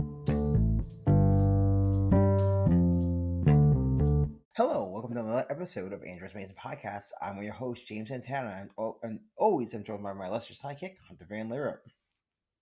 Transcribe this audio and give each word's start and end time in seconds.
welcome 4.90 5.12
to 5.14 5.20
another 5.20 5.44
episode 5.50 5.92
of 5.92 6.02
Android's 6.04 6.32
Amazing 6.34 6.54
Podcast. 6.58 7.06
I'm 7.20 7.42
your 7.42 7.52
host, 7.52 7.86
James 7.86 8.08
Santana, 8.08 8.62
and, 8.78 8.92
and 9.02 9.20
always 9.36 9.74
am 9.74 9.84
joined 9.84 10.02
by 10.02 10.14
my 10.14 10.28
lesser 10.30 10.54
sidekick, 10.54 10.94
Hunter 11.06 11.26
Van 11.28 11.50
Lira. 11.50 11.76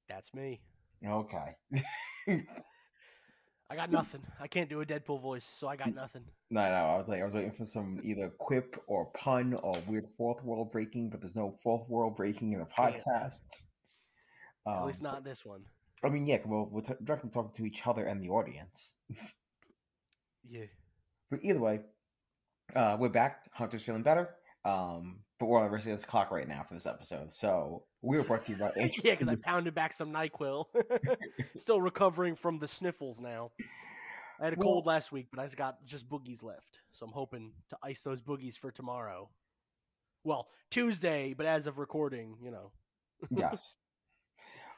That's 0.08 0.34
me. 0.34 0.60
Okay. 1.06 1.54
I 3.70 3.76
got 3.76 3.92
nothing. 3.92 4.22
I 4.40 4.48
can't 4.48 4.68
do 4.68 4.80
a 4.80 4.86
Deadpool 4.86 5.22
voice, 5.22 5.48
so 5.60 5.68
I 5.68 5.76
got 5.76 5.94
nothing. 5.94 6.24
No, 6.50 6.62
no, 6.68 6.74
I 6.74 6.96
was 6.98 7.06
like, 7.06 7.20
I 7.20 7.24
was 7.24 7.34
waiting 7.34 7.52
for 7.52 7.66
some 7.66 8.00
either 8.02 8.32
quip 8.38 8.82
or 8.88 9.06
pun 9.12 9.54
or 9.54 9.76
weird 9.86 10.06
fourth 10.16 10.42
world 10.42 10.72
breaking, 10.72 11.10
but 11.10 11.20
there's 11.20 11.36
no 11.36 11.56
fourth 11.62 11.88
world 11.88 12.16
breaking 12.16 12.52
in 12.52 12.60
a 12.62 12.66
podcast. 12.66 13.42
At 14.66 14.72
Um, 14.80 14.86
least 14.88 15.02
not 15.02 15.22
this 15.22 15.44
one. 15.44 15.62
I 16.04 16.08
mean, 16.10 16.26
yeah, 16.26 16.38
well, 16.46 16.68
we're 16.70 16.82
t- 16.82 16.92
directly 17.02 17.30
talking 17.30 17.52
to 17.54 17.66
each 17.66 17.86
other 17.86 18.04
and 18.04 18.22
the 18.22 18.28
audience. 18.28 18.94
Yeah. 20.48 20.64
But 21.30 21.40
either 21.42 21.58
way, 21.60 21.80
uh, 22.74 22.96
we're 22.98 23.08
back. 23.08 23.44
Hunter's 23.52 23.84
feeling 23.84 24.02
better. 24.02 24.28
Um, 24.64 25.20
but 25.38 25.46
we're 25.46 25.58
on 25.58 25.64
the 25.64 25.70
rest 25.70 25.86
of 25.86 25.92
this 25.92 26.04
clock 26.04 26.30
right 26.30 26.48
now 26.48 26.64
for 26.66 26.74
this 26.74 26.86
episode. 26.86 27.32
So 27.32 27.84
we 28.02 28.16
were 28.16 28.24
brought 28.24 28.44
to 28.44 28.52
you 28.52 28.58
by 28.58 28.72
yeah, 28.76 29.12
because 29.14 29.28
I 29.28 29.36
pounded 29.44 29.74
back 29.74 29.92
some 29.92 30.12
NyQuil. 30.12 30.66
Still 31.58 31.80
recovering 31.80 32.36
from 32.36 32.58
the 32.58 32.68
sniffles 32.68 33.20
now. 33.20 33.50
I 34.40 34.44
had 34.44 34.52
a 34.54 34.56
Well- 34.56 34.68
cold 34.68 34.86
last 34.86 35.10
week, 35.12 35.26
but 35.32 35.40
I 35.40 35.44
just 35.46 35.56
got 35.56 35.84
just 35.84 36.08
boogies 36.08 36.42
left. 36.42 36.78
So 36.92 37.06
I'm 37.06 37.12
hoping 37.12 37.52
to 37.70 37.76
ice 37.82 38.02
those 38.02 38.20
boogies 38.22 38.56
for 38.58 38.70
tomorrow. 38.70 39.28
Well, 40.24 40.48
Tuesday, 40.70 41.34
but 41.36 41.46
as 41.46 41.66
of 41.66 41.78
recording, 41.78 42.36
you 42.42 42.50
know. 42.50 42.72
yes. 43.30 43.76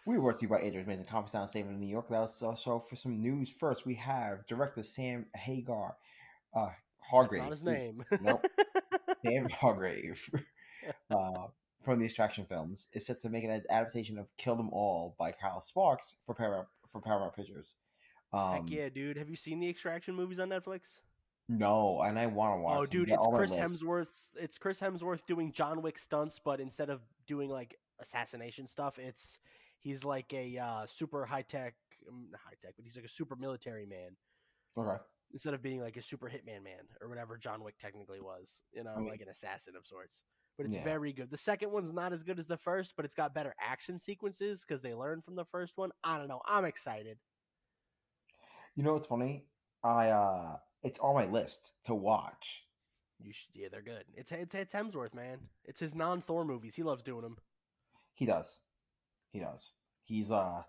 We 0.06 0.16
were 0.16 0.22
brought 0.22 0.38
to 0.38 0.42
you 0.42 0.48
by 0.48 0.60
Android's 0.60 0.86
Amazing 0.86 1.04
Comics 1.04 1.32
Down 1.32 1.46
State 1.46 1.66
of 1.66 1.72
New 1.72 1.86
York. 1.86 2.08
That 2.08 2.20
was 2.20 2.42
also 2.42 2.84
for 2.88 2.96
some 2.96 3.20
news. 3.20 3.50
First, 3.50 3.84
we 3.84 3.94
have 3.96 4.46
director 4.46 4.82
Sam 4.82 5.26
Hagar, 5.36 5.96
uh, 6.54 6.66
That's 6.66 6.76
Hargrave. 7.10 7.42
not 7.42 7.50
his 7.50 7.64
name. 7.64 8.02
Nope. 8.20 8.44
Sam 9.24 9.48
Hargrave 9.50 10.30
uh, 11.10 11.46
from 11.84 11.98
the 11.98 12.06
Extraction 12.06 12.46
films 12.46 12.88
is 12.94 13.04
set 13.04 13.20
to 13.20 13.28
make 13.28 13.44
an 13.44 13.62
adaptation 13.68 14.18
of 14.18 14.26
Kill 14.38 14.56
Them 14.56 14.70
All 14.72 15.14
by 15.18 15.32
Kyle 15.32 15.60
Starks 15.60 16.14
for 16.24 16.34
Paramount 16.34 16.68
for 16.90 17.00
Paramount 17.00 17.36
Pictures. 17.36 17.74
Um, 18.32 18.52
Heck 18.52 18.70
yeah, 18.70 18.88
dude. 18.88 19.18
Have 19.18 19.28
you 19.28 19.36
seen 19.36 19.60
the 19.60 19.68
Extraction 19.68 20.14
movies 20.14 20.38
on 20.38 20.48
Netflix? 20.48 21.00
No, 21.48 22.00
and 22.02 22.18
I 22.18 22.26
want 22.26 22.56
to 22.56 22.62
watch. 22.62 22.78
Oh, 22.78 22.82
them. 22.82 22.90
dude, 22.90 23.10
it's 23.10 23.26
Chris 23.34 23.50
list. 23.50 23.82
Hemsworth's. 23.82 24.30
It's 24.36 24.56
Chris 24.56 24.80
Hemsworth 24.80 25.26
doing 25.26 25.52
John 25.52 25.82
Wick 25.82 25.98
stunts, 25.98 26.40
but 26.42 26.60
instead 26.60 26.90
of 26.90 27.00
doing 27.26 27.50
like 27.50 27.76
assassination 28.00 28.66
stuff, 28.66 28.98
it's 28.98 29.38
he's 29.82 30.04
like 30.04 30.32
a 30.32 30.58
uh, 30.58 30.86
super 30.86 31.24
high 31.24 31.42
tech, 31.42 31.74
um, 32.08 32.28
high 32.34 32.54
tech, 32.62 32.74
but 32.76 32.84
he's 32.84 32.96
like 32.96 33.04
a 33.04 33.08
super 33.08 33.36
military 33.36 33.86
man 33.86 34.16
Okay. 34.76 35.02
instead 35.32 35.54
of 35.54 35.62
being 35.62 35.80
like 35.80 35.96
a 35.96 36.02
super 36.02 36.28
hitman 36.28 36.62
man 36.62 36.84
or 37.00 37.08
whatever 37.08 37.36
John 37.36 37.62
Wick 37.64 37.74
technically 37.78 38.20
was. 38.20 38.62
You 38.72 38.84
know, 38.84 38.96
mean- 38.96 39.08
like 39.10 39.20
an 39.20 39.28
assassin 39.28 39.74
of 39.76 39.86
sorts. 39.86 40.22
But 40.56 40.66
it's 40.66 40.76
Yeah. 40.76 40.84
very 40.84 41.12
good. 41.14 41.30
The 41.30 41.38
second 41.38 41.70
one's 41.72 41.92
not 41.92 42.12
as 42.12 42.22
good 42.22 42.38
as 42.38 42.46
the 42.46 42.58
first, 42.58 42.94
but 42.94 43.04
it's 43.06 43.14
got 43.14 43.32
better 43.32 43.54
action 43.58 43.98
sequences 43.98 44.60
because 44.62 44.82
they 44.82 44.92
learned 44.94 45.24
from 45.24 45.34
the 45.34 45.44
first 45.46 45.78
one. 45.78 45.90
I 46.04 46.18
don't 46.18 46.28
know. 46.28 46.42
I'm 46.44 46.66
excited. 46.66 47.18
You 48.76 48.82
know 48.82 48.92
what's 48.94 49.06
funny? 49.06 49.46
I 49.82 50.08
uh 50.10 50.58
it's 50.82 50.98
on 50.98 51.14
my 51.14 51.24
list 51.26 51.72
to 51.84 51.94
watch. 51.94 52.64
You 53.22 53.32
should, 53.32 53.54
yeah, 53.54 53.68
they're 53.70 53.82
good. 53.82 54.04
It's 54.14 54.32
it's 54.32 54.54
it's 54.54 54.72
Hemsworth, 54.74 55.14
man. 55.14 55.38
It's 55.64 55.80
his 55.80 55.94
non 55.94 56.20
Thor 56.22 56.44
movies. 56.44 56.74
He 56.74 56.82
loves 56.82 57.02
doing 57.02 57.22
them. 57.22 57.38
He 58.14 58.26
does. 58.26 58.60
He 59.32 59.40
does. 59.40 59.72
He's 60.04 60.30
uh 60.30 60.62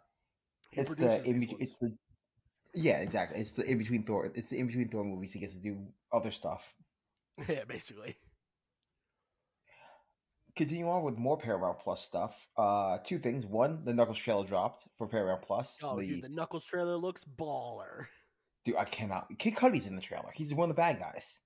He 0.71 0.81
it's 0.81 0.95
the 0.95 1.23
in 1.25 1.39
between 1.39 1.61
it's 1.61 1.77
the 1.77 1.95
yeah, 2.73 2.99
exactly. 2.99 3.39
It's 3.41 3.51
the 3.51 3.65
in 3.69 3.77
between 3.77 4.03
Thor 4.03 4.31
it's 4.33 4.49
the 4.49 4.59
in 4.59 4.67
between 4.67 4.89
Thor 4.89 5.03
movies 5.03 5.33
he 5.33 5.39
gets 5.39 5.53
to 5.53 5.59
do 5.59 5.87
other 6.11 6.31
stuff. 6.31 6.73
Yeah, 7.47 7.63
basically. 7.67 8.17
Continue 10.55 10.89
on 10.89 11.03
with 11.03 11.17
more 11.17 11.37
Paramount 11.37 11.79
Plus 11.79 12.01
stuff. 12.05 12.47
Uh 12.57 12.97
two 13.05 13.17
things. 13.19 13.45
One, 13.45 13.83
the 13.85 13.93
Knuckles 13.93 14.19
trailer 14.19 14.45
dropped 14.45 14.87
for 14.97 15.07
Paramount 15.07 15.41
Plus. 15.41 15.79
Oh, 15.81 15.97
the, 15.97 16.05
dude, 16.07 16.21
the 16.21 16.29
Knuckles 16.29 16.65
trailer 16.65 16.97
looks 16.97 17.23
baller. 17.25 18.05
dude, 18.65 18.75
I 18.75 18.83
cannot 18.85 19.27
Kid 19.39 19.55
Cudi's 19.55 19.87
in 19.87 19.95
the 19.95 20.01
trailer. 20.01 20.29
He's 20.33 20.53
one 20.53 20.69
of 20.69 20.75
the 20.75 20.79
bad 20.79 20.99
guys. 20.99 21.39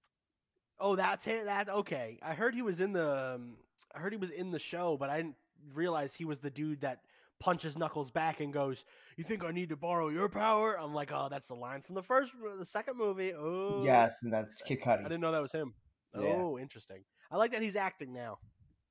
Oh, 0.80 0.96
that's 0.96 1.26
it. 1.28 1.46
That 1.46 1.70
okay. 1.70 2.20
I 2.22 2.34
heard 2.34 2.54
he 2.56 2.62
was 2.62 2.82
in 2.82 2.92
the. 2.94 3.36
Um, 3.36 3.56
I 3.96 4.00
heard 4.00 4.12
he 4.12 4.18
was 4.18 4.32
in 4.32 4.52
the 4.52 4.60
show, 4.60 4.98
but 4.98 5.10
I 5.10 5.18
didn't 5.18 5.36
realize 5.74 6.14
he 6.14 6.26
was 6.26 6.40
the 6.40 6.50
dude 6.50 6.82
that 6.82 7.00
punches 7.40 7.78
Knuckles 7.78 8.12
back 8.12 8.40
and 8.40 8.54
goes, 8.54 8.86
"You 9.18 9.24
think 9.24 9.44
I 9.44 9.52
need 9.52 9.70
to 9.70 9.76
borrow 9.76 10.10
your 10.10 10.30
power?" 10.30 10.80
I'm 10.80 10.94
like, 10.94 11.12
"Oh, 11.12 11.28
that's 11.30 11.48
the 11.48 11.56
line 11.56 11.82
from 11.82 11.96
the 11.96 12.04
first, 12.04 12.32
the 12.58 12.66
second 12.66 12.98
movie." 12.98 13.34
Oh, 13.34 13.82
Yes, 13.84 14.24
and 14.24 14.32
that's 14.32 14.62
Kid 14.62 14.80
I 14.86 14.98
didn't 15.04 15.22
know 15.22 15.32
that 15.32 15.42
was 15.42 15.52
him. 15.52 15.74
Yeah. 16.18 16.36
Oh, 16.38 16.58
interesting. 16.58 17.04
I 17.30 17.38
like 17.38 17.52
that 17.52 17.62
he's 17.62 17.76
acting 17.76 18.14
now. 18.14 18.40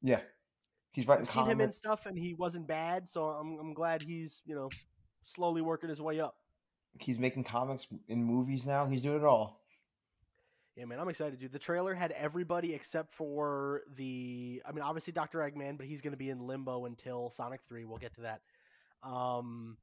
Yeah. 0.02 0.20
He's 0.92 1.08
writing 1.08 1.26
I've 1.26 1.34
seen 1.34 1.46
him 1.46 1.60
in 1.60 1.72
stuff, 1.72 2.06
and 2.06 2.16
he 2.16 2.34
wasn't 2.34 2.68
bad, 2.68 3.08
so 3.08 3.24
I'm 3.24 3.58
I'm 3.58 3.74
glad 3.74 4.02
he's 4.02 4.42
you 4.44 4.54
know 4.54 4.68
slowly 5.24 5.62
working 5.62 5.88
his 5.88 6.00
way 6.00 6.20
up. 6.20 6.36
He's 7.00 7.18
making 7.18 7.44
comics 7.44 7.86
in 8.06 8.22
movies 8.22 8.64
now. 8.64 8.86
He's 8.86 9.02
doing 9.02 9.16
it 9.16 9.24
all. 9.24 9.63
Yeah, 10.76 10.86
man, 10.86 10.98
I'm 10.98 11.08
excited, 11.08 11.38
dude. 11.38 11.52
The 11.52 11.58
trailer 11.58 11.94
had 11.94 12.10
everybody 12.12 12.74
except 12.74 13.14
for 13.14 13.82
the. 13.96 14.60
I 14.66 14.72
mean, 14.72 14.82
obviously 14.82 15.12
Doctor 15.12 15.38
Eggman, 15.38 15.76
but 15.76 15.86
he's 15.86 16.00
going 16.02 16.12
to 16.12 16.16
be 16.18 16.30
in 16.30 16.40
limbo 16.46 16.86
until 16.86 17.30
Sonic 17.30 17.60
Three. 17.68 17.84
We'll 17.84 17.98
get 17.98 18.14
to 18.16 18.22
that. 18.22 18.40
Um, 19.08 19.76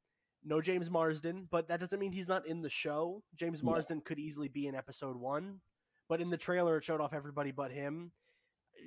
no 0.44 0.60
James 0.60 0.90
Marsden, 0.90 1.48
but 1.50 1.68
that 1.68 1.80
doesn't 1.80 1.98
mean 1.98 2.12
he's 2.12 2.28
not 2.28 2.46
in 2.46 2.60
the 2.62 2.68
show. 2.68 3.22
James 3.36 3.60
Yeah. 3.60 3.66
Marsden 3.70 4.00
could 4.02 4.18
easily 4.18 4.48
be 4.48 4.66
in 4.66 4.74
Episode 4.74 5.16
One, 5.16 5.60
but 6.08 6.20
in 6.20 6.28
the 6.30 6.36
trailer 6.36 6.76
it 6.76 6.84
showed 6.84 7.00
off 7.00 7.14
everybody 7.14 7.52
but 7.52 7.70
him. 7.70 8.12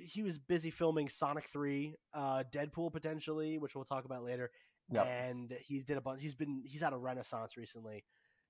He 0.04 0.22
was 0.22 0.38
busy 0.38 0.70
filming 0.70 1.08
Sonic 1.08 1.48
Three, 1.52 1.96
uh, 2.12 2.44
Deadpool 2.52 2.92
potentially, 2.92 3.58
which 3.58 3.74
we'll 3.74 3.84
talk 3.84 4.04
about 4.04 4.22
later, 4.22 4.50
Yep. 4.92 5.06
and 5.06 5.52
he 5.60 5.80
did 5.80 5.96
a 5.96 6.00
bunch. 6.00 6.20
He's 6.20 6.34
been 6.34 6.62
he's 6.66 6.82
had 6.82 6.92
a 6.92 6.98
renaissance 6.98 7.56
recently. 7.56 8.04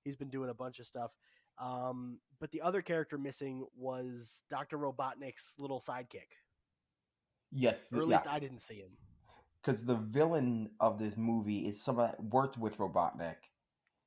He's 0.05 0.17
been 0.17 0.31
doing 0.31 0.50
a 0.50 0.55
bunch 0.55 0.78
of 0.81 0.87
stuff. 0.87 1.12
Um, 1.59 2.19
but 2.41 2.50
the 2.50 2.61
other 2.61 2.83
character 2.83 3.17
missing 3.19 3.67
was 3.77 4.43
Doctor 4.50 4.78
Robotnik's 4.78 5.55
little 5.59 5.81
sidekick, 5.81 6.28
Yes. 7.50 7.93
or 7.93 8.03
at 8.03 8.09
yeah. 8.09 8.17
least 8.17 8.28
I 8.28 8.39
didn't 8.39 8.61
see 8.61 8.77
him. 8.77 8.91
because 9.62 9.84
the 9.84 9.97
villain 9.97 10.71
of 10.81 10.99
this 10.99 11.17
movie 11.17 11.67
is 11.67 11.83
someone 11.83 12.09
that 12.11 12.22
worked 12.25 12.59
with 12.59 12.77
Robotnik. 12.78 13.37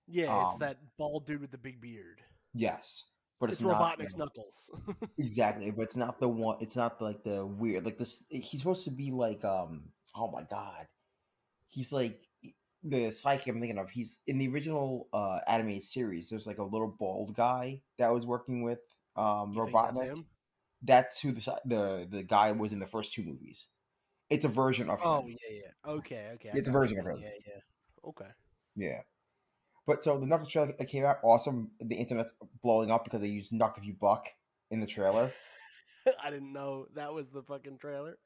Yeah, 0.08 0.44
it's 0.46 0.54
Um, 0.54 0.60
that 0.60 0.78
bald 0.98 1.26
dude 1.26 1.42
with 1.42 1.52
the 1.52 1.58
big 1.58 1.82
beard. 1.82 2.22
Yes, 2.54 3.14
but 3.40 3.50
It's, 3.50 3.60
it's, 3.60 3.68
not 3.68 3.98
Robotnik's 3.98 4.14
the- 4.14 4.20
Knuckles. 4.20 4.72
exactly. 5.18 5.72
But 5.72 5.84
it's 5.84 5.96
not 5.98 6.20
the 6.20 6.28
one. 6.30 6.58
It's 6.62 6.76
not 6.76 7.02
like 7.02 7.24
the 7.24 7.46
weird. 7.46 7.86
Like 7.86 7.98
this. 7.98 8.24
He's 8.30 8.60
supposed 8.62 8.84
to 8.86 8.92
be 8.92 9.12
like 9.12 9.44
um. 9.44 9.92
Oh 10.16 10.30
my 10.32 10.44
god, 10.44 10.88
he's 11.68 11.92
like 11.94 12.28
the 12.84 13.12
psychic 13.12 13.48
I'm 13.48 13.60
thinking 13.60 13.78
of. 13.78 13.90
He's 13.90 14.20
in 14.28 14.38
the 14.38 14.48
original 14.48 15.08
uh 15.14 15.40
animated 15.48 15.84
series. 15.84 16.30
There's 16.30 16.48
like 16.48 16.60
a 16.60 16.64
little 16.64 16.88
bald 16.88 17.36
guy 17.36 17.82
that 17.98 18.14
was 18.14 18.26
working 18.26 18.64
with 18.64 18.80
um 19.16 19.54
think 19.54 19.74
that's 19.74 20.00
him? 20.00 20.26
That's 20.82 21.20
who 21.20 21.32
the 21.32 21.60
the 21.66 22.08
the 22.10 22.24
guy 22.24 22.52
was 22.52 22.74
in 22.74 22.80
the 22.80 22.88
first 22.88 23.14
two 23.14 23.24
movies. 23.24 23.68
It's 24.30 24.46
a 24.46 24.50
version 24.50 24.90
of 24.90 25.00
him. 25.00 25.08
Oh 25.08 25.28
yeah, 25.28 25.36
yeah. 25.52 25.92
Okay, 25.92 26.30
okay. 26.36 26.52
It's 26.54 26.68
a 26.68 26.72
version 26.72 27.00
of 27.00 27.06
him. 27.06 27.20
Yeah, 27.22 27.30
yeah. 27.46 28.10
Okay. 28.10 28.30
Yeah. 28.76 29.02
But 29.86 30.04
so 30.04 30.20
the 30.20 30.28
Knuckles 30.28 30.50
trailer 30.50 30.72
came 30.74 31.04
out, 31.04 31.18
awesome. 31.24 31.72
The 31.80 31.96
internet's 31.96 32.34
blowing 32.62 32.92
up 32.92 33.04
because 33.04 33.22
they 33.22 33.28
used 33.28 33.52
Knuck 33.52 33.78
if 33.78 33.86
you 33.86 33.94
buck 33.94 34.28
in 34.70 34.80
the 34.80 34.86
trailer. 34.86 35.32
I 36.24 36.30
didn't 36.30 36.54
know 36.54 36.86
that 36.96 37.12
was 37.12 37.26
the 37.34 37.42
fucking 37.42 37.80
trailer. 37.80 38.18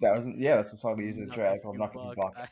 That 0.00 0.14
wasn't 0.14 0.40
yeah, 0.40 0.56
that's 0.56 0.70
the 0.70 0.76
song 0.76 0.96
they 0.96 1.04
used 1.04 1.18
in 1.18 1.28
the 1.28 1.34
trailer 1.34 1.58
called 1.58 1.76
Knuck 1.76 1.90
if 1.90 1.94
you 1.94 2.00
buck. 2.00 2.16
buck. 2.16 2.32
I- 2.38 2.48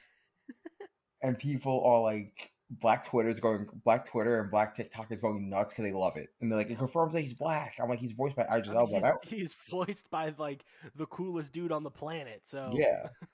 And 1.23 1.39
people 1.39 1.83
are 1.85 2.01
like 2.01 2.53
Black 2.81 3.07
Twitter's 3.07 3.41
going 3.41 3.67
Black 3.85 4.07
Twitter 4.07 4.41
and 4.41 4.51
Black 4.51 4.75
TikTok 4.75 5.13
is 5.13 5.21
going 5.21 5.49
nuts 5.49 5.75
because 5.75 5.85
they 5.85 5.93
love 5.93 6.17
it. 6.17 6.31
And 6.41 6.51
they're 6.51 6.59
like, 6.59 6.71
it 6.71 6.79
confirms 6.79 7.13
that 7.13 7.21
he's 7.21 7.35
black. 7.35 7.77
I'm 7.81 7.89
like, 7.89 7.99
he's 7.99 8.13
voiced 8.13 8.37
by 8.37 8.45
Idris 8.45 8.75
Elba. 8.75 8.93
he's, 8.95 9.03
That- 9.03 9.17
he's 9.25 9.57
voiced 9.71 10.11
by 10.11 10.33
like 10.39 10.65
the 10.97 11.07
coolest 11.07 11.53
dude 11.53 11.73
on 11.73 11.83
the 11.83 11.91
planet. 11.91 12.43
So 12.45 12.71
Yeah. 12.73 13.09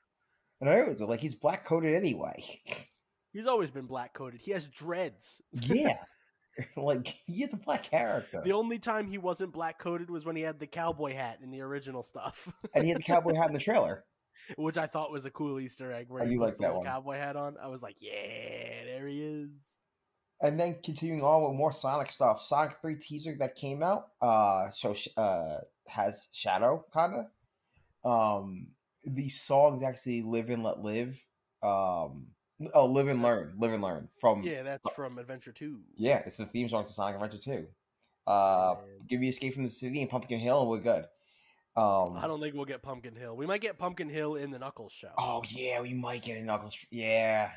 And 0.61 0.69
I 0.69 0.83
was 0.83 1.01
like, 1.01 1.21
he's 1.21 1.37
black 1.37 1.65
coded 1.65 1.95
anyway. 1.95 2.43
he's 3.33 3.47
always 3.47 3.71
been 3.71 3.87
black 3.87 4.13
coded. 4.13 4.41
He 4.41 4.51
has 4.51 4.67
dreads. 4.67 5.41
yeah. 5.53 5.99
like 6.77 7.07
he 7.27 7.45
is 7.45 7.53
a 7.53 7.57
black 7.57 7.85
character. 7.85 8.43
The 8.45 8.53
only 8.53 8.81
time 8.81 9.07
he 9.07 9.19
wasn't 9.19 9.53
black 9.53 9.79
coded 9.79 10.11
was 10.11 10.25
when 10.25 10.35
he 10.35 10.43
had 10.43 10.59
the 10.59 10.67
cowboy 10.67 11.15
hat 11.15 11.39
in 11.45 11.53
the 11.53 11.61
original 11.61 12.03
stuff, 12.03 12.49
And 12.75 12.83
he 12.83 12.91
has 12.91 12.99
a 12.99 13.03
cowboy 13.05 13.35
hat 13.35 13.47
in 13.47 13.55
the 13.55 13.61
trailer. 13.61 14.05
Which 14.57 14.79
I 14.79 14.87
thought 14.87 15.11
was 15.13 15.25
a 15.25 15.31
cool 15.31 15.61
Easter 15.61 15.93
egg. 15.93 16.07
Where 16.09 16.25
do 16.25 16.31
puts 16.39 16.41
like 16.41 16.57
the 16.59 16.63
that 16.63 16.75
one. 16.77 16.85
cowboy 16.87 17.17
hat 17.17 17.37
on. 17.37 17.57
I 17.63 17.69
was 17.69 17.83
like, 17.83 17.97
yeah, 18.01 18.85
there 18.87 19.07
he 19.07 19.21
is. 19.23 19.51
And 20.41 20.59
then 20.59 20.77
continuing 20.85 21.23
on 21.23 21.43
with 21.49 21.57
more 21.57 21.73
Sonic 21.73 22.11
stuff, 22.11 22.41
Sonic 22.43 22.77
Three 22.81 22.95
teaser 22.97 23.35
that 23.41 23.57
came 23.57 23.83
out, 23.83 24.09
uh, 24.23 24.71
so 24.71 24.95
uh, 25.17 25.59
has 25.87 26.29
Shadow 26.33 26.85
kind 26.93 27.15
of. 28.05 28.41
Um, 28.43 28.69
the 29.05 29.29
songs 29.31 29.83
actually 29.83 30.23
"Live 30.23 30.49
and 30.51 30.63
Let 30.63 30.81
Live." 30.81 31.21
Um, 31.63 32.29
Oh, 32.75 32.87
live 32.87 33.07
and 33.07 33.23
learn, 33.23 33.55
live 33.57 33.73
and 33.73 33.81
learn 33.81 34.09
from 34.21 34.43
Yeah, 34.43 34.65
that's 34.65 34.83
from 34.97 35.17
Adventure 35.19 35.53
Two. 35.53 35.79
yeah. 35.97 36.23
It's 36.27 36.39
the 36.39 36.47
theme 36.47 36.69
song 36.69 36.87
to 36.87 36.93
Sonic 36.93 37.15
Adventure 37.15 37.39
Two. 37.39 37.67
Uh, 38.27 38.75
give 39.07 39.21
me 39.21 39.29
Escape 39.29 39.55
from 39.55 39.63
the 39.63 39.71
City 39.71 40.01
and 40.01 40.11
Pumpkin 40.11 40.41
Hill, 40.41 40.61
and 40.63 40.69
we're 40.69 40.81
good. 40.81 41.05
Um, 41.79 42.17
I 42.17 42.27
don't 42.27 42.41
think 42.41 42.57
we'll 42.57 42.65
get 42.65 42.83
Pumpkin 42.83 43.15
Hill. 43.15 43.37
We 43.37 43.47
might 43.47 43.61
get 43.61 43.79
Pumpkin 43.79 44.09
Hill 44.09 44.35
in 44.35 44.51
the 44.51 44.59
Knuckles 44.59 44.93
show. 44.93 45.13
Oh 45.17 45.43
yeah, 45.49 45.81
we 45.81 45.95
might 45.95 46.23
get 46.23 46.37
a 46.37 46.43
Knuckles. 46.43 46.77
Yeah, 46.91 47.51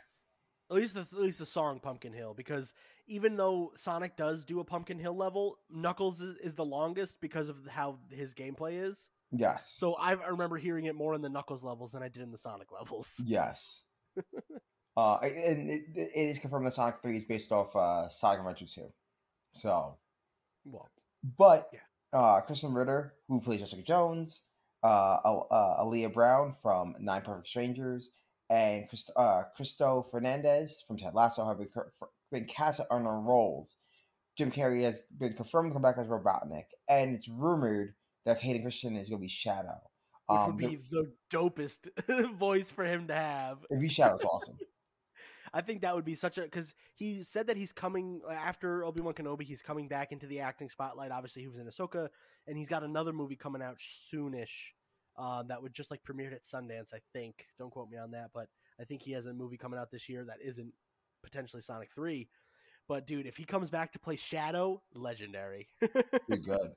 At 0.70 0.76
least 0.76 0.94
the 0.94 1.02
at 1.02 1.14
least 1.20 1.40
the 1.40 1.46
song 1.46 1.80
Pumpkin 1.80 2.14
Hill, 2.14 2.36
because 2.36 2.74
even 3.08 3.36
though 3.36 3.72
Sonic 3.76 4.16
does 4.16 4.46
do 4.46 4.60
a 4.60 4.64
Pumpkin 4.64 5.00
Hill 5.00 5.18
level, 5.18 5.58
Knuckles 5.72 6.22
is, 6.22 6.38
is 6.38 6.54
the 6.54 6.64
longest 6.64 7.20
because 7.20 7.50
of 7.50 7.58
how 7.68 7.98
his 8.12 8.36
gameplay 8.36 8.88
is. 8.88 9.10
yes, 9.32 9.76
So 9.78 9.96
I, 9.96 10.12
I 10.12 10.28
remember 10.28 10.58
hearing 10.58 10.86
it 10.86 10.94
more 10.94 11.16
in 11.16 11.22
the 11.22 11.30
Knuckles 11.30 11.64
levels 11.64 11.92
than 11.92 12.04
I 12.04 12.08
did 12.08 12.22
in 12.22 12.32
the 12.32 12.38
Sonic 12.38 12.72
levels. 12.72 13.16
yes. 13.26 13.86
uh, 14.96 15.16
and 15.16 15.70
it, 15.72 15.84
it 15.96 16.12
is 16.14 16.38
confirmed 16.38 16.68
that 16.68 16.74
Sonic 16.74 17.02
Three 17.02 17.18
is 17.18 17.26
based 17.26 17.52
off 17.52 17.76
uh, 17.76 18.08
Sonic 18.10 18.40
Adventure 18.40 18.68
Two. 18.68 18.92
So, 19.54 19.98
Well, 20.64 20.90
but 21.38 21.70
Yeah. 21.74 21.80
Uh, 22.14 22.42
Krysten 22.42 22.76
Ritter, 22.76 23.14
who 23.28 23.40
plays 23.40 23.62
Jessica 23.62 23.82
Jones, 23.84 24.42
uh, 24.84 24.88
uh, 25.24 25.84
Alyla 25.84 26.14
Browne 26.14 26.54
from 26.62 26.96
Nine 27.00 27.22
Perfect 27.22 27.48
Strangers, 27.48 28.10
and 28.50 28.88
Christ- 28.90 29.12
uh, 29.16 29.44
Cristo 29.56 30.06
Fernandez 30.12 30.76
from 30.88 30.98
Ted 30.98 31.14
Lasso 31.14 31.48
have 31.48 31.58
been, 31.58 31.70
been 32.32 32.46
cast 32.46 32.82
on 32.92 33.04
their 33.06 33.14
roles. 33.14 33.76
Jim 34.38 34.52
Carrey 34.52 34.82
has 34.84 35.02
been 35.20 35.34
confirmed 35.34 35.70
to 35.70 35.74
come 35.74 35.82
back 35.82 35.98
as 35.98 36.08
Robotnik, 36.08 36.66
and 36.90 37.16
it's 37.16 37.28
rumored 37.30 37.94
that 38.26 38.40
Hayden 38.40 38.62
Christensen 38.64 38.98
is 38.98 39.10
going 39.10 39.20
to 39.22 39.26
be 39.26 39.30
Shadow. 39.30 39.80
which 40.28 40.38
Um, 40.40 40.48
would 40.48 40.58
be 40.58 40.80
the 40.92 41.12
dopest 41.32 41.90
voice 42.38 42.70
for 42.70 42.84
him 42.86 43.08
to 43.08 43.14
have. 43.16 43.60
if 43.70 43.82
he's 43.82 43.92
Shadow's 43.94 44.24
awesome. 44.26 44.58
I 45.54 45.62
think 45.62 45.82
that 45.82 45.94
would 45.94 46.06
be 46.06 46.16
such 46.16 46.38
a 46.38 46.42
because 46.42 46.74
he 46.96 47.24
said 47.24 47.48
that 47.48 47.58
he's 47.58 47.74
coming 47.74 48.22
after 48.30 48.86
Obi 48.86 49.02
Wan 49.02 49.14
Kenobi. 49.14 49.44
He's 49.44 49.62
coming 49.62 49.88
back 49.88 50.12
into 50.12 50.26
the 50.28 50.40
acting 50.40 50.70
spotlight. 50.70 51.12
Obviously, 51.12 51.42
he 51.42 51.48
was 51.48 51.60
in 51.60 51.68
Ahsoka, 51.68 52.08
and 52.48 52.58
he's 52.58 52.70
got 52.70 52.84
another 52.84 53.12
movie 53.12 53.36
coming 53.36 53.62
out 53.62 53.78
soonish. 53.78 54.72
Uh, 55.18 55.44
that 55.44 55.62
would 55.62 55.74
just 55.74 55.92
like 55.92 56.02
premiered 56.04 56.34
at 56.34 56.44
Sundance, 56.44 56.94
I 56.94 57.00
think. 57.12 57.48
Don't 57.60 57.70
quote 57.70 57.90
me 57.90 57.98
on 57.98 58.12
that, 58.12 58.30
but 58.34 58.48
I 58.80 58.86
think 58.86 59.02
he 59.02 59.12
has 59.12 59.26
a 59.26 59.34
movie 59.34 59.58
coming 59.58 59.78
out 59.78 59.92
this 59.92 60.08
year 60.08 60.24
that 60.26 60.38
isn't 60.42 60.74
potentially 61.22 61.62
Sonic 61.62 61.90
Three. 61.94 62.30
But 62.88 63.06
dude, 63.06 63.28
if 63.28 63.38
he 63.38 63.44
comes 63.44 63.70
back 63.70 63.92
to 63.92 64.00
play 64.00 64.16
Shadow, 64.16 64.82
legendary. 64.94 65.68
Be 66.30 66.38
good. 66.38 66.72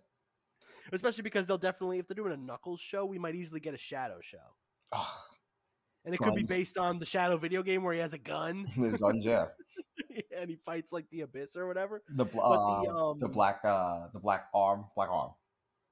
Especially 0.93 1.23
because 1.23 1.47
they'll 1.47 1.59
definitely, 1.59 1.99
if 1.99 2.07
they're 2.07 2.15
doing 2.15 2.33
a 2.33 2.37
Knuckles 2.37 2.81
show, 2.81 3.07
we 3.07 3.19
might 3.19 3.35
easily 3.35 3.61
get 3.61 3.73
a 3.73 3.79
Shadow 3.79 4.19
show, 4.21 4.37
Oh, 4.93 5.24
and 6.05 6.15
it 6.15 6.19
could 6.19 6.35
be 6.35 6.43
based 6.43 6.79
on 6.79 6.99
the 6.99 7.07
Shadow 7.07 7.37
video 7.37 7.63
game 7.63 7.83
where 7.83 7.95
he 7.95 8.01
has 8.01 8.13
a 8.13 8.19
gun 8.19 8.67
his 8.75 8.95
guns, 8.95 9.25
yeah. 9.25 9.47
and 10.37 10.51
he 10.51 10.57
fights 10.65 10.93
like 10.93 11.07
the 11.11 11.23
Abyss 11.23 11.57
or 11.57 11.67
whatever. 11.67 12.03
The 12.09 12.25
the, 12.25 12.39
uh, 12.39 13.15
the 13.19 13.27
um, 13.27 13.33
black 13.33 13.61
uh 13.65 14.09
the 14.13 14.19
black 14.19 14.47
arm, 14.55 14.87
black 14.95 15.11
arm, 15.11 15.31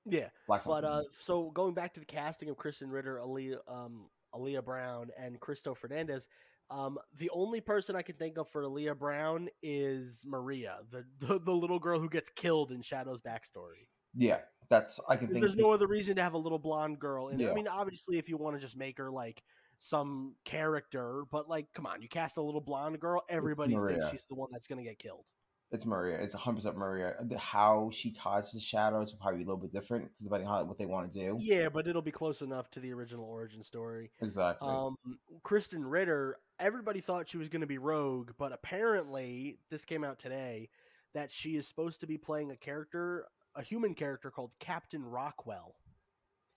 Yeah, 0.05 0.29
black. 0.47 0.65
but 0.65 0.85
uh, 0.85 1.03
so 1.21 1.51
going 1.55 1.75
back 1.75 1.95
to 1.95 2.01
the 2.01 2.07
casting 2.07 2.49
of 2.51 2.57
Krysten 2.57 2.91
Ritter, 2.91 3.21
Aaliyah, 3.25 3.59
um, 3.69 4.09
Alyla 4.35 4.65
Browne, 4.65 5.11
and 5.19 5.39
Cristo 5.41 5.75
Fernandez, 5.75 6.29
um, 6.71 6.99
the 7.19 7.31
only 7.31 7.61
person 7.61 7.97
I 7.97 8.03
can 8.03 8.17
think 8.17 8.39
of 8.39 8.49
for 8.51 8.63
Alyla 8.63 8.99
Browne 8.99 9.49
is 9.63 10.25
Maria, 10.27 10.79
the, 10.91 11.05
the 11.27 11.39
the 11.39 11.53
little 11.53 11.79
girl 11.79 12.01
who 12.01 12.09
gets 12.09 12.31
killed 12.31 12.73
in 12.73 12.83
Shadow's 12.83 13.21
backstory. 13.23 13.87
yeah, 14.15 14.39
that's 14.69 14.99
I 15.09 15.17
can 15.17 15.29
think. 15.29 15.41
There's 15.41 15.57
no 15.57 15.71
other 15.73 15.87
reason 15.87 16.17
to 16.17 16.23
have 16.23 16.35
a 16.35 16.39
little 16.39 16.59
blonde 16.59 16.99
girl, 16.99 17.29
and 17.29 17.41
I 17.45 17.55
mean, 17.55 17.69
obviously, 17.69 18.19
if 18.19 18.29
you 18.29 18.37
want 18.37 18.57
to 18.57 18.61
just 18.61 18.77
make 18.77 18.99
her 18.99 19.11
like 19.11 19.43
some 19.83 20.35
character, 20.45 21.25
but 21.33 21.49
like, 21.49 21.67
come 21.75 21.87
on, 21.87 22.01
you 22.01 22.09
cast 22.09 22.37
a 22.37 22.43
little 22.43 22.61
blonde 22.61 23.01
girl, 23.01 23.23
everybody 23.29 23.75
thinks 23.77 24.11
she's 24.11 24.25
the 24.29 24.35
one 24.37 24.49
that's 24.53 24.69
gonna 24.69 24.85
get 24.85 24.99
killed. 24.99 25.25
It's 25.73 25.85
Maria. 25.87 26.19
It's 26.21 26.35
100 26.35 26.57
percent 26.57 26.77
Maria. 26.77 27.15
The- 27.23 27.39
How 27.39 27.91
she 27.93 28.13
ties 28.13 28.53
to 28.53 28.61
shadows 28.61 29.11
will 29.11 29.19
probably 29.19 29.39
be 29.39 29.45
a 29.45 29.47
little 29.47 29.61
bit 29.61 29.73
different 29.73 30.11
depending 30.23 30.47
on 30.47 30.69
what 30.69 30.79
they 30.79 30.87
want 30.87 31.11
to 31.11 31.19
do. 31.19 31.37
Yeah, 31.41 31.69
but 31.69 31.89
it'll 31.89 32.03
be 32.03 32.13
close 32.13 32.43
enough 32.43 32.71
to 32.73 32.81
the 32.81 32.93
original 32.93 33.25
origin 33.25 33.63
story. 33.63 34.13
Exactly. 34.21 34.69
Um, 34.69 34.97
Krysten 35.45 35.81
Ritter, 35.91 36.37
everybody 36.61 37.01
thought 37.01 37.29
she 37.29 37.39
was 37.39 37.49
going 37.49 37.63
to 37.63 37.67
be 37.67 37.79
Rogue, 37.79 38.33
but 38.39 38.53
apparently 38.53 39.59
this 39.71 39.85
came 39.85 40.05
out 40.05 40.19
today 40.19 40.69
that 41.15 41.31
she 41.31 41.57
is 41.57 41.67
supposed 41.67 42.01
to 42.01 42.07
be 42.07 42.19
playing 42.19 42.51
a 42.51 42.57
character, 42.57 43.25
a 43.57 43.63
human 43.63 43.95
character 43.95 44.31
called 44.31 44.53
Captain 44.61 45.03
Rockwell. 45.03 45.75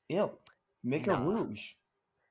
Ew. 0.10 0.30
Make 0.83 1.06
her 1.06 1.16
rouge. 1.16 1.69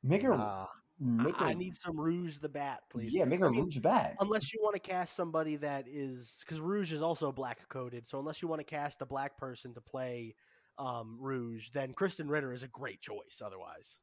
Make 0.02 0.23
her. 0.23 0.35
Uh, 0.35 0.67
make 0.99 1.37
her. 1.37 1.46
I 1.46 1.55
need 1.55 1.76
some 1.81 1.99
Rouge 1.99 2.38
the 2.38 2.49
Bat, 2.49 2.81
please. 2.91 3.12
yeah, 3.14 3.25
make 3.25 3.41
her 3.41 3.46
I 3.49 3.50
mean, 3.50 3.62
rouge 3.64 3.79
bad. 3.81 4.17
Unless 4.20 4.52
you 4.52 4.61
want 4.62 4.75
to 4.75 4.81
cast 4.81 5.17
somebody 5.17 5.56
that 5.56 5.87
is, 5.88 6.38
because 6.41 6.61
Rouge 6.61 6.93
is 6.93 7.02
also 7.02 7.32
black 7.32 7.69
coded. 7.69 8.06
So 8.06 8.19
unless 8.19 8.41
you 8.43 8.49
want 8.49 8.61
to 8.61 8.64
cast 8.64 9.02
a 9.02 9.06
black 9.06 9.37
person 9.38 9.75
to 9.75 9.81
play 9.81 10.35
um, 10.79 11.17
Rouge, 11.20 11.69
then 11.73 11.93
Krysten 11.94 12.29
Ritter 12.29 12.52
is 12.52 12.62
a 12.62 12.69
great 12.69 13.00
choice. 13.00 13.43
Otherwise, 13.44 13.99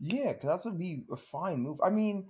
Yeah, 0.00 0.32
because 0.32 0.44
that's 0.48 0.64
would 0.64 0.78
be 0.78 1.02
a 1.10 1.16
fine 1.16 1.60
move. 1.62 1.78
I 1.84 1.90
mean, 1.90 2.26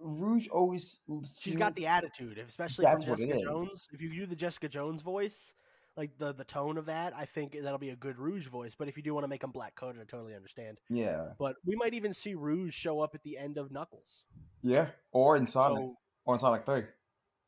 Rouge 0.00 0.48
always. 0.48 1.00
she's 1.40 1.56
got 1.56 1.74
the 1.74 1.86
attitude, 1.86 2.38
especially 2.38 2.86
from 2.86 3.00
Jessica. 3.00 3.40
Jones. 3.42 3.88
If 3.92 4.00
you 4.00 4.12
do 4.14 4.26
the 4.26 4.36
Jessica 4.36 4.68
Jones 4.68 5.02
voice, 5.02 5.54
like 5.98 6.16
the 6.18 6.32
the 6.32 6.44
tone 6.44 6.78
of 6.78 6.86
that, 6.86 7.12
I 7.14 7.26
think 7.26 7.56
that'll 7.60 7.78
be 7.78 7.90
a 7.90 7.96
good 7.96 8.18
Rouge 8.18 8.46
voice. 8.46 8.74
But 8.78 8.88
if 8.88 8.96
you 8.96 9.02
do 9.02 9.12
want 9.12 9.24
to 9.24 9.28
make 9.28 9.40
them 9.40 9.50
black 9.50 9.74
coded, 9.74 10.00
I 10.00 10.04
totally 10.04 10.34
understand. 10.34 10.78
Yeah. 10.88 11.30
But 11.38 11.56
we 11.66 11.74
might 11.74 11.92
even 11.92 12.14
see 12.14 12.34
Rouge 12.34 12.72
show 12.72 13.00
up 13.00 13.14
at 13.14 13.24
the 13.24 13.36
end 13.36 13.58
of 13.58 13.72
Knuckles. 13.72 14.24
Yeah. 14.62 14.88
Or 15.12 15.36
in 15.36 15.46
Sonic. 15.46 15.78
So, 15.78 15.96
or 16.24 16.34
in 16.34 16.40
Sonic 16.40 16.64
3. 16.64 16.82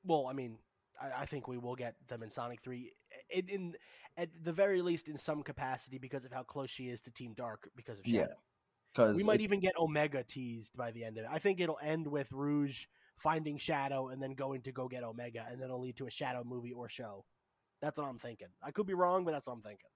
well, 0.05 0.27
I 0.29 0.33
mean, 0.33 0.57
I, 1.01 1.23
I 1.23 1.27
think 1.27 1.47
we 1.47 1.59
will 1.59 1.77
get 1.77 1.95
them 2.09 2.23
in 2.23 2.31
Sonic 2.31 2.61
Three, 2.63 2.93
in, 3.31 3.49
in 3.49 3.75
at 4.17 4.29
the 4.43 4.53
very 4.53 4.83
least 4.83 5.09
in 5.09 5.17
some 5.17 5.43
capacity 5.43 5.99
because 5.99 6.25
of 6.25 6.33
how 6.33 6.43
close 6.43 6.71
she 6.71 6.89
is 6.89 7.01
to 7.03 7.11
Team 7.11 7.35
Dark 7.37 7.71
because 7.77 8.01
of 8.01 8.07
Yeah, 8.07 8.23
Shadow. 8.23 8.35
Because 8.93 9.17
we 9.17 9.23
might 9.23 9.41
even 9.41 9.61
get 9.61 9.75
Omega 9.79 10.25
teased 10.25 10.77
by 10.77 10.91
the 10.91 11.05
end 11.05 11.17
of 11.19 11.25
it. 11.25 11.31
I 11.33 11.39
think 11.39 11.61
it'll 11.61 11.79
end 11.81 12.09
with 12.09 12.31
Rouge 12.33 12.87
finding 13.17 13.59
Shadow 13.59 14.09
and 14.09 14.21
then 14.21 14.33
going 14.33 14.63
to 14.63 14.73
go 14.73 14.89
get 14.89 15.05
Omega, 15.05 15.47
and 15.49 15.61
then 15.61 15.67
it'll 15.67 15.81
lead 15.81 15.97
to 15.99 16.07
a 16.07 16.11
Shadow 16.11 16.43
movie 16.45 16.73
or 16.73 16.89
show. 16.89 17.25
That's 17.81 17.99
what 17.99 18.07
I'm 18.07 18.19
thinking. 18.19 18.49
I 18.63 18.71
could 18.71 18.87
be 18.87 18.95
wrong, 18.95 19.25
but 19.25 19.33
that's 19.33 19.47
what 19.47 19.55
I'm 19.55 19.63
thinking. 19.63 19.89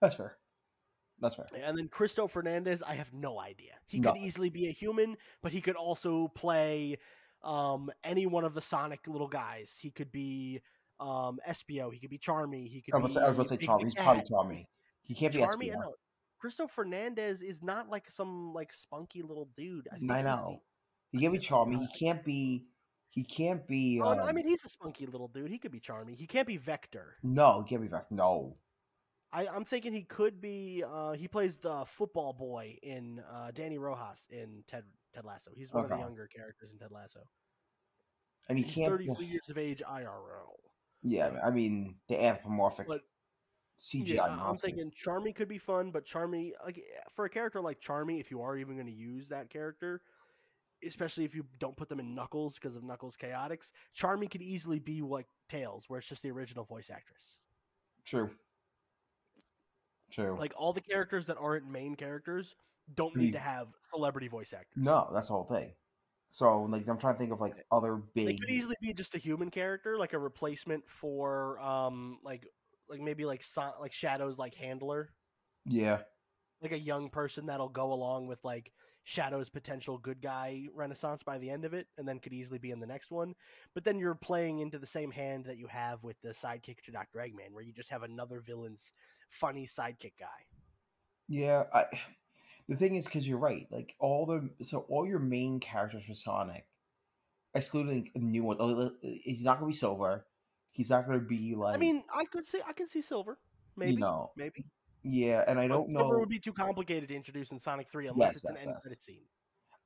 That's 0.00 0.14
fair. 0.14 0.36
That's 1.20 1.34
fair. 1.36 1.46
And 1.64 1.76
then 1.76 1.88
Cristo 1.88 2.26
Fernandez, 2.26 2.82
I 2.82 2.94
have 2.94 3.12
no 3.12 3.38
idea. 3.40 3.72
He 3.86 4.00
No. 4.00 4.12
could 4.12 4.20
easily 4.22 4.50
be 4.50 4.68
a 4.68 4.72
human, 4.72 5.16
but 5.42 5.52
he 5.52 5.60
could 5.60 5.76
also 5.76 6.28
play 6.34 6.98
um, 7.44 7.90
any 8.04 8.26
one 8.26 8.44
of 8.44 8.54
the 8.54 8.60
Sonic 8.60 9.00
little 9.06 9.28
guys. 9.28 9.76
He 9.80 9.90
could 9.90 10.10
be 10.12 10.60
um, 11.00 11.38
Espio. 11.48 11.92
He 11.92 11.98
could 12.00 12.10
be 12.10 12.18
Charmy. 12.18 12.68
He 12.68 12.80
could 12.82 12.94
I 12.94 12.98
be. 12.98 13.02
was, 13.04 13.16
I 13.16 13.26
was 13.28 13.36
about 13.36 13.48
to 13.48 13.54
say 13.54 13.56
Charmy. 13.58 13.84
He's 13.84 13.94
probably 13.94 14.22
Charmy. 14.22 14.66
He 15.02 15.14
can't 15.14 15.32
be 15.32 15.40
Charmy. 15.40 15.70
Espio. 15.70 15.80
No, 15.80 15.94
Cristo 16.40 16.66
Fernandez 16.68 17.42
is 17.42 17.62
not 17.62 17.88
like 17.88 18.08
some 18.10 18.52
like 18.52 18.72
spunky 18.72 19.22
little 19.22 19.48
dude. 19.56 19.88
I, 19.92 19.96
I 19.96 19.98
he's 19.98 20.08
the- 20.08 20.22
know. 20.22 20.62
He 21.10 21.18
can't 21.18 21.32
be 21.32 21.38
Charmy. 21.40 21.78
He 21.78 21.88
can't 22.06 22.24
be. 22.24 22.66
He 23.12 23.22
can't 23.24 23.66
be. 23.68 24.00
Oh, 24.02 24.14
no, 24.14 24.24
I 24.24 24.30
um, 24.30 24.34
mean, 24.36 24.46
he's 24.46 24.64
a 24.64 24.68
spunky 24.68 25.04
little 25.04 25.28
dude. 25.28 25.50
He 25.50 25.58
could 25.58 25.70
be 25.70 25.80
charming. 25.80 26.16
He 26.16 26.26
can't 26.26 26.46
be 26.46 26.56
Vector. 26.56 27.16
no, 27.22 27.60
he 27.60 27.68
can't 27.68 27.82
be 27.82 27.88
back. 27.88 28.10
No. 28.10 28.56
I, 29.34 29.46
I'm 29.46 29.66
thinking 29.66 29.92
he 29.92 30.02
could 30.02 30.40
be. 30.40 30.82
Uh, 30.90 31.12
he 31.12 31.28
plays 31.28 31.58
the 31.58 31.84
football 31.86 32.32
boy 32.32 32.78
in 32.82 33.22
uh, 33.30 33.50
Danny 33.52 33.76
Rojas 33.76 34.26
in 34.30 34.64
Ted 34.66 34.84
Ted 35.14 35.24
Lasso. 35.26 35.50
He's 35.54 35.70
one 35.72 35.84
of 35.84 35.90
the 35.90 35.98
younger 35.98 36.26
characters 36.34 36.72
in 36.72 36.78
Ted 36.78 36.90
Lasso. 36.90 37.20
And 38.48 38.56
he 38.56 38.64
He's 38.64 38.74
can't. 38.74 38.92
33 38.92 39.26
years 39.26 39.50
of 39.50 39.58
age 39.58 39.82
IRL. 39.86 40.56
Yeah, 41.02 41.32
I 41.44 41.50
mean 41.50 41.96
the 42.08 42.22
anthropomorphic 42.22 42.86
But- 42.88 43.02
CGI. 43.78 44.14
Yeah, 44.14 44.22
I'm 44.24 44.56
thinking 44.56 44.90
Charmy 44.92 45.34
could 45.34 45.48
be 45.48 45.58
fun, 45.58 45.90
but 45.90 46.06
Charmy, 46.06 46.52
like 46.64 46.80
for 47.16 47.24
a 47.24 47.30
character 47.30 47.60
like 47.60 47.80
Charmy, 47.80 48.20
if 48.20 48.30
you 48.30 48.40
are 48.42 48.56
even 48.56 48.76
going 48.76 48.86
to 48.86 48.92
use 48.92 49.28
that 49.28 49.50
character, 49.50 50.02
especially 50.86 51.24
if 51.24 51.34
you 51.34 51.44
don't 51.58 51.76
put 51.76 51.88
them 51.88 52.00
in 52.00 52.14
Knuckles 52.14 52.54
because 52.54 52.76
of 52.76 52.82
Knuckles 52.84 53.16
Chaotix, 53.16 53.72
Charmy 53.96 54.30
could 54.30 54.42
easily 54.42 54.78
be 54.78 55.02
like 55.02 55.26
Tails, 55.48 55.84
where 55.88 55.98
it's 55.98 56.08
just 56.08 56.22
the 56.22 56.30
original 56.30 56.64
voice 56.64 56.90
actress. 56.90 57.34
True. 58.04 58.30
True. 60.10 60.36
Like 60.38 60.52
all 60.56 60.72
the 60.72 60.80
characters 60.80 61.24
that 61.26 61.36
aren't 61.38 61.66
main 61.70 61.94
characters 61.94 62.54
don't 62.94 63.16
need 63.16 63.32
to 63.32 63.38
have 63.38 63.68
celebrity 63.92 64.28
voice 64.28 64.52
actors. 64.52 64.76
no, 64.76 65.08
that's 65.12 65.28
the 65.28 65.32
whole 65.34 65.44
thing. 65.44 65.72
So 66.28 66.62
like 66.62 66.86
I'm 66.88 66.98
trying 66.98 67.14
to 67.14 67.18
think 67.18 67.32
of 67.32 67.40
like 67.40 67.54
other 67.70 68.02
They 68.14 68.24
big. 68.26 68.40
could 68.40 68.50
easily 68.50 68.76
be 68.80 68.92
just 68.92 69.14
a 69.14 69.18
human 69.18 69.50
character, 69.50 69.96
like 69.98 70.12
a 70.12 70.18
replacement 70.18 70.82
for 70.88 71.58
um 71.60 72.18
like 72.22 72.46
like 72.88 73.00
maybe 73.00 73.24
like 73.24 73.42
so- 73.42 73.74
like 73.80 73.92
Shadow's 73.92 74.38
like 74.38 74.54
handler, 74.54 75.10
Yeah. 75.64 75.98
like 76.60 76.72
a 76.72 76.78
young 76.78 77.08
person 77.08 77.46
that'll 77.46 77.68
go 77.68 77.92
along 77.92 78.26
with 78.26 78.42
like 78.44 78.72
Shadow's 79.04 79.48
potential 79.48 79.98
good 79.98 80.20
guy 80.20 80.64
renaissance 80.74 81.22
by 81.22 81.38
the 81.38 81.50
end 81.50 81.64
of 81.64 81.74
it, 81.74 81.86
and 81.98 82.06
then 82.06 82.20
could 82.20 82.32
easily 82.32 82.58
be 82.58 82.70
in 82.70 82.80
the 82.80 82.86
next 82.86 83.10
one. 83.10 83.34
But 83.74 83.84
then 83.84 83.98
you're 83.98 84.14
playing 84.14 84.60
into 84.60 84.78
the 84.78 84.86
same 84.86 85.10
hand 85.10 85.44
that 85.46 85.58
you 85.58 85.66
have 85.66 86.02
with 86.04 86.16
the 86.22 86.30
sidekick 86.30 86.82
to 86.84 86.92
Doctor 86.92 87.18
Eggman, 87.18 87.52
where 87.52 87.64
you 87.64 87.72
just 87.72 87.90
have 87.90 88.04
another 88.04 88.40
villain's 88.40 88.92
funny 89.30 89.66
sidekick 89.66 90.12
guy. 90.18 90.26
Yeah. 91.28 91.64
I. 91.72 91.84
The 92.68 92.76
thing 92.76 92.94
is, 92.94 93.06
because 93.06 93.26
you're 93.26 93.38
right. 93.38 93.66
Like 93.70 93.94
all 93.98 94.24
the 94.24 94.64
so 94.64 94.86
all 94.88 95.06
your 95.06 95.18
main 95.18 95.58
characters 95.58 96.04
for 96.06 96.14
Sonic, 96.14 96.64
excluding 97.54 98.08
a 98.14 98.18
new 98.18 98.44
ones. 98.44 98.60
uh, 98.60 98.90
He's 99.02 99.42
not 99.42 99.58
gonna 99.58 99.70
be 99.70 99.76
silver. 99.76 100.24
He's 100.70 100.90
not 100.90 101.06
gonna 101.06 101.18
be 101.20 101.54
like. 101.54 101.74
I 101.74 101.78
mean, 101.78 102.02
I 102.14 102.24
could 102.24 102.46
see 102.46 102.60
I 102.66 102.72
can 102.72 102.86
see 102.86 103.02
Silver. 103.02 103.38
Maybe. 103.76 103.92
you 103.92 103.98
know, 103.98 104.30
Maybe. 104.36 104.64
Yeah, 105.02 105.44
and 105.46 105.58
I 105.58 105.68
don't 105.68 105.88
know. 105.88 106.12
It 106.12 106.20
would 106.20 106.28
be 106.28 106.38
too 106.38 106.52
complicated 106.52 107.08
to 107.08 107.16
introduce 107.16 107.50
in 107.50 107.58
Sonic 107.58 107.90
3 107.90 108.08
unless 108.08 108.28
Yes, 108.28 108.36
it's 108.36 108.44
an 108.44 108.54
yes, 108.56 108.66
end 108.66 108.76
credit 108.82 109.02
scene. 109.02 109.22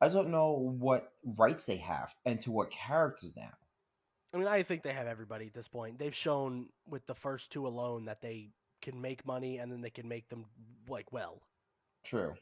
I 0.00 0.08
don't 0.08 0.28
know 0.28 0.74
what 0.78 1.12
rights 1.24 1.64
they 1.64 1.76
have 1.76 2.14
and 2.26 2.40
to 2.42 2.50
what 2.50 2.70
characters 2.70 3.32
now. 3.34 3.52
I 4.34 4.38
mean, 4.38 4.48
I 4.48 4.62
think 4.62 4.82
they 4.82 4.92
have 4.92 5.06
everybody 5.06 5.46
at 5.46 5.54
this 5.54 5.68
point. 5.68 5.98
They've 5.98 6.14
shown 6.14 6.66
with 6.86 7.06
the 7.06 7.14
first 7.14 7.50
two 7.50 7.66
alone 7.66 8.04
that 8.04 8.20
they 8.20 8.50
can 8.82 9.00
make 9.00 9.24
money 9.24 9.58
and 9.58 9.72
then 9.72 9.80
they 9.80 9.90
can 9.90 10.06
make 10.06 10.28
them 10.28 10.44
like 10.88 11.12
well. 11.12 11.40
True. 12.04 12.34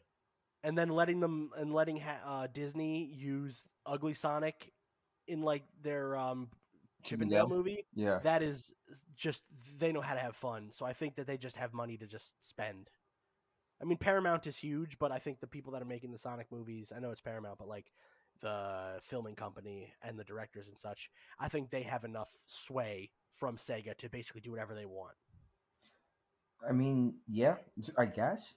And 0.64 0.76
then 0.76 0.88
letting 0.88 1.21
them 1.21 1.50
and 1.57 1.73
letting 1.73 1.99
ha- 2.00 2.23
uh, 2.26 2.47
Disney 2.52 3.04
use 3.04 3.62
Ugly 3.87 4.14
Sonic 4.14 4.73
in 5.28 5.43
like 5.43 5.62
their 5.83 6.16
um, 6.16 6.49
Chip 7.04 7.20
and 7.20 7.30
Dale 7.30 7.40
Chippendale? 7.40 7.56
movie. 7.56 7.87
Yeah. 7.94 8.18
That 8.23 8.42
is 8.42 8.73
just 9.16 9.42
they 9.78 9.92
know 9.92 10.00
how 10.00 10.14
to 10.14 10.20
have 10.20 10.37
fun. 10.37 10.70
So 10.73 10.84
I 10.84 10.92
think 10.92 11.16
that 11.16 11.26
they 11.26 11.37
just 11.37 11.56
have 11.56 11.73
money 11.73 11.96
to 11.99 12.06
just 12.06 12.32
spend. 12.40 12.90
I 13.80 13.84
mean, 13.84 13.99
Paramount 13.99 14.46
is 14.46 14.56
huge, 14.56 14.99
but 14.99 15.12
I 15.12 15.18
think 15.18 15.40
the 15.40 15.46
people 15.46 15.73
that 15.73 15.82
are 15.82 15.87
making 15.87 16.12
the 16.12 16.18
Sonic 16.18 16.50
movies, 16.50 16.92
I 16.94 17.00
know 17.00 17.11
it's 17.11 17.20
Paramount, 17.20 17.58
but 17.58 17.68
like 17.68 17.87
the 18.40 19.00
filming 19.02 19.34
company 19.34 19.92
and 20.02 20.18
the 20.18 20.25
directors 20.25 20.68
and 20.68 20.78
such, 20.78 21.11
I 21.38 21.49
think 21.49 21.70
they 21.70 21.82
have 21.82 22.04
enough 22.04 22.28
sway 22.46 23.11
from 23.37 23.56
Sega 23.56 23.96
to 23.96 24.08
basically 24.08 24.40
do 24.40 24.50
whatever 24.50 24.75
they 24.75 24.87
want. 24.87 25.16
I 26.66 26.73
mean, 26.73 27.14
yeah, 27.28 27.56
I 27.99 28.06
guess. 28.06 28.56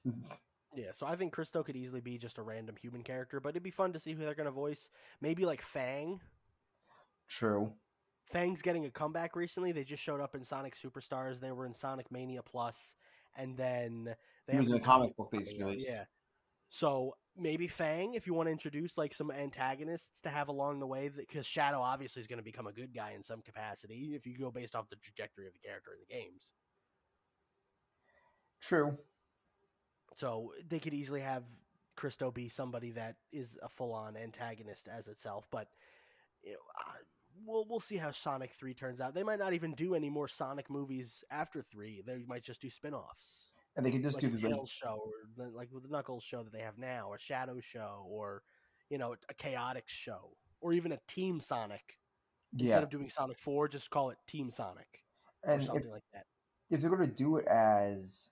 Yeah, 0.75 0.91
so 0.93 1.07
I 1.07 1.15
think 1.15 1.33
Cristo 1.33 1.63
could 1.63 1.75
easily 1.75 2.01
be 2.01 2.17
just 2.17 2.37
a 2.37 2.43
random 2.43 2.75
human 2.79 3.01
character, 3.03 3.39
but 3.39 3.49
it'd 3.49 3.63
be 3.63 3.71
fun 3.71 3.93
to 3.93 3.99
see 3.99 4.13
who 4.13 4.23
they're 4.23 4.35
gonna 4.35 4.51
voice. 4.51 4.89
Maybe 5.19 5.45
like 5.45 5.61
Fang. 5.61 6.21
True. 7.27 7.73
Fang's 8.31 8.61
getting 8.61 8.85
a 8.85 8.91
comeback 8.91 9.35
recently. 9.35 9.71
They 9.71 9.83
just 9.83 10.03
showed 10.03 10.19
up 10.19 10.35
in 10.35 10.43
Sonic 10.43 10.75
Superstars. 10.75 11.39
They 11.39 11.51
were 11.51 11.65
in 11.65 11.73
Sonic 11.73 12.11
Mania 12.11 12.41
Plus, 12.43 12.95
and 13.35 13.55
then 13.55 14.15
they 14.45 14.53
He 14.53 14.59
was 14.59 14.67
in 14.67 14.73
the 14.73 14.79
a 14.79 14.83
comic 14.83 15.15
book 15.15 15.29
they 15.31 15.37
coming 15.37 15.45
just 15.49 15.61
out, 15.61 15.65
released. 15.67 15.87
Yeah. 15.87 16.03
So 16.69 17.15
maybe 17.37 17.67
Fang, 17.67 18.15
if 18.15 18.27
you 18.27 18.33
want 18.33 18.47
to 18.47 18.51
introduce 18.51 18.97
like 18.97 19.13
some 19.13 19.31
antagonists 19.31 20.19
to 20.21 20.29
have 20.29 20.49
along 20.49 20.79
the 20.79 20.87
way, 20.87 21.09
because 21.09 21.45
Shadow 21.45 21.79
obviously 21.79 22.19
is 22.19 22.27
going 22.27 22.39
to 22.39 22.43
become 22.43 22.67
a 22.67 22.73
good 22.73 22.93
guy 22.93 23.11
in 23.15 23.23
some 23.23 23.41
capacity 23.41 24.13
if 24.15 24.27
you 24.27 24.37
go 24.37 24.51
based 24.51 24.75
off 24.75 24.89
the 24.89 24.97
trajectory 24.97 25.47
of 25.47 25.53
the 25.53 25.59
character 25.59 25.91
in 25.93 25.99
the 25.99 26.13
games. 26.13 26.51
True. 28.59 28.97
So 30.17 30.53
they 30.67 30.79
could 30.79 30.93
easily 30.93 31.21
have 31.21 31.43
Cristo 31.95 32.31
be 32.31 32.49
somebody 32.49 32.91
that 32.91 33.15
is 33.31 33.57
a 33.61 33.69
full-on 33.69 34.17
antagonist 34.17 34.89
as 34.89 35.07
itself, 35.07 35.47
but 35.51 35.67
you 36.43 36.51
know, 36.53 36.59
I- 36.75 37.01
we'll 37.45 37.65
we'll 37.67 37.79
see 37.79 37.97
how 37.97 38.11
Sonic 38.11 38.53
Three 38.53 38.73
turns 38.73 39.01
out. 39.01 39.13
They 39.13 39.23
might 39.23 39.39
not 39.39 39.53
even 39.53 39.73
do 39.73 39.95
any 39.95 40.09
more 40.09 40.27
Sonic 40.27 40.69
movies 40.69 41.23
after 41.31 41.61
three. 41.61 42.01
They 42.05 42.23
might 42.27 42.43
just 42.43 42.61
do 42.61 42.69
spin-offs, 42.69 43.51
And 43.75 43.85
they 43.85 43.91
can 43.91 44.01
just 44.01 44.15
like 44.15 44.21
do 44.21 44.29
the 44.29 44.47
Tails 44.47 44.69
show, 44.69 45.01
or 45.03 45.13
the- 45.35 45.49
like 45.51 45.69
the 45.71 45.87
Knuckles 45.87 46.23
show 46.23 46.43
that 46.43 46.51
they 46.51 46.61
have 46.61 46.77
now, 46.77 47.13
a 47.13 47.19
Shadow 47.19 47.59
show, 47.59 48.05
or 48.09 48.43
you 48.89 48.97
know, 48.97 49.13
a 49.13 49.33
Chaotix 49.33 49.87
show, 49.87 50.37
or 50.61 50.73
even 50.73 50.91
a 50.93 50.97
Team 51.07 51.39
Sonic. 51.39 51.99
Instead 52.59 52.83
of 52.83 52.89
doing 52.89 53.09
Sonic 53.09 53.37
Four, 53.39 53.67
just 53.67 53.89
call 53.89 54.09
it 54.09 54.17
Team 54.27 54.49
Sonic 54.49 55.03
or 55.49 55.53
And 55.53 55.61
if, 55.61 55.67
something 55.67 55.91
like 55.91 56.03
that. 56.13 56.25
if 56.69 56.81
they're 56.81 56.89
gonna 56.89 57.07
do 57.07 57.37
it 57.37 57.45
as, 57.47 58.31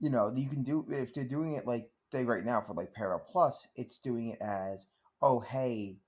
you 0.00 0.10
know, 0.10 0.32
you 0.34 0.48
can 0.48 0.62
do 0.62 0.86
if 0.90 1.14
they're 1.14 1.24
doing 1.24 1.54
it 1.54 1.66
like 1.66 1.90
they 2.10 2.24
right 2.24 2.44
now 2.44 2.60
for 2.60 2.74
like 2.74 2.92
Para 2.92 3.18
Plus, 3.20 3.68
it's 3.76 3.98
doing 3.98 4.28
it 4.30 4.40
as, 4.40 4.88
oh 5.22 5.40
hey, 5.40 6.00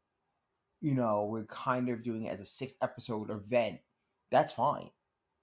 you 0.80 0.94
know, 0.94 1.24
we're 1.30 1.44
kind 1.44 1.88
of 1.88 2.02
doing 2.02 2.24
it 2.24 2.32
as 2.32 2.40
a 2.40 2.46
six 2.46 2.74
episode 2.82 3.30
event. 3.30 3.78
That's 4.30 4.52
fine. 4.52 4.90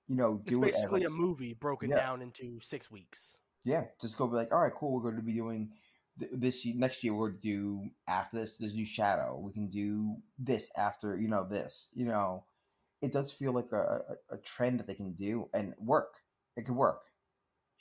You 0.08 0.16
know, 0.16 0.40
It's 0.42 0.50
do 0.52 0.64
it 0.64 0.70
as 0.70 0.76
basically 0.76 1.04
a 1.04 1.10
movie 1.10 1.54
broken 1.54 1.90
Yeah. 1.90 1.98
down 1.98 2.22
into 2.22 2.60
six 2.62 2.90
weeks. 2.90 3.36
yeah, 3.64 3.86
just 4.02 4.18
go 4.18 4.26
be 4.28 4.36
like, 4.36 4.54
all 4.54 4.62
right, 4.64 4.74
cool. 4.74 4.94
We're 4.94 5.02
going 5.02 5.18
to 5.18 5.22
be 5.22 5.34
doing 5.34 5.74
th- 6.20 6.32
this 6.34 6.64
ye- 6.64 6.74
next 6.74 7.04
year. 7.04 7.14
We're 7.14 7.32
do 7.32 7.90
after 8.08 8.38
this. 8.38 8.58
There's 8.58 8.74
new 8.74 8.86
Shadow. 8.86 9.38
We 9.38 9.52
can 9.52 9.68
do 9.68 10.16
this 10.40 10.72
after 10.78 11.18
you 11.18 11.28
know 11.28 11.44
this. 11.44 11.90
You 11.94 12.06
know, 12.06 12.46
it 13.02 13.12
does 13.12 13.32
feel 13.34 13.52
like 13.52 13.72
a, 13.74 14.02
a, 14.32 14.36
a 14.36 14.38
trend 14.38 14.80
that 14.80 14.88
they 14.88 14.96
can 14.96 15.12
do 15.14 15.50
and 15.54 15.74
work. 15.78 16.14
It 16.56 16.66
could 16.66 16.76
work. 16.76 17.02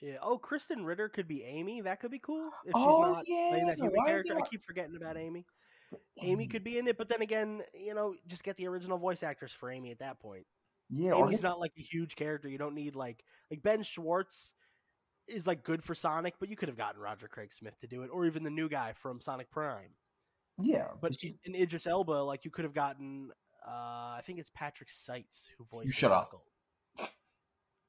Yeah. 0.03 0.17
Oh, 0.21 0.39
Krysten 0.39 0.85
Ritter 0.85 1.09
could 1.09 1.29
be 1.29 1.43
Amy. 1.45 1.81
That 1.81 2.01
could 2.01 2.11
be 2.11 2.19
cool 2.19 2.51
if 2.67 2.73
Oh, 2.75 2.81
she's 2.81 3.15
not 3.15 3.25
playing 3.51 3.67
that 3.69 3.77
human 3.77 3.93
why 3.95 4.07
character. 4.09 4.37
I 4.37 4.47
keep 4.49 4.65
forgetting 4.65 4.97
about 4.97 5.17
Amy. 5.17 5.47
Amy 6.21 6.47
could 6.47 6.65
be 6.65 6.79
in 6.79 6.89
it, 6.89 6.99
but 6.99 7.09
then 7.09 7.23
again, 7.23 7.63
you 7.75 7.95
know, 7.95 8.15
just 8.27 8.43
get 8.45 8.57
the 8.57 8.67
original 8.67 8.99
voice 8.99 9.23
actors 9.23 9.53
for 9.53 9.71
Amy 9.71 9.91
at 9.91 9.99
that 10.01 10.19
point. 10.21 10.47
Yeah, 10.91 11.15
Amy's 11.15 11.43
not 11.43 11.59
like 11.61 11.73
a 11.79 11.83
huge 11.83 12.15
character. 12.17 12.49
You 12.49 12.59
don't 12.59 12.75
need 12.75 12.95
like 12.95 13.25
like 13.51 13.63
Ben 13.63 13.83
Schwartz 13.83 14.55
is 15.27 15.47
like 15.47 15.65
good 15.65 15.83
for 15.83 15.95
Sonic, 15.95 16.35
but 16.39 16.49
you 16.49 16.57
could 16.57 16.69
have 16.69 16.79
gotten 16.79 17.01
Roger 17.01 17.27
Craig 17.29 17.53
Smith 17.53 17.75
to 17.81 17.87
do 17.89 18.03
it, 18.03 18.11
or 18.13 18.25
even 18.27 18.45
the 18.45 18.51
new 18.51 18.69
guy 18.69 18.93
from 18.93 19.21
Sonic 19.21 19.51
Prime. 19.51 19.91
yeah. 20.63 20.89
But 21.01 21.19
she- 21.21 21.39
in 21.45 21.55
Idris 21.57 21.87
Elba, 21.87 22.13
like 22.13 22.45
you 22.45 22.51
could 22.53 22.65
have 22.65 22.75
gotten, 22.75 23.31
uh, 23.67 23.71
I 23.71 24.21
think 24.25 24.39
it's 24.39 24.51
Patrick 24.55 24.89
Seitz 24.91 25.51
who 25.59 25.65
voiced. 25.71 25.93
shut 25.93 26.13
up. 26.13 26.33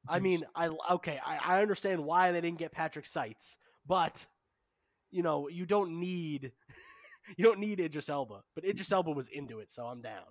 I 0.09 0.19
mean, 0.19 0.43
I 0.55 0.69
okay, 0.93 1.19
I, 1.23 1.57
I 1.57 1.61
understand 1.61 2.03
why 2.03 2.31
they 2.31 2.41
didn't 2.41 2.57
get 2.59 2.71
Patrick 2.71 3.05
Seitz, 3.05 3.57
but 3.85 4.25
you 5.11 5.21
know, 5.21 5.47
you 5.49 5.65
don't 5.65 5.99
need 5.99 6.51
you 7.35 7.43
don't 7.43 7.59
need 7.59 7.79
Idris 7.79 8.09
Elba. 8.09 8.41
But 8.55 8.63
Idris 8.65 8.91
Elba 8.91 9.11
was 9.11 9.27
into 9.27 9.59
it, 9.59 9.69
so 9.71 9.85
I'm 9.85 10.01
down. 10.01 10.23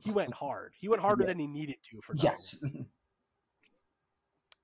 He 0.00 0.10
went 0.12 0.32
hard. 0.34 0.72
He 0.78 0.88
went 0.88 1.02
harder 1.02 1.22
Yeah. 1.22 1.28
than 1.28 1.38
he 1.38 1.46
needed 1.46 1.76
to 1.90 2.00
for 2.02 2.14
Knuckles. 2.14 2.58
yes. 2.62 2.72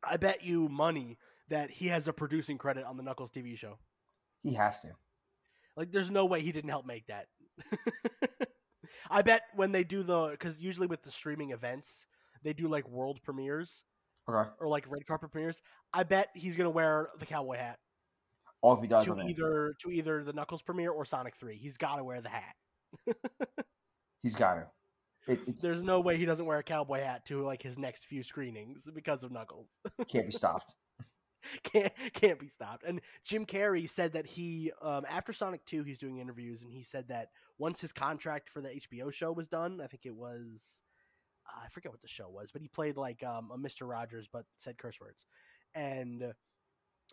I 0.05 0.17
bet 0.17 0.45
you 0.45 0.69
money 0.69 1.19
that 1.49 1.71
he 1.71 1.89
has 1.89 2.07
a 2.09 2.13
producing 2.13 2.59
credit 2.59 2.85
on 2.85 2.97
the 2.97 3.03
Knuckles 3.03 3.31
TV 3.33 3.57
show. 3.57 3.79
he 4.43 4.55
has 4.55 4.81
to. 4.81 4.89
Like, 5.77 5.91
there's 5.93 6.11
no 6.11 6.25
way 6.27 6.41
he 6.43 6.53
didn't 6.53 6.71
help 6.71 6.87
make 6.87 7.07
that. 7.07 7.27
I 9.11 9.23
bet 9.23 9.43
when 9.55 9.73
they 9.73 9.85
do 9.85 10.03
the, 10.03 10.29
because 10.29 10.59
usually 10.59 10.87
with 10.87 11.03
the 11.03 11.11
streaming 11.11 11.51
events, 11.51 12.07
they 12.43 12.53
do 12.53 12.69
like 12.69 12.89
world 12.89 13.21
premieres 13.23 13.85
Okay. 14.29 14.49
or 14.61 14.69
like 14.69 14.85
red 14.89 15.07
carpet 15.07 15.31
premieres. 15.33 15.61
I 15.93 16.03
bet 16.05 16.29
he's 16.35 16.57
gonna 16.57 16.71
wear 16.71 17.11
the 17.19 17.27
cowboy 17.27 17.57
hat 17.57 17.79
All 18.63 18.75
if 18.75 18.81
he 18.81 18.89
does 18.89 19.05
to 19.05 19.21
either 19.21 19.75
to 19.83 19.91
either 19.91 20.25
the 20.25 20.33
Knuckles 20.33 20.63
premiere 20.63 20.91
or 20.91 21.05
Sonic 21.05 21.37
Three. 21.37 21.57
He's 21.57 21.77
got 21.77 21.97
to 21.97 22.05
wear 22.05 22.21
the 22.21 22.31
hat. 22.31 22.55
he's 24.23 24.35
got 24.35 24.55
to. 24.55 24.67
It, 25.29 25.61
There's 25.61 25.83
no 25.83 26.01
way 26.01 26.17
he 26.17 26.25
doesn't 26.25 26.47
wear 26.47 26.59
a 26.59 26.63
cowboy 26.63 27.01
hat 27.01 27.25
to 27.27 27.45
like 27.45 27.63
his 27.63 27.79
next 27.79 28.07
few 28.07 28.23
screenings 28.23 28.89
because 28.95 29.25
of 29.25 29.33
Knuckles. 29.33 29.71
can't 30.09 30.27
be 30.27 30.33
stopped. 30.33 30.75
can't 31.65 31.93
can't 32.15 32.39
be 32.39 32.49
stopped. 32.49 32.85
And 32.85 33.01
Jim 33.25 33.45
Carrey 33.45 33.89
said 33.89 34.13
that 34.13 34.27
he 34.27 34.73
um, 34.83 35.05
after 35.09 35.33
Sonic 35.33 35.65
Two, 35.65 35.83
he's 35.83 35.99
doing 35.99 36.19
interviews, 36.19 36.63
and 36.63 36.73
he 36.73 36.83
said 36.83 37.09
that 37.09 37.31
once 37.59 37.81
his 37.81 37.93
contract 37.93 38.51
for 38.51 38.61
the 38.61 38.69
HBO 38.69 39.13
show 39.13 39.33
was 39.33 39.49
done, 39.49 39.81
I 39.83 39.87
think 39.87 40.07
it 40.07 40.15
was 40.15 40.83
uh, 41.47 41.65
I 41.65 41.69
forget 41.69 41.93
what 41.93 42.03
the 42.03 42.09
show 42.09 42.29
was, 42.29 42.51
but 42.53 42.63
he 42.63 42.69
played 42.69 42.97
like 42.97 43.23
um, 43.25 43.51
a 43.53 43.59
Mister 43.59 43.87
Rogers, 43.87 44.29
but 44.33 44.45
said 44.57 44.79
curse 44.79 45.01
words. 45.01 45.27
And 45.75 46.33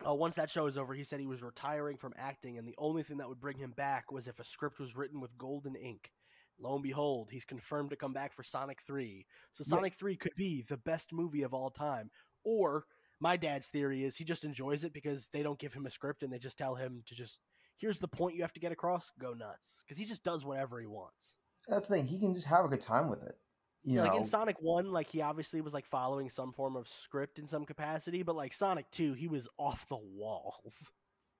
uh, 0.06 0.14
once 0.14 0.34
that 0.34 0.50
show 0.50 0.64
was 0.64 0.76
over, 0.76 0.94
he 0.94 1.04
said 1.04 1.20
he 1.20 1.26
was 1.26 1.42
retiring 1.42 1.96
from 1.96 2.14
acting, 2.18 2.58
and 2.58 2.66
the 2.66 2.74
only 2.78 3.02
thing 3.02 3.18
that 3.18 3.28
would 3.28 3.40
bring 3.40 3.58
him 3.58 3.72
back 3.72 4.10
was 4.10 4.26
if 4.26 4.40
a 4.40 4.44
script 4.44 4.80
was 4.80 4.96
written 4.96 5.20
with 5.20 5.36
golden 5.38 5.76
ink. 5.76 6.10
Lo 6.58 6.74
and 6.74 6.82
behold, 6.82 7.28
he's 7.30 7.44
confirmed 7.44 7.90
to 7.90 7.96
come 7.96 8.12
back 8.12 8.32
for 8.32 8.42
Sonic 8.42 8.80
3. 8.86 9.26
So 9.52 9.64
Yeah. 9.66 9.70
Sonic 9.76 9.94
3 9.94 10.16
could 10.16 10.34
be 10.36 10.62
the 10.62 10.76
best 10.76 11.12
movie 11.12 11.42
of 11.42 11.52
all 11.54 11.70
time. 11.70 12.10
Or 12.44 12.86
my 13.20 13.36
dad's 13.36 13.68
theory 13.68 14.04
is 14.04 14.16
he 14.16 14.24
just 14.24 14.44
enjoys 14.44 14.84
it 14.84 14.92
because 14.92 15.28
they 15.28 15.42
don't 15.42 15.58
give 15.58 15.72
him 15.72 15.86
a 15.86 15.90
script 15.90 16.22
and 16.22 16.32
they 16.32 16.38
just 16.38 16.58
tell 16.58 16.74
him 16.74 17.02
to 17.06 17.14
just 17.14 17.40
here's 17.76 17.98
the 17.98 18.08
point 18.08 18.36
you 18.36 18.42
have 18.42 18.52
to 18.52 18.60
get 18.60 18.72
across, 18.72 19.10
go 19.18 19.34
nuts. 19.34 19.82
Because 19.84 19.98
he 19.98 20.04
just 20.04 20.22
does 20.22 20.44
whatever 20.44 20.80
he 20.80 20.86
wants. 20.86 21.36
That's 21.68 21.88
the 21.88 21.94
thing. 21.94 22.06
He 22.06 22.20
can 22.20 22.34
just 22.34 22.46
have 22.46 22.64
a 22.64 22.68
good 22.68 22.80
time 22.80 23.08
with 23.08 23.22
it. 23.24 23.36
You 23.84 23.96
know, 23.96 24.04
like 24.04 24.16
in 24.16 24.24
Sonic 24.24 24.56
One, 24.60 24.92
like 24.92 25.10
he 25.10 25.20
obviously 25.20 25.60
was 25.60 25.74
like 25.74 25.86
following 25.86 26.30
some 26.30 26.52
form 26.52 26.74
of 26.74 26.88
script 26.88 27.38
in 27.38 27.46
some 27.46 27.66
capacity, 27.66 28.22
but 28.22 28.34
like 28.34 28.54
Sonic 28.54 28.90
Two, 28.90 29.12
he 29.12 29.28
was 29.28 29.46
off 29.58 29.86
the 29.88 29.98
walls. 29.98 30.90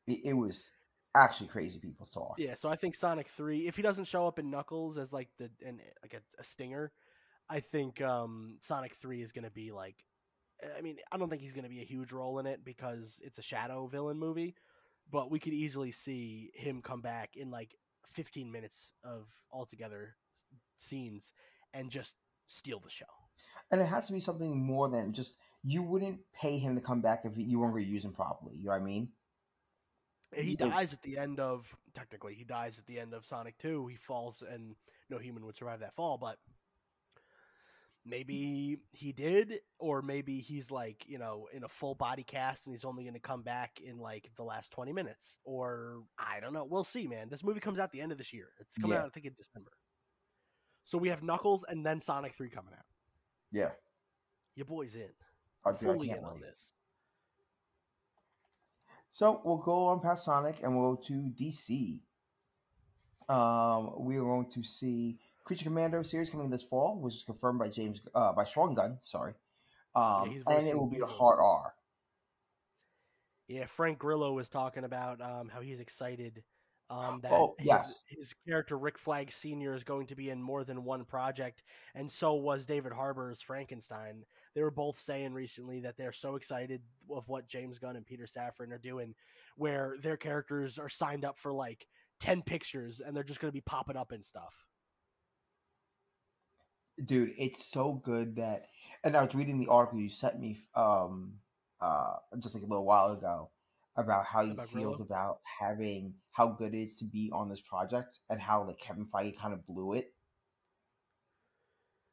it, 0.06 0.20
it 0.24 0.32
was 0.34 0.70
actually 1.14 1.48
crazy 1.48 1.78
people 1.78 2.04
saw. 2.04 2.34
Yeah, 2.36 2.54
so 2.54 2.68
I 2.68 2.76
think 2.76 2.96
Sonic 2.96 3.28
Three, 3.36 3.66
if 3.66 3.76
he 3.76 3.82
doesn't 3.82 4.06
show 4.06 4.26
up 4.26 4.38
in 4.38 4.50
Knuckles 4.50 4.98
as 4.98 5.12
like 5.12 5.28
the 5.38 5.50
and 5.64 5.80
like 6.02 6.14
a, 6.14 6.40
a 6.40 6.44
stinger, 6.44 6.92
I 7.48 7.60
think 7.60 8.02
um 8.02 8.58
Sonic 8.60 8.94
Three 9.00 9.22
is 9.22 9.32
gonna 9.32 9.50
be 9.50 9.72
like, 9.72 9.96
I 10.76 10.82
mean, 10.82 10.96
I 11.10 11.16
don't 11.16 11.30
think 11.30 11.40
he's 11.40 11.54
gonna 11.54 11.70
be 11.70 11.80
a 11.80 11.86
huge 11.86 12.12
role 12.12 12.38
in 12.40 12.46
it 12.46 12.62
because 12.62 13.20
it's 13.24 13.38
a 13.38 13.42
shadow 13.42 13.86
villain 13.86 14.18
movie, 14.18 14.54
but 15.10 15.30
we 15.30 15.38
could 15.38 15.54
easily 15.54 15.92
see 15.92 16.50
him 16.54 16.82
come 16.82 17.00
back 17.00 17.36
in 17.36 17.50
like 17.50 17.74
15 18.12 18.52
minutes 18.52 18.92
of 19.02 19.28
altogether 19.50 20.14
scenes 20.76 21.32
and 21.72 21.90
just 21.90 22.14
steal 22.46 22.80
the 22.80 22.90
show. 22.90 23.04
And 23.70 23.80
it 23.80 23.86
has 23.86 24.06
to 24.06 24.12
be 24.12 24.20
something 24.20 24.56
more 24.56 24.88
than 24.88 25.12
just 25.12 25.38
you 25.62 25.82
wouldn't 25.82 26.20
pay 26.34 26.58
him 26.58 26.74
to 26.74 26.80
come 26.80 27.00
back 27.00 27.24
if 27.24 27.32
you 27.36 27.58
weren't 27.58 27.72
going 27.72 27.84
to 27.84 27.90
use 27.90 28.04
him 28.04 28.12
properly. 28.12 28.56
You 28.56 28.66
know 28.66 28.72
what 28.72 28.80
I 28.80 28.84
mean? 28.84 29.08
He 30.36 30.56
dies 30.56 30.92
at 30.92 31.00
the 31.02 31.16
end 31.16 31.38
of 31.38 31.66
technically 31.94 32.34
he 32.34 32.44
dies 32.44 32.78
at 32.78 32.86
the 32.86 32.98
end 32.98 33.14
of 33.14 33.24
Sonic 33.24 33.56
2. 33.58 33.86
He 33.86 33.96
falls 33.96 34.42
and 34.48 34.74
no 35.08 35.18
human 35.18 35.44
would 35.46 35.56
survive 35.56 35.80
that 35.80 35.94
fall, 35.94 36.18
but 36.18 36.38
maybe 38.04 38.78
he 38.92 39.12
did 39.12 39.60
or 39.78 40.02
maybe 40.02 40.40
he's 40.40 40.70
like, 40.70 41.04
you 41.06 41.18
know, 41.18 41.48
in 41.52 41.64
a 41.64 41.68
full 41.68 41.94
body 41.94 42.22
cast 42.22 42.66
and 42.66 42.74
he's 42.74 42.84
only 42.84 43.04
going 43.04 43.14
to 43.14 43.20
come 43.20 43.42
back 43.42 43.80
in 43.80 43.98
like 43.98 44.30
the 44.36 44.42
last 44.42 44.70
20 44.72 44.92
minutes 44.92 45.38
or 45.44 46.02
I 46.18 46.40
don't 46.40 46.52
know. 46.52 46.64
We'll 46.64 46.84
see, 46.84 47.06
man. 47.06 47.28
This 47.30 47.42
movie 47.44 47.60
comes 47.60 47.78
out 47.78 47.92
the 47.92 48.00
end 48.00 48.12
of 48.12 48.18
this 48.18 48.32
year. 48.32 48.48
It's 48.60 48.76
coming 48.76 48.96
Yeah. 48.96 49.02
out 49.02 49.06
I 49.06 49.10
think 49.10 49.26
in 49.26 49.34
December. 49.34 49.70
So 50.84 50.98
we 50.98 51.08
have 51.08 51.22
Knuckles 51.22 51.64
and 51.68 51.84
then 51.84 52.00
Sonic 52.00 52.34
3 52.36 52.50
coming 52.50 52.72
out. 52.74 52.84
Yeah. 53.50 53.70
Your 54.54 54.66
boy's 54.66 54.94
in. 54.94 55.08
Oh, 55.64 55.72
dude, 55.72 55.88
I 55.88 55.92
Fully 55.94 56.08
can't 56.08 56.20
in 56.20 56.24
on 56.26 56.40
this. 56.40 56.72
So 59.10 59.40
we'll 59.44 59.58
go 59.58 59.86
on 59.86 60.00
past 60.00 60.24
Sonic 60.24 60.56
and 60.62 60.76
we'll 60.76 60.94
go 60.94 61.02
to 61.02 61.12
DC. 61.12 62.00
Um, 63.28 63.92
we 64.04 64.16
are 64.16 64.22
going 64.22 64.50
to 64.50 64.62
see 64.62 65.18
Creature 65.44 65.64
Commando 65.64 66.02
series 66.02 66.30
coming 66.30 66.50
this 66.50 66.62
fall, 66.62 66.98
which 67.00 67.14
is 67.14 67.22
confirmed 67.22 67.58
by 67.58 67.68
James 67.68 68.00
uh, 68.14 68.32
by 68.32 68.44
Sean 68.44 68.74
Gunn. 68.74 68.98
Sorry, 69.02 69.34
um, 69.94 70.30
he's 70.30 70.42
and 70.46 70.66
it 70.66 70.76
will 70.76 70.90
be 70.90 71.00
a 71.00 71.06
hard 71.06 71.38
R. 71.40 71.74
Yeah, 73.46 73.66
Frank 73.66 73.98
Grillo 73.98 74.32
was 74.32 74.48
talking 74.48 74.84
about 74.84 75.20
um, 75.20 75.50
how 75.52 75.60
he's 75.60 75.80
excited 75.80 76.42
um, 76.90 77.20
that 77.22 77.32
Oh, 77.32 77.54
his, 77.58 77.66
yes. 77.66 78.04
his 78.08 78.34
character 78.46 78.76
Rick 78.76 78.98
Flag 78.98 79.30
Sr. 79.30 79.74
is 79.74 79.84
going 79.84 80.06
to 80.08 80.14
be 80.14 80.30
in 80.30 80.42
more 80.42 80.64
than 80.64 80.84
one 80.84 81.04
project, 81.04 81.62
and 81.94 82.10
so 82.10 82.34
was 82.34 82.66
David 82.66 82.92
Harbour's 82.92 83.40
Frankenstein. 83.40 84.24
They 84.54 84.62
were 84.62 84.70
both 84.70 84.98
saying 85.00 85.32
recently 85.32 85.80
that 85.80 85.96
they're 85.96 86.12
so 86.12 86.36
excited 86.36 86.82
of 87.10 87.28
what 87.28 87.48
James 87.48 87.78
Gunn 87.78 87.96
and 87.96 88.06
Peter 88.06 88.26
Safran 88.26 88.72
are 88.72 88.78
doing, 88.78 89.14
where 89.56 89.96
their 90.02 90.16
characters 90.16 90.78
are 90.78 90.88
signed 90.88 91.24
up 91.24 91.38
for 91.38 91.52
like 91.52 91.86
10 92.20 92.42
pictures 92.42 93.00
and 93.04 93.16
they're 93.16 93.24
just 93.24 93.40
going 93.40 93.50
to 93.50 93.56
be 93.56 93.60
popping 93.60 93.96
up 93.96 94.12
and 94.12 94.24
stuff. 94.24 94.54
Dude, 97.04 97.32
it's 97.36 97.66
so 97.66 98.00
good 98.04 98.36
that, 98.36 98.66
and 99.02 99.16
I 99.16 99.24
was 99.24 99.34
reading 99.34 99.58
the 99.58 99.66
article 99.66 99.98
you 99.98 100.08
sent 100.08 100.38
me 100.38 100.58
um, 100.76 101.34
uh, 101.80 102.14
just 102.38 102.54
like 102.54 102.62
a 102.62 102.66
little 102.66 102.84
while 102.84 103.10
ago 103.10 103.50
about 103.96 104.24
how 104.26 104.44
he 104.44 104.52
About 104.52 104.68
feels 104.68 104.96
Grillo? 104.96 105.04
about 105.06 105.38
having 105.60 106.14
how 106.32 106.48
good 106.48 106.74
it 106.74 106.82
is 106.82 106.96
to 106.98 107.04
be 107.04 107.30
on 107.32 107.48
this 107.48 107.60
project 107.60 108.18
and 108.30 108.40
how 108.40 108.64
like 108.66 108.78
Kevin 108.78 109.06
Feige 109.06 109.36
kind 109.36 109.54
of 109.54 109.64
blew 109.66 109.92
it. 109.94 110.12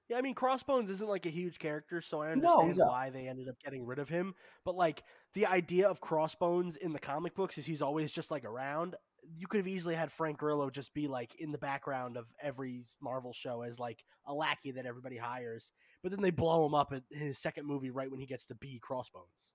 Yeah, 0.09 0.17
I 0.17 0.21
mean 0.21 0.35
Crossbones 0.35 0.89
isn't 0.89 1.09
like 1.09 1.25
a 1.25 1.29
huge 1.29 1.57
character, 1.57 2.01
so 2.01 2.21
I 2.21 2.31
understand 2.31 2.77
not. 2.77 2.89
why 2.89 3.09
they 3.09 3.27
ended 3.27 3.47
up 3.47 3.55
getting 3.63 3.85
rid 3.85 3.97
of 3.97 4.09
him. 4.09 4.35
But 4.65 4.75
like 4.75 5.03
the 5.33 5.45
idea 5.45 5.87
of 5.87 6.01
Crossbones 6.01 6.75
in 6.75 6.91
the 6.91 6.99
comic 6.99 7.33
books 7.33 7.57
is 7.57 7.65
he's 7.65 7.81
always 7.81 8.11
just 8.11 8.29
like 8.29 8.43
around. 8.43 8.95
You 9.37 9.47
could 9.47 9.59
have 9.59 9.67
easily 9.67 9.95
had 9.95 10.11
Frank 10.11 10.37
Grillo 10.37 10.69
just 10.69 10.93
be 10.93 11.07
like 11.07 11.31
in 11.39 11.51
the 11.51 11.57
background 11.57 12.17
of 12.17 12.25
every 12.43 12.83
Marvel 13.01 13.31
show 13.33 13.61
as 13.61 13.79
like 13.79 14.03
a 14.27 14.33
lackey 14.33 14.71
that 14.71 14.85
everybody 14.85 15.15
hires. 15.15 15.71
But 16.03 16.11
then 16.11 16.21
they 16.21 16.31
blow 16.31 16.65
him 16.65 16.73
up 16.73 16.91
in 16.91 17.03
his 17.11 17.37
second 17.37 17.65
movie 17.65 17.91
right 17.91 18.11
when 18.11 18.19
he 18.19 18.25
gets 18.25 18.45
to 18.47 18.55
be 18.55 18.79
Crossbones. 18.83 19.47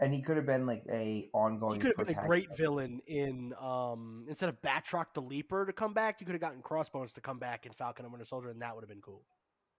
And 0.00 0.12
he 0.12 0.20
could 0.20 0.36
have 0.36 0.46
been 0.46 0.66
like 0.66 0.84
a 0.90 1.28
ongoing. 1.32 1.76
He 1.76 1.80
could 1.80 1.96
have 1.96 2.06
been 2.06 2.18
a 2.18 2.26
great 2.26 2.56
villain 2.56 3.00
in 3.06 3.54
um 3.60 4.26
instead 4.28 4.48
of 4.48 4.60
Batroc 4.60 5.14
the 5.14 5.22
Leaper 5.22 5.64
to 5.64 5.72
come 5.72 5.94
back, 5.94 6.20
you 6.20 6.26
could 6.26 6.34
have 6.34 6.40
gotten 6.40 6.62
Crossbones 6.62 7.12
to 7.12 7.20
come 7.20 7.38
back 7.38 7.66
in 7.66 7.72
Falcon 7.72 8.04
and 8.04 8.12
Winter 8.12 8.26
Soldier, 8.26 8.50
and 8.50 8.60
that 8.62 8.74
would 8.74 8.82
have 8.82 8.88
been 8.88 9.02
cool. 9.02 9.24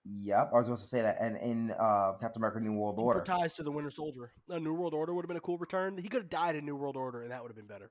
Yep, 0.06 0.50
I 0.52 0.56
was 0.56 0.66
supposed 0.66 0.84
to 0.84 0.90
say 0.90 1.02
that. 1.02 1.16
And 1.22 1.38
in 1.38 1.72
uh, 1.72 2.14
Captain 2.20 2.42
America: 2.42 2.60
New 2.60 2.74
World 2.74 2.98
Keep 2.98 3.06
Order, 3.06 3.22
ties 3.22 3.54
to 3.56 3.64
the 3.64 3.72
Winter 3.72 3.92
Soldier. 3.92 4.34
A 4.50 4.60
New 4.60 4.74
World 4.74 4.94
Order 4.94 5.14
would 5.14 5.24
have 5.24 5.30
been 5.30 5.38
a 5.38 5.42
cool 5.42 5.58
return. 5.58 5.98
He 5.98 6.10
could 6.10 6.24
have 6.24 6.30
died 6.30 6.56
in 6.58 6.66
New 6.66 6.76
World 6.76 6.98
Order, 6.98 7.22
and 7.22 7.32
that 7.32 7.42
would 7.42 7.50
have 7.50 7.56
been 7.56 7.68
better. 7.68 7.90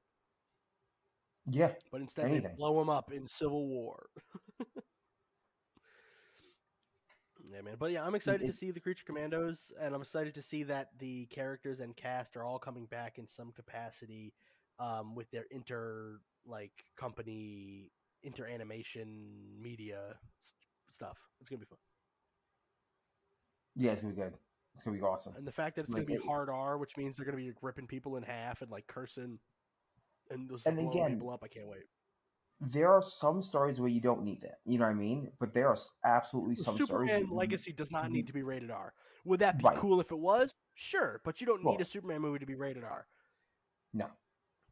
yeah, 1.47 1.73
But 1.91 2.03
instead, 2.03 2.31
they 2.31 2.41
blow 2.55 2.81
him 2.83 2.91
up 2.91 3.13
in 3.13 3.27
Civil 3.27 3.67
War. 3.67 4.11
yeah, 7.55 7.61
man. 7.63 7.77
But 7.79 7.91
yeah, 7.93 8.05
I'm 8.05 8.15
excited 8.15 8.47
to 8.47 8.53
see 8.53 8.71
the 8.71 8.81
Creature 8.81 9.05
Commandos, 9.07 9.73
and 9.81 9.95
I'm 9.95 10.01
excited 10.01 10.35
to 10.35 10.43
see 10.43 10.63
that 10.65 10.91
the 10.99 11.27
characters 11.27 11.81
and 11.81 11.97
cast 11.97 12.37
are 12.37 12.45
all 12.45 12.59
coming 12.59 12.87
back 12.87 13.19
in 13.19 13.27
some 13.27 13.53
capacity 13.53 14.33
um, 14.79 15.15
with 15.15 15.31
their 15.31 15.45
inter 15.51 16.21
like 16.47 16.85
company 16.97 17.91
inter 18.25 18.47
animation 18.47 19.61
media 19.61 20.15
s- 20.41 20.55
stuff. 20.91 21.19
It's 21.41 21.49
gonna 21.49 21.61
be 21.61 21.67
fun. 21.67 21.79
yeah, 23.77 23.93
it's 23.93 24.03
gonna 24.03 24.15
be 24.15 24.21
good. 24.21 24.35
It's 24.75 24.83
gonna 24.83 24.97
be 24.97 25.03
awesome. 25.03 25.35
And 25.37 25.47
the 25.47 25.53
fact 25.53 25.77
that 25.77 25.83
it's 25.83 25.91
Like, 25.91 26.07
gonna 26.07 26.19
be 26.19 26.25
it- 26.25 26.27
hard 26.29 26.49
R, 26.49 26.79
which 26.79 26.97
means 26.97 27.17
they're 27.17 27.27
gonna 27.27 27.37
be 27.37 27.53
ripping 27.63 27.87
people 27.87 28.17
in 28.17 28.23
half 28.23 28.63
and 28.63 28.71
like 28.71 28.87
cursing 28.87 29.39
and 30.31 30.49
those 30.49 30.65
And 30.67 30.79
again, 30.79 31.15
people 31.15 31.31
up. 31.31 31.43
I 31.45 31.49
can't 31.49 31.67
wait. 31.69 31.85
There 32.65 32.93
are 32.93 33.03
some 33.03 33.43
stories 33.43 33.81
where 33.81 33.89
you 33.89 34.01
don't 34.01 34.23
need 34.23 34.41
that. 34.43 34.61
You 34.65 34.79
know 34.79 34.85
what 34.85 34.93
I 34.93 34.95
mean? 34.95 35.33
But 35.41 35.53
there 35.53 35.69
are 35.69 35.77
absolutely 36.05 36.55
some 36.55 36.77
stories. 36.77 37.11
Superman 37.11 37.29
Legacy 37.37 37.73
does 37.73 37.91
not 37.91 38.11
need 38.13 38.29
to 38.29 38.33
be 38.33 38.45
rated 38.45 38.71
R. 38.71 38.95
Would 39.25 39.41
that 39.41 39.59
be 39.59 39.65
Right. 39.65 39.77
cool 39.77 40.01
if 40.01 40.13
it 40.13 40.19
was? 40.19 40.55
Sure, 40.75 41.21
but 41.25 41.41
you 41.41 41.47
don't 41.47 41.59
need 41.65 41.67
Well- 41.73 41.81
a 41.81 41.85
Superman 41.85 42.21
movie 42.21 42.39
to 42.39 42.47
be 42.47 42.55
rated 42.55 42.85
R. 42.85 43.09
No. 43.93 44.09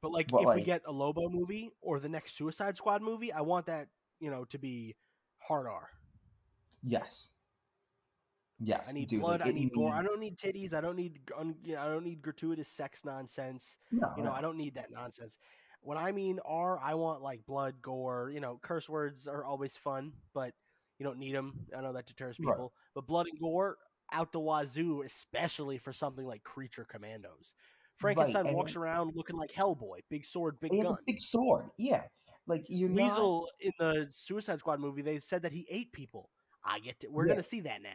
But 0.00 0.12
like, 0.12 0.28
But, 0.28 0.42
if 0.42 0.54
we 0.54 0.62
get 0.62 0.82
a 0.86 0.92
Lobo 0.92 1.28
movie 1.28 1.72
or 1.80 1.98
the 1.98 2.08
next 2.08 2.36
Suicide 2.36 2.76
Squad 2.76 3.02
movie, 3.02 3.32
I 3.32 3.40
want 3.40 3.66
that 3.66 3.88
you 4.20 4.30
know 4.30 4.44
to 4.46 4.58
be 4.58 4.96
hard 5.40 5.66
R. 5.66 5.90
Yes. 6.82 7.28
Yes. 8.60 8.88
I 8.88 8.92
need 8.92 9.08
dude, 9.08 9.20
blood. 9.20 9.40
like, 9.40 9.48
I 9.48 9.52
need 9.52 9.72
gore. 9.72 9.92
I 9.92 10.02
don't 10.02 10.20
need 10.20 10.36
titties. 10.36 10.74
I 10.74 10.80
don't 10.80 10.96
need. 10.96 11.18
Un, 11.36 11.56
you 11.64 11.74
know, 11.74 11.80
I 11.82 11.86
don't 11.86 12.04
need 12.04 12.22
gratuitous 12.22 12.68
sex 12.68 13.04
nonsense. 13.04 13.78
No, 13.90 14.12
You 14.16 14.22
know, 14.22 14.30
no. 14.30 14.36
I 14.36 14.40
don't 14.40 14.56
need 14.56 14.74
that 14.74 14.90
nonsense. 14.90 15.38
When 15.82 15.96
I 15.98 16.12
mean 16.12 16.38
R, 16.44 16.78
I 16.78 16.94
want 16.94 17.22
like 17.22 17.44
blood, 17.46 17.74
gore. 17.82 18.30
You 18.32 18.40
know, 18.40 18.58
curse 18.62 18.88
words 18.88 19.26
are 19.26 19.44
always 19.44 19.76
fun, 19.76 20.12
but 20.34 20.52
you 20.98 21.04
don't 21.04 21.18
need 21.18 21.34
them. 21.34 21.66
I 21.76 21.80
know 21.80 21.92
that 21.92 22.06
deters 22.06 22.36
Right. 22.38 22.52
people. 22.52 22.72
But 22.94 23.06
blood 23.06 23.26
and 23.30 23.38
gore 23.40 23.78
out 24.12 24.32
the 24.32 24.40
wazoo, 24.40 25.02
especially 25.02 25.78
for 25.78 25.92
something 25.92 26.24
like 26.26 26.42
Creature 26.42 26.84
Commandos. 26.86 27.54
Frankenstein 27.96 28.46
and- 28.46 28.56
walks 28.56 28.76
around 28.76 29.14
looking 29.14 29.36
like 29.36 29.50
Hellboy, 29.52 30.00
big 30.08 30.24
sword, 30.24 30.58
big 30.60 30.72
And 30.72 30.78
he 30.78 30.82
has 30.84 30.92
gun. 30.92 31.02
big 31.06 31.18
sword. 31.20 31.70
Yeah. 31.78 32.06
Like 32.46 32.66
not. 32.68 32.90
Weasel 32.90 33.48
in 33.60 33.72
the 33.78 34.06
Suicide 34.10 34.58
Squad 34.58 34.80
movie, 34.80 35.02
they 35.02 35.18
said 35.20 35.42
that 35.42 35.52
he 35.52 35.66
ate 35.70 35.92
people. 35.92 36.30
I 36.64 36.80
get 36.80 36.98
to. 37.00 37.08
We're 37.08 37.26
Yeah. 37.26 37.34
gonna 37.34 37.42
see 37.42 37.60
that 37.60 37.80
now. 37.82 37.90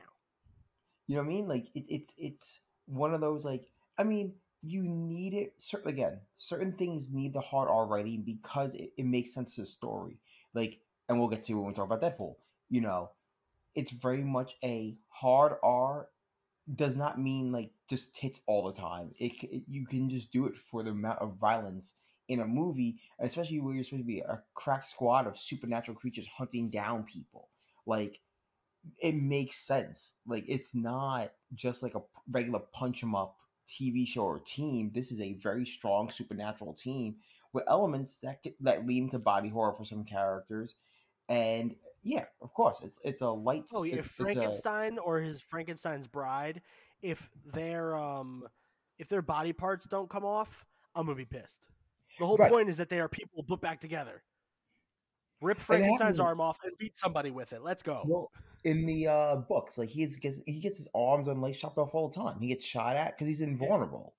You 1.07 1.15
know 1.17 1.21
what 1.21 1.25
I 1.25 1.29
mean? 1.29 1.47
Like 1.47 1.65
it, 1.75 1.85
it's 1.87 2.15
it's 2.17 2.61
one 2.87 3.13
of 3.13 3.21
those 3.21 3.45
like 3.45 3.67
I 3.97 4.03
mean 4.03 4.33
you 4.65 4.83
need 4.83 5.33
it. 5.33 5.53
Cer- 5.57 5.81
again, 5.85 6.19
certain 6.35 6.73
things 6.73 7.09
need 7.11 7.33
the 7.33 7.41
hard 7.41 7.69
R 7.69 7.85
writing 7.85 8.23
because 8.23 8.73
it, 8.75 8.93
it 8.97 9.05
makes 9.05 9.33
sense 9.33 9.55
to 9.55 9.61
the 9.61 9.67
story. 9.67 10.17
Like, 10.53 10.79
and 11.07 11.19
we'll 11.19 11.29
get 11.29 11.43
to 11.43 11.53
when 11.53 11.67
we 11.67 11.73
talk 11.73 11.91
about 11.91 12.01
Deadpool. 12.01 12.35
You 12.69 12.81
know, 12.81 13.11
it's 13.75 13.91
very 13.91 14.23
much 14.23 14.55
a 14.63 14.97
hard 15.09 15.53
R. 15.63 16.09
Does 16.73 16.97
not 16.97 17.19
mean 17.19 17.51
like 17.51 17.71
just 17.89 18.15
tits 18.15 18.41
all 18.47 18.65
the 18.65 18.79
time. 18.79 19.11
It, 19.19 19.43
it 19.43 19.63
you 19.67 19.85
can 19.85 20.09
just 20.09 20.31
do 20.31 20.47
it 20.47 20.57
for 20.57 20.81
the 20.83 20.91
amount 20.91 21.19
of 21.19 21.35
violence 21.35 21.93
in 22.27 22.39
a 22.39 22.47
movie, 22.47 22.99
especially 23.19 23.59
where 23.59 23.75
you're 23.75 23.83
supposed 23.83 24.01
to 24.03 24.07
be 24.07 24.21
a 24.21 24.41
crack 24.55 24.85
squad 24.85 25.27
of 25.27 25.37
supernatural 25.37 25.95
creatures 25.95 26.27
hunting 26.27 26.69
down 26.71 27.03
people. 27.03 27.49
Like 27.85 28.19
it 28.99 29.15
makes 29.15 29.57
sense. 29.57 30.15
Like 30.27 30.45
it's 30.47 30.75
not 30.75 31.31
just 31.53 31.83
like 31.83 31.95
a 31.95 32.01
regular 32.31 32.59
punch 32.73 33.03
'em 33.03 33.15
up 33.15 33.37
TV 33.65 34.07
show 34.07 34.23
or 34.23 34.39
team. 34.39 34.91
This 34.93 35.11
is 35.11 35.21
a 35.21 35.33
very 35.33 35.65
strong 35.65 36.09
supernatural 36.09 36.73
team 36.73 37.17
with 37.53 37.63
elements 37.67 38.19
that 38.21 38.43
get, 38.43 38.55
that 38.63 38.85
lead 38.85 39.03
into 39.03 39.19
body 39.19 39.49
horror 39.49 39.73
for 39.73 39.85
some 39.85 40.03
characters. 40.03 40.75
And 41.29 41.75
yeah, 42.03 42.25
of 42.41 42.53
course, 42.53 42.79
it's 42.83 42.99
it's 43.03 43.21
a 43.21 43.29
light. 43.29 43.65
Oh 43.73 43.83
yeah, 43.83 43.95
it's 43.95 44.07
a- 44.07 44.11
Frankenstein 44.11 44.99
or 44.99 45.19
his 45.19 45.41
Frankenstein's 45.41 46.07
bride, 46.07 46.61
if 47.01 47.29
their 47.53 47.95
um 47.95 48.47
if 48.99 49.09
their 49.09 49.21
body 49.21 49.53
parts 49.53 49.85
don't 49.87 50.09
come 50.09 50.23
off, 50.25 50.65
I'm 50.93 51.05
gonna 51.05 51.15
be 51.15 51.25
pissed. 51.25 51.65
The 52.19 52.25
whole 52.25 52.37
Right. 52.37 52.51
point 52.51 52.69
is 52.69 52.77
that 52.77 52.89
they 52.89 52.99
are 52.99 53.09
people 53.09 53.43
put 53.43 53.59
back 53.61 53.81
together. 53.81 54.23
Rip 55.45 55.59
Frankenstein's 55.59 56.19
arm 56.19 56.41
off 56.41 56.57
and 56.63 56.77
beat 56.77 56.97
somebody 56.97 57.31
with 57.31 57.53
it. 57.53 57.61
Let's 57.63 57.83
go. 57.83 58.03
well, 58.05 58.31
in 58.63 58.85
the 58.85 59.07
uh, 59.07 59.35
books, 59.37 59.77
like 59.77 59.89
he 59.89 60.05
gets 60.07 60.41
he 60.45 60.59
gets 60.59 60.77
his 60.77 60.87
arms 60.95 61.27
and 61.27 61.41
legs 61.41 61.57
chopped 61.57 61.77
off 61.77 61.93
all 61.93 62.09
the 62.09 62.15
time. 62.15 62.39
He 62.39 62.47
gets 62.47 62.65
shot 62.65 62.95
at 62.95 63.15
because 63.15 63.27
he's 63.27 63.41
invulnerable. 63.41 64.15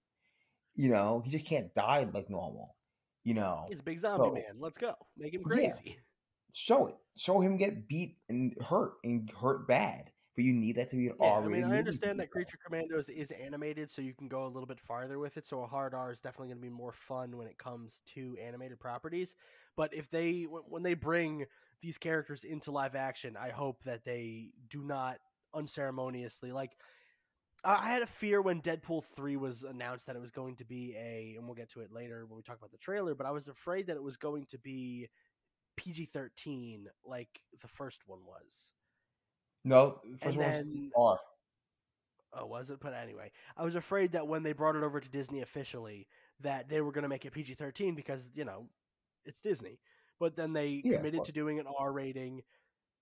You 0.74 0.90
know, 0.90 1.22
he 1.24 1.30
just 1.30 1.46
can't 1.46 1.74
die 1.74 2.08
like 2.12 2.30
normal. 2.30 2.76
You 3.24 3.34
know, 3.34 3.66
He's 3.68 3.80
a 3.80 3.82
big 3.82 3.98
zombie 3.98 4.24
so- 4.28 4.32
man. 4.34 4.60
Let's 4.60 4.78
go. 4.78 4.94
Make 5.18 5.34
him 5.34 5.42
Yeah. 5.50 5.56
crazy. 5.56 5.98
show 6.52 6.86
it. 6.86 6.94
Show 7.16 7.40
him 7.40 7.56
get 7.56 7.88
beat 7.88 8.18
and 8.28 8.54
hurt 8.62 8.94
and 9.04 9.28
hurt 9.30 9.66
bad. 9.66 10.10
But 10.36 10.44
you 10.44 10.52
need 10.52 10.76
that 10.76 10.90
to 10.90 10.96
be 10.96 11.08
an 11.08 11.14
Yeah, 11.18 11.26
I 11.28 11.30
R-rated 11.30 11.64
mean, 11.64 11.72
I 11.72 11.78
understand 11.78 12.20
that 12.20 12.30
Creature 12.30 12.58
Commandos 12.64 13.08
is 13.08 13.30
animated, 13.30 13.90
so 13.90 14.02
you 14.02 14.12
can 14.12 14.28
go 14.28 14.44
a 14.44 14.48
little 14.48 14.66
bit 14.66 14.78
farther 14.78 15.18
with 15.18 15.38
it. 15.38 15.46
So 15.46 15.62
a 15.62 15.66
hard 15.66 15.94
R 15.94 16.12
is 16.12 16.20
definitely 16.20 16.48
going 16.48 16.58
to 16.58 16.62
be 16.62 16.68
more 16.68 16.92
fun 16.92 17.38
when 17.38 17.46
it 17.46 17.56
comes 17.56 18.02
to 18.14 18.36
animated 18.40 18.78
properties. 18.78 19.34
But 19.76 19.92
if 19.94 20.10
they, 20.10 20.42
when 20.44 20.82
they 20.82 20.94
bring 20.94 21.46
these 21.82 21.98
characters 21.98 22.44
into 22.44 22.70
live 22.70 22.94
action, 22.94 23.36
I 23.36 23.50
hope 23.50 23.82
that 23.84 24.04
they 24.04 24.50
do 24.70 24.82
not 24.82 25.18
unceremoniously 25.54 26.52
like. 26.52 26.72
I 27.64 27.88
had 27.90 28.02
a 28.02 28.06
fear 28.06 28.40
when 28.42 28.60
Deadpool 28.60 29.02
three 29.16 29.36
was 29.36 29.64
announced 29.64 30.06
that 30.06 30.14
it 30.14 30.20
was 30.22 30.30
going 30.30 30.54
to 30.56 30.64
be 30.64 30.94
a, 30.96 31.34
and 31.36 31.46
we'll 31.46 31.54
get 31.56 31.68
to 31.70 31.80
it 31.80 31.90
later 31.90 32.24
when 32.26 32.36
we 32.36 32.42
talk 32.42 32.58
about 32.58 32.70
the 32.70 32.78
trailer. 32.78 33.14
But 33.14 33.26
I 33.26 33.32
was 33.32 33.48
afraid 33.48 33.88
that 33.88 33.96
it 33.96 34.02
was 34.02 34.16
going 34.16 34.44
to 34.50 34.58
be 34.58 35.08
PG 35.76 36.06
thirteen, 36.12 36.86
like 37.04 37.40
the 37.60 37.66
first 37.66 38.00
one 38.06 38.20
was. 38.24 38.70
No, 39.64 40.00
first 40.18 40.24
And 40.26 40.36
one's 40.36 40.56
then- 40.58 40.90
R. 40.96 41.18
Oh, 42.34 42.46
was 42.46 42.70
it? 42.70 42.78
But 42.78 42.94
anyway, 42.94 43.32
I 43.56 43.64
was 43.64 43.74
afraid 43.74 44.12
that 44.12 44.28
when 44.28 44.42
they 44.42 44.52
brought 44.52 44.76
it 44.76 44.84
over 44.84 45.00
to 45.00 45.08
Disney 45.08 45.40
officially, 45.40 46.06
that 46.40 46.68
they 46.68 46.82
were 46.82 46.92
going 46.92 47.02
to 47.02 47.08
make 47.08 47.24
it 47.24 47.32
PG 47.32 47.54
thirteen 47.54 47.94
because 47.94 48.30
you 48.34 48.44
know 48.44 48.66
it's 49.26 49.40
Disney. 49.40 49.80
But 50.20 50.36
then 50.36 50.52
they 50.52 50.84
Yeah, 50.84 50.92
committed 50.92 51.24
to 51.26 51.32
doing 51.32 51.60
an 51.60 51.66
R 51.78 51.92
rating, 51.92 52.42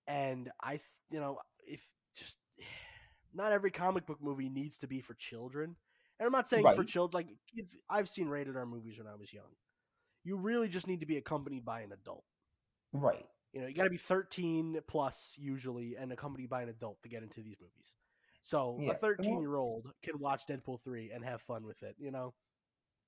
and 0.06 0.50
I, 0.62 0.80
you 1.10 1.20
know, 1.20 1.40
if 1.66 1.86
just 2.16 2.36
not 3.34 3.52
every 3.52 3.70
comic 3.70 4.06
book 4.06 4.22
movie 4.22 4.48
needs 4.50 4.78
to 4.78 4.88
be 4.88 5.00
for 5.00 5.14
children. 5.14 5.76
And 6.18 6.26
I'm 6.26 6.32
not 6.32 6.48
saying 6.48 6.70
for 6.70 6.84
Right. 6.84 6.84
children, 6.84 7.26
like 7.26 7.36
kids. 7.54 7.76
I've 7.90 8.08
seen 8.08 8.28
rated 8.28 8.56
R 8.56 8.66
movies 8.66 8.98
when 8.98 9.08
I 9.08 9.16
was 9.16 9.32
young. 9.32 9.56
You 10.24 10.36
really 10.38 10.68
just 10.68 10.86
need 10.88 11.00
to 11.00 11.06
be 11.06 11.18
accompanied 11.18 11.64
by 11.64 11.80
an 11.82 11.92
adult. 11.92 12.24
Right. 12.92 13.26
You 13.52 13.60
know, 13.60 13.66
you 13.68 13.74
got 13.74 13.84
to 13.84 13.90
be 13.90 13.98
13 13.98 14.80
plus 14.88 15.34
usually 15.38 15.96
and 15.96 16.12
accompanied 16.12 16.50
by 16.50 16.62
an 16.62 16.68
adult 16.68 17.02
to 17.02 17.08
get 17.08 17.22
into 17.22 17.42
these 17.42 17.60
movies. 17.60 17.94
So 18.42 18.82
Yeah, 18.82 18.86
a 18.86 18.94
13 18.94 19.40
year 19.40 19.56
old 19.56 19.92
can 20.02 20.18
watch 20.18 20.46
Deadpool 20.46 20.82
3 20.82 21.10
and 21.12 21.24
have 21.24 21.40
fun 21.42 21.64
with 21.64 21.82
it, 21.82 21.96
you 21.98 22.10
know? 22.10 22.34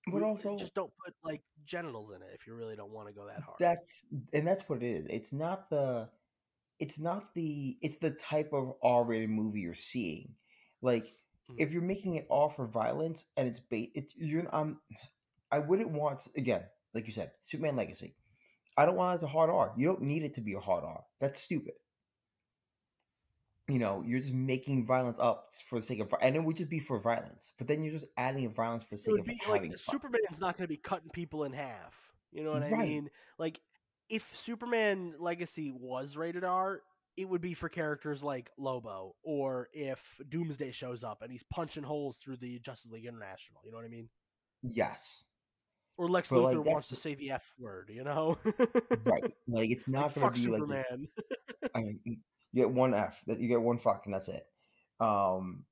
But 0.06 0.22
also, 0.22 0.56
just 0.58 0.74
don't 0.74 0.92
put 1.04 1.14
like 1.24 1.42
genitals 1.64 2.12
in 2.14 2.22
it 2.22 2.28
if 2.34 2.46
you 2.46 2.54
really 2.54 2.76
don't 2.76 2.92
want 2.92 3.08
to 3.08 3.14
go 3.14 3.26
that 3.26 3.42
hard. 3.42 3.56
that's 3.58 4.04
and 4.32 4.46
that's 4.46 4.68
what 4.68 4.82
it 4.82 4.86
is. 4.86 5.06
It's 5.06 5.32
not 5.32 5.68
the 5.70 6.08
it's 6.78 7.00
not 7.00 7.34
the 7.34 7.76
it's 7.82 7.96
the 7.96 8.10
type 8.10 8.52
of 8.52 8.74
R-rated 8.82 9.30
movie 9.30 9.60
you're 9.60 9.74
seeing. 9.74 10.34
Like 10.82 11.06
Mhm. 11.50 11.58
if 11.58 11.72
you're 11.72 11.82
making 11.82 12.16
it 12.16 12.26
all 12.28 12.48
for 12.48 12.66
violence 12.66 13.24
and 13.36 13.48
it's 13.48 13.60
bait, 13.60 13.92
it, 13.94 14.12
you're 14.16 14.54
um, 14.54 14.80
I 15.50 15.58
wouldn't 15.60 15.90
want 15.90 16.26
again, 16.36 16.62
like 16.94 17.06
you 17.06 17.12
said, 17.12 17.32
Superman 17.42 17.76
Legacy. 17.76 18.14
I 18.76 18.86
don't 18.86 18.96
want 18.96 19.14
it 19.14 19.16
as 19.16 19.22
a 19.22 19.28
hard 19.28 19.50
R. 19.50 19.74
You 19.76 19.86
don't 19.88 20.02
need 20.02 20.22
it 20.22 20.34
to 20.34 20.40
be 20.40 20.54
a 20.54 20.60
hard 20.60 20.84
R. 20.84 21.04
That's 21.20 21.40
stupid. 21.40 21.74
You 23.68 23.80
know, 23.80 24.04
you're 24.06 24.20
just 24.20 24.32
making 24.32 24.86
violence 24.86 25.18
up 25.18 25.50
for 25.66 25.80
the 25.80 25.84
sake 25.84 26.00
of, 26.00 26.14
and 26.20 26.36
it 26.36 26.44
would 26.44 26.56
just 26.56 26.70
be 26.70 26.78
for 26.78 27.00
violence. 27.00 27.52
But 27.58 27.66
then 27.66 27.82
you're 27.82 27.92
just 27.92 28.06
adding 28.16 28.48
violence 28.52 28.84
for 28.84 28.94
the 28.94 28.98
sake 28.98 29.18
of 29.18 29.24
be 29.26 29.40
having 29.44 29.70
like 29.70 29.78
fun. 29.80 29.94
Superman's 29.94 30.40
not 30.40 30.56
going 30.56 30.64
to 30.64 30.68
be 30.68 30.76
cutting 30.76 31.10
people 31.10 31.44
in 31.44 31.52
half. 31.52 31.94
You 32.32 32.44
know 32.44 32.52
what 32.52 32.62
I 32.62 32.70
mean? 32.76 33.10
Like 33.38 33.60
if 34.08 34.24
Superman 34.36 35.14
Legacy 35.18 35.72
was 35.72 36.16
rated 36.16 36.44
R, 36.44 36.82
it 37.16 37.28
would 37.28 37.40
be 37.40 37.54
for 37.54 37.68
characters 37.68 38.22
like 38.22 38.50
Lobo 38.58 39.14
or 39.22 39.68
if 39.72 40.00
Doomsday 40.28 40.70
shows 40.70 41.02
up 41.02 41.22
and 41.22 41.32
he's 41.32 41.42
punching 41.44 41.82
holes 41.82 42.18
through 42.22 42.36
the 42.36 42.58
Justice 42.58 42.90
League 42.90 43.06
International. 43.06 43.60
You 43.64 43.72
know 43.72 43.78
what 43.78 43.86
I 43.86 43.88
mean? 43.88 44.08
Yes, 44.62 45.24
Or 45.96 46.08
Lex 46.08 46.28
But, 46.28 46.40
like, 46.40 46.56
Luthor 46.56 46.64
wants 46.64 46.88
to 46.88 46.96
say 46.96 47.14
the 47.14 47.30
F 47.32 47.44
word, 47.58 47.90
you 47.92 48.04
know? 48.04 48.36
right. 49.04 49.32
Like 49.48 49.70
it's 49.70 49.88
not 49.88 50.14
like, 50.14 50.14
gonna 50.14 50.26
fuck 50.26 50.34
be 50.34 50.46
like 50.48 50.62
I 51.74 51.80
mean, 51.80 52.20
you 52.56 52.62
get 52.62 52.72
one 52.72 52.94
F. 52.94 53.22
That 53.26 53.38
you 53.38 53.48
get 53.48 53.60
one 53.60 53.78
fuck, 53.78 54.06
and 54.06 54.14
that's 54.14 54.28
it. 54.28 54.46
Um, 54.98 55.64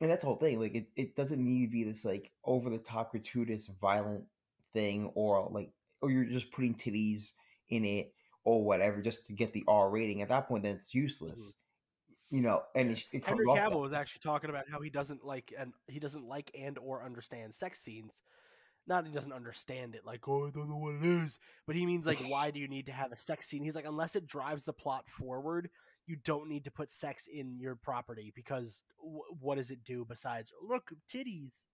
and 0.00 0.10
that's 0.10 0.22
the 0.22 0.26
whole 0.26 0.36
thing. 0.36 0.58
Like, 0.58 0.74
it, 0.74 0.88
it 0.96 1.14
doesn't 1.14 1.38
need 1.38 1.66
to 1.66 1.70
be 1.70 1.84
this 1.84 2.04
like 2.04 2.32
over 2.44 2.68
the 2.68 2.78
top, 2.78 3.12
gratuitous, 3.12 3.70
violent 3.80 4.24
thing, 4.72 5.12
or 5.14 5.48
like, 5.52 5.70
or 6.00 6.10
you're 6.10 6.24
just 6.24 6.50
putting 6.50 6.74
titties 6.74 7.30
in 7.68 7.84
it 7.84 8.12
or 8.44 8.64
whatever 8.64 9.00
just 9.00 9.28
to 9.28 9.32
get 9.32 9.52
the 9.52 9.62
R 9.68 9.88
rating. 9.88 10.20
At 10.20 10.30
that 10.30 10.48
point, 10.48 10.64
then 10.64 10.74
it's 10.74 10.92
useless. 10.92 11.54
You 12.28 12.40
know, 12.40 12.62
and 12.74 12.90
it, 12.90 13.04
it 13.12 13.24
Henry 13.24 13.46
Cavill 13.46 13.80
was 13.80 13.92
actually 13.92 14.22
talking 14.24 14.50
about 14.50 14.64
how 14.68 14.80
he 14.80 14.90
doesn't 14.90 15.24
like 15.24 15.52
and 15.56 15.72
he 15.86 16.00
doesn't 16.00 16.26
like 16.26 16.50
and 16.58 16.76
or 16.78 17.04
understand 17.04 17.54
sex 17.54 17.80
scenes. 17.80 18.22
Not 18.88 19.06
he 19.06 19.12
doesn't 19.12 19.32
understand 19.32 19.94
it, 19.94 20.04
like 20.04 20.26
oh 20.26 20.48
I 20.48 20.50
don't 20.50 20.68
know 20.68 20.78
what 20.78 20.94
it 20.94 21.04
is, 21.04 21.38
but 21.66 21.76
he 21.76 21.86
means 21.86 22.06
like 22.06 22.18
why 22.28 22.50
do 22.50 22.58
you 22.58 22.66
need 22.66 22.86
to 22.86 22.92
have 22.92 23.12
a 23.12 23.16
sex 23.16 23.48
scene? 23.48 23.62
He's 23.62 23.76
like 23.76 23.84
unless 23.86 24.16
it 24.16 24.26
drives 24.26 24.64
the 24.64 24.72
plot 24.72 25.04
forward, 25.08 25.68
you 26.06 26.16
don't 26.24 26.48
need 26.48 26.64
to 26.64 26.70
put 26.70 26.90
sex 26.90 27.28
in 27.32 27.58
your 27.58 27.76
property 27.76 28.32
because 28.34 28.84
w- 29.00 29.22
what 29.40 29.56
does 29.56 29.70
it 29.70 29.84
do 29.84 30.04
besides 30.04 30.52
look 30.66 30.90
titties? 31.12 31.66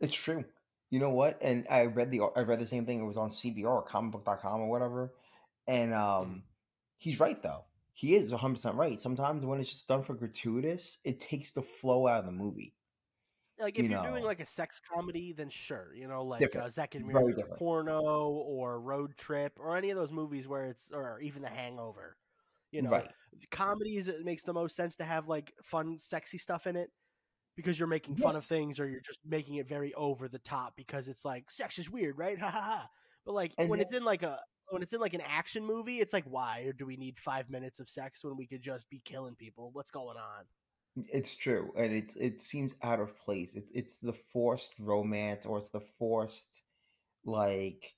It's 0.00 0.14
true. 0.14 0.44
You 0.90 1.00
know 1.00 1.10
what? 1.10 1.42
And 1.42 1.66
I 1.68 1.86
read 1.86 2.10
the 2.10 2.22
I 2.36 2.40
read 2.42 2.60
the 2.60 2.66
same 2.66 2.86
thing. 2.86 3.00
It 3.00 3.04
was 3.06 3.16
on 3.16 3.30
CBR 3.30 3.64
or 3.66 3.84
comicbook.com 3.84 4.60
or 4.60 4.68
whatever. 4.68 5.14
And 5.66 5.92
um 5.92 6.44
he's 6.98 7.20
right 7.20 7.40
though. 7.42 7.64
He 7.96 8.16
is 8.16 8.32
100% 8.32 8.74
right. 8.76 9.00
Sometimes 9.00 9.44
when 9.44 9.60
it's 9.60 9.70
just 9.70 9.86
done 9.86 10.02
for 10.02 10.14
gratuitous, 10.14 10.98
it 11.04 11.20
takes 11.20 11.52
the 11.52 11.62
flow 11.62 12.08
out 12.08 12.20
of 12.20 12.26
the 12.26 12.32
movie. 12.32 12.74
Like 13.58 13.78
if 13.78 13.88
You 13.88 13.96
are 13.96 14.08
doing 14.10 14.24
like 14.24 14.40
a 14.40 14.46
sex 14.46 14.80
comedy, 14.92 15.32
then 15.32 15.48
sure, 15.48 15.94
you 15.94 16.08
know, 16.08 16.24
like 16.24 16.40
Different. 16.40 16.66
uh, 16.66 16.70
Zack 16.70 16.96
and 16.96 17.06
Miri. 17.06 17.34
Porno 17.56 18.00
or 18.02 18.80
Road 18.80 19.16
Trip 19.16 19.52
or 19.60 19.76
any 19.76 19.90
of 19.90 19.96
those 19.96 20.10
movies 20.10 20.48
where 20.48 20.64
it's 20.66 20.90
or 20.92 21.20
even 21.20 21.40
The 21.42 21.48
Hangover. 21.48 22.16
You 22.74 22.82
know, 22.82 22.90
right. 22.90 23.10
comedies 23.50 24.08
it 24.08 24.24
makes 24.24 24.42
the 24.42 24.52
most 24.52 24.76
sense 24.76 24.96
to 24.96 25.04
have 25.04 25.28
like 25.28 25.52
fun 25.62 25.98
sexy 25.98 26.38
stuff 26.38 26.66
in 26.66 26.76
it 26.76 26.90
because 27.56 27.78
you're 27.78 27.88
making 27.88 28.16
fun 28.16 28.34
of 28.36 28.44
things 28.44 28.80
or 28.80 28.88
you're 28.88 29.00
just 29.00 29.20
making 29.24 29.56
it 29.56 29.68
very 29.68 29.94
over 29.94 30.26
the 30.28 30.40
top 30.40 30.74
because 30.76 31.06
it's 31.08 31.24
like 31.24 31.50
sex 31.50 31.78
is 31.78 31.88
weird 31.88 32.18
right 32.18 32.38
ha 32.40 32.50
ha 32.50 32.60
ha 32.60 32.88
but 33.24 33.32
like 33.34 33.52
And 33.58 33.68
when 33.68 33.78
then- 33.78 33.86
it's 33.86 33.94
in 33.96 34.04
like 34.04 34.22
a 34.24 34.40
when 34.70 34.82
it's 34.82 34.92
in 34.92 35.00
like 35.00 35.14
an 35.14 35.20
action 35.20 35.64
movie 35.64 36.00
it's 36.00 36.12
like 36.12 36.24
why 36.24 36.62
or 36.62 36.72
do 36.72 36.84
we 36.86 36.96
need 36.96 37.18
five 37.18 37.48
minutes 37.50 37.78
of 37.80 37.88
sex 37.88 38.24
when 38.24 38.36
we 38.36 38.46
could 38.46 38.62
just 38.62 38.88
be 38.90 39.00
killing 39.04 39.34
people 39.36 39.70
what's 39.72 39.90
going 39.90 40.16
on 40.16 40.44
It's 41.12 41.34
true. 41.36 41.72
And 41.76 41.92
it's 41.92 42.14
it 42.16 42.40
seems 42.40 42.72
out 42.82 43.00
of 43.00 43.16
place. 43.18 43.54
It's 43.56 43.70
it's 43.72 43.98
the 43.98 44.12
forced 44.12 44.74
romance 44.78 45.44
or 45.46 45.58
it's 45.58 45.70
the 45.70 45.82
forced 45.98 46.62
like 47.24 47.94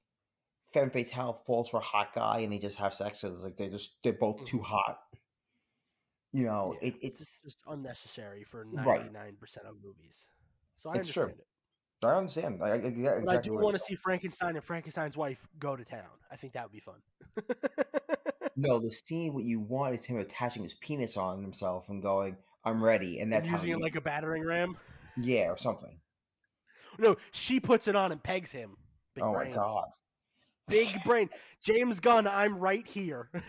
femme 0.73 0.91
fatale 0.91 1.43
falls 1.47 1.69
for 1.69 1.79
a 1.79 1.83
hot 1.83 2.13
guy 2.15 2.39
and 2.41 2.53
they 2.53 2.59
just 2.59 2.79
have 2.79 2.95
sex 2.95 3.23
because 3.23 3.43
like 3.43 3.57
they're 3.57 3.71
just 3.71 3.95
they're 4.03 4.13
both 4.13 4.41
mm. 4.41 4.47
too 4.47 4.61
hot. 4.61 4.99
You 6.33 6.45
know, 6.45 6.77
Yeah, 6.83 6.89
it, 6.89 6.95
it's 7.01 7.21
it's 7.21 7.41
just 7.43 7.59
unnecessary 7.67 8.45
for 8.45 8.67
99% 8.67 9.33
of 9.65 9.77
movies 9.83 10.27
so 10.77 10.91
i 10.91 10.97
It's 10.97 11.11
true. 11.11 11.25
understand 11.25 11.41
it 11.41 11.47
I 12.05 12.15
understand. 12.15 12.61
I, 12.63 12.67
I, 12.67 12.81
but 12.81 12.89
exactly 12.89 13.39
i 13.39 13.41
do 13.41 13.55
want 13.55 13.77
to 13.77 13.83
see 13.83 13.95
frankenstein 13.95 14.55
and 14.55 14.63
frankenstein's 14.63 15.17
wife 15.17 15.39
go 15.59 15.77
to 15.77 15.85
town 15.85 16.03
i 16.31 16.37
think 16.37 16.53
that 16.53 16.65
would 16.65 16.73
be 16.73 16.81
fun 16.81 16.97
No, 18.57 18.79
the 18.79 18.91
scene 19.07 19.35
what 19.35 19.45
you 19.45 19.61
want 19.61 19.95
is 19.95 20.05
him 20.05 20.19
attaching 20.19 20.63
his 20.63 20.75
penis 20.75 21.17
on 21.17 21.43
himself 21.43 21.89
and 21.89 22.03
going, 22.03 22.37
"I'm 22.65 22.83
ready," 22.83 23.21
and 23.21 23.33
that's 23.33 23.47
and 23.47 23.57
using 23.57 23.71
it 23.71 23.81
like 23.81 23.97
a 23.97 24.01
battering 24.01 24.45
ram 24.45 24.77
yeah, 25.17 25.49
or 25.49 25.59
something. 25.59 25.99
No, 26.99 27.17
she 27.31 27.61
puts 27.61 27.89
it 27.89 27.97
on 27.97 28.13
and 28.13 28.23
pegs 28.23 28.51
him. 28.51 28.77
Big 29.15 29.25
oh 29.25 29.33
brain. 29.33 29.51
my 29.51 29.55
god! 29.55 29.89
Big 30.69 30.89
brain. 31.05 31.31
James 31.63 32.01
Gunn, 32.01 32.27
I'm 32.27 32.59
right 32.59 32.87
here. 32.87 33.31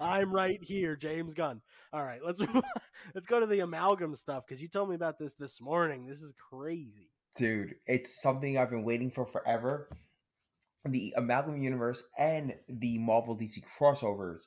I'm 0.00 0.32
right 0.32 0.58
here, 0.62 0.96
James 0.96 1.34
Gunn. 1.34 1.60
All 1.92 2.02
right, 2.02 2.20
let's 2.24 2.40
let's 3.14 3.26
go 3.26 3.40
to 3.40 3.46
the 3.46 3.60
amalgam 3.60 4.16
stuff 4.16 4.44
because 4.46 4.62
you 4.62 4.68
told 4.68 4.88
me 4.88 4.94
about 4.94 5.18
this 5.18 5.34
this 5.34 5.60
morning. 5.60 6.06
This 6.06 6.22
is 6.22 6.32
crazy. 6.50 7.10
Dude, 7.36 7.74
it's 7.86 8.20
something 8.22 8.58
I've 8.58 8.70
been 8.70 8.84
waiting 8.84 9.10
for 9.10 9.26
forever. 9.26 9.88
The 10.84 11.14
Amalgam 11.16 11.58
Universe 11.58 12.02
and 12.18 12.54
the 12.68 12.98
Marvel 12.98 13.36
DC 13.36 13.62
crossovers 13.78 14.40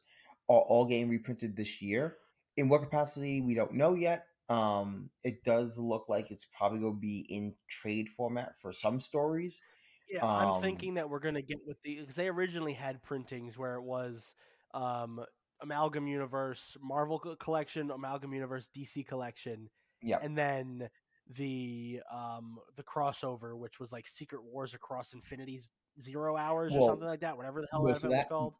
are 0.50 0.60
all 0.60 0.86
getting 0.86 1.10
reprinted 1.10 1.56
this 1.56 1.82
year. 1.82 2.18
In 2.58 2.68
what 2.68 2.82
capacity, 2.82 3.42
we 3.42 3.54
don't 3.54 3.74
know 3.74 3.94
yet. 3.94 4.26
Um, 4.50 5.10
it 5.24 5.44
does 5.44 5.80
look 5.80 6.06
like 6.10 6.30
it's 6.30 6.46
probably 6.56 6.80
going 6.80 6.96
to 6.96 7.00
be 7.00 7.26
in 7.30 7.54
trade 7.70 8.10
format 8.10 8.54
for 8.62 8.74
some 8.74 9.00
stories. 9.00 9.62
Yeah, 10.10 10.26
I'm 10.26 10.48
Um, 10.50 10.62
thinking 10.62 10.94
that 10.96 11.10
we're 11.10 11.20
gonna 11.20 11.42
get 11.42 11.58
with 11.66 11.78
the 11.84 12.00
because 12.00 12.16
they 12.16 12.28
originally 12.28 12.74
had 12.74 13.02
printings 13.04 13.58
where 13.58 13.76
it 13.76 13.82
was 13.84 14.34
um, 14.74 15.24
amalgam 15.62 16.08
universe, 16.08 16.78
Marvel 16.82 17.18
collection, 17.40 17.90
amalgam 17.92 18.34
universe, 18.34 18.70
DC 18.76 19.08
collection, 19.08 19.70
Yeah, 20.02 20.20
and 20.22 20.38
then 20.38 20.90
the 21.36 22.02
um 22.12 22.60
the 22.76 22.84
crossover, 22.84 23.58
which 23.58 23.80
was 23.80 23.92
like 23.92 24.08
Secret 24.08 24.44
Wars 24.44 24.74
across 24.76 25.14
Infinity's 25.14 25.72
Zero 26.00 26.36
Hours 26.38 26.76
or 26.76 26.88
something 26.90 27.08
like 27.08 27.22
that, 27.22 27.36
whatever 27.38 27.62
the 27.62 27.68
hell 27.72 27.82
well, 27.82 27.96
so 27.96 28.10
that- 28.10 28.30
called. 28.30 28.54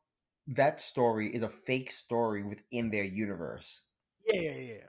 that 0.48 0.80
story 0.82 1.28
is 1.34 1.42
a 1.44 1.50
fake 1.50 1.92
story 1.92 2.44
within 2.44 2.90
their 2.90 3.04
universe. 3.04 3.84
Yeah, 4.26 4.42
yeah, 4.42 4.52
yeah. 4.52 4.88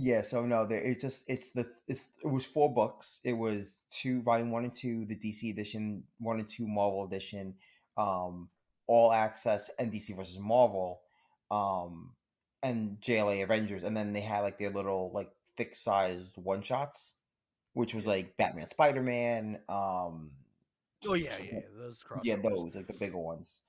Yeah. 0.00 0.22
So 0.22 0.44
no, 0.46 0.66
there 0.66 0.78
it 0.80 1.00
just 1.00 1.24
it's 1.28 1.52
the 1.52 1.66
it's 1.88 2.04
it 2.24 2.28
was 2.28 2.46
four 2.46 2.72
books. 2.72 3.20
It 3.24 3.34
was 3.34 3.82
two 3.90 4.22
volume 4.22 4.50
one 4.50 4.64
and 4.64 4.74
two, 4.74 5.04
the 5.06 5.16
DC 5.16 5.50
edition, 5.50 6.04
one 6.18 6.38
and 6.38 6.48
two 6.48 6.66
Marvel 6.66 7.04
edition, 7.04 7.54
um, 7.96 8.48
all 8.86 9.12
access 9.12 9.70
and 9.78 9.92
DC 9.92 10.16
versus 10.16 10.38
Marvel, 10.38 11.00
um, 11.50 12.12
and 12.62 12.98
JLA 13.00 13.42
Avengers, 13.44 13.82
and 13.84 13.96
then 13.96 14.12
they 14.12 14.20
had 14.20 14.40
like 14.40 14.58
their 14.58 14.70
little 14.70 15.10
like 15.14 15.30
thick 15.56 15.76
sized 15.76 16.36
one 16.36 16.62
shots, 16.62 17.14
which 17.74 17.94
was 17.94 18.06
like 18.06 18.36
Batman, 18.36 18.66
Spider 18.66 19.02
Man, 19.02 19.60
um, 19.68 20.30
Oh 21.06 21.14
yeah, 21.14 21.36
yeah, 21.38 21.46
yeah. 21.52 21.60
Those 21.78 22.02
crossovers. 22.02 22.20
yeah, 22.24 22.36
those 22.36 22.74
like 22.76 22.86
the 22.86 22.92
bigger 22.94 23.18
ones, 23.18 23.60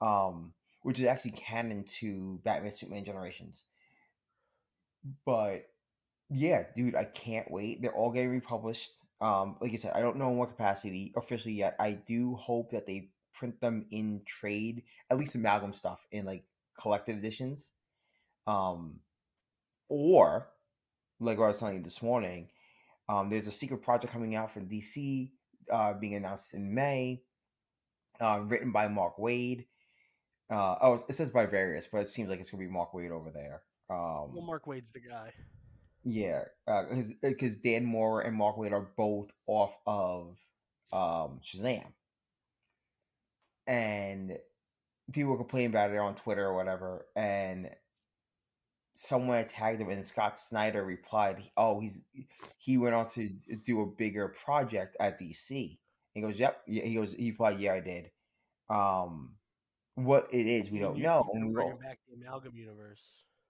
um, 0.00 0.52
which 0.82 0.98
is 1.00 1.06
actually 1.06 1.32
canon 1.32 1.84
to 2.00 2.40
Batman 2.44 2.72
Superman 2.72 3.04
Generations. 3.04 3.64
but 5.24 5.66
yeah, 6.30 6.64
dude, 6.74 6.94
I 6.94 7.04
can't 7.04 7.50
wait. 7.50 7.82
They're 7.82 7.94
all 7.94 8.10
getting 8.10 8.30
republished. 8.30 8.90
Um, 9.20 9.56
like 9.60 9.72
I 9.72 9.76
said, 9.76 9.92
I 9.94 10.00
don't 10.00 10.16
know 10.16 10.30
in 10.30 10.36
what 10.36 10.50
capacity 10.50 11.12
officially 11.16 11.54
yet. 11.54 11.74
I 11.80 11.92
do 11.92 12.36
hope 12.36 12.70
that 12.70 12.86
they 12.86 13.10
print 13.34 13.60
them 13.60 13.86
in 13.90 14.22
trade, 14.26 14.82
at 15.10 15.18
least 15.18 15.34
amalgam 15.34 15.72
stuff 15.72 16.06
in 16.12 16.24
like 16.24 16.44
collected 16.80 17.16
editions. 17.16 17.72
Um, 18.46 19.00
or 19.88 20.48
like 21.20 21.38
what 21.38 21.46
I 21.46 21.48
was 21.48 21.58
telling 21.58 21.76
you 21.76 21.82
this 21.82 22.02
morning, 22.02 22.48
um, 23.08 23.30
there's 23.30 23.46
a 23.46 23.52
secret 23.52 23.82
project 23.82 24.12
coming 24.12 24.34
out 24.34 24.52
from 24.52 24.68
DC, 24.68 25.30
uh, 25.72 25.94
being 25.94 26.14
announced 26.14 26.54
in 26.54 26.74
May, 26.74 27.22
uh, 28.20 28.40
written 28.44 28.70
by 28.70 28.88
Mark 28.88 29.16
Waid. 29.16 29.66
Uh, 30.50 30.76
oh, 30.80 30.98
it 31.08 31.14
says 31.14 31.30
by 31.30 31.46
various, 31.46 31.88
but 31.90 31.98
it 31.98 32.08
seems 32.08 32.30
like 32.30 32.40
it's 32.40 32.50
gonna 32.50 32.62
be 32.62 32.70
Mark 32.70 32.92
Waid 32.92 33.10
over 33.10 33.30
there. 33.30 33.62
Um, 33.90 34.34
well, 34.34 34.44
Mark 34.44 34.66
Waid's 34.66 34.90
the 34.90 35.00
guy. 35.00 35.32
Yeah, 36.04 36.44
because 37.22 37.54
uh, 37.54 37.58
Dan 37.62 37.84
Mora 37.84 38.26
and 38.26 38.36
Mark 38.36 38.56
Waid 38.56 38.72
are 38.72 38.88
both 38.96 39.30
off 39.46 39.76
of 39.86 40.36
um, 40.92 41.40
Shazam, 41.44 41.84
and 43.66 44.38
people 45.12 45.32
were 45.32 45.38
complaining 45.38 45.70
about 45.70 45.90
it 45.90 45.98
on 45.98 46.14
Twitter 46.14 46.46
or 46.46 46.54
whatever, 46.54 47.06
and 47.16 47.70
someone 48.92 49.44
tagged 49.46 49.80
him, 49.80 49.90
and 49.90 50.06
Scott 50.06 50.38
Snyder 50.38 50.84
replied, 50.84 51.42
"Oh, 51.56 51.80
he's 51.80 52.00
he 52.58 52.78
went 52.78 52.94
on 52.94 53.06
to 53.10 53.28
do 53.64 53.82
a 53.82 53.86
bigger 53.86 54.28
project 54.28 54.96
at 55.00 55.20
DC." 55.20 55.78
He 56.14 56.20
goes, 56.20 56.38
"Yep." 56.38 56.62
He 56.66 56.94
goes, 56.94 57.12
he 57.12 57.30
replied, 57.30 57.58
"Yeah, 57.58 57.74
I 57.74 57.80
did." 57.80 58.10
Um, 58.70 59.34
what 59.94 60.28
it 60.32 60.46
is, 60.46 60.70
we 60.70 60.78
don't 60.78 60.96
you, 60.96 61.02
know. 61.02 61.28
And 61.32 61.48
we 61.48 61.54
bring 61.54 61.76
back 61.76 61.98
the 62.08 62.14
amalgam 62.16 62.56
universe. 62.56 63.00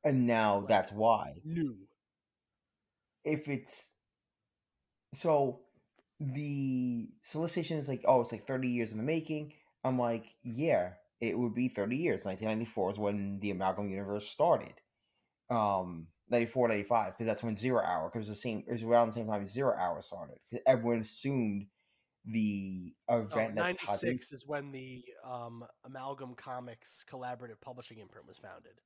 and 0.05 0.27
now 0.27 0.61
Like, 0.61 0.69
that's 0.69 0.93
why. 0.93 1.41
New. 1.45 1.77
If 3.29 3.49
it's 3.49 3.93
so 5.15 5.61
the 6.21 7.09
solicitation 7.23 7.79
is 7.79 7.89
like 7.89 8.03
oh 8.07 8.21
it's 8.21 8.33
like 8.33 8.47
30 8.47 8.69
years 8.69 8.93
in 8.93 8.99
the 8.99 9.05
making. 9.05 9.53
I'm 9.85 9.99
like 9.99 10.35
yeah 10.43 10.93
it 11.21 11.39
would 11.39 11.55
be 11.55 11.69
30 11.69 11.97
years. 11.97 12.25
1994 12.25 12.91
is 12.93 12.99
when 12.99 13.41
the 13.41 13.51
amalgam 13.51 13.89
universe 13.91 14.29
started. 14.29 14.75
Um 15.51 16.09
94 16.31 16.69
95 16.69 17.13
because 17.15 17.27
that's 17.27 17.43
when 17.43 17.57
zero 17.57 17.83
hour 17.85 18.11
because 18.13 18.29
the 18.29 18.35
same 18.35 18.65
it 18.67 18.73
was 18.73 18.83
around 18.83 19.09
the 19.09 19.15
same 19.15 19.29
time 19.29 19.47
zero 19.49 19.75
hour 19.77 20.03
started 20.03 20.39
because 20.51 20.63
everyone 20.67 21.01
assumed 21.01 21.67
the 22.27 22.95
Oh, 23.31 23.47
event 23.47 23.57
that 23.57 23.75
Todd 23.75 24.01
96 24.01 24.33
is 24.33 24.47
when 24.47 24.71
the 24.73 25.05
um, 25.25 25.65
Amalgam 25.85 26.35
Comics 26.35 27.05
collaborative 27.11 27.61
publishing 27.61 27.99
imprint 27.99 28.27
was 28.27 28.39
founded. 28.39 28.81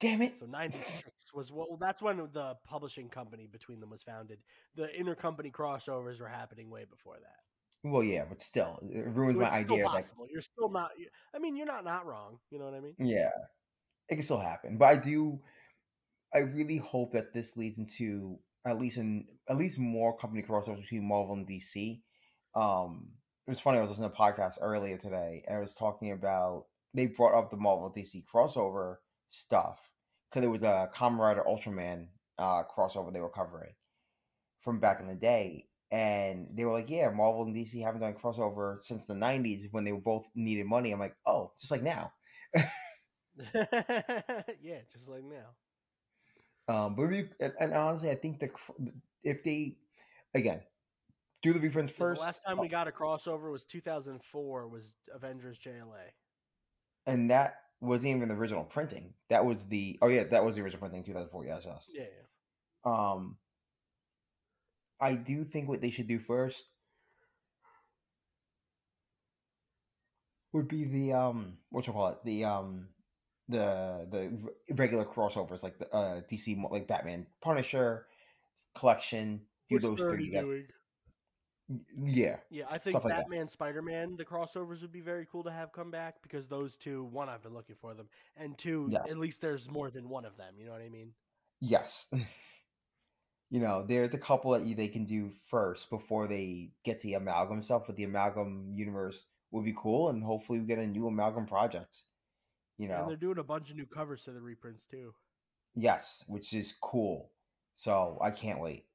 Damn 0.00 0.22
it 0.22 0.34
So 0.40 0.46
96 0.46 1.10
was 1.34 1.52
what 1.52 1.68
well, 1.70 1.78
that's 1.78 2.02
when 2.02 2.16
the 2.32 2.54
publishing 2.64 3.08
company 3.08 3.46
between 3.46 3.80
them 3.80 3.90
was 3.90 4.02
founded. 4.02 4.38
The 4.76 4.88
intercompany 4.98 5.52
crossovers 5.52 6.20
were 6.20 6.28
happening 6.28 6.70
way 6.70 6.84
before 6.90 7.16
that. 7.20 7.36
well 7.84 8.02
yeah 8.02 8.24
but 8.28 8.40
still 8.42 8.78
it 8.92 9.06
ruins 9.06 9.36
So 9.36 9.42
my 9.42 9.50
idea 9.50 9.84
possible. 9.86 10.26
You're 10.30 10.42
still 10.42 10.68
not 10.70 10.90
you- 10.98 11.08
I 11.34 11.38
mean, 11.38 11.56
you're 11.56 11.66
not 11.66 11.84
not 11.84 12.06
wrong, 12.06 12.38
you 12.50 12.58
know 12.58 12.64
what 12.66 12.74
I 12.74 12.80
mean? 12.80 12.94
Yeah, 12.98 13.30
it 14.08 14.16
can 14.16 14.22
still 14.24 14.38
happen, 14.40 14.76
but 14.78 14.86
I 14.86 14.96
do. 14.96 15.40
I 16.34 16.38
really 16.38 16.76
hope 16.78 17.12
that 17.12 17.32
this 17.32 17.56
leads 17.56 17.78
into 17.78 18.38
at 18.64 18.78
least 18.78 18.98
in 18.98 19.26
at 19.48 19.56
least 19.56 19.78
more 19.78 20.16
company 20.16 20.42
crossovers 20.42 20.82
between 20.82 21.06
Marvel 21.08 21.34
and 21.34 21.46
DC. 21.46 22.02
Um, 22.54 23.08
it 23.46 23.50
was 23.50 23.60
funny. 23.60 23.78
I 23.78 23.80
was 23.80 23.90
listening 23.90 24.10
to 24.10 24.14
a 24.14 24.18
podcast 24.18 24.58
earlier 24.60 24.96
today, 24.98 25.44
and 25.46 25.56
I 25.56 25.60
was 25.60 25.74
talking 25.74 26.12
about 26.12 26.66
they 26.94 27.06
brought 27.06 27.34
up 27.38 27.50
the 27.50 27.56
Marvel 27.56 27.92
DC 27.96 28.24
crossover 28.32 28.96
stuff 29.30 29.78
because 30.28 30.44
it 30.44 30.50
was 30.50 30.62
a 30.62 30.90
Kamen 30.94 31.18
Rider 31.18 31.42
Ultraman 31.46 32.06
uh, 32.38 32.62
crossover 32.64 33.12
they 33.12 33.20
were 33.20 33.30
covering 33.30 33.72
from 34.60 34.78
back 34.78 35.00
in 35.00 35.08
the 35.08 35.14
day, 35.14 35.66
and 35.90 36.48
they 36.54 36.64
were 36.64 36.72
like, 36.72 36.90
"Yeah, 36.90 37.10
Marvel 37.10 37.44
and 37.44 37.54
DC 37.54 37.82
haven't 37.82 38.02
done 38.02 38.14
a 38.16 38.26
crossover 38.26 38.80
since 38.82 39.06
the 39.06 39.14
'90s 39.14 39.72
when 39.72 39.84
they 39.84 39.92
both 39.92 40.26
needed 40.34 40.66
money." 40.66 40.92
I'm 40.92 41.00
like, 41.00 41.16
"Oh, 41.26 41.52
just 41.58 41.70
like 41.70 41.82
now." 41.82 42.12
yeah, 43.54 44.80
just 44.92 45.08
like 45.08 45.24
now. 45.24 45.54
Um, 46.68 46.94
but 46.94 47.08
we, 47.08 47.28
and, 47.40 47.52
and 47.58 47.74
honestly, 47.74 48.10
I 48.10 48.14
think 48.14 48.40
the 48.40 48.50
if 49.24 49.42
they 49.42 49.76
again 50.34 50.60
do 51.42 51.52
the 51.52 51.60
reprints 51.60 51.92
first, 51.92 52.20
the 52.20 52.26
last 52.26 52.42
time 52.46 52.58
we 52.58 52.68
got 52.68 52.86
a 52.86 52.92
crossover 52.92 53.50
was 53.50 53.64
2004 53.64 54.68
was 54.68 54.92
Avengers 55.14 55.58
JLA. 55.64 56.10
and 57.06 57.30
that 57.30 57.56
wasn't 57.80 58.08
even 58.08 58.28
the 58.28 58.34
original 58.34 58.64
printing. 58.64 59.14
That 59.28 59.44
was 59.44 59.66
the 59.68 59.98
oh 60.02 60.08
yeah, 60.08 60.24
that 60.24 60.44
was 60.44 60.56
the 60.56 60.62
original 60.62 60.80
printing, 60.80 61.04
two 61.04 61.12
thousand 61.14 61.30
four. 61.30 61.44
Yes, 61.44 61.62
yes. 61.64 61.90
Yeah, 61.92 62.02
yeah. 62.04 63.12
Um, 63.12 63.38
I 65.00 65.14
do 65.14 65.44
think 65.44 65.68
what 65.68 65.80
they 65.80 65.90
should 65.90 66.08
do 66.08 66.18
first 66.18 66.64
would 70.52 70.68
be 70.68 70.84
the 70.84 71.12
um, 71.12 71.58
what 71.70 71.86
you 71.86 71.92
call 71.92 72.08
it, 72.08 72.18
the 72.24 72.44
um, 72.44 72.88
the 73.48 74.06
the 74.10 74.74
regular 74.74 75.04
crossovers 75.04 75.62
like 75.62 75.78
the 75.78 75.92
uh 75.94 76.20
DC 76.22 76.70
like 76.70 76.86
Batman 76.86 77.26
Punisher 77.40 78.06
collection. 78.76 79.46
Do 79.68 79.76
Which 79.76 79.82
those 79.82 79.98
three. 79.98 80.06
already 80.08 80.26
together. 80.26 80.46
doing. 80.46 80.66
Yeah, 81.96 82.36
Yeah, 82.50 82.64
I 82.68 82.78
think 82.78 82.94
like 82.94 83.04
that. 83.04 83.16
Batman, 83.22 83.46
Spider 83.46 83.82
Man, 83.82 84.16
the 84.16 84.24
crossovers 84.24 84.80
would 84.82 84.90
be 84.92 85.00
very 85.00 85.26
cool 85.30 85.44
to 85.44 85.52
have 85.52 85.72
come 85.72 85.90
back 85.90 86.16
because 86.22 86.48
those 86.48 86.76
two, 86.76 87.04
one, 87.04 87.28
I've 87.28 87.42
been 87.42 87.54
looking 87.54 87.76
for 87.80 87.94
them, 87.94 88.08
and 88.36 88.58
two, 88.58 88.88
Yes. 88.90 89.10
at 89.10 89.18
least 89.18 89.40
there's 89.40 89.68
more 89.70 89.90
than 89.90 90.08
one 90.08 90.24
of 90.24 90.36
them. 90.36 90.54
You 90.58 90.66
know 90.66 90.72
what 90.72 90.82
I 90.82 90.88
mean? 90.88 91.12
Yes. 91.60 92.12
you 93.50 93.60
know, 93.60 93.84
there's 93.86 94.14
a 94.14 94.18
couple 94.18 94.50
that 94.52 94.64
you, 94.64 94.74
they 94.74 94.88
can 94.88 95.04
do 95.04 95.30
first 95.48 95.90
before 95.90 96.26
they 96.26 96.70
get 96.84 96.98
to 96.98 97.06
the 97.06 97.14
amalgam 97.14 97.62
stuff, 97.62 97.82
but 97.86 97.96
the 97.96 98.04
amalgam 98.04 98.72
universe 98.74 99.26
would 99.52 99.64
be 99.64 99.74
cool, 99.76 100.08
and 100.08 100.22
hopefully 100.24 100.58
we 100.60 100.66
get 100.66 100.78
a 100.78 100.86
new 100.86 101.06
amalgam 101.06 101.46
project. 101.46 102.02
You 102.78 102.88
know, 102.88 103.00
And 103.02 103.10
they're 103.10 103.16
doing 103.16 103.38
a 103.38 103.44
bunch 103.44 103.70
of 103.70 103.76
new 103.76 103.86
covers 103.86 104.24
to 104.24 104.32
the 104.32 104.40
reprints 104.40 104.84
too. 104.90 105.12
yes, 105.74 106.24
which 106.28 106.52
is 106.52 106.74
cool. 106.80 107.30
So 107.76 108.18
I 108.22 108.30
can't 108.30 108.60
wait. 108.60 108.86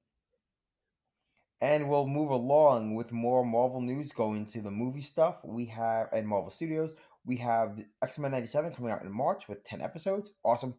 And 1.61 1.89
we'll 1.89 2.07
move 2.07 2.31
along 2.31 2.95
with 2.95 3.11
more 3.11 3.43
Marvel 3.45 3.81
news 3.81 4.11
going 4.11 4.45
to 4.47 4.61
the 4.61 4.71
movie 4.71 5.01
stuff. 5.01 5.43
We 5.43 5.65
have, 5.67 6.09
and 6.11 6.27
Marvel 6.27 6.49
Studios, 6.49 6.93
we 7.25 7.37
have 7.37 7.79
X 8.03 8.19
Men 8.19 8.31
97 8.31 8.73
coming 8.73 8.91
out 8.91 9.01
in 9.03 9.11
March 9.11 9.47
with 9.47 9.63
10 9.63 9.81
episodes. 9.81 10.31
Awesome. 10.43 10.75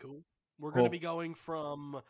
Cool. 0.00 0.22
We're 0.58 0.70
Cool. 0.72 0.82
going 0.82 0.84
to 0.84 0.90
be 0.90 0.98
going 0.98 1.34
from 1.34 2.00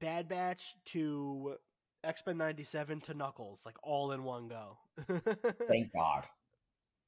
Bad 0.00 0.28
Batch 0.28 0.74
to 0.86 1.56
X 2.02 2.22
Men 2.26 2.38
'97 2.38 3.00
to 3.02 3.14
Knuckles, 3.14 3.60
like 3.66 3.76
all 3.82 4.12
in 4.12 4.24
one 4.24 4.48
go. 4.48 4.78
Thank 5.68 5.92
God. 5.92 6.24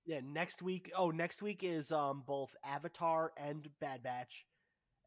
yeah, 0.05 0.21
next 0.23 0.61
week. 0.61 0.93
Oh, 0.97 1.11
next 1.11 1.41
week 1.41 1.61
is 1.65 1.91
um 1.91 2.23
both 2.27 2.55
Avatar 2.63 3.33
and 3.39 3.67
Bad 3.81 4.03
Batch, 4.03 4.45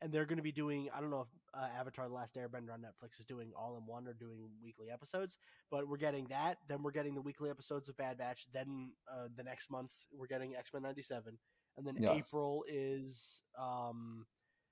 and 0.02 0.12
they're 0.12 0.26
going 0.26 0.38
to 0.38 0.44
be 0.44 0.52
doing. 0.52 0.90
I 0.96 1.02
don't 1.02 1.12
know 1.12 1.22
if 1.22 1.28
uh, 1.58 1.68
Avatar: 1.80 2.08
The 2.08 2.14
Last 2.14 2.36
Airbender 2.36 2.74
on 2.74 2.82
Netflix 2.82 3.20
is 3.20 3.26
doing 3.26 3.52
all 3.58 3.78
in 3.78 3.86
one 3.86 4.08
or 4.08 4.14
doing 4.14 4.50
weekly 4.64 4.88
episodes, 4.92 5.38
but 5.72 5.88
we're 5.88 5.98
getting 5.98 6.26
that. 6.30 6.58
Then 6.68 6.84
we're 6.84 6.92
getting 6.92 7.16
the 7.16 7.22
weekly 7.22 7.50
episodes 7.50 7.90
of 7.90 7.98
Bad 7.98 8.18
Batch. 8.18 8.48
Then 8.54 8.92
uh, 9.12 9.28
the 9.36 9.44
next 9.44 9.70
month 9.72 9.92
we're 10.12 10.28
getting 10.28 10.56
X 10.56 10.72
Men 10.74 10.84
'97, 10.84 11.38
and 11.78 11.88
then 11.88 11.96
Yes. 12.00 12.28
April 12.28 12.64
is 12.68 13.42
um 13.60 14.26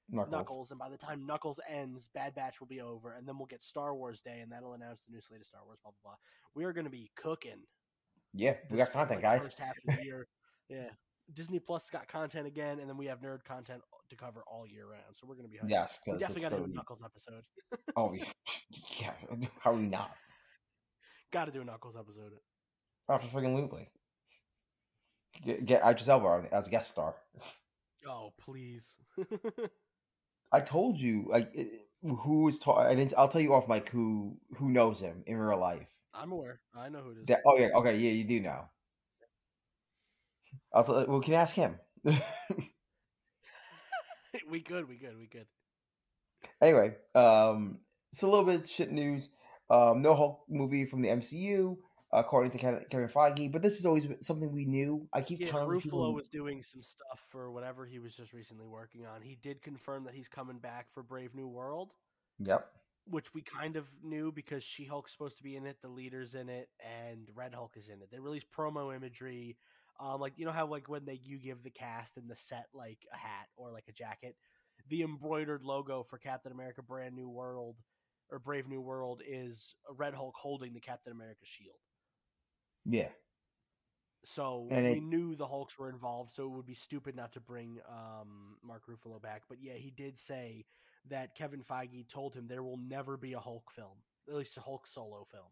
Knuckles. 0.09 0.31
Knuckles, 0.31 0.71
and 0.71 0.79
by 0.79 0.89
the 0.89 0.97
time 0.97 1.25
Knuckles 1.25 1.59
ends, 1.69 2.09
Bad 2.13 2.35
Batch 2.35 2.59
will 2.59 2.67
be 2.67 2.81
over, 2.81 3.13
and 3.13 3.27
then 3.27 3.37
we'll 3.37 3.47
get 3.47 3.63
Star 3.63 3.95
Wars 3.95 4.21
Day, 4.21 4.41
and 4.41 4.51
that'll 4.51 4.73
announce 4.73 5.01
the 5.07 5.13
new 5.13 5.21
slate 5.21 5.39
of 5.41 5.47
Star 5.47 5.61
Wars. 5.65 5.79
Blah 5.81 5.93
blah 6.03 6.11
blah. 6.11 6.17
We 6.55 6.65
are 6.65 6.73
going 6.73 6.85
to 6.85 6.91
be 6.91 7.09
cooking. 7.15 7.63
Yeah, 8.33 8.55
we 8.69 8.77
got 8.77 8.91
content, 8.91 9.21
like, 9.23 9.39
guys. 9.39 9.43
First 9.43 9.59
half 9.59 9.75
of 9.87 9.95
the 9.95 10.03
year, 10.03 10.27
yeah. 10.69 10.89
Disney 11.33 11.59
Plus 11.59 11.89
got 11.89 12.07
content 12.07 12.47
again, 12.47 12.79
and 12.79 12.89
then 12.89 12.97
we 12.97 13.05
have 13.05 13.21
nerd 13.21 13.43
content 13.45 13.81
to 14.09 14.15
cover 14.15 14.43
all 14.47 14.67
year 14.67 14.85
round. 14.85 15.03
So 15.13 15.25
we're 15.27 15.35
going 15.35 15.47
to 15.47 15.51
be 15.51 15.57
hyped. 15.57 15.69
Yes, 15.69 15.99
we 16.05 16.17
definitely 16.17 16.41
got 16.41 16.49
to 16.49 16.55
oh, 16.57 16.59
do 16.65 16.71
a 16.71 16.75
Knuckles 16.75 16.99
episode. 17.03 17.43
Oh 17.95 18.13
yeah. 18.13 19.11
How 19.59 19.71
are 19.71 19.75
we 19.75 19.83
not? 19.83 20.11
got 21.31 21.45
to 21.45 21.51
do 21.51 21.61
a 21.61 21.65
Knuckles 21.65 21.95
episode. 21.97 22.33
Absolutely. 23.09 23.89
Get, 25.43 25.65
get 25.65 25.81
Idris 25.83 26.07
Elba 26.07 26.47
as 26.51 26.67
a 26.67 26.69
guest 26.69 26.91
star. 26.91 27.15
Oh 28.07 28.33
please. 28.39 28.85
I 30.51 30.59
told 30.59 31.01
you, 31.01 31.25
like, 31.27 31.51
who 31.55 31.61
is 31.61 32.17
who 32.23 32.43
was 32.43 32.59
ta- 32.59 32.77
I 32.77 32.95
didn't. 32.95 33.13
I'll 33.17 33.27
tell 33.27 33.41
you 33.41 33.53
off 33.53 33.67
mic 33.67 33.89
who 33.89 34.37
who 34.57 34.69
knows 34.69 34.99
him 34.99 35.23
in 35.25 35.37
real 35.37 35.57
life. 35.57 35.87
I'm 36.13 36.31
aware. 36.31 36.59
I 36.75 36.89
know 36.89 36.99
who 36.99 37.11
it 37.11 37.17
is. 37.19 37.25
That, 37.25 37.41
oh 37.45 37.57
yeah, 37.57 37.69
okay, 37.75 37.97
yeah, 37.97 38.11
you 38.11 38.23
do 38.23 38.39
know. 38.39 38.65
Well, 40.73 41.21
can 41.21 41.33
you 41.33 41.39
ask 41.39 41.55
him? 41.55 41.79
we 44.49 44.61
good. 44.61 44.87
We 44.87 44.97
good. 44.97 45.17
We 45.17 45.27
good. 45.27 45.45
anyway, 46.61 46.95
um, 47.15 47.79
it's 48.11 48.23
a 48.23 48.27
little 48.27 48.45
bit 48.45 48.67
shit 48.67 48.91
news. 48.91 49.29
Um, 49.69 50.01
no 50.01 50.13
Hulk 50.15 50.41
movie 50.49 50.85
from 50.85 51.01
the 51.01 51.09
MCU, 51.09 51.77
according 52.11 52.51
to 52.51 52.57
Kevin, 52.57 52.85
Kevin 52.89 53.07
Feige. 53.07 53.51
But 53.51 53.61
this 53.61 53.79
is 53.79 53.85
always 53.85 54.07
something 54.21 54.51
we 54.51 54.65
knew. 54.65 55.07
I 55.13 55.21
keep 55.21 55.39
Yeah, 55.39 55.51
telling 55.51 55.67
Ruffalo 55.69 55.81
people. 55.81 56.13
was 56.13 56.27
doing 56.29 56.61
some 56.63 56.83
stuff 56.83 57.19
for 57.29 57.51
whatever 57.51 57.85
he 57.85 57.99
was 57.99 58.15
just 58.15 58.33
recently 58.33 58.67
working 58.67 59.05
on. 59.05 59.21
He 59.21 59.37
did 59.41 59.61
confirm 59.61 60.03
that 60.05 60.13
he's 60.13 60.27
coming 60.27 60.59
back 60.59 60.87
for 60.93 61.03
Brave 61.03 61.33
New 61.33 61.47
World. 61.47 61.91
Yep. 62.39 62.67
which 63.05 63.33
we 63.33 63.41
kind 63.41 63.75
of 63.75 63.85
knew 64.03 64.31
because 64.31 64.63
She 64.63 64.85
Hulk's 64.85 65.11
supposed 65.11 65.37
to 65.37 65.43
be 65.43 65.55
in 65.55 65.65
it, 65.65 65.77
the 65.81 65.87
leader's 65.87 66.35
in 66.35 66.49
it, 66.49 66.69
and 66.79 67.27
Red 67.35 67.53
Hulk 67.53 67.73
is 67.77 67.87
in 67.89 68.01
it. 68.01 68.09
They 68.11 68.19
released 68.19 68.47
promo 68.51 68.95
imagery, 68.95 69.57
um, 69.99 70.19
like 70.19 70.33
you 70.37 70.45
know 70.45 70.51
how 70.51 70.67
like 70.67 70.89
when 70.89 71.05
they 71.05 71.19
you 71.23 71.39
give 71.39 71.63
the 71.63 71.69
cast 71.71 72.17
and 72.17 72.29
the 72.29 72.35
set 72.35 72.67
like 72.73 73.05
a 73.13 73.17
hat 73.17 73.47
or 73.55 73.71
like 73.71 73.87
a 73.87 73.93
jacket, 73.93 74.35
the 74.87 75.03
embroidered 75.03 75.63
logo 75.63 76.03
for 76.03 76.17
Captain 76.17 76.51
America: 76.51 76.81
Brand 76.81 77.15
New 77.15 77.29
World 77.29 77.77
or 78.29 78.39
Brave 78.39 78.67
New 78.67 78.81
World 78.81 79.21
is 79.25 79.75
a 79.89 79.93
Red 79.93 80.13
Hulk 80.13 80.35
holding 80.37 80.73
the 80.73 80.79
Captain 80.81 81.11
America 81.13 81.45
shield. 81.45 81.79
Yeah. 82.85 83.09
So 84.25 84.71
And 84.71 84.85
we 84.85 84.99
it- 84.99 84.99
knew 84.99 85.35
the 85.35 85.47
Hulks 85.47 85.77
were 85.77 85.89
involved, 85.89 86.33
so 86.33 86.45
it 86.45 86.49
would 86.55 86.65
be 86.65 86.73
stupid 86.73 87.15
not 87.15 87.33
to 87.33 87.39
bring 87.41 87.79
um, 87.87 88.57
Mark 88.63 88.85
Ruffalo 88.87 89.21
back. 89.21 89.43
But 89.49 89.61
yeah, 89.61 89.73
he 89.73 89.91
did 89.91 90.17
say 90.17 90.65
that 91.05 91.35
Kevin 91.35 91.63
Feige 91.63 92.07
told 92.07 92.33
him 92.35 92.47
there 92.47 92.63
will 92.63 92.77
never 92.77 93.17
be 93.17 93.33
a 93.33 93.39
Hulk 93.39 93.71
film, 93.71 94.03
at 94.27 94.35
least 94.35 94.57
a 94.57 94.61
Hulk 94.61 94.87
solo 94.87 95.25
film, 95.25 95.51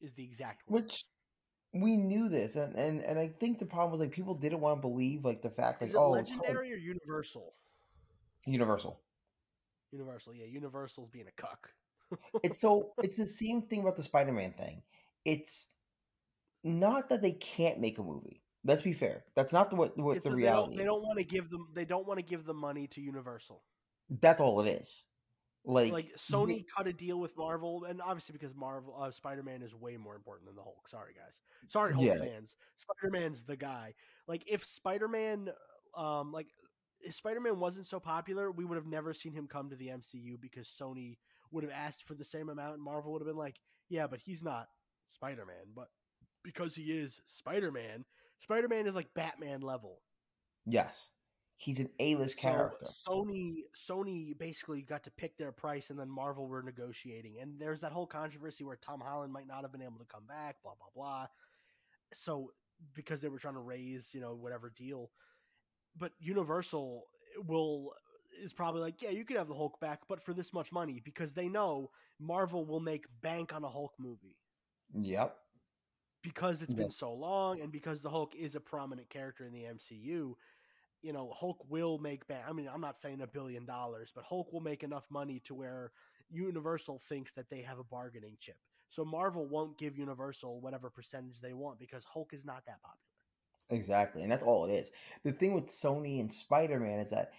is 0.00 0.14
the 0.14 0.24
exact 0.24 0.66
word. 0.66 0.92
Which 0.92 1.04
we 1.72 1.96
knew 1.96 2.28
this, 2.28 2.56
and, 2.56 2.74
and 2.74 3.00
and 3.02 3.18
I 3.18 3.28
think 3.28 3.58
the 3.58 3.66
problem 3.66 3.92
was 3.92 4.00
like 4.00 4.10
people 4.10 4.34
didn't 4.34 4.60
want 4.60 4.76
to 4.76 4.80
believe 4.80 5.24
like 5.24 5.42
the 5.42 5.50
fact 5.50 5.80
like 5.80 5.88
is 5.88 5.94
it 5.94 5.98
oh 5.98 6.10
legendary 6.10 6.72
or 6.72 6.76
Universal? 6.76 7.54
Universal. 8.46 9.00
Universal, 9.92 10.34
yeah. 10.34 10.46
Universal's 10.46 11.10
being 11.10 11.26
a 11.26 11.40
cuck. 11.40 11.68
It's 12.42 12.60
so 12.60 12.92
it's 13.02 13.16
the 13.16 13.26
same 13.26 13.62
thing 13.62 13.80
about 13.80 13.96
the 13.96 14.02
Spider-Man 14.02 14.52
thing. 14.58 14.82
It's 15.24 15.66
not 16.64 17.08
that 17.08 17.22
they 17.22 17.32
can't 17.32 17.78
make 17.78 17.98
a 17.98 18.02
movie. 18.02 18.42
Let's 18.64 18.82
be 18.82 18.92
fair. 18.92 19.24
That's 19.36 19.52
not 19.52 19.70
the 19.70 19.76
what 19.76 19.96
what 19.96 20.16
It's 20.16 20.24
the 20.24 20.34
reality 20.34 20.76
they 20.76 20.84
don't, 20.84 21.00
they 21.00 21.02
don't 21.02 21.02
want 21.02 21.18
to 21.18 21.24
give 21.24 21.50
them. 21.50 21.68
They 21.72 21.84
don't 21.84 22.06
want 22.06 22.18
to 22.18 22.24
give 22.24 22.44
the 22.44 22.54
money 22.54 22.88
to 22.88 23.00
Universal. 23.00 23.62
That's 24.20 24.40
all 24.40 24.60
it 24.60 24.68
is. 24.68 25.04
Like, 25.64 25.92
Like, 25.92 26.16
Sony 26.16 26.64
cut 26.74 26.86
a 26.86 26.92
deal 26.92 27.20
with 27.20 27.36
Marvel, 27.36 27.84
and 27.84 28.00
obviously 28.00 28.32
because 28.32 28.54
Marvel, 28.54 28.96
uh, 29.00 29.10
Spider 29.10 29.42
Man 29.42 29.62
is 29.62 29.74
way 29.74 29.96
more 29.98 30.14
important 30.14 30.46
than 30.48 30.56
the 30.56 30.62
Hulk. 30.62 30.88
Sorry, 30.88 31.12
guys. 31.14 31.40
Sorry, 31.68 31.92
Hulk 31.92 32.06
Yeah. 32.06 32.18
fans. 32.18 32.56
Spider 32.78 33.10
Man's 33.12 33.44
the 33.44 33.56
guy. 33.56 33.94
Like, 34.26 34.42
if 34.46 34.64
Spider 34.64 35.06
Man, 35.06 35.52
um, 35.94 36.32
like, 36.32 36.48
if 37.00 37.14
Spider 37.14 37.40
Man 37.40 37.58
wasn't 37.60 37.86
so 37.86 38.00
popular, 38.00 38.50
we 38.50 38.64
would 38.64 38.76
have 38.76 38.86
never 38.86 39.12
seen 39.12 39.32
him 39.32 39.46
come 39.46 39.68
to 39.70 39.76
the 39.76 39.88
MCU 39.90 40.38
because 40.38 40.66
Sony 40.68 41.18
would 41.50 41.64
have 41.64 41.72
asked 41.72 42.04
for 42.04 42.14
the 42.14 42.24
same 42.24 42.48
amount, 42.48 42.74
and 42.74 42.82
Marvel 42.82 43.12
would 43.12 43.20
have 43.22 43.26
been 43.28 43.36
like, 43.36 43.60
yeah, 43.88 44.06
but 44.06 44.20
he's 44.20 44.42
not 44.42 44.68
Spider 45.12 45.44
Man. 45.44 45.72
But 45.74 45.88
because 46.42 46.74
he 46.74 46.84
is 46.98 47.20
Spider 47.26 47.70
Man, 47.70 48.04
Spider 48.38 48.68
Man 48.68 48.86
is 48.86 48.94
like 48.94 49.12
Batman 49.14 49.60
level. 49.60 50.00
yes, 50.64 51.12
he's 51.60 51.78
an 51.78 51.90
A-list 51.98 52.38
character. 52.38 52.86
So 52.90 53.12
Sony 53.12 53.64
Sony 53.76 54.36
basically 54.38 54.80
got 54.82 55.04
to 55.04 55.10
pick 55.10 55.36
their 55.36 55.52
price, 55.52 55.90
and 55.90 55.98
then 55.98 56.08
Marvel 56.08 56.48
were 56.48 56.62
negotiating. 56.62 57.36
And 57.40 57.60
there's 57.60 57.82
that 57.82 57.92
whole 57.92 58.06
controversy 58.06 58.64
where 58.64 58.76
Tom 58.76 59.00
Holland 59.00 59.30
might 59.32 59.46
not 59.46 59.62
have 59.62 59.72
been 59.72 59.82
able 59.82 59.98
to 59.98 60.06
come 60.06 60.24
back, 60.26 60.56
blah 60.62 60.72
blah 60.78 60.88
blah. 60.94 61.26
So 62.14 62.52
because 62.94 63.20
they 63.20 63.28
were 63.28 63.38
trying 63.38 63.54
to 63.54 63.60
raise, 63.60 64.14
you 64.14 64.20
know, 64.22 64.34
whatever 64.34 64.70
deal, 64.74 65.10
but 65.98 66.12
Universal 66.18 67.04
will 67.46 67.92
is 68.42 68.54
probably 68.54 68.80
like, 68.80 69.02
yeah, 69.02 69.10
you 69.10 69.24
could 69.26 69.36
have 69.36 69.48
the 69.48 69.54
Hulk 69.54 69.78
back, 69.80 70.00
but 70.08 70.22
for 70.24 70.32
this 70.32 70.54
much 70.54 70.72
money, 70.72 71.02
because 71.04 71.34
they 71.34 71.46
know 71.48 71.90
Marvel 72.18 72.64
will 72.64 72.80
make 72.80 73.04
bank 73.22 73.52
on 73.52 73.64
a 73.64 73.68
Hulk 73.68 73.92
movie 73.98 74.38
Yep. 74.94 75.36
because 76.22 76.62
it's 76.62 76.74
been 76.74 76.88
so 76.88 77.12
long 77.12 77.60
and 77.60 77.70
because 77.70 78.00
the 78.00 78.10
Hulk 78.10 78.34
is 78.34 78.54
a 78.54 78.60
prominent 78.60 79.10
character 79.10 79.44
in 79.44 79.52
the 79.52 79.64
MCU, 79.64 80.34
you 81.02 81.12
know, 81.12 81.32
Hulk 81.34 81.64
will 81.68 81.98
make 81.98 82.26
back. 82.26 82.44
I 82.48 82.52
mean, 82.52 82.68
I'm 82.72 82.80
not 82.80 82.98
saying 82.98 83.20
a 83.20 83.26
billion 83.26 83.64
dollars, 83.64 84.10
but 84.14 84.24
Hulk 84.24 84.52
will 84.52 84.60
make 84.60 84.82
enough 84.82 85.04
money 85.10 85.40
to 85.46 85.54
where 85.54 85.92
Universal 86.30 87.00
thinks 87.08 87.32
that 87.32 87.50
they 87.50 87.62
have 87.62 87.78
a 87.78 87.84
bargaining 87.84 88.36
chip. 88.40 88.56
So 88.90 89.04
Marvel 89.04 89.46
won't 89.46 89.78
give 89.78 89.96
Universal 89.96 90.60
whatever 90.60 90.90
percentage 90.90 91.40
they 91.40 91.52
want 91.52 91.78
because 91.78 92.04
Hulk 92.04 92.32
is 92.32 92.44
not 92.44 92.64
that 92.66 92.82
popular. 92.82 93.80
Exactly, 93.80 94.22
and 94.22 94.30
that's 94.30 94.42
all 94.42 94.64
it 94.64 94.72
is. 94.72 94.90
The 95.22 95.32
thing 95.32 95.54
with 95.54 95.68
Sony 95.68 96.18
and 96.18 96.32
Spider-Man 96.32 96.98
is 96.98 97.10
that 97.10 97.32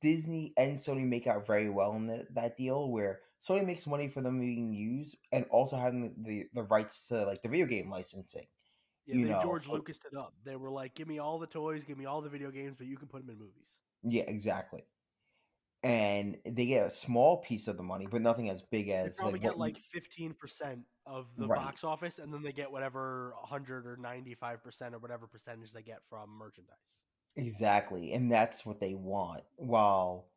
Disney 0.00 0.52
and 0.56 0.76
Sony 0.76 1.06
make 1.06 1.26
out 1.26 1.46
very 1.46 1.70
well 1.70 1.92
in 1.96 2.06
the, 2.06 2.26
that 2.34 2.56
deal, 2.56 2.90
where 2.90 3.20
Sony 3.40 3.64
makes 3.64 3.86
money 3.86 4.08
for 4.08 4.20
them 4.20 4.40
being 4.40 4.72
used 4.72 5.16
and 5.32 5.46
also 5.50 5.76
having 5.76 6.02
the, 6.02 6.12
the, 6.22 6.46
the 6.54 6.62
rights 6.64 7.08
to 7.08 7.24
like 7.24 7.40
the 7.42 7.48
video 7.48 7.66
game 7.66 7.90
licensing. 7.90 8.46
Yeah, 9.06 9.16
You 9.16 9.24
they 9.24 9.34
know, 9.34 9.34
George 9.34 9.66
Lucas 9.66 9.98
it 10.04 10.16
up. 10.16 10.34
They 10.44 10.56
were 10.56 10.70
like, 10.70 10.94
"Give 10.94 11.08
me 11.08 11.18
all 11.18 11.38
the 11.38 11.46
toys, 11.46 11.84
give 11.84 11.98
me 11.98 12.06
all 12.06 12.20
the 12.22 12.28
video 12.30 12.50
games, 12.50 12.76
but 12.76 12.86
you 12.86 12.96
can 12.98 13.08
put 13.08 13.20
them 13.22 13.30
in 13.30 13.38
movies." 13.38 13.80
Yeah, 14.02 14.24
exactly. 14.24 14.86
And 15.82 16.40
they 16.46 16.66
get 16.66 16.86
a 16.86 16.90
small 16.90 17.42
piece 17.42 17.68
of 17.68 17.76
the 17.76 17.82
money, 17.84 18.06
but 18.08 18.22
nothing 18.22 18.50
as 18.50 18.62
big 18.62 18.88
They 19.02 19.10
as 19.10 19.20
probably 19.20 19.38
like 19.40 19.40
get 19.40 19.56
like 19.56 19.78
fifteen 19.92 20.34
percent 20.34 20.86
of 21.06 21.36
the 21.36 21.48
Right. 21.48 21.48
box 21.48 21.84
office, 21.84 22.18
and 22.18 22.32
then 22.32 22.42
they 22.42 22.52
get 22.52 22.70
whatever 22.72 23.34
hundred 23.44 23.86
or 23.86 23.96
ninety-five 23.96 24.62
percent 24.64 24.94
or 24.94 24.98
whatever 24.98 25.26
percentage 25.28 25.72
they 25.72 25.82
get 25.82 26.02
from 26.08 26.30
merchandise. 26.30 26.96
Exactly, 27.36 28.12
and 28.12 28.30
that's 28.30 28.64
what 28.64 28.80
they 28.80 28.94
want. 28.94 29.44
While 29.56 30.33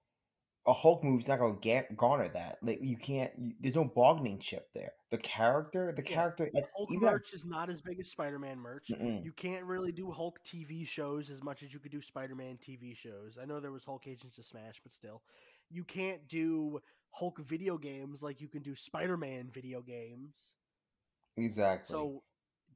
a 0.67 0.73
Hulk 0.73 1.03
movie's 1.03 1.27
not 1.27 1.39
going 1.39 1.59
to 1.59 1.85
garner 1.95 2.29
that. 2.29 2.57
Like 2.61 2.79
you 2.81 2.97
can't. 2.97 3.31
You, 3.37 3.53
there's 3.59 3.75
no 3.75 3.85
bargaining 3.85 4.39
chip 4.39 4.67
there. 4.75 4.91
The 5.11 5.17
character, 5.17 5.93
the 5.95 6.03
Yeah, 6.03 6.15
character, 6.15 6.49
like, 6.53 6.65
Hulk 6.75 6.89
even 6.91 7.01
merch 7.01 7.33
is 7.33 7.45
not 7.45 7.69
as 7.69 7.81
big 7.81 7.99
as 7.99 8.09
Spider-Man 8.09 8.59
merch. 8.59 8.91
Mm-mm. 8.91 9.23
You 9.23 9.31
can't 9.31 9.65
really 9.65 9.91
do 9.91 10.11
Hulk 10.11 10.39
TV 10.43 10.87
shows 10.87 11.29
as 11.29 11.41
much 11.43 11.63
as 11.63 11.73
you 11.73 11.79
could 11.79 11.91
do 11.91 12.01
Spider-Man 12.01 12.57
TV 12.57 12.95
shows. 12.95 13.37
I 13.41 13.45
know 13.45 13.59
there 13.59 13.71
was 13.71 13.83
Hulk 13.83 14.07
Agents 14.07 14.37
of 14.37 14.45
Smash, 14.45 14.79
but 14.83 14.93
still, 14.93 15.21
you 15.69 15.83
can't 15.83 16.27
do 16.27 16.79
Hulk 17.11 17.39
video 17.39 17.77
games 17.77 18.21
like 18.21 18.41
you 18.41 18.47
can 18.47 18.61
do 18.61 18.75
Spider-Man 18.75 19.49
video 19.53 19.81
games. 19.81 20.53
exactly. 21.37 21.95
So, 21.95 22.23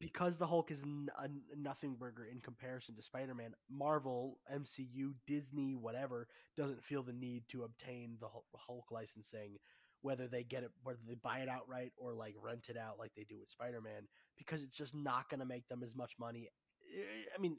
because 0.02 0.38
the 0.38 0.48
Hulk 0.48 0.72
is 0.72 0.84
n- 0.84 1.10
a 1.18 1.30
nothing 1.56 1.96
burger 1.96 2.26
in 2.26 2.42
comparison 2.42 2.96
to 2.96 3.02
Spider-Man, 3.04 3.54
Marvel, 3.70 4.40
MCU, 4.54 5.14
Disney, 5.28 5.76
whatever, 5.76 6.28
doesn't 6.58 6.84
feel 6.84 7.04
the 7.04 7.14
need 7.14 7.44
to 7.50 7.64
obtain 7.64 8.18
the 8.20 8.28
Hulk 8.58 8.92
licensing, 8.92 9.58
whether 10.02 10.28
they 10.28 10.44
get 10.44 10.64
it, 10.64 10.72
whether 10.84 11.00
they 11.08 11.16
buy 11.16 11.40
it 11.40 11.48
outright 11.50 11.94
or 11.98 12.14
like 12.14 12.36
rent 12.42 12.68
it 12.70 12.78
out 12.78 13.00
like 13.00 13.14
they 13.16 13.24
do 13.24 13.40
with 13.40 13.50
Spider-Man, 13.52 14.08
because 14.38 14.64
it's 14.64 14.76
just 14.76 14.96
not 14.96 15.30
going 15.30 15.40
to 15.40 15.46
make 15.46 15.68
them 15.70 15.84
as 15.84 15.96
much 15.96 16.14
money. 16.20 16.50
Eh, 16.94 17.02
I 17.38 17.40
mean, 17.42 17.56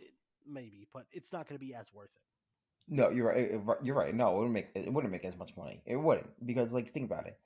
maybe, 0.47 0.89
but 0.93 1.07
it's 1.13 1.33
not 1.33 1.49
going 1.49 1.59
to 1.59 1.65
be 1.65 1.75
as 1.75 1.93
worth 1.95 2.11
it. 2.17 2.23
No, 2.89 3.11
you're 3.11 3.29
right. 3.29 3.39
it- 3.53 3.61
You're 3.83 3.95
right. 3.97 4.15
No, 4.15 4.33
it 4.35 4.35
wouldn't 4.39 4.53
make 4.55 4.69
it 4.75 4.93
wouldn't 4.93 5.13
make 5.13 5.25
as 5.25 5.37
much 5.37 5.57
money. 5.57 5.83
It 5.87 5.97
wouldn't 5.97 6.29
because, 6.45 6.73
like, 6.73 6.91
think 6.93 7.07
about 7.07 7.27
it. 7.27 7.39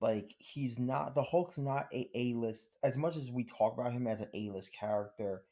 Like, 0.00 0.34
he's 0.38 0.78
not 0.78 1.14
the 1.14 1.22
Hulk's 1.22 1.58
not 1.58 1.88
a 1.92 2.08
A 2.14 2.34
list 2.34 2.78
as 2.82 2.96
much 2.96 3.16
as 3.16 3.30
we 3.30 3.44
talk 3.44 3.74
about 3.74 3.92
him 3.92 4.06
as 4.06 4.20
an 4.20 4.28
A 4.34 4.50
list 4.50 4.72
character 4.72 5.42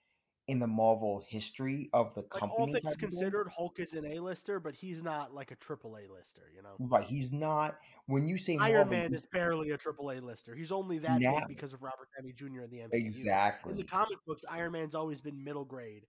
in 0.48 0.58
the 0.58 0.66
Marvel 0.66 1.22
history 1.28 1.90
of 1.92 2.14
the 2.14 2.22
Like 2.22 2.30
company. 2.30 2.54
all 2.58 2.66
things 2.66 2.82
type 2.82 2.94
of 2.94 3.00
thing. 3.00 3.10
considered, 3.10 3.48
Hulk 3.54 3.78
is 3.78 3.92
an 3.92 4.06
A-lister, 4.06 4.58
but 4.58 4.74
he's 4.74 5.02
not 5.02 5.34
like 5.34 5.50
a 5.50 5.56
triple 5.56 5.98
A-lister. 5.98 6.50
You 6.56 6.62
know, 6.62 6.74
right? 6.78 7.04
He's 7.04 7.30
not. 7.30 7.78
When 8.06 8.26
you 8.26 8.38
say 8.38 8.56
Iron 8.56 8.88
Marvel, 8.88 8.92
Man 8.94 9.14
is 9.14 9.26
barely 9.26 9.70
a 9.70 9.76
triple 9.76 10.10
A 10.10 10.20
lister. 10.20 10.54
He's 10.54 10.72
only 10.72 10.98
that 11.00 11.20
Now- 11.20 11.44
because 11.46 11.74
of 11.74 11.82
Robert 11.82 12.08
Downey 12.16 12.32
Jr. 12.32 12.62
in 12.62 12.70
the 12.70 12.78
MCU. 12.78 12.94
Exactly. 12.94 13.72
In 13.72 13.76
the 13.76 13.84
comic 13.84 14.16
books, 14.26 14.46
Iron 14.48 14.72
Man's 14.72 14.94
always 14.94 15.20
been 15.20 15.44
middle 15.44 15.66
grade. 15.66 16.06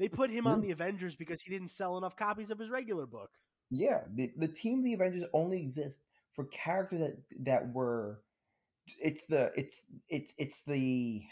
They 0.00 0.08
put 0.08 0.30
him 0.30 0.48
on 0.48 0.58
mm. 0.58 0.62
the 0.62 0.70
Avengers 0.72 1.14
because 1.14 1.40
he 1.40 1.50
didn't 1.50 1.70
sell 1.70 1.96
enough 1.96 2.16
copies 2.16 2.50
of 2.50 2.58
his 2.58 2.70
regular 2.70 3.06
book. 3.06 3.30
Yeah, 3.70 4.02
the 4.12 4.32
the 4.36 4.48
team 4.48 4.82
the 4.82 4.94
Avengers 4.94 5.24
only 5.32 5.60
exists 5.60 6.00
for 6.34 6.44
characters 6.46 7.00
that 7.00 7.16
that 7.44 7.72
were 7.72 8.20
it's 9.00 9.24
the 9.24 9.52
it's 9.56 9.82
it's 10.08 10.34
it's 10.38 10.62
the 10.66 11.22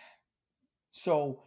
so 0.93 1.41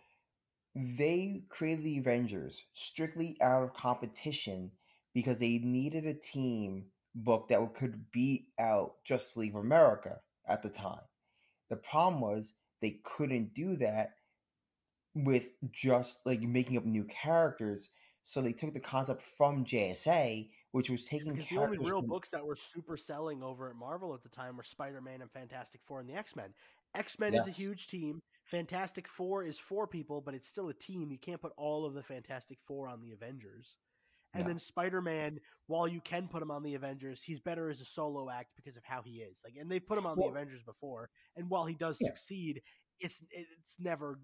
they 0.75 1.43
created 1.49 1.83
the 1.83 1.97
Avengers 1.97 2.63
strictly 2.73 3.37
out 3.41 3.63
of 3.63 3.73
competition 3.73 4.71
because 5.13 5.39
they 5.39 5.57
needed 5.59 6.05
a 6.05 6.13
team 6.13 6.85
book 7.15 7.47
that 7.49 7.73
could 7.75 8.11
beat 8.11 8.47
out 8.59 8.95
Justice 9.03 9.37
League 9.37 9.55
of 9.55 9.61
America 9.61 10.19
at 10.47 10.61
the 10.61 10.69
time. 10.69 11.01
The 11.69 11.75
problem 11.75 12.21
was 12.21 12.53
they 12.81 12.99
couldn't 13.03 13.53
do 13.53 13.75
that 13.77 14.11
with 15.15 15.49
just 15.71 16.17
like 16.25 16.41
making 16.41 16.77
up 16.77 16.85
new 16.85 17.03
characters. 17.05 17.89
So 18.23 18.41
they 18.41 18.53
took 18.53 18.73
the 18.73 18.79
concept 18.79 19.23
from 19.37 19.65
JSA, 19.65 20.49
which 20.71 20.89
was 20.89 21.03
taking 21.03 21.33
Because 21.33 21.49
the 21.49 21.57
only 21.57 21.77
real 21.77 22.01
from- 22.01 22.09
books 22.09 22.29
that 22.29 22.45
were 22.45 22.55
super 22.55 22.95
selling 22.97 23.41
over 23.43 23.69
at 23.69 23.75
Marvel 23.75 24.13
at 24.13 24.21
the 24.23 24.29
time 24.29 24.55
were 24.57 24.63
Spider 24.63 25.01
Man 25.01 25.21
and 25.21 25.31
Fantastic 25.31 25.81
Four 25.83 25.99
and 25.99 26.09
the 26.09 26.13
X 26.15 26.35
Men. 26.35 26.53
X 26.95 27.17
Men 27.19 27.33
is 27.35 27.47
a 27.47 27.51
huge 27.51 27.87
team. 27.87 28.21
Fantastic 28.45 29.07
Four 29.07 29.43
is 29.43 29.59
four 29.59 29.85
people, 29.87 30.21
but 30.21 30.33
it's 30.33 30.47
still 30.47 30.69
a 30.69 30.73
team. 30.73 31.11
You 31.11 31.19
can't 31.19 31.41
put 31.41 31.53
all 31.57 31.85
of 31.85 31.93
the 31.93 32.03
Fantastic 32.03 32.59
Four 32.65 32.87
on 32.87 32.99
the 33.01 33.11
Avengers. 33.11 33.75
And 34.33 34.43
No. 34.43 34.49
then 34.49 34.59
Spider 34.59 35.01
Man, 35.01 35.39
while 35.65 35.87
you 35.87 36.01
can 36.01 36.27
put 36.27 36.41
him 36.43 36.51
on 36.51 36.61
the 36.61 36.75
Avengers, 36.75 37.23
he's 37.23 37.39
better 37.39 37.69
as 37.69 37.81
a 37.81 37.85
solo 37.85 38.29
act 38.29 38.55
because 38.55 38.77
of 38.77 38.83
how 38.83 39.01
he 39.01 39.21
is. 39.21 39.41
Like, 39.43 39.55
and 39.55 39.71
they've 39.71 39.85
put 39.85 39.97
him 39.97 40.05
on 40.05 40.17
Well- 40.17 40.29
the 40.31 40.37
Avengers 40.37 40.61
before, 40.63 41.09
and 41.35 41.49
while 41.49 41.65
he 41.65 41.73
does 41.73 41.99
Yeah. 41.99 42.07
succeed, 42.09 42.61
it's 42.99 43.23
it's 43.31 43.79
never 43.79 44.19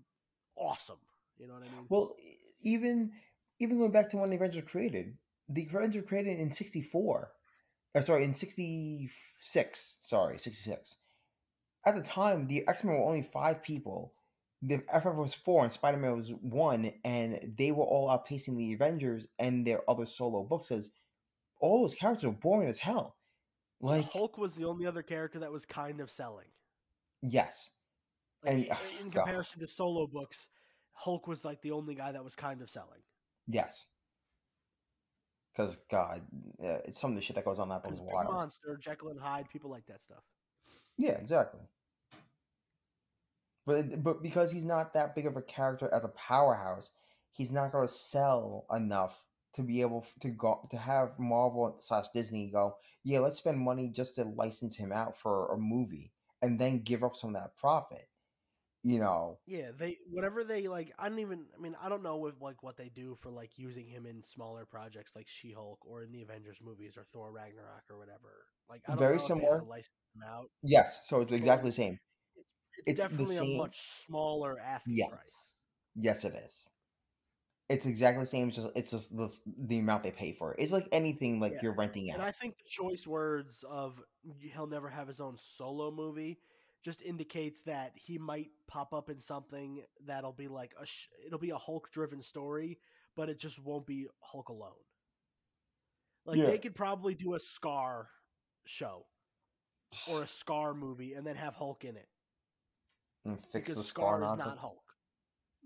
awesome. 0.56 1.00
You 1.38 1.48
know 1.48 1.56
what 1.56 1.64
I 1.64 1.70
mean? 1.72 1.88
Well, 1.90 2.16
even 2.62 3.20
even 3.60 3.78
going 3.78 3.92
back 3.92 4.10
to 4.10 4.18
when 4.18 4.30
the 4.30 4.36
Avengers 4.36 4.64
were 4.64 4.70
created, 4.70 5.18
the 5.50 5.66
Avengers 5.66 6.02
were 6.02 6.08
created 6.08 6.40
in 6.40 6.52
'64, 6.52 7.32
uh, 7.96 8.02
sorry, 8.02 8.24
in 8.24 8.34
'66. 8.34 9.96
Sorry, 10.02 10.40
'66. 10.40 10.96
At 11.86 11.96
the 11.96 12.02
time, 12.02 12.48
the 12.48 12.68
X 12.68 12.84
Men 12.84 12.96
were 12.96 13.04
only 13.06 13.22
five 13.22 13.62
people. 13.62 14.14
The 14.62 14.80
FF 14.92 15.16
was 15.16 15.34
four, 15.34 15.64
and 15.64 15.72
Spider 15.72 15.98
Man 15.98 16.18
was 16.18 16.30
one, 16.42 16.92
and 17.04 17.54
they 17.58 17.72
were 17.72 17.84
all 17.84 18.10
outpacing 18.10 18.58
the 18.58 18.74
Avengers 18.74 19.28
and 19.38 19.66
their 19.68 19.88
other 19.90 20.06
solo 20.06 20.44
books 20.44 20.68
because 20.68 20.90
all 21.60 21.82
those 21.82 21.94
characters 21.94 22.26
were 22.26 22.32
boring 22.32 22.68
as 22.68 22.80
hell. 22.80 23.16
Like 23.82 24.06
Hulk 24.12 24.38
was 24.38 24.56
the 24.56 24.66
only 24.66 24.88
other 24.88 25.04
character 25.04 25.40
that 25.40 25.52
was 25.52 25.66
kind 25.66 26.00
of 26.00 26.10
selling. 26.10 26.48
yes, 27.22 27.70
Like, 28.44 28.54
And, 28.54 28.64
in 29.02 29.10
God. 29.12 29.26
comparison 29.26 29.60
to 29.60 29.68
solo 29.68 30.08
books, 30.08 30.48
Hulk 30.94 31.28
was 31.28 31.44
like 31.46 31.62
the 31.62 31.72
only 31.72 31.94
guy 31.94 32.12
that 32.14 32.24
was 32.24 32.36
kind 32.36 32.62
of 32.62 32.70
selling. 32.70 33.02
yes. 33.48 33.86
Because 35.56 35.78
God, 35.90 36.22
uh, 36.62 36.80
it's 36.86 37.00
some 37.00 37.12
of 37.12 37.16
the 37.16 37.22
shit 37.22 37.36
that 37.36 37.46
goes 37.46 37.60
on 37.60 37.70
that 37.70 37.84
book 37.84 37.94
is 37.94 38.02
wild. 38.02 38.34
Monster, 38.34 38.78
Jekyll 38.82 39.10
and 39.10 39.20
Hyde, 39.20 39.46
people 39.50 39.70
like 39.70 39.86
that 39.88 40.02
stuff. 40.02 40.24
Yeah, 40.98 41.12
exactly. 41.12 41.62
But 43.66 44.04
but 44.04 44.22
because 44.22 44.52
he's 44.52 44.66
not 44.66 44.94
that 44.94 45.16
big 45.16 45.26
of 45.26 45.38
a 45.38 45.42
character 45.42 45.90
as 45.94 46.04
a 46.04 46.10
powerhouse, 46.10 46.92
he's 47.32 47.52
not 47.52 47.72
going 47.72 47.88
to 47.88 47.94
sell 47.94 48.66
enough 48.76 49.16
to 49.54 49.62
be 49.62 49.82
able 49.82 50.06
to 50.20 50.30
go 50.30 50.68
to 50.70 50.78
have 50.78 51.18
Marvel 51.18 51.78
slash 51.80 52.06
Disney 52.14 52.50
go, 52.52 52.76
yeah, 53.04 53.20
let's 53.20 53.38
spend 53.38 53.58
money 53.58 53.88
just 53.88 54.16
to 54.16 54.26
license 54.26 54.76
him 54.76 54.92
out 54.92 55.18
for 55.18 55.54
a 55.54 55.58
movie 55.58 56.12
and 56.42 56.60
then 56.60 56.82
give 56.82 57.04
up 57.04 57.16
some 57.16 57.34
of 57.36 57.42
that 57.42 57.56
profit. 57.56 58.08
You 58.88 59.00
know, 59.00 59.40
Yeah, 59.48 59.72
they 59.76 59.98
whatever 60.12 60.44
they 60.44 60.68
like. 60.68 60.94
I 61.00 61.10
don't 61.10 61.18
even. 61.18 61.46
I 61.58 61.60
mean, 61.60 61.76
I 61.82 61.90
don't 61.90 62.04
know 62.04 62.28
if 62.28 62.36
like 62.40 62.62
what 62.62 62.78
they 62.78 62.90
do 62.90 63.18
for 63.20 63.32
like 63.32 63.50
using 63.58 63.88
him 63.88 64.06
in 64.06 64.22
smaller 64.24 64.64
projects 64.64 65.16
like 65.16 65.28
She 65.28 65.52
Hulk 65.52 65.80
or 65.84 66.04
in 66.04 66.12
the 66.12 66.22
Avengers 66.22 66.58
movies 66.64 66.96
or 66.96 67.04
Thor 67.12 67.32
Ragnarok 67.32 67.82
or 67.90 67.98
whatever. 67.98 68.46
Like, 68.70 68.84
I 68.88 68.92
don't 68.92 69.00
Very 69.00 69.18
know 69.18 69.24
if 69.24 69.28
they 69.28 69.34
have 69.34 69.40
similar. 69.42 69.64
license 69.64 69.90
out. 70.24 70.50
yes. 70.62 71.08
So 71.08 71.22
it's 71.22 71.32
exactly 71.32 71.70
the 71.72 71.76
same. 71.76 71.98
It's, 72.86 72.86
It's 72.86 72.98
the 73.00 73.04
definitely 73.10 73.36
same- 73.38 73.56
a 73.56 73.64
much 73.64 73.80
smaller 74.06 74.60
asking 74.60 74.98
Yes. 74.98 75.10
price. 75.10 75.54
Yes, 75.96 76.26
it 76.26 76.36
is. 76.36 76.68
It's 77.68 77.88
exactly 77.88 78.24
the 78.24 78.30
same. 78.30 78.50
It's 78.50 78.58
just 78.58 78.70
it's 78.76 78.92
just 78.92 79.18
the, 79.18 79.36
the 79.68 79.80
amount 79.80 80.04
they 80.04 80.12
pay 80.12 80.32
for 80.34 80.54
it. 80.54 80.60
It's 80.62 80.72
like 80.72 80.88
anything 80.92 81.40
like 81.40 81.54
Yeah, 81.54 81.60
you're 81.64 81.74
renting 81.74 82.12
out. 82.12 82.18
And 82.18 82.24
I 82.24 82.32
think 82.32 82.56
the 82.58 82.70
choice 82.70 83.08
words 83.08 83.64
of 83.68 84.00
he'll 84.54 84.68
never 84.68 84.88
have 84.90 85.08
his 85.08 85.20
own 85.20 85.38
solo 85.58 85.90
movie 85.90 86.38
just 86.86 87.02
indicates 87.02 87.64
that 87.64 87.94
he 87.96 88.20
might 88.20 88.52
pop 88.68 88.94
up 88.94 89.10
in 89.10 89.20
something 89.20 89.82
that'll 90.06 90.32
be 90.32 90.48
like 90.48 90.72
a 90.80 90.86
sh- 90.86 91.08
it'll 91.26 91.40
be 91.40 91.50
a 91.50 91.58
Hulk 91.58 91.90
driven 91.92 92.22
story, 92.22 92.78
but 93.16 93.28
it 93.28 93.40
just 93.40 93.58
won't 93.60 93.88
be 93.88 94.06
Hulk 94.22 94.50
alone. 94.50 94.84
Like 96.28 96.38
Yeah. 96.38 96.46
they 96.46 96.60
could 96.60 96.76
probably 96.76 97.16
do 97.16 97.34
a 97.34 97.40
Skaar 97.40 98.06
show 98.66 99.08
or 100.12 100.22
a 100.22 100.26
Skaar 100.28 100.78
movie 100.78 101.14
and 101.14 101.26
then 101.26 101.36
have 101.36 101.56
Hulk 101.56 101.84
in 101.86 101.98
it 101.98 102.08
and 103.26 103.40
fix 103.48 103.68
because 103.70 103.76
the 103.76 103.82
Skaar 103.94 104.20
Skaar 104.20 104.32
is 104.34 104.38
not 104.38 104.58
Hulk. 104.60 104.84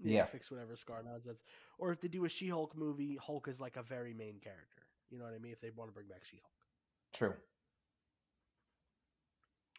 Yeah. 0.01 0.25
fix 0.25 0.49
whatever 0.49 0.77
Skaar 0.77 1.03
nonsense. 1.03 1.41
Or 1.77 1.91
if 1.91 1.99
they 1.99 2.07
do 2.07 2.23
a 2.23 2.29
She-Hulk 2.29 2.77
movie, 2.77 3.17
Hulk 3.21 3.49
is 3.49 3.59
like 3.59 3.75
a 3.75 3.83
very 3.83 4.13
main 4.13 4.39
character. 4.39 4.83
You 5.09 5.17
know 5.17 5.25
what 5.25 5.33
I 5.33 5.39
mean? 5.39 5.51
If 5.51 5.59
they 5.59 5.71
want 5.71 5.89
to 5.89 5.93
bring 5.93 6.07
back 6.07 6.23
She-Hulk. 6.23 6.53
True. 7.13 7.33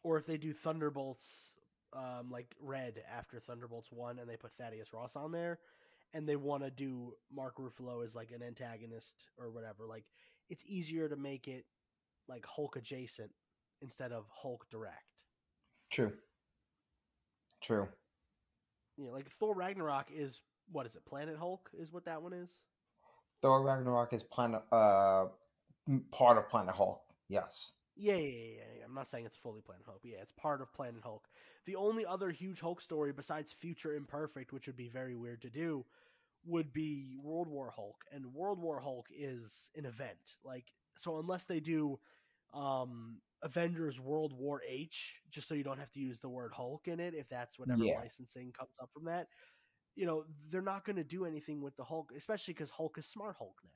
Or 0.02 0.16
if 0.16 0.26
they 0.26 0.36
do 0.36 0.52
Thunderbolts 0.52 1.54
um, 1.92 2.30
like 2.30 2.54
red 2.60 3.02
after 3.12 3.40
Thunderbolts 3.40 3.90
one, 3.90 4.18
and 4.18 4.28
they 4.28 4.36
put 4.36 4.52
Thaddeus 4.58 4.92
Ross 4.92 5.16
on 5.16 5.32
there, 5.32 5.58
and 6.14 6.28
they 6.28 6.36
want 6.36 6.62
to 6.62 6.70
do 6.70 7.14
Mark 7.34 7.56
Ruffalo 7.58 8.04
as 8.04 8.14
like 8.14 8.30
an 8.30 8.42
antagonist 8.42 9.28
or 9.38 9.50
whatever. 9.50 9.86
Like 9.86 10.04
it's 10.48 10.64
easier 10.66 11.08
to 11.08 11.16
make 11.16 11.48
it 11.48 11.64
like 12.28 12.44
Hulk 12.46 12.76
adjacent 12.76 13.30
instead 13.82 14.12
of 14.12 14.24
Hulk 14.30 14.66
direct. 14.70 15.24
True. 15.90 16.12
True. 17.62 17.88
You 18.96 19.06
know, 19.06 19.12
like 19.12 19.30
Thor 19.38 19.54
Ragnarok 19.54 20.06
is 20.14 20.40
what 20.72 20.86
is 20.86 20.94
it? 20.94 21.04
Planet 21.04 21.36
Hulk 21.36 21.70
is 21.78 21.92
what 21.92 22.04
that 22.04 22.22
one 22.22 22.32
is. 22.32 22.48
Thor 23.42 23.62
Ragnarok 23.62 24.12
is 24.12 24.22
planet 24.22 24.62
uh 24.70 25.26
part 26.12 26.38
of 26.38 26.48
Planet 26.48 26.74
Hulk. 26.74 27.02
Yes. 27.28 27.72
Yeah, 28.00 28.14
yeah, 28.16 28.28
yeah, 28.56 28.64
yeah. 28.78 28.84
I'm 28.86 28.94
not 28.94 29.08
saying 29.08 29.26
it's 29.26 29.36
fully 29.36 29.60
Planet 29.60 29.84
Hulk. 29.86 30.00
Yeah, 30.04 30.18
it's 30.22 30.32
part 30.32 30.62
of 30.62 30.72
Planet 30.72 31.02
Hulk. 31.04 31.28
The 31.66 31.76
only 31.76 32.06
other 32.06 32.30
huge 32.30 32.60
Hulk 32.60 32.80
story 32.80 33.12
besides 33.12 33.52
Future 33.52 33.94
Imperfect, 33.94 34.52
which 34.52 34.66
would 34.66 34.76
be 34.76 34.88
very 34.88 35.16
weird 35.16 35.42
to 35.42 35.50
do, 35.50 35.84
would 36.44 36.72
be 36.72 37.16
World 37.22 37.48
War 37.48 37.70
Hulk. 37.70 38.04
And 38.12 38.32
World 38.34 38.60
War 38.60 38.80
Hulk 38.80 39.08
is 39.10 39.70
an 39.76 39.86
event. 39.86 40.36
Like 40.44 40.66
so 40.98 41.18
unless 41.18 41.44
they 41.44 41.60
do 41.60 42.00
um 42.54 43.20
Avengers 43.42 44.00
World 44.00 44.32
War 44.32 44.62
H, 44.66 45.20
just 45.30 45.48
so 45.48 45.54
you 45.54 45.64
don't 45.64 45.78
have 45.80 45.92
to 45.92 46.00
use 46.00 46.20
the 46.20 46.28
word 46.30 46.52
Hulk 46.54 46.88
in 46.88 47.00
it, 47.00 47.14
if 47.14 47.28
that's 47.28 47.58
whatever 47.58 47.86
Yeah. 47.86 47.90
licensing 47.90 48.52
comes 48.52 48.74
up 48.82 48.90
from 48.92 49.04
that, 49.06 49.28
you 49.96 50.06
know, 50.06 50.24
they're 50.50 50.62
not 50.62 50.84
going 50.84 50.96
to 50.96 51.04
do 51.04 51.26
anything 51.26 51.62
with 51.62 51.76
the 51.76 51.84
Hulk, 51.84 52.12
especially 52.16 52.54
because 52.54 52.70
Hulk 52.70 52.98
is 52.98 53.06
Smart 53.06 53.36
Hulk 53.38 53.60
now. 53.64 53.70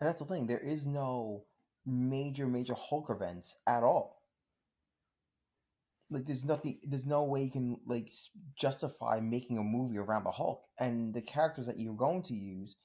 And 0.00 0.08
that's 0.08 0.18
the 0.18 0.24
thing. 0.26 0.46
There 0.46 0.58
is 0.58 0.86
no 0.86 1.46
major, 1.88 2.46
major 2.46 2.74
Hulk 2.74 3.10
events 3.10 3.56
at 3.66 3.82
all. 3.82 4.22
Like, 6.10 6.26
there's 6.26 6.44
nothing. 6.44 6.80
There's 6.84 7.06
no 7.06 7.24
way 7.24 7.44
you 7.44 7.50
can 7.50 7.82
like 7.86 8.12
justify 8.58 9.20
making 9.20 9.58
a 9.58 9.62
movie 9.62 9.98
around 9.98 10.24
the 10.24 10.32
Hulk 10.32 10.68
and 10.78 11.14
the 11.14 11.22
characters 11.22 11.66
that 11.66 11.78
you're 11.78 11.94
going 11.96 12.22
to 12.24 12.34
use. 12.34 12.76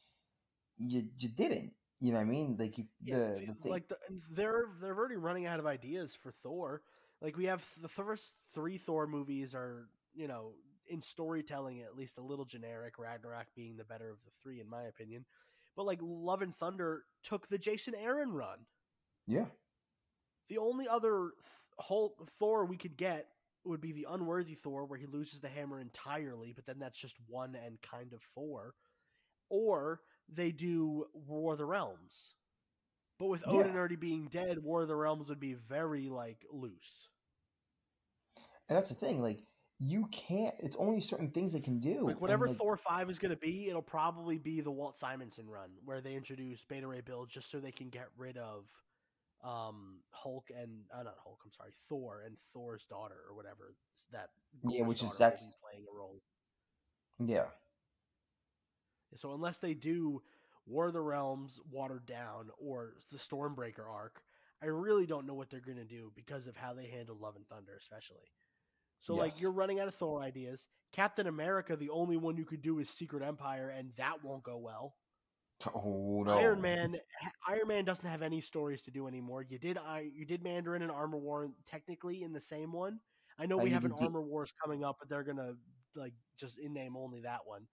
You 0.78 1.10
you 1.18 1.30
didn't. 1.30 1.76
You 2.00 2.12
know 2.12 2.18
what 2.18 2.24
I 2.24 2.30
mean? 2.30 2.58
Like 2.58 2.78
you, 2.78 2.90
Yeah, 3.00 3.36
the, 3.36 3.46
the 3.48 3.56
thing. 3.56 3.72
like 3.72 3.88
the, 3.88 3.98
they're 4.30 4.76
they're 4.82 4.98
already 4.98 5.16
running 5.16 5.46
out 5.46 5.60
of 5.60 5.66
ideas 5.66 6.16
for 6.16 6.32
Thor. 6.34 6.84
Like 7.22 7.38
we 7.38 7.46
have 7.46 7.66
the 7.78 7.88
first 7.88 8.34
three 8.54 8.78
Thor 8.78 9.08
movies 9.08 9.56
are 9.56 9.90
you 10.14 10.28
know 10.28 10.56
in 10.86 11.02
storytelling 11.02 11.82
at 11.82 11.96
least 11.96 12.18
a 12.18 12.22
little 12.22 12.46
generic. 12.46 13.00
Ragnarok 13.00 13.48
being 13.56 13.78
the 13.78 13.86
better 13.86 14.10
of 14.10 14.26
the 14.26 14.32
three 14.32 14.60
in 14.60 14.70
my 14.70 14.84
opinion, 14.84 15.26
but 15.78 15.86
like 15.86 16.00
Love 16.02 16.42
and 16.42 16.54
Thunder 16.54 17.06
took 17.24 17.48
the 17.48 17.58
Jason 17.58 17.96
Aaron 17.96 18.34
run. 18.34 18.68
Yeah. 19.28 19.46
The 20.50 20.58
only 20.58 20.88
other 20.88 21.32
th- 21.36 21.88
Hulk 21.88 22.30
Thor 22.40 22.66
we 22.66 22.78
could 22.78 22.98
get 22.98 23.28
would 23.66 23.82
be 23.82 23.94
the 23.94 24.08
unworthy 24.10 24.56
Thor, 24.56 24.86
where 24.86 25.00
he 25.00 25.06
loses 25.06 25.40
the 25.40 25.48
hammer 25.50 25.80
entirely, 25.80 26.52
but 26.54 26.66
then 26.66 26.80
that's 26.80 26.98
just 26.98 27.16
one 27.28 27.56
and 27.56 27.82
kind 27.82 28.14
of 28.14 28.22
four. 28.36 28.74
Or 29.50 30.02
they 30.30 30.52
do 30.52 31.06
War 31.14 31.54
of 31.54 31.60
the 31.60 31.66
Realms. 31.66 32.36
But 33.20 33.28
with 33.28 33.42
Yeah. 33.48 33.54
Odin 33.54 33.76
already 33.76 33.96
being 33.96 34.28
dead, 34.28 34.62
War 34.62 34.82
of 34.82 34.88
the 34.88 34.96
Realms 34.96 35.30
would 35.30 35.40
be 35.40 35.54
very 35.54 36.10
like 36.10 36.46
loose. 36.52 37.10
And 38.68 38.78
that's 38.78 38.90
the 38.90 38.96
thing. 38.96 39.22
Like 39.22 39.46
you 39.80 40.08
can't. 40.12 40.56
It's 40.60 40.76
only 40.78 41.02
certain 41.02 41.32
things 41.32 41.54
they 41.54 41.60
can 41.60 41.80
do. 41.80 42.02
Like 42.02 42.22
whatever 42.22 42.48
like, 42.48 42.58
Thor 42.58 42.78
five 42.78 43.10
is 43.10 43.20
gonna 43.20 43.36
be, 43.36 43.70
it'll 43.70 43.82
probably 43.82 44.38
be 44.38 44.62
the 44.62 44.72
Walt 44.72 44.98
Simonson 44.98 45.50
run, 45.50 45.70
where 45.86 46.02
they 46.02 46.16
introduce 46.16 46.64
Beta 46.66 46.88
Ray 46.88 47.02
Bill 47.02 47.26
just 47.26 47.52
so 47.52 47.60
they 47.60 47.72
can 47.72 47.90
get 47.90 48.08
rid 48.18 48.38
of 48.38 48.66
um 49.44 50.00
Hulk 50.12 50.50
and 50.56 50.86
uh, 50.94 51.04
not 51.04 51.16
Hulk, 51.24 51.40
I'm 51.46 51.52
sorry, 51.52 51.74
Thor 51.90 52.22
and 52.26 52.38
Thor's 52.54 52.86
daughter 52.90 53.16
or 53.30 53.36
whatever 53.36 53.76
that 54.12 54.30
Yeah, 54.68 54.84
which 54.84 55.04
is- 55.04 55.18
that's- 55.18 55.56
playing 55.62 55.86
a 55.92 55.96
role. 55.98 56.22
Yeah. 57.20 57.48
So 59.16 59.34
unless 59.34 59.58
they 59.58 59.74
do 59.74 60.22
War 60.66 60.88
of 60.88 60.94
the 60.94 61.02
Realms 61.02 61.60
watered 61.70 62.06
down 62.06 62.50
or 62.58 62.94
the 63.12 63.18
Stormbreaker 63.18 63.88
arc, 63.88 64.24
I 64.62 64.68
really 64.68 65.06
don't 65.06 65.28
know 65.28 65.34
what 65.34 65.50
they're 65.50 65.60
going 65.60 65.78
to 65.78 65.84
do 65.86 66.12
because 66.16 66.48
of 66.48 66.56
how 66.56 66.74
they 66.74 66.88
handled 66.88 67.20
Love 67.20 67.36
and 67.36 67.48
Thunder, 67.48 67.74
especially. 67.78 68.32
So 69.02 69.16
like 69.16 69.40
you're 69.42 69.52
running 69.52 69.80
out 69.82 69.90
of 69.90 69.96
Thor 69.96 70.22
ideas. 70.22 70.66
Captain 70.94 71.28
America, 71.28 71.76
the 71.76 71.90
only 71.90 72.16
one 72.18 72.38
you 72.38 72.46
could 72.46 72.62
do 72.62 72.80
is 72.80 72.90
Secret 72.90 73.22
Empire, 73.24 73.70
and 73.70 73.92
that 73.98 74.24
won't 74.24 74.44
go 74.44 74.58
well. 74.58 74.96
Oh 75.74 76.24
no. 76.26 76.38
Iron 76.38 76.62
Man, 76.62 76.98
Iron 77.48 77.68
Man 77.68 77.86
doesn't 77.86 78.08
have 78.08 78.22
any 78.22 78.42
stories 78.42 78.82
to 78.82 78.92
do 78.92 79.08
anymore. 79.08 79.44
You 79.48 79.58
did, 79.58 79.78
I, 79.78 80.10
you 80.14 80.26
did 80.26 80.44
Mandarin 80.44 80.82
and 80.82 80.92
Armor 80.92 81.18
War 81.18 81.50
technically 81.66 82.24
in 82.24 82.34
the 82.34 82.42
same 82.42 82.72
one. 82.74 83.00
I 83.40 83.46
know 83.46 83.60
Uh, 83.60 83.64
we 83.64 83.70
you 83.70 83.76
have 83.76 83.86
an 83.86 83.92
did 83.96 84.04
Armor 84.06 84.22
Wars 84.22 84.52
coming 84.62 84.84
up, 84.84 84.98
but 85.00 85.10
they're 85.10 85.24
gonna 85.24 85.54
like 85.96 86.14
just 86.38 86.58
in 86.60 86.74
name 86.74 86.98
only 86.98 87.22
that 87.22 87.40
one. 87.46 87.66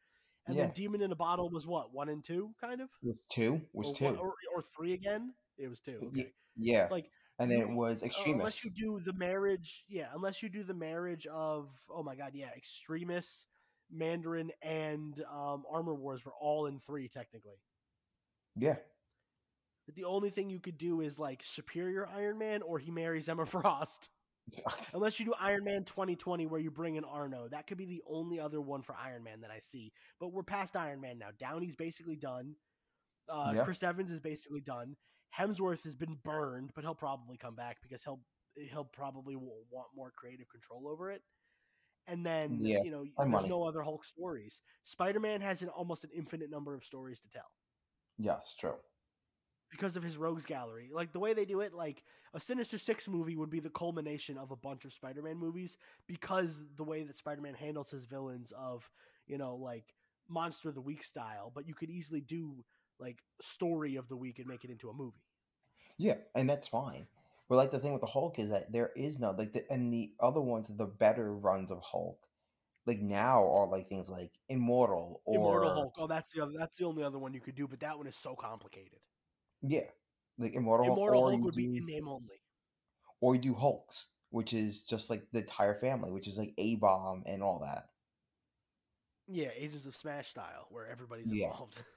And 0.47 0.57
Yeah. 0.57 0.65
then 0.67 0.73
Demon 0.75 1.03
in 1.03 1.13
a 1.13 1.17
Bottle 1.17 1.51
was 1.51 1.67
what 1.67 1.93
one 1.93 2.09
and 2.09 2.23
two, 2.23 2.55
kind 2.61 2.81
of, 2.81 2.89
Was 3.03 3.17
two? 3.29 3.61
Was 3.73 3.89
or, 3.89 3.95
two? 3.97 4.05
one- 4.05 4.17
or, 4.19 4.35
or 4.55 4.63
three 4.77 4.93
again. 4.93 5.35
It 5.59 5.69
was 5.69 5.81
two. 5.81 6.01
Okay, 6.09 6.33
yeah. 6.57 6.89
like 6.91 7.11
and 7.39 7.51
then 7.51 7.61
it 7.61 7.69
was 7.69 8.03
uh, 8.03 8.07
Extremis. 8.07 8.39
unless 8.39 8.65
you 8.65 8.71
do 8.71 9.01
the 9.05 9.13
marriage, 9.15 9.85
yeah. 9.89 10.09
Unless 10.15 10.43
you 10.43 10.49
do 10.49 10.63
the 10.63 10.75
marriage 10.75 11.27
of 11.27 11.71
oh 11.91 12.03
my 12.03 12.15
god, 12.15 12.33
yeah, 12.35 12.51
Extremis, 12.57 13.47
Mandarin, 13.91 14.51
and 14.63 15.21
um, 15.33 15.65
Armor 15.71 15.95
Wars 15.95 16.25
were 16.25 16.35
all 16.41 16.67
in 16.67 16.79
three 16.81 17.09
technically. 17.09 17.57
Yeah. 18.57 18.77
The 19.97 20.05
only 20.05 20.31
thing 20.31 20.51
you 20.51 20.61
could 20.61 20.79
do 20.79 21.01
is 21.01 21.19
like 21.19 21.43
Superior 21.43 22.07
Iron 22.07 22.39
Man, 22.39 22.63
or 22.63 22.79
he 22.79 22.91
marries 22.91 23.29
Emma 23.29 23.45
Frost. 23.47 24.09
Unless 24.95 25.19
you 25.21 25.27
do 25.27 25.35
Iron 25.41 25.65
Man 25.65 25.85
2020, 25.85 26.47
where 26.47 26.61
you 26.61 26.71
bring 26.71 26.97
in 26.97 27.05
Arno, 27.05 27.49
that 27.49 27.67
could 27.67 27.77
be 27.79 27.87
the 27.87 28.03
only 28.09 28.39
other 28.41 28.61
one 28.61 28.83
for 28.83 28.95
Iron 28.97 29.23
Man 29.25 29.41
that 29.41 29.51
I 29.51 29.59
see. 29.61 29.93
But 30.19 30.33
we're 30.33 30.43
past 30.43 30.77
Iron 30.77 31.01
Man 31.01 31.19
now. 31.19 31.29
Downey's 31.39 31.77
basically 31.77 32.17
done. 32.17 32.55
Uh, 33.29 33.53
Yeah. 33.55 33.65
Chris 33.65 33.83
Evans 33.83 34.11
is 34.11 34.21
basically 34.21 34.61
done. 34.61 34.97
Hemsworth 35.37 35.85
has 35.85 35.95
been 35.95 36.17
burned, 36.25 36.71
but 36.75 36.83
he'll 36.85 36.95
probably 36.95 37.37
come 37.37 37.55
back 37.55 37.79
because 37.83 38.03
he'll 38.03 38.21
he'll 38.57 38.85
probably 38.85 39.37
want 39.37 39.87
more 39.95 40.11
creative 40.17 40.49
control 40.49 40.89
over 40.89 41.11
it. 41.13 41.23
And 42.09 42.27
then 42.27 42.59
Yeah, 42.61 42.83
you 42.83 42.91
know, 42.91 43.05
there's 43.17 43.29
money. 43.31 43.49
no 43.49 43.63
other 43.63 43.83
Hulk 43.83 44.05
stories. 44.05 44.61
Spider 44.85 45.21
Man 45.21 45.41
has 45.41 45.63
an 45.63 45.69
almost 45.69 46.03
an 46.05 46.11
infinite 46.15 46.51
number 46.51 46.75
of 46.75 46.85
stories 46.85 47.21
to 47.21 47.29
tell 47.29 47.51
Yes, 48.21 48.55
true. 48.61 48.77
because 49.71 49.97
of 49.97 50.03
his 50.03 50.17
rogues 50.17 50.45
gallery. 50.45 50.91
Like 50.93 51.13
the 51.13 51.21
way 51.21 51.33
they 51.35 51.45
do 51.45 51.61
it, 51.61 51.73
like 51.75 52.03
a 52.35 52.41
Sinister 52.41 52.79
Six 52.79 53.09
movie 53.09 53.37
would 53.37 53.51
be 53.51 53.61
the 53.61 53.71
culmination 53.71 54.37
of 54.37 54.51
a 54.51 54.57
bunch 54.57 54.85
of 54.85 54.93
Spider-Man 54.93 55.37
movies 55.39 55.79
because 56.07 56.63
the 56.77 56.85
way 56.85 57.03
that 57.05 57.17
Spider-Man 57.17 57.55
handles 57.55 57.91
his 57.91 58.05
villains 58.05 58.53
of, 58.57 58.89
you 59.27 59.39
know, 59.39 59.57
like 59.57 59.95
monster 60.29 60.69
of 60.69 60.75
the 60.75 60.81
week 60.81 61.05
style, 61.05 61.53
but 61.55 61.67
you 61.69 61.75
could 61.75 61.91
easily 61.91 62.21
do 62.21 62.65
like 62.99 63.19
story 63.41 63.97
of 63.97 64.09
the 64.09 64.17
week 64.17 64.39
and 64.39 64.49
make 64.49 64.65
it 64.65 64.71
into 64.71 64.91
a 64.91 64.95
movie. 64.95 65.25
Yeah, 65.99 66.17
and 66.35 66.49
that's 66.49 66.67
fine. 66.67 67.07
But 67.49 67.57
like 67.57 67.71
the 67.71 67.79
thing 67.79 67.93
with 67.93 68.01
the 68.01 68.07
Hulk 68.07 68.39
is 68.39 68.51
that 68.51 68.73
there 68.73 68.91
is 68.97 69.19
no 69.19 69.33
like 69.33 69.53
the 69.53 69.71
and 69.71 69.93
the 69.93 70.13
other 70.21 70.41
ones, 70.41 70.69
the 70.69 70.87
better 70.87 71.35
runs 71.35 71.71
of 71.71 71.81
Hulk, 71.83 72.19
like 72.87 73.01
now 73.01 73.45
are 73.51 73.67
like 73.67 73.87
things 73.89 74.09
like 74.09 74.33
Immortal 74.49 75.23
or 75.27 75.33
Immortal 75.33 75.73
Hulk. 75.73 75.95
Oh, 75.99 76.07
that's 76.07 76.33
the 76.33 76.43
other, 76.43 76.53
that's 76.59 76.77
the 76.77 76.85
only 76.85 77.03
other 77.03 77.19
one 77.19 77.35
you 77.35 77.41
could 77.41 77.55
do, 77.55 77.67
but 77.67 77.81
that 77.81 77.97
one 77.99 78.07
is 78.07 78.17
so 78.17 78.37
complicated. 78.37 79.01
yeah, 79.63 79.91
like 80.39 80.55
Immortal, 80.55 81.03
Immortal 81.05 81.05
or 81.07 81.33
Hulk 81.33 81.43
would 81.45 81.55
be 81.55 81.67
in 81.75 81.87
name 81.87 82.07
only. 82.07 82.43
or 83.21 83.35
you 83.35 83.41
do 83.41 83.55
Hulks, 83.55 84.11
which 84.31 84.53
is 84.53 84.85
just 84.85 85.09
like 85.11 85.31
the 85.33 85.41
entire 85.41 85.75
family, 85.75 86.11
which 86.11 86.29
is 86.29 86.37
like 86.37 86.53
A 86.59 86.77
Bomb 86.77 87.23
and 87.27 87.43
all 87.43 87.61
that. 87.61 87.91
Yeah, 89.27 89.51
Agents 89.55 89.87
of 89.87 89.97
Smash 89.97 90.29
style, 90.29 90.67
where 90.71 90.87
everybody's 90.87 91.31
Yeah. 91.31 91.53
involved. 91.53 91.83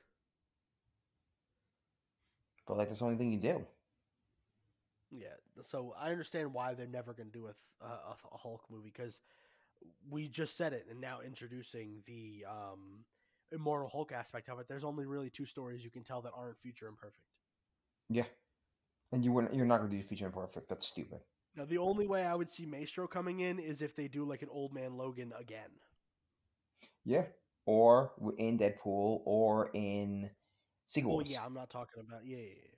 But 2.67 2.75
like 2.75 2.89
that's 2.89 2.99
the 2.99 3.05
only 3.05 3.17
thing 3.17 3.31
you 3.31 3.39
do. 3.39 3.67
Yeah, 5.11 5.35
so 5.61 5.93
I 5.93 6.11
understand 6.11 6.53
why 6.53 6.73
they're 6.73 6.87
never 6.87 7.13
going 7.13 7.27
to 7.27 7.31
do 7.31 7.47
a, 7.47 7.55
a 7.85 8.17
a 8.31 8.37
Hulk 8.37 8.65
movie 8.69 8.89
because 8.89 9.21
we 10.09 10.27
just 10.27 10.57
said 10.57 10.73
it, 10.73 10.85
and 10.89 10.99
now 10.99 11.19
introducing 11.25 12.03
the 12.05 12.45
um, 12.49 13.05
immortal 13.51 13.89
Hulk 13.89 14.11
aspect 14.11 14.49
of 14.49 14.59
it. 14.59 14.67
There's 14.67 14.83
only 14.83 15.05
really 15.05 15.29
two 15.29 15.45
stories 15.45 15.83
you 15.83 15.91
can 15.91 16.03
tell 16.03 16.21
that 16.21 16.33
aren't 16.35 16.59
future 16.59 16.87
Imperfect. 16.87 17.23
Yeah, 18.09 18.25
and 19.11 19.23
you 19.23 19.31
wouldn't. 19.31 19.53
You're 19.53 19.65
not 19.65 19.79
gonna 19.79 19.89
do 19.89 20.01
Future 20.03 20.25
Imperfect. 20.25 20.69
That's 20.69 20.87
stupid. 20.87 21.19
Now, 21.55 21.65
the 21.65 21.77
only 21.77 22.07
way 22.07 22.25
I 22.25 22.33
would 22.33 22.49
see 22.49 22.65
Maestro 22.65 23.07
coming 23.07 23.41
in 23.41 23.59
is 23.59 23.81
if 23.81 23.95
they 23.95 24.07
do 24.07 24.25
like 24.25 24.41
an 24.41 24.49
old 24.51 24.73
man 24.73 24.97
Logan 24.97 25.31
again. 25.39 25.69
Yeah, 27.05 27.25
or 27.65 28.11
in 28.37 28.57
Deadpool 28.57 29.21
or 29.25 29.69
in 29.73 30.29
sequels. 30.87 31.31
yeah, 31.31 31.45
I'm 31.45 31.53
not 31.53 31.69
talking 31.69 32.03
about 32.07 32.21
yeah, 32.25 32.37
yeah, 32.37 32.43
yeah. 32.43 32.69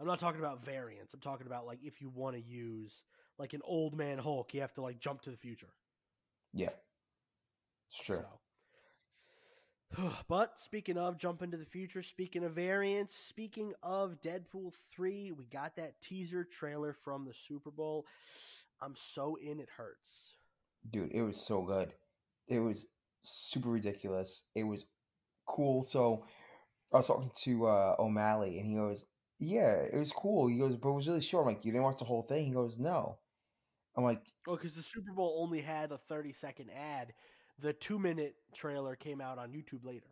I'm 0.00 0.06
not 0.06 0.18
talking 0.18 0.40
about 0.40 0.64
variants. 0.64 1.14
I'm 1.14 1.20
talking 1.20 1.46
about 1.46 1.66
like 1.66 1.78
if 1.82 2.00
you 2.00 2.10
want 2.10 2.36
to 2.36 2.42
use 2.42 3.02
like 3.38 3.52
an 3.52 3.60
old 3.64 3.96
man 3.96 4.18
Hulk, 4.18 4.52
you 4.54 4.60
have 4.60 4.74
to 4.74 4.82
like 4.82 4.98
jump 4.98 5.22
to 5.22 5.30
the 5.30 5.36
future. 5.36 5.72
Yeah, 6.52 6.70
it's 7.90 8.04
true. 8.06 8.24
So. 9.96 10.12
But 10.28 10.58
speaking 10.58 10.98
of 10.98 11.18
jump 11.18 11.42
into 11.42 11.56
the 11.58 11.66
future, 11.66 12.02
speaking 12.02 12.44
of 12.44 12.52
variants, 12.54 13.14
speaking 13.14 13.74
of 13.82 14.20
Deadpool 14.22 14.72
3, 14.94 15.32
we 15.32 15.44
got 15.46 15.76
that 15.76 16.00
teaser 16.00 16.44
trailer 16.44 16.94
from 17.04 17.24
the 17.26 17.34
Super 17.48 17.70
Bowl. 17.70 18.06
I'm 18.80 18.94
so 18.96 19.36
in 19.36 19.60
it 19.60 19.68
hurts. 19.76 20.34
dude 20.90 21.12
it 21.12 21.22
was 21.22 21.40
so 21.40 21.62
good 21.62 21.92
it 22.48 22.58
was 22.58 22.86
super 23.22 23.68
ridiculous 23.70 24.44
it 24.54 24.64
was 24.64 24.84
cool 25.46 25.82
so 25.82 26.24
i 26.92 26.96
was 26.96 27.06
talking 27.06 27.30
to 27.44 27.66
uh 27.66 27.94
o'malley 27.98 28.58
and 28.58 28.66
he 28.66 28.74
goes 28.74 29.04
yeah 29.38 29.74
it 29.74 29.96
was 29.98 30.12
cool 30.12 30.48
he 30.48 30.58
goes 30.58 30.76
but 30.76 30.88
it 30.90 30.94
was 30.94 31.06
really 31.08 31.20
short 31.20 31.46
i'm 31.46 31.54
like 31.54 31.64
you 31.64 31.72
didn't 31.72 31.84
watch 31.84 31.98
the 31.98 32.04
whole 32.04 32.22
thing 32.22 32.46
he 32.46 32.52
goes 32.52 32.76
no 32.78 33.18
i'm 33.96 34.04
like 34.04 34.22
Oh, 34.48 34.56
because 34.56 34.74
the 34.74 34.82
Super 34.82 35.12
Bowl 35.12 35.38
only 35.42 35.60
had 35.60 35.92
a 35.92 35.98
30 35.98 36.32
second 36.32 36.70
ad. 36.70 37.12
The 37.60 37.72
two 37.72 37.98
minute 37.98 38.34
trailer 38.54 38.96
came 38.96 39.20
out 39.20 39.38
on 39.38 39.50
YouTube 39.52 39.84
later. 39.84 40.06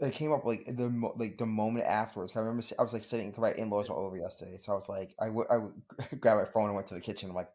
it 0.00 0.14
came 0.14 0.32
up 0.32 0.44
like 0.44 0.64
the 0.76 0.88
mo- 0.88 1.14
like 1.18 1.36
the 1.38 1.46
moment 1.46 1.84
afterwards. 1.86 2.32
i 2.34 2.38
remember 2.40 2.64
i 2.78 2.82
was 2.82 2.92
like 2.92 3.04
sitting 3.04 3.28
because 3.30 3.42
my 3.42 3.52
in-laws 3.52 3.88
were 3.88 3.96
over 3.96 4.16
yesterday 4.16 4.56
so 4.56 4.72
i 4.72 4.74
was 4.74 4.88
like 4.88 5.14
i 5.20 5.28
would 5.28 5.46
I 5.50 5.56
would 5.58 5.74
grab 6.20 6.38
my 6.38 6.44
phone 6.52 6.66
and 6.66 6.74
went 6.74 6.86
to 6.88 6.94
the 6.94 7.00
kitchen 7.00 7.28
i'm 7.30 7.36
like 7.36 7.50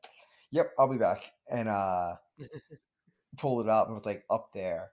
yep 0.52 0.72
i'll 0.78 0.92
be 0.92 0.98
back 0.98 1.32
and 1.50 1.68
uh 1.68 2.16
pulled 3.38 3.66
it 3.66 3.70
up 3.70 3.88
and 3.88 3.96
it 3.96 4.00
was 4.00 4.06
like 4.06 4.24
up 4.30 4.50
there 4.54 4.92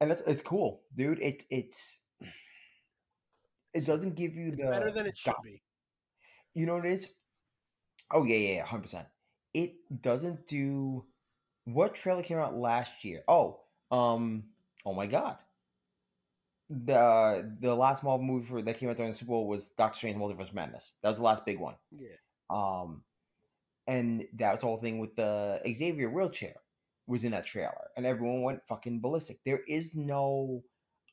and 0.00 0.10
that's 0.10 0.22
it's 0.22 0.42
cool 0.42 0.82
dude 0.94 1.20
it 1.20 1.44
it's 1.50 1.98
it 3.74 3.84
doesn't 3.84 4.16
give 4.16 4.34
you 4.34 4.48
It's 4.52 4.62
the 4.62 4.68
better 4.70 4.90
than 4.90 5.06
it 5.06 5.16
should 5.16 5.34
be. 5.44 5.62
You 6.54 6.66
know 6.66 6.74
what 6.76 6.86
it 6.86 6.92
is? 6.94 7.08
Oh 8.12 8.24
yeah, 8.24 8.36
yeah, 8.36 8.64
hundred 8.64 8.82
percent. 8.82 9.06
It 9.54 9.74
doesn't 10.02 10.46
do 10.46 11.04
what 11.64 11.94
trailer 11.94 12.22
came 12.22 12.38
out 12.38 12.56
last 12.56 13.04
year. 13.04 13.22
Oh, 13.28 13.60
um, 13.90 14.44
oh 14.84 14.94
my 14.94 15.06
god. 15.06 15.38
The 16.68 17.56
the 17.60 17.74
last 17.74 18.04
Marvel 18.04 18.24
movie 18.24 18.46
for, 18.46 18.62
that 18.62 18.78
came 18.78 18.88
out 18.88 18.96
during 18.96 19.12
the 19.12 19.18
Super 19.18 19.30
Bowl 19.30 19.48
was 19.48 19.70
Doctor 19.70 19.96
Strange: 19.96 20.16
Multiverse 20.16 20.54
Madness. 20.54 20.94
That 21.02 21.08
was 21.08 21.18
the 21.18 21.24
last 21.24 21.44
big 21.44 21.58
one. 21.58 21.74
Yeah. 21.90 22.16
Um, 22.48 23.02
and 23.88 24.26
that 24.34 24.52
was 24.52 24.60
the 24.60 24.66
whole 24.66 24.78
thing 24.78 25.00
with 25.00 25.16
the 25.16 25.60
Xavier 25.66 26.10
wheelchair 26.10 26.54
was 27.08 27.24
in 27.24 27.32
that 27.32 27.46
trailer, 27.46 27.90
and 27.96 28.06
everyone 28.06 28.42
went 28.42 28.66
fucking 28.68 29.00
ballistic. 29.00 29.40
There 29.44 29.62
is 29.66 29.96
no 29.96 30.62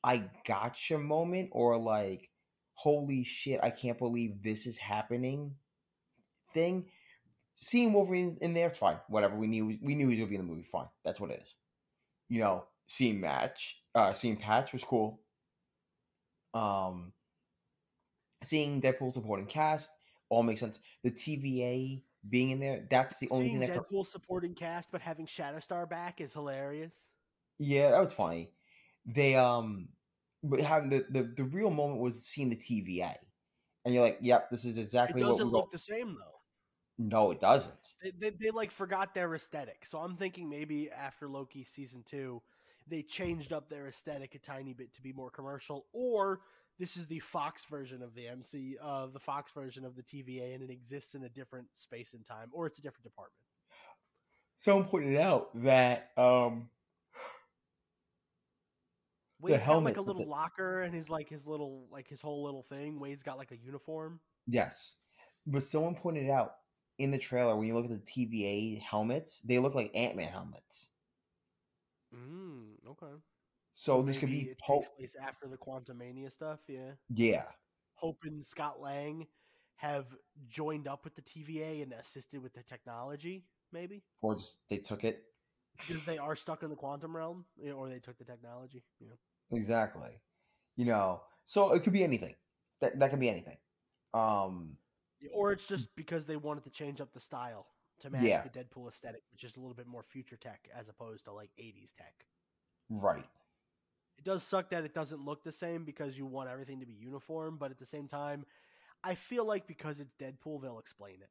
I 0.04 0.30
gotcha 0.46 0.98
moment 0.98 1.50
or 1.52 1.76
like 1.76 2.30
holy 2.74 3.24
shit, 3.24 3.58
I 3.60 3.70
can't 3.70 3.98
believe 3.98 4.42
this 4.42 4.66
is 4.66 4.78
happening 4.78 5.56
thing. 6.54 6.86
Seeing 7.60 7.92
Wolverine 7.92 8.38
in 8.40 8.54
there, 8.54 8.70
fine, 8.70 8.98
whatever. 9.08 9.36
We 9.36 9.48
knew 9.48 9.78
we 9.82 9.94
knew 9.96 10.08
he 10.08 10.14
was 10.14 10.18
gonna 10.18 10.28
be 10.28 10.36
in 10.36 10.46
the 10.46 10.46
movie, 10.46 10.62
fine. 10.62 10.86
That's 11.04 11.18
what 11.18 11.30
it 11.30 11.42
is. 11.42 11.54
You 12.28 12.40
know, 12.40 12.64
seeing 12.86 13.20
match, 13.20 13.78
uh, 13.94 14.12
seeing 14.12 14.36
Patch 14.36 14.72
was 14.72 14.84
cool. 14.84 15.20
Um, 16.54 17.12
seeing 18.44 18.80
Deadpool 18.80 19.12
supporting 19.12 19.46
cast 19.46 19.90
all 20.28 20.42
makes 20.42 20.60
sense. 20.60 20.78
The 21.02 21.10
TVA 21.10 22.02
being 22.28 22.50
in 22.50 22.60
there, 22.60 22.86
that's 22.90 23.18
the 23.18 23.28
only 23.30 23.46
Seeing 23.46 23.60
thing 23.60 23.68
that. 23.68 23.84
Deadpool 23.84 24.06
supporting 24.06 24.54
cast, 24.54 24.90
but 24.90 25.00
having 25.00 25.26
Shatterstar 25.26 25.88
back 25.88 26.20
is 26.20 26.32
hilarious. 26.32 27.06
Yeah, 27.58 27.90
that 27.90 28.00
was 28.00 28.12
funny. 28.12 28.50
They 29.06 29.34
um, 29.34 29.88
but 30.42 30.60
having 30.60 30.90
the 30.90 31.06
the, 31.10 31.22
the 31.36 31.44
real 31.44 31.70
moment 31.70 32.00
was 32.00 32.24
seeing 32.24 32.50
the 32.50 32.56
TVA, 32.56 33.14
and 33.84 33.94
you're 33.94 34.04
like, 34.04 34.18
yep, 34.20 34.50
this 34.50 34.64
is 34.64 34.78
exactly 34.78 35.22
what 35.22 35.30
doesn't 35.30 35.46
we 35.46 35.52
look 35.52 35.72
the 35.72 35.78
same 35.78 36.16
though. 36.18 36.37
No, 36.98 37.30
it 37.30 37.40
doesn't. 37.40 37.94
They, 38.02 38.12
they, 38.18 38.30
they 38.30 38.50
like 38.50 38.72
forgot 38.72 39.14
their 39.14 39.34
aesthetic. 39.34 39.86
So 39.88 39.98
I'm 39.98 40.16
thinking 40.16 40.50
maybe 40.50 40.90
after 40.90 41.28
Loki 41.28 41.64
season 41.64 42.04
two, 42.10 42.42
they 42.88 43.02
changed 43.02 43.52
up 43.52 43.68
their 43.68 43.86
aesthetic 43.86 44.34
a 44.34 44.38
tiny 44.38 44.72
bit 44.72 44.92
to 44.94 45.02
be 45.02 45.12
more 45.12 45.30
commercial, 45.30 45.86
or 45.92 46.40
this 46.78 46.96
is 46.96 47.06
the 47.06 47.20
Fox 47.20 47.64
version 47.66 48.02
of 48.02 48.14
the 48.14 48.26
MC, 48.26 48.76
uh, 48.82 49.06
the 49.06 49.20
Fox 49.20 49.52
version 49.52 49.84
of 49.84 49.94
the 49.94 50.02
TVA, 50.02 50.54
and 50.54 50.62
it 50.62 50.70
exists 50.70 51.14
in 51.14 51.24
a 51.24 51.28
different 51.28 51.66
space 51.74 52.14
and 52.14 52.24
time, 52.24 52.48
or 52.52 52.66
it's 52.66 52.78
a 52.78 52.82
different 52.82 53.04
department. 53.04 53.34
Someone 54.56 54.88
pointed 54.88 55.16
out 55.18 55.50
that 55.62 56.10
um, 56.16 56.68
Wade's 59.40 59.64
got 59.64 59.84
like 59.84 59.96
a 59.98 60.00
little 60.00 60.24
the- 60.24 60.30
locker 60.30 60.82
and 60.82 60.92
his 60.92 61.08
like 61.08 61.28
his 61.28 61.46
little 61.46 61.86
like 61.92 62.08
his 62.08 62.20
whole 62.20 62.42
little 62.44 62.64
thing. 62.68 62.98
Wade's 62.98 63.22
got 63.22 63.38
like 63.38 63.52
a 63.52 63.56
uniform. 63.56 64.18
yes, 64.48 64.94
but 65.46 65.62
someone 65.62 65.94
pointed 65.94 66.28
out 66.28 66.54
in 66.98 67.10
the 67.10 67.18
trailer 67.18 67.56
when 67.56 67.66
you 67.66 67.74
look 67.74 67.84
at 67.84 67.90
the 67.90 68.28
TVA 68.28 68.80
helmets, 68.80 69.40
they 69.44 69.58
look 69.58 69.74
like 69.74 69.90
Ant 69.94 70.16
Man 70.16 70.28
helmets. 70.28 70.88
Mm, 72.14 72.90
okay. 72.90 73.14
So 73.74 74.02
this 74.02 74.18
could 74.18 74.30
be 74.30 74.54
takes 74.68 74.88
place 74.96 75.16
after 75.22 75.46
the 75.46 75.56
Quantumania 75.56 76.32
stuff. 76.32 76.58
Yeah. 76.66 76.92
Yeah, 77.14 77.44
Hope 77.94 78.18
and 78.24 78.44
Scott 78.44 78.80
Lang 78.80 79.26
have 79.76 80.06
joined 80.48 80.88
up 80.88 81.04
with 81.04 81.14
the 81.14 81.22
TVA 81.22 81.82
and 81.82 81.92
assisted 81.92 82.42
with 82.42 82.52
the 82.54 82.62
technology, 82.64 83.44
maybe 83.72 84.02
or 84.22 84.34
just 84.34 84.58
they 84.68 84.78
took 84.78 85.04
it 85.04 85.22
because 85.78 86.04
they 86.04 86.18
are 86.18 86.34
stuck 86.34 86.62
in 86.62 86.70
the 86.70 86.76
quantum 86.76 87.16
realm, 87.16 87.44
you 87.60 87.70
know, 87.70 87.76
or 87.76 87.88
they 87.88 88.00
took 88.00 88.18
the 88.18 88.24
technology. 88.24 88.82
You 89.00 89.08
know, 89.08 89.56
exactly. 89.56 90.20
You 90.76 90.86
know, 90.86 91.22
so 91.46 91.72
it 91.72 91.82
could 91.82 91.92
be 91.92 92.04
anything. 92.04 92.34
That 92.80 92.98
that 92.98 93.10
could 93.10 93.20
be 93.20 93.28
anything. 93.28 93.58
Um, 94.14 94.76
or 95.32 95.52
it's 95.52 95.66
just 95.66 95.94
because 95.96 96.26
they 96.26 96.36
wanted 96.36 96.64
to 96.64 96.70
change 96.70 97.00
up 97.00 97.12
the 97.12 97.20
style 97.20 97.66
to 98.00 98.10
match 98.10 98.22
Yeah. 98.24 98.42
the 98.42 98.50
Deadpool 98.50 98.88
aesthetic, 98.88 99.24
which 99.32 99.44
is 99.44 99.56
a 99.56 99.60
little 99.60 99.74
bit 99.74 99.86
more 99.86 100.02
future 100.02 100.36
tech 100.36 100.68
as 100.74 100.88
opposed 100.88 101.24
to 101.26 101.32
like 101.32 101.50
'80s 101.58 101.92
tech. 101.92 102.26
right. 102.90 103.28
It 104.18 104.24
does 104.24 104.42
suck 104.44 104.68
that 104.70 104.84
it 104.84 104.92
doesn't 104.94 105.24
look 105.24 105.42
the 105.42 105.50
same 105.52 105.84
because 105.84 106.18
you 106.18 106.26
want 106.26 106.50
everything 106.50 106.80
to 106.80 106.86
be 106.86 106.92
uniform, 106.92 107.56
but 107.56 107.70
at 107.70 107.78
the 107.78 107.86
same 107.86 108.06
time, 108.06 108.44
I 109.04 109.14
feel 109.14 109.44
like 109.44 109.66
because 109.66 110.00
it's 110.00 110.14
Deadpool, 110.14 110.62
they'll 110.62 110.78
explain 110.78 111.22
it. 111.22 111.30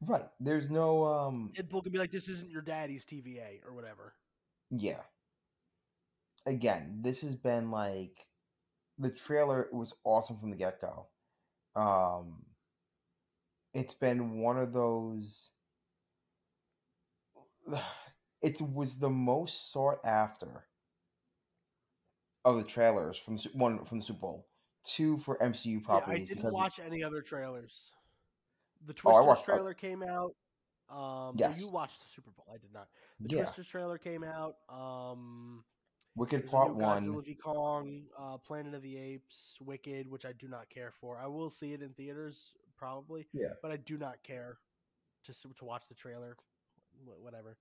Right. 0.00 0.28
There's 0.40 0.68
no 0.70 1.04
um 1.04 1.52
Deadpool 1.56 1.82
can 1.84 1.92
be 1.92 1.98
like, 1.98 2.10
"This 2.10 2.28
isn't 2.28 2.50
your 2.50 2.62
daddy's 2.62 3.04
TVA" 3.06 3.62
or 3.64 3.72
whatever. 3.74 4.14
yeah. 4.70 5.02
Again, 6.46 7.02
this 7.02 7.20
has 7.22 7.34
been 7.34 7.70
like 7.70 8.26
the 8.98 9.10
trailer 9.10 9.68
was 9.72 9.94
awesome 10.04 10.38
from 10.38 10.50
the 10.50 10.56
get-go. 10.56 11.08
Um, 11.76 12.44
it's 13.74 13.94
been 13.94 14.38
one 14.40 14.58
of 14.58 14.72
those. 14.72 15.50
It 18.42 18.60
was 18.60 18.96
the 18.98 19.08
most 19.08 19.72
sought 19.72 19.98
after 20.04 20.64
of 22.44 22.56
the 22.56 22.64
trailers 22.64 23.16
from 23.16 23.38
one 23.52 23.84
from 23.84 24.00
the 24.00 24.04
Super 24.04 24.18
Bowl, 24.18 24.48
two 24.84 25.18
for 25.18 25.38
MCU 25.38 25.80
Yeah, 25.88 26.00
I 26.08 26.18
didn't 26.18 26.52
watch 26.52 26.80
any 26.84 27.04
other 27.04 27.22
trailers. 27.22 27.72
The 28.84 28.94
Oh, 29.04 29.14
I 29.14 29.24
Twisters 29.24 29.42
I- 29.48 29.52
trailer 29.54 29.74
came 29.74 30.02
out. 30.02 30.34
Um, 30.90 31.36
Yes. 31.38 31.60
you 31.60 31.70
watched 31.70 32.00
the 32.00 32.06
Super 32.16 32.32
Bowl. 32.32 32.46
I 32.52 32.58
did 32.58 32.72
not. 32.74 32.88
The 33.20 33.36
yeah, 33.36 33.42
Twisters 33.44 33.68
trailer 33.68 33.96
came 33.96 34.24
out. 34.24 34.56
Um, 34.68 35.62
Wicked 36.14 36.46
Part 36.48 36.74
One. 36.74 37.06
Godzilla 37.06 37.24
v 37.24 37.34
Kong, 37.34 38.02
uh, 38.18 38.36
Planet 38.38 38.74
of 38.74 38.82
the 38.82 38.98
Apes, 38.98 39.56
Wicked, 39.60 40.10
which 40.10 40.24
I 40.24 40.32
do 40.32 40.48
not 40.48 40.68
care 40.68 40.92
for. 41.00 41.18
I 41.18 41.26
will 41.26 41.50
see 41.50 41.72
it 41.72 41.82
in 41.82 41.90
theaters 41.90 42.52
probably. 42.76 43.26
Yeah. 43.32 43.52
But 43.62 43.70
I 43.72 43.76
do 43.76 43.96
not 43.96 44.22
care 44.22 44.58
to 45.24 45.32
to 45.32 45.64
watch 45.64 45.88
the 45.88 45.94
trailer, 45.94 46.36
whatever. 47.20 47.56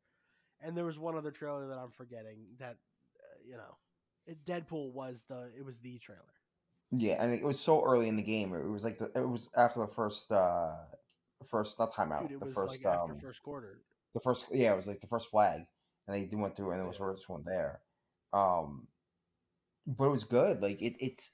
And 0.62 0.76
there 0.76 0.86
was 0.86 1.00
one 1.00 1.16
other 1.16 1.32
trailer 1.32 1.68
that 1.68 1.78
I'm 1.78 1.92
forgetting 1.92 2.40
that, 2.60 2.78
uh, 3.20 3.40
you 3.48 3.54
know, 3.56 3.78
it, 4.28 4.44
Deadpool 4.46 4.92
was 4.92 5.24
the 5.28 5.50
it 5.58 5.64
was 5.64 5.78
the 5.78 5.98
trailer. 6.00 6.22
Yeah, 6.92 7.24
and 7.24 7.34
it 7.34 7.44
was 7.44 7.60
so 7.60 7.84
early 7.84 8.10
in 8.10 8.18
the 8.18 8.22
game. 8.22 8.54
It 8.54 8.70
was 8.70 8.84
like 8.84 8.98
the, 8.98 9.06
it 9.16 9.28
was 9.28 9.48
after 9.56 9.80
the 9.80 9.88
first 9.88 10.32
uh 10.32 10.76
first 11.50 11.80
not 11.80 11.94
timeout. 11.94 12.28
Dude, 12.28 12.34
it 12.34 12.40
the 12.40 12.46
was 12.48 12.56
first 12.56 12.72
like 12.72 12.86
after 12.86 13.14
um 13.14 13.20
first 13.20 13.42
quarter. 13.42 13.80
the 14.14 14.20
first 14.20 14.46
yeah, 14.52 14.74
it 14.74 14.78
was 14.78 14.88
like 14.88 15.02
the 15.02 15.08
first 15.08 15.30
flag. 15.30 15.62
And 16.08 16.30
they 16.30 16.36
went 16.36 16.58
through 16.58 16.72
and 16.72 16.80
there 16.80 16.88
was 16.88 16.98
Yeah. 17.00 17.06
the 17.06 17.12
first 17.14 17.30
one 17.30 17.44
there. 17.46 17.80
Um 18.34 18.88
but 19.88 20.06
it 20.06 20.12
was 20.12 20.24
good. 20.24 20.62
Like 20.62 20.82
it 20.82 20.96
it's 21.00 21.32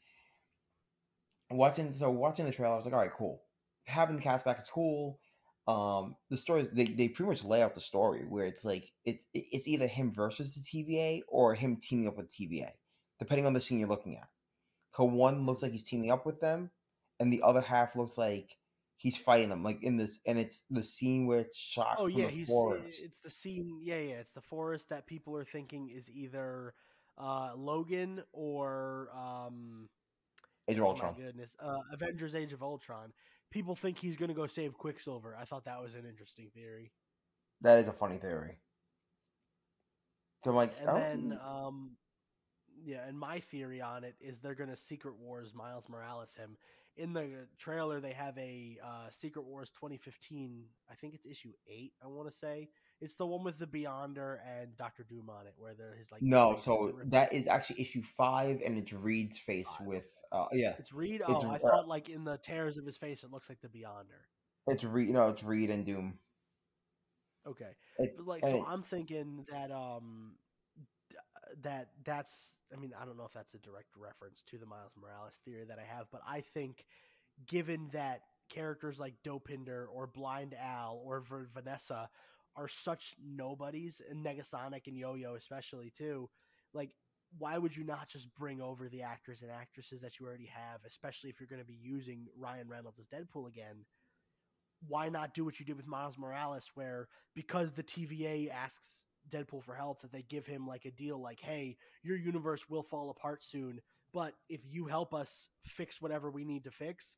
watching 1.49 1.93
so 1.93 2.09
watching 2.09 2.45
the 2.45 2.51
trailer, 2.51 2.73
I 2.73 2.77
was 2.77 2.85
like, 2.85 2.93
all 2.93 3.01
right, 3.01 3.13
cool. 3.15 3.41
Having 3.85 4.17
the 4.17 4.21
cast 4.21 4.45
back 4.45 4.61
is 4.61 4.69
cool. 4.69 5.19
Um 5.67 6.15
the 6.29 6.37
story 6.37 6.67
they, 6.71 6.85
they 6.85 7.09
pretty 7.09 7.29
much 7.29 7.43
lay 7.43 7.61
out 7.61 7.73
the 7.73 7.79
story 7.79 8.25
where 8.27 8.45
it's 8.45 8.63
like 8.63 8.91
it, 9.05 9.19
it 9.33 9.45
it's 9.51 9.67
either 9.67 9.87
him 9.87 10.13
versus 10.13 10.53
the 10.53 10.61
TVA 10.61 11.21
or 11.27 11.55
him 11.55 11.77
teaming 11.81 12.07
up 12.07 12.17
with 12.17 12.31
the 12.31 12.47
TVA, 12.47 12.71
depending 13.19 13.45
on 13.45 13.53
the 13.53 13.61
scene 13.61 13.79
you're 13.79 13.89
looking 13.89 14.17
at. 14.17 14.29
Cause 14.93 15.11
one 15.11 15.45
looks 15.45 15.61
like 15.61 15.73
he's 15.73 15.83
teaming 15.83 16.11
up 16.11 16.25
with 16.25 16.39
them, 16.39 16.71
and 17.19 17.31
the 17.31 17.43
other 17.43 17.61
half 17.61 17.95
looks 17.95 18.17
like 18.17 18.57
he's 18.97 19.17
fighting 19.17 19.49
them. 19.49 19.63
Like 19.63 19.83
in 19.83 19.97
this, 19.97 20.19
and 20.25 20.39
it's 20.39 20.63
the 20.69 20.83
scene 20.83 21.27
where 21.27 21.39
it's 21.39 21.57
shot 21.57 21.97
Oh 21.99 22.07
yeah, 22.07 22.27
he's 22.29 22.47
forest. 22.47 22.99
it's 23.03 23.17
the 23.23 23.29
scene. 23.29 23.79
Yeah, 23.81 23.99
yeah, 23.99 24.15
it's 24.15 24.31
the 24.31 24.41
forest 24.41 24.89
that 24.89 25.05
people 25.05 25.35
are 25.37 25.45
thinking 25.45 25.89
is 25.89 26.09
either 26.09 26.73
uh, 27.17 27.51
Logan 27.55 28.21
or 28.33 29.09
um, 29.15 29.89
Age 30.67 30.77
of 30.77 30.83
oh 30.83 30.87
Ultron. 30.89 31.15
my 31.17 31.23
goodness, 31.23 31.55
uh, 31.59 31.79
Avengers: 31.93 32.35
Age 32.35 32.53
of 32.53 32.61
Ultron. 32.61 33.13
People 33.51 33.75
think 33.75 33.97
he's 33.97 34.17
gonna 34.17 34.33
go 34.33 34.47
save 34.47 34.73
Quicksilver. 34.77 35.35
I 35.39 35.45
thought 35.45 35.65
that 35.65 35.81
was 35.81 35.93
an 35.95 36.05
interesting 36.05 36.49
theory. 36.53 36.91
That 37.61 37.79
is 37.79 37.87
a 37.87 37.93
funny 37.93 38.17
theory. 38.17 38.57
So 40.43 40.51
I'm 40.51 40.55
like, 40.55 40.73
And 40.79 40.87
then, 40.95 41.29
think- 41.29 41.41
um, 41.41 41.91
yeah, 42.83 43.07
and 43.07 43.17
my 43.17 43.39
theory 43.39 43.81
on 43.81 44.03
it 44.03 44.15
is 44.19 44.39
they're 44.39 44.55
gonna 44.55 44.77
Secret 44.77 45.15
Wars 45.17 45.53
Miles 45.53 45.89
Morales 45.89 46.35
him. 46.35 46.57
In 46.97 47.13
the 47.13 47.47
trailer, 47.57 47.99
they 48.01 48.13
have 48.13 48.37
a 48.37 48.77
uh, 48.83 49.09
Secret 49.11 49.43
Wars 49.43 49.69
2015. 49.71 50.63
I 50.89 50.95
think 50.95 51.13
it's 51.13 51.25
issue 51.25 51.53
eight. 51.67 51.93
I 52.03 52.07
want 52.07 52.29
to 52.31 52.35
say 52.37 52.69
it's 53.01 53.15
the 53.15 53.25
one 53.25 53.43
with 53.43 53.59
the 53.59 53.67
Beyonder 53.67 54.37
and 54.45 54.75
Doctor 54.77 55.03
Doom 55.03 55.29
on 55.29 55.45
it, 55.47 55.53
where 55.57 55.73
they're 55.75 55.95
like. 56.11 56.21
no. 56.21 56.55
So 56.55 56.93
that 57.05 57.31
is 57.33 57.47
actually 57.47 57.81
issue 57.81 58.01
five, 58.01 58.61
and 58.65 58.77
it's 58.77 58.91
Reed's 58.93 59.37
face 59.37 59.67
Five. 59.77 59.87
with, 59.87 60.05
uh, 60.31 60.47
yeah, 60.51 60.73
It's 60.79 60.91
Reed. 60.93 61.21
It's, 61.21 61.23
Oh, 61.29 61.49
I 61.49 61.55
uh, 61.55 61.59
thought 61.59 61.87
like 61.87 62.09
in 62.09 62.23
the 62.23 62.37
tears 62.37 62.77
of 62.77 62.85
his 62.85 62.97
face, 62.97 63.23
it 63.23 63.31
looks 63.31 63.49
like 63.49 63.59
the 63.61 63.67
Beyonder. 63.67 64.21
it's 64.67 64.83
Reed. 64.83 65.09
No, 65.09 65.29
it's 65.29 65.43
Reed 65.43 65.69
and 65.69 65.85
Doom. 65.85 66.17
Okay, 67.47 67.69
It, 67.99 68.15
but 68.17 68.25
like, 68.27 68.43
so 68.43 68.57
it- 68.57 68.63
I'm 68.67 68.83
thinking 68.83 69.45
that 69.51 69.71
um, 69.71 70.33
that 71.63 71.89
that's. 72.03 72.55
I 72.75 72.77
mean, 72.77 72.91
I 72.99 73.05
don't 73.05 73.15
know 73.17 73.23
if 73.25 73.31
that's 73.31 73.53
a 73.53 73.59
direct 73.59 73.95
reference 73.95 74.43
to 74.49 74.57
the 74.57 74.65
Miles 74.65 74.91
Morales 75.01 75.39
theory 75.45 75.63
that 75.65 75.79
I 75.79 75.95
have, 75.97 76.07
but 76.11 76.21
I 76.27 76.41
think, 76.53 76.83
given 77.47 77.89
that 77.93 78.21
characters 78.49 78.99
like 78.99 79.13
Dopinder 79.25 79.85
or 79.93 80.07
Blind 80.07 80.53
Al 80.61 81.01
or 81.05 81.23
Vanessa 81.53 82.09
are 82.57 82.67
such 82.67 83.15
nobodies, 83.23 84.01
and 84.09 84.25
Negasonic 84.25 84.87
and 84.87 84.97
Yo-Yo 84.97 85.35
especially 85.35 85.91
too, 85.97 86.29
like. 86.73 86.91
Why 87.39 87.57
would 87.57 87.75
you 87.75 87.83
not 87.83 88.07
just 88.07 88.33
bring 88.35 88.61
over 88.61 88.87
the 88.87 89.01
actors 89.01 89.41
and 89.41 89.51
actresses 89.51 89.99
that 89.99 90.17
you 90.17 90.25
already 90.25 90.45
have, 90.45 90.79
especially 90.87 91.29
if 91.29 91.41
you're 91.41 91.47
going 91.49 91.61
to 91.61 91.67
be 91.67 91.77
using 91.83 92.27
Ryan 92.37 92.69
Reynolds 92.69 92.99
as 92.99 93.07
Deadpool 93.07 93.49
again? 93.49 93.85
why 94.87 95.09
not 95.09 95.33
do 95.33 95.43
what 95.43 95.59
you 95.59 95.65
did 95.65 95.77
with 95.77 95.87
Miles 95.87 96.17
Morales, 96.17 96.69
where 96.75 97.07
because 97.33 97.71
the 97.71 97.83
TVA 97.83 98.51
asks 98.51 98.87
Deadpool 99.29 99.63
for 99.63 99.75
help, 99.75 100.01
that 100.01 100.11
they 100.11 100.21
give 100.21 100.45
him 100.45 100.67
like 100.67 100.85
a 100.85 100.91
deal, 100.91 101.19
like, 101.19 101.39
"Hey, 101.39 101.77
your 102.03 102.17
universe 102.17 102.69
will 102.69 102.83
fall 102.83 103.09
apart 103.09 103.43
soon, 103.43 103.81
but 104.13 104.35
if 104.49 104.61
you 104.65 104.85
help 104.85 105.13
us 105.13 105.47
fix 105.65 106.01
whatever 106.01 106.31
we 106.31 106.45
need 106.45 106.63
to 106.63 106.71
fix, 106.71 107.15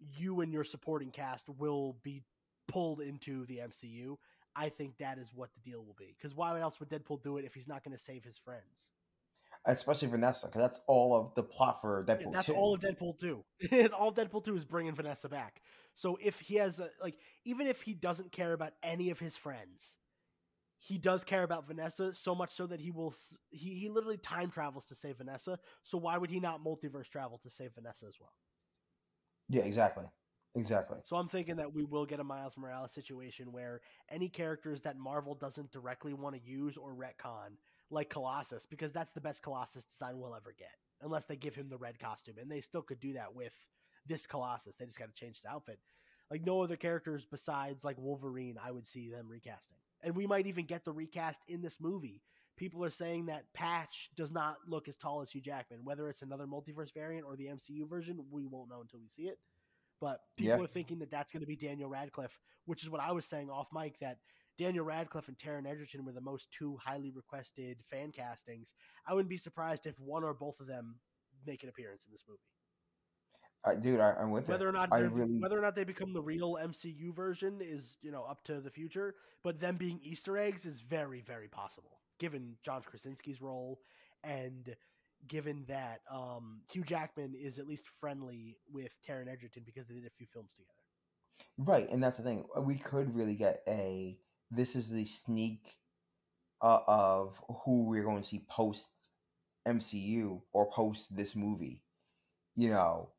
you 0.00 0.40
and 0.40 0.52
your 0.52 0.64
supporting 0.64 1.10
cast 1.10 1.48
will 1.48 1.94
be 2.02 2.24
pulled 2.66 3.00
into 3.00 3.46
the 3.46 3.60
MCU." 3.60 4.18
I 4.56 4.68
think 4.68 4.98
that 4.98 5.18
is 5.18 5.32
what 5.34 5.50
the 5.54 5.60
deal 5.60 5.84
will 5.84 5.96
be. 5.98 6.14
Because 6.16 6.34
why 6.34 6.58
else 6.60 6.78
would 6.80 6.88
Deadpool 6.90 7.22
do 7.22 7.38
it 7.38 7.44
if 7.44 7.54
he's 7.54 7.68
not 7.68 7.84
going 7.84 7.96
to 7.96 8.02
save 8.02 8.24
his 8.24 8.38
friends? 8.38 8.88
especially 9.66 10.08
Vanessa, 10.08 10.46
because 10.46 10.62
that's 10.62 10.80
all 10.86 11.14
of 11.18 11.34
the 11.34 11.42
plot 11.42 11.80
for 11.80 12.04
Yeah, 12.18 12.26
Deadpool 12.26 12.32
that's 12.32 12.48
2. 12.48 12.52
all 12.54 12.74
of 12.74 12.80
Deadpool 12.80 13.18
2. 13.20 13.44
It's 13.60 13.94
all 13.94 14.12
Deadpool 14.12 14.44
2 14.44 14.56
is 14.56 14.64
bringing 14.64 14.94
Vanessa 14.94 15.28
back. 15.28 15.62
So 15.94 16.18
if 16.20 16.40
he 16.40 16.56
has 16.56 16.78
a, 16.78 16.90
like 17.00 17.16
even 17.44 17.66
if 17.66 17.82
he 17.82 17.94
doesn't 17.94 18.32
care 18.32 18.52
about 18.52 18.72
any 18.82 19.10
of 19.10 19.18
his 19.18 19.36
friends, 19.36 19.96
he 20.78 20.98
does 20.98 21.24
care 21.24 21.42
about 21.44 21.66
Vanessa 21.66 22.12
so 22.14 22.34
much 22.34 22.52
so 22.54 22.66
that 22.66 22.80
he 22.80 22.90
will 22.90 23.14
he 23.50 23.74
he 23.74 23.88
literally 23.88 24.18
time 24.18 24.50
travels 24.50 24.86
to 24.86 24.94
save 24.94 25.18
Vanessa. 25.18 25.58
So 25.82 25.98
why 25.98 26.18
would 26.18 26.30
he 26.30 26.40
not 26.40 26.64
multiverse 26.64 27.08
travel 27.08 27.38
to 27.38 27.50
save 27.50 27.74
Vanessa 27.74 28.06
as 28.06 28.16
well? 28.20 28.34
yeah, 29.48 29.62
exactly, 29.62 30.04
exactly. 30.54 30.98
So 31.04 31.16
I'm 31.16 31.28
thinking 31.28 31.56
that 31.56 31.72
we 31.72 31.84
will 31.84 32.06
get 32.06 32.20
a 32.20 32.24
Miles 32.24 32.56
Morales 32.56 32.92
situation 32.92 33.52
where 33.52 33.80
any 34.10 34.28
characters 34.28 34.80
that 34.82 34.96
Marvel 34.98 35.34
doesn't 35.34 35.72
directly 35.72 36.14
want 36.14 36.34
to 36.36 36.42
use 36.42 36.76
or 36.76 36.94
retcon, 36.94 37.56
like 37.90 38.10
Colossus, 38.10 38.66
because 38.66 38.92
that's 38.92 39.12
the 39.12 39.20
best 39.20 39.42
Colossus 39.42 39.84
design 39.84 40.18
we'll 40.18 40.34
ever 40.34 40.54
get, 40.58 40.74
unless 41.00 41.24
they 41.24 41.36
give 41.36 41.54
him 41.54 41.68
the 41.68 41.76
red 41.76 41.98
costume, 41.98 42.36
and 42.40 42.50
they 42.50 42.60
still 42.60 42.82
could 42.82 43.00
do 43.00 43.12
that 43.14 43.34
with 43.34 43.52
this 44.06 44.26
Colossus. 44.26 44.76
They 44.76 44.86
just 44.86 44.98
got 44.98 45.14
to 45.14 45.20
change 45.20 45.36
his 45.36 45.46
outfit. 45.46 45.78
Like 46.30 46.46
no 46.46 46.62
other 46.62 46.76
characters 46.76 47.26
besides 47.30 47.84
like 47.84 47.98
Wolverine, 47.98 48.58
I 48.62 48.70
would 48.70 48.88
see 48.88 49.10
them 49.10 49.28
recasting, 49.28 49.76
and 50.02 50.16
we 50.16 50.26
might 50.26 50.46
even 50.46 50.66
get 50.66 50.84
the 50.84 50.92
recast 50.92 51.40
in 51.48 51.60
this 51.60 51.80
movie. 51.80 52.22
People 52.56 52.84
are 52.84 52.90
saying 52.90 53.26
that 53.26 53.52
Patch 53.54 54.10
does 54.14 54.30
not 54.30 54.56
look 54.66 54.86
as 54.86 54.96
tall 54.96 55.22
as 55.22 55.30
Hugh 55.30 55.40
Jackman. 55.40 55.84
Whether 55.84 56.08
it's 56.08 56.22
another 56.22 56.46
multiverse 56.46 56.92
variant 56.92 57.26
or 57.26 57.34
the 57.34 57.46
MCU 57.46 57.88
version, 57.88 58.22
we 58.30 58.46
won't 58.46 58.68
know 58.68 58.82
until 58.82 59.00
we 59.00 59.08
see 59.08 59.22
it 59.22 59.38
but 60.02 60.20
people 60.36 60.58
Yeah. 60.58 60.64
are 60.64 60.66
thinking 60.66 60.98
that 60.98 61.12
that's 61.12 61.32
going 61.32 61.42
to 61.42 61.46
be 61.46 61.54
Daniel 61.54 61.88
Radcliffe, 61.88 62.36
which 62.66 62.82
is 62.82 62.90
what 62.90 63.00
I 63.00 63.12
was 63.12 63.24
saying 63.24 63.48
off 63.50 63.68
mic 63.72 64.00
that 64.00 64.18
Daniel 64.58 64.84
Radcliffe 64.84 65.28
and 65.28 65.38
Taron 65.38 65.64
Egerton 65.64 66.04
were 66.04 66.12
the 66.12 66.20
most 66.20 66.50
two 66.50 66.76
highly 66.76 67.12
requested 67.12 67.78
fan 67.88 68.10
castings. 68.10 68.74
I 69.06 69.14
wouldn't 69.14 69.30
be 69.30 69.36
surprised 69.36 69.86
if 69.86 69.98
one 70.00 70.24
or 70.24 70.34
both 70.34 70.58
of 70.58 70.66
them 70.66 70.98
make 71.46 71.62
an 71.62 71.68
appearance 71.68 72.04
in 72.04 72.10
this 72.10 72.24
movie. 72.28 72.40
Uh, 73.64 73.74
dude, 73.76 74.00
I, 74.00 74.14
I'm 74.18 74.32
with 74.32 74.48
Whether 74.48 74.66
it. 74.66 74.70
or 74.70 74.72
not 74.72 74.90
really, 74.92 75.38
whether 75.38 75.56
or 75.56 75.62
not 75.62 75.76
they 75.76 75.84
become 75.84 76.12
the 76.12 76.20
real 76.20 76.54
MCU 76.60 77.14
version 77.14 77.60
is 77.62 77.96
you 78.02 78.10
know 78.10 78.24
up 78.24 78.42
to 78.44 78.60
the 78.60 78.70
future, 78.70 79.14
but 79.44 79.60
them 79.60 79.76
being 79.76 80.00
Easter 80.02 80.36
eggs 80.36 80.66
is 80.66 80.80
very 80.80 81.20
very 81.20 81.46
possible 81.46 82.00
given 82.18 82.56
John 82.64 82.82
Krasinski's 82.82 83.40
role 83.40 83.80
and 84.24 84.74
given 85.28 85.64
that 85.68 86.00
um, 86.10 86.60
Hugh 86.70 86.84
Jackman 86.84 87.34
is 87.40 87.58
at 87.58 87.66
least 87.66 87.84
friendly 88.00 88.56
with 88.70 88.90
Taron 89.06 89.30
Egerton 89.30 89.62
because 89.64 89.86
they 89.88 89.94
did 89.94 90.06
a 90.06 90.10
few 90.16 90.26
films 90.32 90.52
together. 90.54 90.72
Right, 91.58 91.90
and 91.90 92.02
that's 92.02 92.18
the 92.18 92.24
thing. 92.24 92.44
We 92.60 92.76
could 92.76 93.14
really 93.14 93.34
get 93.34 93.62
a. 93.68 94.18
This 94.50 94.76
is 94.76 94.90
the 94.90 95.04
sneak 95.04 95.76
uh, 96.60 96.80
of 96.86 97.40
who 97.64 97.84
we're 97.84 98.04
going 98.04 98.22
to 98.22 98.28
see 98.28 98.44
post 98.48 98.88
MCU 99.66 100.40
or 100.52 100.70
post 100.70 101.14
this 101.14 101.34
movie. 101.34 101.82
You 102.56 102.70
know. 102.70 103.10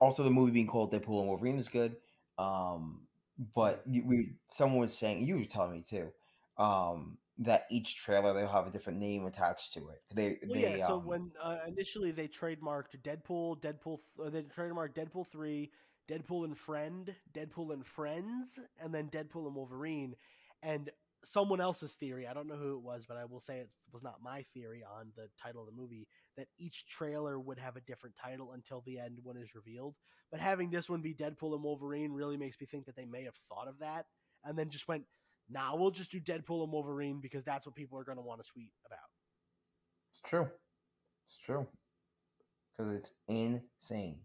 Also, 0.00 0.22
the 0.22 0.30
movie 0.30 0.52
being 0.52 0.66
called 0.66 0.92
Deadpool 0.92 1.20
and 1.20 1.28
Wolverine 1.28 1.58
is 1.58 1.68
good. 1.68 1.96
Um, 2.38 3.06
but 3.54 3.82
we 3.86 4.34
someone 4.50 4.80
was 4.80 4.96
saying 4.96 5.24
you 5.24 5.38
were 5.38 5.44
telling 5.44 5.72
me 5.72 5.84
too. 5.88 6.10
Um, 6.58 7.18
that 7.38 7.66
each 7.70 7.96
trailer 7.96 8.32
they'll 8.32 8.48
have 8.48 8.66
a 8.66 8.70
different 8.70 8.98
name 8.98 9.26
attached 9.26 9.74
to 9.74 9.88
it. 9.88 10.02
They, 10.14 10.38
Well, 10.46 10.58
they 10.58 10.76
yeah. 10.76 10.86
So 10.86 10.96
um, 10.96 11.06
when 11.06 11.32
uh, 11.42 11.58
initially 11.66 12.10
they 12.12 12.28
trademarked 12.28 12.96
Deadpool, 13.02 13.60
Deadpool, 13.60 13.98
th- 14.18 14.32
they 14.32 14.42
trademarked 14.42 14.94
Deadpool 14.94 15.26
three, 15.30 15.72
Deadpool 16.08 16.44
and 16.44 16.56
Friend, 16.56 17.14
Deadpool 17.34 17.72
and 17.72 17.86
Friends, 17.86 18.58
and 18.80 18.94
then 18.94 19.08
Deadpool 19.08 19.46
and 19.46 19.54
Wolverine. 19.56 20.14
And 20.62 20.90
someone 21.24 21.60
else's 21.60 21.94
theory, 21.94 22.26
I 22.26 22.34
don't 22.34 22.46
know 22.46 22.56
who 22.56 22.76
it 22.76 22.82
was, 22.82 23.04
but 23.06 23.16
I 23.16 23.24
will 23.24 23.40
say 23.40 23.58
it 23.58 23.74
was 23.92 24.02
not 24.02 24.22
my 24.22 24.44
theory 24.54 24.84
on 24.84 25.12
the 25.16 25.28
title 25.42 25.62
of 25.62 25.66
the 25.66 25.80
movie. 25.80 26.06
that 26.36 26.48
each 26.58 26.86
trailer 26.86 27.40
would 27.40 27.58
have 27.58 27.76
a 27.76 27.80
different 27.80 28.14
title 28.14 28.52
until 28.52 28.82
the 28.86 28.98
end 28.98 29.18
when 29.22 29.36
is 29.36 29.54
revealed. 29.54 29.96
But 30.30 30.40
having 30.40 30.70
this 30.70 30.88
one 30.88 31.00
be 31.02 31.14
Deadpool 31.14 31.54
and 31.54 31.62
Wolverine 31.64 32.12
really 32.12 32.36
makes 32.36 32.60
me 32.60 32.66
think 32.66 32.86
that 32.86 32.96
they 32.96 33.06
may 33.06 33.24
have 33.24 33.36
thought 33.48 33.68
of 33.68 33.78
that 33.80 34.06
and 34.44 34.56
then 34.58 34.68
just 34.70 34.86
went, 34.88 35.04
"Nah, 35.48 35.74
we'll 35.76 35.90
just 35.90 36.10
do 36.10 36.20
Deadpool 36.20 36.64
and 36.64 36.72
Wolverine 36.72 37.20
because 37.20 37.44
that's 37.44 37.66
what 37.66 37.74
people 37.74 37.98
are 37.98 38.04
going 38.04 38.18
to 38.18 38.22
want 38.22 38.44
to 38.44 38.50
tweet 38.50 38.72
about." 38.86 38.98
It's 40.10 40.20
true. 40.28 40.50
It's 41.26 41.38
true. 41.38 41.68
Because 42.76 42.92
it's 42.94 43.12
insane. 43.28 44.20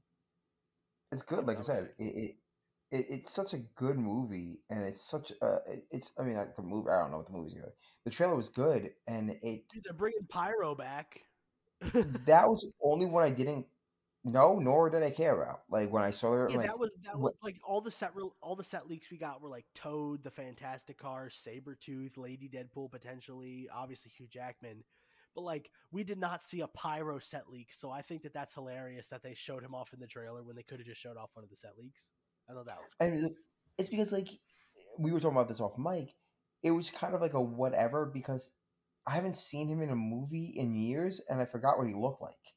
It's 1.12 1.24
good, 1.24 1.46
like 1.46 1.58
I 1.58 1.62
said. 1.62 1.90
It, 2.00 2.04
it, 2.04 2.36
it 2.92 3.06
it's 3.10 3.34
such 3.34 3.54
a 3.54 3.60
good 3.76 3.98
movie, 3.98 4.60
and 4.70 4.84
it's 4.84 5.02
such 5.02 5.32
a 5.42 5.56
it- 5.68 5.88
it's. 5.92 6.12
I 6.18 6.24
mean, 6.24 6.36
like 6.38 6.54
a 6.58 6.62
movie. 6.62 6.90
I 6.90 7.02
don't 7.02 7.12
know 7.12 7.18
what 7.18 7.28
the 7.28 7.34
movie's 7.34 7.54
good. 7.54 7.72
The 8.06 8.12
trailer 8.12 8.36
was 8.36 8.50
good, 8.50 8.92
and 9.08 9.32
it 9.32 9.68
Dude, 9.70 9.84
they're 9.84 9.94
bringing 9.94 10.26
Pyro 10.30 10.76
back. 10.76 11.22
that 11.82 12.48
was 12.50 12.62
the 12.62 12.72
only 12.84 13.06
one 13.06 13.24
I 13.24 13.30
didn't 13.32 13.66
know, 14.24 14.60
nor 14.60 14.90
did 14.90 15.04
I 15.04 15.10
care 15.10 15.42
about. 15.42 15.62
Like 15.70 15.92
when 15.92 16.04
I 16.04 16.12
saw 16.12 16.46
it, 16.46 16.52
Yeah, 16.52 16.58
like 16.58 16.68
that 16.68 16.80
was 16.80 16.92
that 17.06 17.18
was 17.18 17.34
like 17.44 17.58
all 17.64 17.82
the 17.82 17.92
set 17.92 18.16
real 18.16 18.36
all 18.42 18.56
the 18.56 18.64
set 18.64 18.88
leaks 18.88 19.08
we 19.12 19.18
got 19.18 19.42
were 19.42 19.50
like 19.50 19.66
Toad, 19.76 20.24
the 20.24 20.32
Fantastic 20.32 20.98
Car, 20.98 21.30
Sabretooth, 21.30 22.18
Lady 22.18 22.50
Deadpool 22.50 22.92
potentially, 22.92 23.68
obviously 23.74 24.12
Hugh 24.16 24.28
Jackman. 24.28 24.84
But 25.36 25.42
like 25.42 25.72
we 25.92 26.04
did 26.04 26.20
not 26.20 26.44
see 26.44 26.62
a 26.62 26.68
pyro 26.68 27.20
set 27.20 27.50
leak, 27.50 27.72
so 27.74 27.90
I 27.90 28.02
think 28.02 28.24
that 28.24 28.34
that's 28.34 28.54
hilarious 28.54 29.08
that 29.08 29.24
they 29.24 29.34
showed 29.34 29.64
him 29.64 29.74
off 29.74 29.94
in 29.94 30.00
the 30.00 30.08
trailer 30.08 30.44
when 30.44 30.56
they 30.56 30.64
could 30.64 30.80
have 30.80 30.88
just 30.88 31.02
showed 31.02 31.18
off 31.18 31.30
one 31.34 31.44
of 31.44 31.50
the 31.50 31.56
set 31.58 31.78
leaks. 31.78 32.10
I 32.50 32.54
know 32.54 32.64
that 32.64 32.78
was 32.78 32.92
and 33.00 33.26
it- 33.26 33.36
it's 33.78 33.90
because 33.90 34.12
like 34.12 34.28
we 35.00 35.12
were 35.12 35.20
talking 35.20 35.38
about 35.38 35.48
this 35.48 35.62
off 35.62 35.78
mic. 35.78 36.14
It 36.64 36.72
was 36.72 36.90
kind 36.92 37.16
of 37.16 37.22
like 37.22 37.34
a 37.34 37.42
whatever 37.42 38.06
because 38.06 38.52
I 39.08 39.16
haven't 39.16 39.38
seen 39.38 39.68
him 39.68 39.82
in 39.82 39.90
a 39.90 39.96
movie 39.96 40.54
in 40.56 40.76
years, 40.76 41.22
and 41.28 41.42
I 41.42 41.46
forgot 41.46 41.78
what 41.78 41.88
he 41.88 41.94
looked 41.96 42.22
like. 42.22 42.54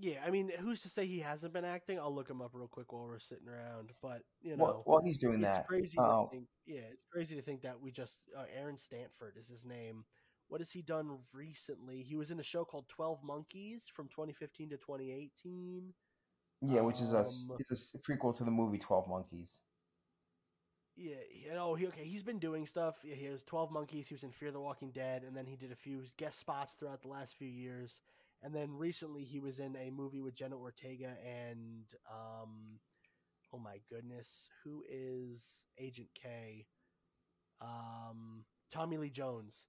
Yeah, 0.00 0.20
I 0.26 0.30
mean, 0.30 0.50
who's 0.60 0.80
to 0.82 0.88
say 0.88 1.04
he 1.04 1.18
hasn't 1.20 1.52
been 1.52 1.64
acting? 1.64 1.98
I'll 1.98 2.14
look 2.14 2.30
him 2.30 2.40
up 2.40 2.52
real 2.54 2.68
quick 2.68 2.90
while 2.92 3.04
we're 3.04 3.18
sitting 3.18 3.48
around. 3.48 3.90
But 4.00 4.22
you 4.40 4.56
know, 4.56 4.64
Well, 4.64 4.82
while 4.86 5.02
he's 5.02 5.18
doing 5.18 5.40
it's 5.40 5.44
that, 5.44 5.66
crazy 5.66 5.96
to 5.96 6.02
oh. 6.02 6.28
think. 6.32 6.44
Yeah, 6.66 6.80
it's 6.90 7.04
crazy 7.12 7.36
to 7.36 7.42
think 7.42 7.60
that 7.62 7.78
we 7.78 7.90
just 7.90 8.18
uh, 8.36 8.44
Aaron 8.58 8.78
Stanford 8.78 9.34
is 9.38 9.48
his 9.48 9.66
name. 9.66 10.04
What 10.48 10.60
has 10.62 10.70
he 10.70 10.80
done 10.80 11.18
recently? 11.34 12.02
He 12.02 12.16
was 12.16 12.30
in 12.30 12.40
a 12.40 12.42
show 12.42 12.64
called 12.64 12.88
Twelve 12.88 13.22
Monkeys 13.22 13.84
from 13.94 14.08
2015 14.08 14.70
to 14.70 14.76
2018. 14.78 15.92
yeah, 16.62 16.80
which 16.80 17.00
is 17.00 17.12
a 17.12 17.18
um, 17.18 17.56
it's 17.58 17.94
a 17.94 17.98
prequel 17.98 18.34
to 18.38 18.44
the 18.44 18.50
movie 18.50 18.78
Twelve 18.78 19.06
Monkeys. 19.06 19.58
Yeah, 20.96 21.16
you 21.32 21.52
know, 21.54 21.74
he 21.74 21.86
okay. 21.88 22.04
He's 22.04 22.22
been 22.22 22.38
doing 22.38 22.66
stuff. 22.66 22.96
Yeah, 23.04 23.16
he 23.16 23.26
has 23.26 23.42
Twelve 23.42 23.70
Monkeys. 23.70 24.08
He 24.08 24.14
was 24.14 24.22
in 24.22 24.32
Fear 24.32 24.52
the 24.52 24.60
Walking 24.60 24.90
Dead, 24.92 25.24
and 25.24 25.36
then 25.36 25.46
he 25.46 25.56
did 25.56 25.72
a 25.72 25.76
few 25.76 26.02
guest 26.16 26.38
spots 26.40 26.72
throughout 26.72 27.02
the 27.02 27.08
last 27.08 27.34
few 27.36 27.48
years. 27.48 28.00
And 28.42 28.54
then 28.54 28.76
recently, 28.76 29.24
he 29.24 29.38
was 29.38 29.58
in 29.58 29.76
a 29.76 29.90
movie 29.90 30.20
with 30.22 30.34
Jenna 30.34 30.56
Ortega 30.56 31.14
and 31.24 31.84
um, 32.10 32.78
oh 33.52 33.58
my 33.58 33.76
goodness, 33.88 34.48
who 34.64 34.84
is 34.90 35.44
Agent 35.78 36.08
K? 36.14 36.66
Um, 37.60 38.44
Tommy 38.72 38.96
Lee 38.96 39.10
Jones, 39.10 39.64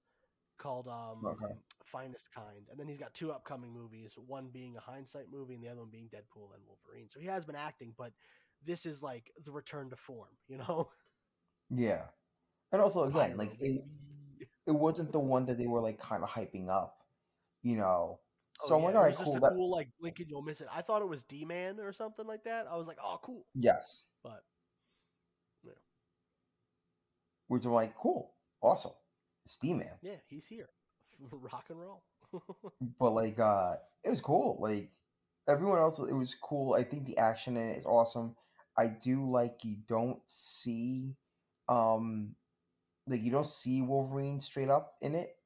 called 0.58 0.88
um, 0.88 1.24
Okay. 1.26 1.54
Finest 1.84 2.28
Kind. 2.34 2.68
And 2.70 2.78
then 2.78 2.88
he's 2.88 2.98
got 2.98 3.12
two 3.12 3.32
upcoming 3.32 3.72
movies. 3.72 4.14
One 4.16 4.48
being 4.52 4.76
a 4.76 4.80
hindsight 4.80 5.26
movie, 5.30 5.54
and 5.54 5.62
the 5.62 5.68
other 5.68 5.80
one 5.80 5.90
being 5.90 6.06
Deadpool 6.06 6.54
and 6.54 6.62
Wolverine. 6.66 7.08
So 7.10 7.20
he 7.20 7.26
has 7.26 7.44
been 7.44 7.56
acting, 7.56 7.92
but 7.98 8.12
this 8.64 8.86
is 8.86 9.02
like 9.02 9.30
the 9.44 9.52
return 9.52 9.90
to 9.90 9.96
form. 9.96 10.30
You 10.48 10.58
know. 10.58 10.88
Yeah, 11.70 12.02
and 12.70 12.82
also 12.82 13.04
again, 13.04 13.36
like 13.36 13.52
it, 13.60 13.84
it 14.66 14.72
wasn't 14.72 15.12
the 15.12 15.18
one 15.18 15.46
that 15.46 15.58
they 15.58 15.66
were 15.66 15.80
like 15.80 15.98
kind 15.98 16.22
of 16.22 16.28
hyping 16.28 16.68
up, 16.68 16.98
you 17.62 17.76
know. 17.76 18.18
Oh, 18.60 18.68
So 18.68 18.76
I'm 18.76 18.82
yeah, 18.82 18.86
like, 18.86 18.94
all 18.94 19.02
right, 19.02 19.16
just 19.16 19.24
cool. 19.24 19.34
a 19.34 19.40
That, 19.40 19.52
cool 19.52 19.70
like 19.70 19.88
blink 20.00 20.20
and 20.20 20.28
you'll 20.28 20.42
miss 20.42 20.60
it. 20.60 20.68
I 20.70 20.82
thought 20.82 21.02
it 21.02 21.08
was 21.08 21.24
D 21.24 21.44
Man 21.44 21.80
or 21.80 21.92
something 21.92 22.26
like 22.26 22.44
that. 22.44 22.66
I 22.66 22.76
was 22.76 22.86
like, 22.86 22.98
oh, 23.02 23.18
cool. 23.22 23.46
yes, 23.54 24.08
But 24.22 24.44
yeah, 25.64 25.72
which 27.48 27.64
I'm 27.64 27.72
like, 27.72 27.96
cool, 27.96 28.34
awesome, 28.62 28.92
Steam 29.46 29.78
Man. 29.78 29.98
yeah, 30.02 30.16
he's 30.28 30.46
here. 30.46 30.68
Rock 31.30 31.66
and 31.70 31.80
roll. 31.80 32.04
but 32.98 33.10
like 33.12 33.38
uh 33.38 33.76
it 34.04 34.10
was 34.10 34.20
cool 34.20 34.58
like 34.60 34.90
everyone 35.48 35.78
else 35.78 35.98
it 35.98 36.12
was 36.14 36.34
cool 36.34 36.74
i 36.74 36.82
think 36.84 37.06
the 37.06 37.16
action 37.18 37.56
in 37.56 37.68
it 37.70 37.78
is 37.78 37.86
awesome 37.86 38.34
i 38.76 38.86
do 38.86 39.24
like 39.24 39.64
you 39.64 39.76
don't 39.88 40.20
see 40.26 41.14
um 41.68 42.34
like 43.06 43.22
you 43.22 43.30
don't 43.30 43.46
see 43.46 43.82
wolverine 43.82 44.40
straight 44.40 44.68
up 44.70 44.96
in 45.00 45.14
it 45.14 45.36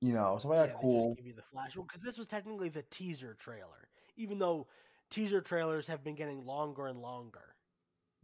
you 0.00 0.12
know 0.12 0.38
so 0.38 0.52
I'm 0.52 0.56
yeah, 0.66 0.74
like 0.74 0.90
they 0.90 1.02
cool 1.02 1.16
give 1.16 1.26
you 1.26 1.34
the 1.34 1.42
flash 1.42 1.74
because 1.74 2.00
this 2.00 2.18
was 2.18 2.28
technically 2.28 2.68
the 2.68 2.82
teaser 2.82 3.34
trailer. 3.34 3.88
Even 4.16 4.38
though 4.38 4.68
teaser 5.10 5.40
trailers 5.40 5.86
have 5.86 6.02
been 6.04 6.14
getting 6.14 6.44
longer 6.44 6.86
and 6.86 7.00
longer. 7.00 7.56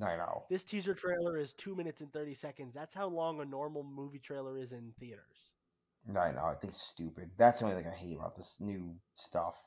i 0.00 0.16
know 0.16 0.44
This 0.50 0.64
teaser 0.64 0.92
trailer 0.94 1.38
is 1.38 1.54
two 1.54 1.74
minutes 1.74 2.02
and 2.02 2.12
thirty 2.12 2.34
seconds. 2.34 2.74
That's 2.74 2.92
how 2.92 3.06
long 3.08 3.40
a 3.40 3.44
normal 3.46 3.82
movie 3.82 4.18
trailer 4.18 4.58
is 4.58 4.72
in 4.72 4.92
theaters. 4.92 5.52
i 6.16 6.30
know 6.32 6.44
i 6.44 6.54
think 6.54 6.72
it's 6.72 6.82
stupid 6.82 7.30
that's 7.38 7.60
the 7.60 7.64
only 7.64 7.82
thing 7.82 7.90
i 7.90 7.94
hate 7.96 8.16
about 8.16 8.36
this 8.36 8.60
new 8.60 9.00
stuff 9.14 9.66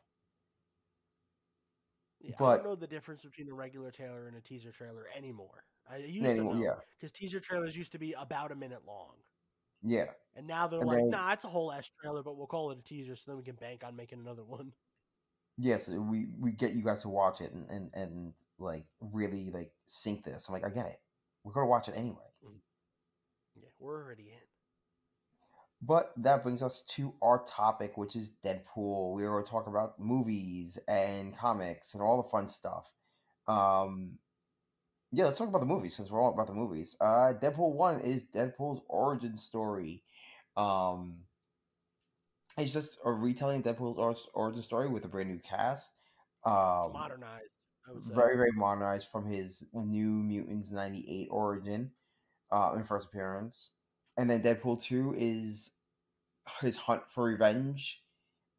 Yeah, 2.19 2.41
I 2.41 2.49
don't 2.49 2.63
know 2.63 2.75
the 2.75 2.87
difference 2.87 3.23
between 3.23 3.49
a 3.49 3.53
regular 3.53 3.91
trailer 3.91 4.27
and 4.27 4.37
a 4.37 4.41
teaser 4.41 4.71
trailer 4.71 5.07
anymore. 5.15 5.65
I 5.87 5.97
used 5.97 6.35
anymore 6.35 6.53
to 6.55 6.55
know 6.55 6.63
yeah 6.63 6.75
because 6.97 7.11
teaser 7.11 7.39
trailers 7.39 7.75
used 7.75 7.91
to 7.93 7.99
be 7.99 8.13
about 8.13 8.51
a 8.51 8.55
minute 8.55 8.85
long. 8.85 9.17
Yeah 9.83 10.05
And 10.35 10.47
now 10.47 10.67
they're 10.67 10.79
And 10.79 10.87
like, 10.87 10.97
then- 10.99 11.09
nah, 11.11 11.33
it's 11.33 11.43
a 11.43 11.49
whole 11.49 11.71
ass 11.71 11.89
trailer, 12.01 12.23
but 12.23 12.37
we'll 12.37 12.47
call 12.47 12.71
it 12.71 12.79
a 12.79 12.81
teaser 12.83 13.15
so 13.15 13.23
then 13.27 13.37
we 13.37 13.43
can 13.43 13.55
bank 13.55 13.83
on 13.85 13.95
making 13.95 14.19
another 14.19 14.43
one. 14.43 14.71
yes 15.57 15.87
we 15.87 16.27
we 16.39 16.51
get 16.51 16.73
you 16.73 16.83
guys 16.83 17.01
to 17.03 17.09
watch 17.09 17.39
it 17.41 17.51
and 17.53 17.69
and, 17.69 17.91
and 17.93 18.33
like 18.59 18.85
really 18.99 19.51
like 19.51 19.71
sync 19.85 20.23
this 20.23 20.47
i'm 20.47 20.53
like 20.53 20.65
i 20.65 20.69
get 20.69 20.87
it 20.87 20.99
we're 21.43 21.53
gonna 21.53 21.67
watch 21.67 21.87
it 21.87 21.95
anyway 21.95 22.25
Yeah, 23.55 23.69
we're 23.79 24.03
already 24.03 24.23
in. 24.31 24.39
But 25.85 26.13
that 26.17 26.43
brings 26.43 26.63
us 26.63 26.81
to 26.95 27.13
our 27.21 27.43
topic, 27.45 27.97
which 27.97 28.15
is 28.15 28.31
Deadpool. 28.43 29.13
We 29.15 29.23
are 29.25 29.31
going 29.31 29.43
to 29.43 29.49
talk 29.51 29.67
about 29.67 29.99
movies 29.99 30.79
and 30.87 31.35
comics 31.37 31.93
and 31.93 32.01
all 32.01 32.23
the 32.23 32.29
fun 32.29 32.47
stuff. 32.47 32.89
Um, 33.49 34.17
yeah, 35.13 35.25
let's 35.25 35.37
talk 35.37 35.47
about 35.47 35.61
the 35.61 35.67
movies 35.67 35.95
since 35.95 36.09
we're 36.09 36.21
all 36.21 36.33
about 36.33 36.47
the 36.47 36.53
movies. 36.53 36.95
Uh, 36.99 37.33
Deadpool 37.41 37.73
one 37.75 38.01
is 38.01 38.23
Deadpool's 38.25 38.81
origin 38.89 39.37
story. 39.37 40.03
Um, 40.57 41.25
it's 42.57 42.73
just 42.73 42.99
a 43.05 43.11
retelling 43.11 43.65
of 43.65 43.77
Deadpool's 43.77 44.27
origin 44.33 44.61
story 44.61 44.89
with 44.89 45.05
a 45.05 45.07
brand 45.07 45.29
new 45.29 45.39
cast. 45.39 45.91
It's 46.45 46.47
Um, 46.51 46.93
modernized, 46.93 47.51
I 47.87 47.91
would 47.93 48.05
say. 48.05 48.13
very 48.15 48.35
very 48.37 48.51
modernized 48.51 49.07
from 49.09 49.25
his 49.25 49.63
New 49.73 50.09
Mutants 50.09 50.71
'98 50.71 51.27
origin, 51.31 51.91
uh, 52.51 52.73
in 52.75 52.83
first 52.83 53.07
appearance, 53.07 53.71
and 54.17 54.29
then 54.29 54.41
Deadpool 54.43 54.81
two 54.81 55.13
is 55.17 55.71
his 56.61 56.77
hunt 56.77 57.03
for 57.09 57.23
revenge, 57.25 58.03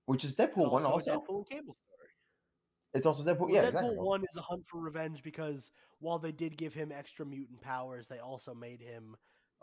which 0.07 0.25
is 0.25 0.37
Deadpool 0.37 0.71
one 0.71 0.85
also 0.85 1.13
a 1.13 1.15
also. 1.15 1.21
Deadpool 1.21 1.37
and 1.39 1.49
Cable. 1.51 1.77
It's 2.95 3.07
also 3.07 3.25
Deadpool. 3.25 3.53
Yeah, 3.53 3.63
Deadpool 3.65 3.69
exactly. 3.69 3.97
one 3.99 4.25
is 4.25 4.37
a 4.37 4.43
hunt 4.43 4.65
for 4.67 4.81
revenge 4.81 5.23
because 5.23 5.71
while 6.01 6.19
they 6.19 6.33
did 6.33 6.57
give 6.57 6.75
him 6.75 6.93
extra 6.93 7.27
mutant 7.27 7.61
powers, 7.61 8.07
they 8.07 8.21
also 8.21 8.55
made 8.55 8.81
him 8.81 9.17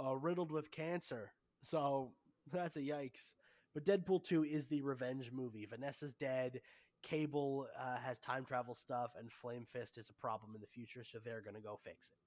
uh, 0.03 0.15
riddled 0.17 0.51
with 0.51 0.71
cancer. 0.71 1.31
So 1.63 2.11
that's 2.51 2.75
a 2.75 2.81
yikes. 2.81 3.33
But 3.73 3.85
Deadpool 3.85 4.25
two 4.25 4.43
is 4.43 4.67
the 4.67 4.81
revenge 4.81 5.31
movie. 5.31 5.65
Vanessa's 5.65 6.13
dead. 6.15 6.61
Cable 7.03 7.67
uh, 7.79 7.97
has 7.97 8.19
time 8.19 8.45
travel 8.45 8.75
stuff, 8.75 9.11
and 9.17 9.31
Flame 9.31 9.65
Fist 9.71 9.97
is 9.97 10.09
a 10.09 10.13
problem 10.13 10.53
in 10.55 10.61
the 10.61 10.67
future, 10.67 11.03
so 11.03 11.19
they're 11.23 11.41
gonna 11.41 11.61
go 11.61 11.79
fix 11.83 12.11
it. 12.11 12.17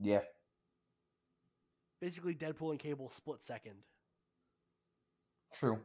Yeah, 0.00 0.22
Basically, 2.00 2.34
Deadpool 2.34 2.70
and 2.70 2.78
Cable 2.78 3.10
split 3.10 3.42
second. 3.42 3.76
true. 5.54 5.80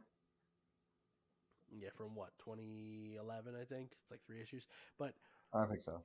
Yeah, 1.70 1.90
from 1.96 2.14
what 2.14 2.30
2011, 2.44 3.54
I 3.54 3.64
think 3.64 3.90
it's 4.00 4.10
like 4.10 4.20
three 4.26 4.42
issues. 4.42 4.66
But 4.98 5.14
I 5.54 5.60
don't 5.60 5.68
think 5.68 5.82
so. 5.82 6.02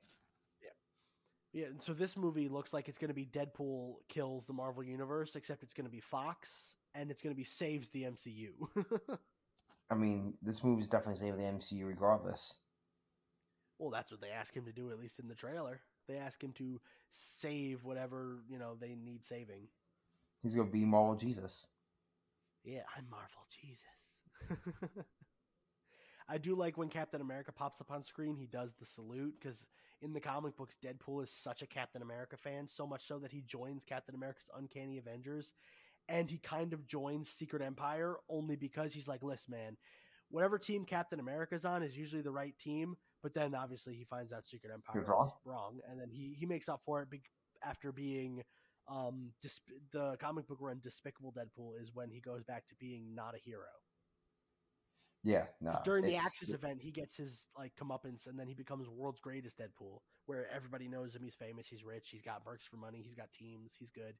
yeah, 1.52 1.66
and 1.66 1.82
so 1.82 1.92
this 1.92 2.16
movie 2.16 2.48
looks 2.48 2.72
like 2.72 2.88
it's 2.88 2.98
going 2.98 3.08
to 3.08 3.14
be 3.14 3.26
Deadpool 3.26 3.94
kills 4.08 4.44
the 4.44 4.52
Marvel 4.52 4.84
universe, 4.84 5.36
except 5.36 5.62
it's 5.62 5.72
going 5.72 5.86
to 5.86 5.90
be 5.90 6.00
Fox, 6.00 6.76
and 6.94 7.10
it's 7.10 7.22
going 7.22 7.34
to 7.34 7.36
be 7.36 7.44
saves 7.44 7.88
the 7.88 8.02
MCU. 8.02 8.50
I 9.90 9.94
mean, 9.94 10.34
this 10.42 10.62
movie's 10.62 10.88
definitely 10.88 11.20
saving 11.20 11.38
the 11.38 11.44
MCU 11.44 11.86
regardless. 11.86 12.54
well, 13.78 13.90
that's 13.90 14.10
what 14.10 14.20
they 14.20 14.30
ask 14.30 14.54
him 14.54 14.64
to 14.66 14.72
do, 14.72 14.90
at 14.90 14.98
least 14.98 15.18
in 15.18 15.28
the 15.28 15.34
trailer. 15.34 15.80
They 16.08 16.16
ask 16.16 16.42
him 16.42 16.52
to 16.58 16.80
save 17.12 17.84
whatever 17.84 18.42
you 18.48 18.58
know 18.58 18.76
they 18.78 18.94
need 18.94 19.24
saving. 19.24 19.68
He's 20.42 20.54
gonna 20.54 20.70
be 20.70 20.84
Marvel 20.84 21.16
Jesus. 21.16 21.68
Yeah, 22.64 22.82
I'm 22.96 23.06
Marvel 23.10 23.46
Jesus. 23.50 25.06
I 26.28 26.38
do 26.38 26.54
like 26.56 26.76
when 26.76 26.88
Captain 26.88 27.20
America 27.20 27.52
pops 27.52 27.80
up 27.80 27.90
on 27.90 28.02
screen, 28.02 28.36
he 28.36 28.46
does 28.46 28.74
the 28.78 28.84
salute 28.86 29.34
because 29.40 29.64
in 30.02 30.12
the 30.12 30.20
comic 30.20 30.56
books, 30.56 30.76
Deadpool 30.84 31.22
is 31.22 31.30
such 31.30 31.62
a 31.62 31.66
Captain 31.66 32.02
America 32.02 32.36
fan, 32.36 32.66
so 32.66 32.86
much 32.86 33.06
so 33.06 33.18
that 33.18 33.32
he 33.32 33.42
joins 33.42 33.84
Captain 33.84 34.14
America's 34.14 34.50
Uncanny 34.56 34.98
Avengers 34.98 35.54
and 36.08 36.30
he 36.30 36.38
kind 36.38 36.72
of 36.72 36.86
joins 36.86 37.28
Secret 37.28 37.62
Empire 37.62 38.16
only 38.28 38.56
because 38.56 38.92
he's 38.92 39.08
like, 39.08 39.22
listen, 39.22 39.52
man, 39.52 39.76
whatever 40.30 40.58
team 40.58 40.84
Captain 40.84 41.20
America's 41.20 41.64
on 41.64 41.82
is 41.82 41.96
usually 41.96 42.22
the 42.22 42.30
right 42.30 42.56
team. 42.58 42.96
But 43.22 43.34
then 43.34 43.54
obviously 43.54 43.94
he 43.94 44.04
finds 44.04 44.32
out 44.32 44.46
Secret 44.46 44.72
Empire 44.72 45.00
was 45.00 45.08
wrong. 45.08 45.32
wrong, 45.44 45.80
and 45.90 46.00
then 46.00 46.10
he 46.10 46.36
he 46.38 46.46
makes 46.46 46.68
up 46.68 46.82
for 46.84 47.02
it 47.02 47.10
be- 47.10 47.22
after 47.64 47.90
being 47.90 48.44
um 48.88 49.32
dis- 49.42 49.60
the 49.92 50.16
comic 50.20 50.46
book 50.46 50.58
run 50.60 50.78
Despicable 50.80 51.32
Deadpool 51.32 51.80
is 51.80 51.90
when 51.92 52.10
he 52.10 52.20
goes 52.20 52.44
back 52.44 52.66
to 52.66 52.74
being 52.76 53.14
not 53.14 53.34
a 53.34 53.38
hero. 53.38 53.64
Yeah, 55.26 55.46
no. 55.60 55.80
During 55.84 56.04
the 56.04 56.14
Axis 56.14 56.50
event, 56.50 56.80
he 56.80 56.92
gets 56.92 57.16
his 57.16 57.48
like 57.58 57.72
comeuppance, 57.74 58.28
and 58.28 58.38
then 58.38 58.46
he 58.46 58.54
becomes 58.54 58.88
world's 58.88 59.18
greatest 59.18 59.58
Deadpool, 59.58 59.98
where 60.26 60.46
everybody 60.54 60.86
knows 60.86 61.16
him. 61.16 61.22
He's 61.24 61.34
famous, 61.34 61.66
he's 61.66 61.82
rich, 61.82 62.10
he's 62.12 62.22
got 62.22 62.44
mercs 62.46 62.62
for 62.70 62.76
money, 62.76 63.02
he's 63.04 63.16
got 63.16 63.32
teams, 63.32 63.72
he's 63.76 63.90
good. 63.90 64.14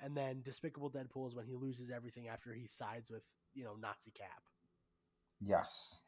And 0.00 0.16
then 0.16 0.42
Despicable 0.44 0.92
Deadpool 0.92 1.26
is 1.26 1.34
when 1.34 1.44
he 1.44 1.56
loses 1.56 1.90
everything 1.90 2.28
after 2.28 2.54
he 2.54 2.68
sides 2.68 3.10
with 3.10 3.24
you 3.52 3.64
know 3.64 3.74
Nazi 3.82 4.12
Cap. 4.12 4.44
Yes. 5.44 6.00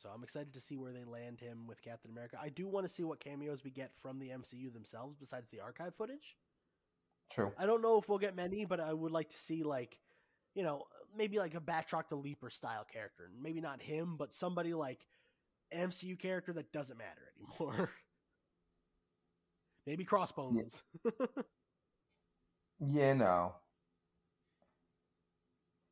So 0.00 0.08
I'm 0.14 0.22
excited 0.22 0.54
to 0.54 0.60
see 0.60 0.76
where 0.76 0.92
they 0.92 1.02
land 1.02 1.40
him 1.40 1.66
with 1.66 1.82
Captain 1.82 2.12
America. 2.12 2.38
I 2.40 2.50
do 2.50 2.68
want 2.68 2.86
to 2.86 2.92
see 2.92 3.02
what 3.02 3.18
cameos 3.18 3.64
we 3.64 3.72
get 3.72 3.90
from 4.00 4.20
the 4.20 4.28
MCU 4.28 4.72
themselves 4.72 5.16
besides 5.18 5.48
the 5.50 5.58
archive 5.58 5.96
footage. 5.96 6.36
True. 7.32 7.50
I 7.58 7.66
don't 7.66 7.82
know 7.82 7.98
if 7.98 8.08
we'll 8.08 8.18
get 8.18 8.36
many, 8.36 8.64
but 8.64 8.78
I 8.78 8.92
would 8.92 9.10
like 9.10 9.30
to 9.30 9.36
see 9.36 9.64
like, 9.64 9.98
you 10.54 10.62
know, 10.62 10.84
maybe 11.16 11.38
like 11.38 11.54
a 11.54 11.60
Batroc 11.60 12.04
the 12.08 12.16
Leaper 12.16 12.50
style 12.50 12.86
character. 12.90 13.30
Maybe 13.40 13.60
not 13.60 13.80
him, 13.80 14.16
but 14.18 14.32
somebody 14.32 14.74
like 14.74 15.00
MCU 15.74 16.18
character 16.18 16.52
that 16.54 16.72
doesn't 16.72 16.98
matter 16.98 17.32
anymore. 17.38 17.90
maybe 19.86 20.04
Crossbones. 20.04 20.82
Yeah, 22.80 23.12
no. 23.14 23.54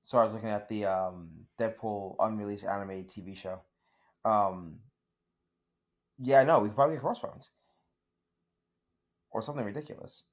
So 0.05 0.19
I 0.19 0.25
was 0.25 0.35
looking 0.35 0.51
at 0.51 0.69
the 0.69 0.85
um, 0.85 1.31
Deadpool 1.59 2.15
unreleased 2.21 2.65
animated 2.65 3.09
TV 3.09 3.37
show. 3.37 3.61
Um, 4.25 4.77
yeah, 6.19 6.45
no, 6.45 6.61
we 6.61 6.69
could 6.69 6.77
probably 6.77 6.95
get 6.95 7.03
Crossbones 7.03 7.51
or 9.33 9.43
something 9.43 9.65
ridiculous. 9.65 10.25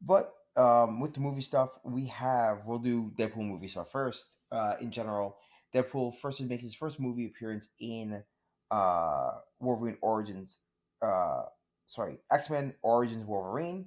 But 0.00 0.32
um, 0.56 1.00
with 1.00 1.14
the 1.14 1.20
movie 1.20 1.42
stuff, 1.42 1.70
we 1.84 2.06
have 2.06 2.60
we'll 2.66 2.78
do 2.78 3.12
Deadpool 3.16 3.38
movie 3.46 3.68
stuff 3.68 3.90
first. 3.90 4.26
Uh, 4.50 4.74
in 4.80 4.90
general, 4.90 5.36
Deadpool 5.74 6.16
first 6.18 6.40
makes 6.40 6.62
his 6.62 6.74
first 6.74 7.00
movie 7.00 7.26
appearance 7.26 7.68
in 7.80 8.22
uh, 8.70 9.30
Wolverine 9.60 9.98
Origins. 10.02 10.58
Uh, 11.00 11.44
sorry, 11.86 12.18
X 12.30 12.50
Men 12.50 12.74
Origins 12.82 13.26
Wolverine. 13.26 13.86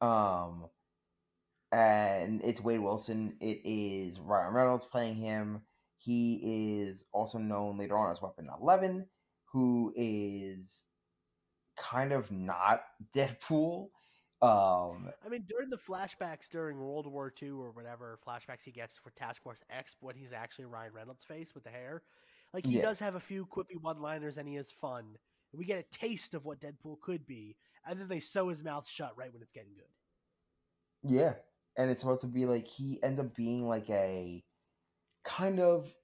Um, 0.00 0.66
and 1.72 2.42
it's 2.42 2.60
Wade 2.60 2.80
Wilson. 2.80 3.36
It 3.40 3.60
is 3.64 4.18
Ryan 4.18 4.54
Reynolds 4.54 4.86
playing 4.86 5.16
him. 5.16 5.62
He 5.98 6.80
is 6.80 7.04
also 7.12 7.38
known 7.38 7.78
later 7.78 7.96
on 7.96 8.10
as 8.10 8.22
Weapon 8.22 8.48
Eleven, 8.60 9.06
who 9.52 9.92
is 9.94 10.84
kind 11.76 12.12
of 12.12 12.30
not 12.30 12.82
Deadpool. 13.14 13.88
Um, 14.42 15.12
I 15.24 15.28
mean, 15.28 15.44
during 15.46 15.68
the 15.68 15.76
flashbacks 15.76 16.48
during 16.50 16.78
World 16.78 17.06
War 17.06 17.32
II 17.42 17.50
or 17.50 17.70
whatever 17.72 18.18
flashbacks 18.26 18.64
he 18.64 18.70
gets 18.72 18.96
for 18.96 19.10
Task 19.10 19.42
Force 19.42 19.62
X, 19.68 19.96
when 20.00 20.16
he's 20.16 20.32
actually 20.32 20.64
Ryan 20.64 20.92
Reynolds' 20.94 21.24
face 21.24 21.54
with 21.54 21.64
the 21.64 21.70
hair, 21.70 22.02
like 22.54 22.66
he 22.66 22.76
Yeah. 22.76 22.82
does 22.82 22.98
have 23.00 23.14
a 23.16 23.20
few 23.20 23.46
quippy 23.46 23.76
one-liners 23.80 24.38
and 24.38 24.48
he 24.48 24.56
is 24.56 24.70
fun. 24.72 25.18
We 25.52 25.64
get 25.66 25.78
a 25.78 25.82
taste 25.98 26.34
of 26.34 26.44
what 26.44 26.60
Deadpool 26.60 27.00
could 27.00 27.26
be, 27.26 27.56
and 27.84 28.00
then 28.00 28.08
they 28.08 28.20
sew 28.20 28.48
his 28.48 28.62
mouth 28.64 28.86
shut 28.88 29.16
right 29.16 29.32
when 29.32 29.42
it's 29.42 29.52
getting 29.52 29.74
good. 29.74 29.92
Yeah, 31.02 31.34
and 31.76 31.90
it's 31.90 32.00
supposed 32.00 32.20
to 32.22 32.26
be 32.26 32.46
like 32.46 32.66
he 32.66 33.02
ends 33.02 33.20
up 33.20 33.34
being 33.34 33.66
like 33.66 33.88
a 33.90 34.44
kind 35.24 35.60
of 35.60 35.94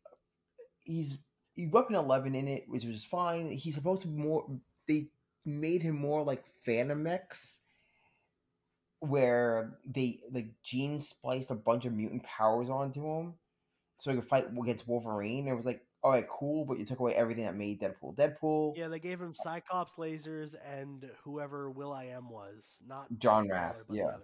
he's 0.84 1.18
he 1.54 1.66
weapon 1.66 1.94
eleven 1.96 2.34
in 2.34 2.48
it, 2.48 2.64
which 2.68 2.84
was 2.84 3.04
fine. 3.04 3.50
He's 3.50 3.74
supposed 3.74 4.02
to 4.02 4.08
be 4.08 4.16
more. 4.16 4.46
They 4.88 5.10
made 5.44 5.82
him 5.82 5.96
more 5.96 6.22
like 6.22 6.44
Phantom 6.64 7.06
X, 7.06 7.60
where 9.00 9.78
they 9.84 10.20
like 10.30 10.48
gene 10.62 11.00
spliced 11.00 11.50
a 11.50 11.54
bunch 11.54 11.84
of 11.84 11.92
mutant 11.92 12.22
powers 12.24 12.68
onto 12.70 13.04
him, 13.06 13.34
so 14.00 14.10
he 14.10 14.16
could 14.16 14.28
fight 14.28 14.46
against 14.60 14.88
Wolverine. 14.88 15.48
It 15.48 15.54
was 15.54 15.66
like, 15.66 15.82
all 16.02 16.12
right, 16.12 16.28
cool, 16.28 16.64
but 16.64 16.78
you 16.78 16.84
took 16.84 17.00
away 17.00 17.14
everything 17.14 17.44
that 17.44 17.56
made 17.56 17.80
Deadpool 17.80 18.16
Deadpool. 18.16 18.76
Yeah, 18.76 18.88
they 18.88 18.98
gave 19.00 19.20
him 19.20 19.34
Cyclops 19.34 19.94
lasers 19.96 20.54
and 20.64 21.10
whoever 21.24 21.70
Will 21.70 21.92
I 21.92 22.04
Am 22.06 22.30
was, 22.30 22.78
not 22.86 23.06
John 23.18 23.48
Wraith, 23.48 23.74
yeah. 23.90 24.16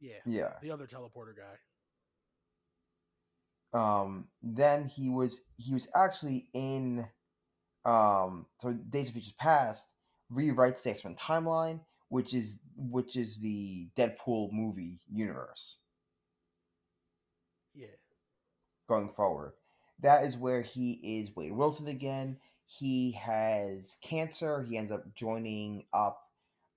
yeah, 0.00 0.12
Yeah. 0.26 0.52
the 0.62 0.70
other 0.70 0.86
teleporter 0.86 1.34
guy. 1.36 1.56
um 3.72 4.28
then 4.42 4.86
he 4.86 5.10
was 5.10 5.40
he 5.58 5.74
was 5.74 5.88
actually 5.94 6.48
in 6.54 7.06
um 7.84 8.46
so 8.58 8.72
days 8.72 9.08
of 9.08 9.12
futures 9.12 9.32
past 9.38 9.92
rewrites 10.32 10.82
the 10.82 10.90
x-men 10.90 11.14
timeline 11.16 11.80
which 12.08 12.34
is 12.34 12.58
which 12.76 13.16
is 13.16 13.38
the 13.38 13.88
deadpool 13.96 14.52
movie 14.52 15.00
universe 15.12 15.76
Yeah, 17.74 17.86
going 18.88 19.08
forward 19.08 19.52
that 20.00 20.24
is 20.24 20.36
where 20.36 20.62
he 20.62 20.92
is 21.02 21.34
wade 21.36 21.52
wilson 21.52 21.88
again 21.88 22.36
he 22.66 23.12
has 23.12 23.96
cancer 24.00 24.62
he 24.62 24.76
ends 24.76 24.92
up 24.92 25.04
joining 25.14 25.84
up 25.92 26.22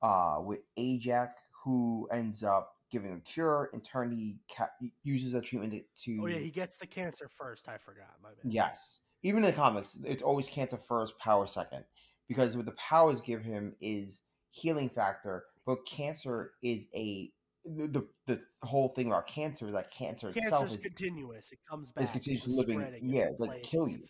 uh 0.02 0.38
with 0.42 0.60
ajax 0.78 1.42
who 1.64 2.08
ends 2.12 2.44
up 2.44 2.76
giving 2.92 3.14
a 3.14 3.20
cure 3.20 3.70
in 3.74 3.82
turn 3.82 4.12
he 4.12 4.38
ca- 4.56 4.70
uses 5.04 5.34
a 5.34 5.42
treatment 5.42 5.84
to 6.02 6.20
Oh 6.24 6.28
yeah, 6.28 6.38
he 6.38 6.50
gets 6.50 6.78
the 6.78 6.88
cancer 6.88 7.30
first. 7.38 7.68
I 7.68 7.78
forgot. 7.78 8.16
My 8.22 8.30
bad. 8.30 8.52
Yes. 8.52 9.02
Even 9.22 9.44
in 9.44 9.52
the 9.52 9.56
comics, 9.56 9.98
it's 10.06 10.24
always 10.24 10.48
cancer 10.48 10.80
first, 10.88 11.18
power 11.20 11.46
second. 11.46 11.84
Because 12.28 12.56
what 12.56 12.66
the 12.66 12.72
powers 12.74 13.22
give 13.22 13.44
him 13.44 13.76
is 13.82 14.22
healing 14.52 14.90
factor, 14.90 15.46
but 15.66 15.86
cancer 15.86 16.54
is 16.62 16.88
a 16.96 17.32
the 17.66 18.08
the, 18.26 18.42
the 18.62 18.68
whole 18.68 18.90
thing 18.90 19.08
about 19.08 19.28
cancer 19.28 19.68
is 19.68 19.74
that 19.74 19.92
cancer 19.92 20.30
itself 20.30 20.74
is 20.74 20.82
continuous. 20.82 21.52
It 21.52 21.60
comes 21.70 21.92
back. 21.92 22.06
it's 22.06 22.14
continuous 22.14 22.48
it's 22.48 22.56
living- 22.56 23.00
yeah, 23.04 23.26
it's 23.32 23.40
like, 23.40 23.64
kill 23.64 23.88
you. 23.88 23.98
It's, 23.98 24.10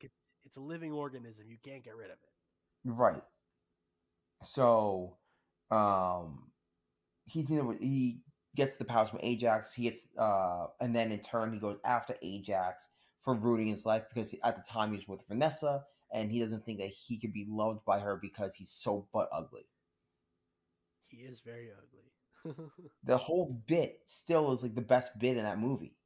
it's, 0.00 0.14
it's 0.44 0.56
a 0.56 0.60
living 0.60 0.92
organism. 0.92 1.44
You 1.48 1.58
can't 1.64 1.84
get 1.84 1.96
rid 1.96 2.10
of 2.10 2.16
it. 2.16 2.90
right. 2.90 3.22
So, 4.42 5.16
um, 5.70 6.50
he's 7.24 7.48
you 7.50 7.62
know, 7.62 7.74
he 7.80 8.20
gets 8.54 8.76
the 8.76 8.84
powers 8.84 9.10
from 9.10 9.20
Ajax. 9.22 9.72
He 9.72 9.84
gets 9.84 10.08
uh, 10.18 10.66
and 10.80 10.94
then 10.94 11.12
in 11.12 11.20
turn 11.20 11.52
he 11.52 11.58
goes 11.58 11.78
after 11.84 12.16
Ajax 12.22 12.88
for 13.22 13.34
ruining 13.34 13.68
his 13.68 13.86
life 13.86 14.04
because 14.12 14.34
at 14.44 14.56
the 14.56 14.62
time 14.62 14.90
he 14.90 14.96
was 14.96 15.08
with 15.08 15.20
Vanessa 15.28 15.84
and 16.12 16.30
he 16.30 16.40
doesn't 16.40 16.64
think 16.64 16.78
that 16.78 16.88
he 16.88 17.18
could 17.18 17.32
be 17.32 17.46
loved 17.48 17.84
by 17.84 17.98
her 17.98 18.16
because 18.16 18.54
he's 18.54 18.70
so 18.70 19.06
butt 19.12 19.28
ugly. 19.32 19.62
He 21.16 21.22
is 21.24 21.40
very 21.40 21.70
ugly. 21.72 22.56
the 23.04 23.16
whole 23.16 23.62
bit 23.66 24.00
still 24.04 24.52
is 24.52 24.62
like 24.62 24.74
the 24.74 24.80
best 24.80 25.18
bit 25.18 25.36
in 25.36 25.44
that 25.44 25.58
movie 25.58 25.96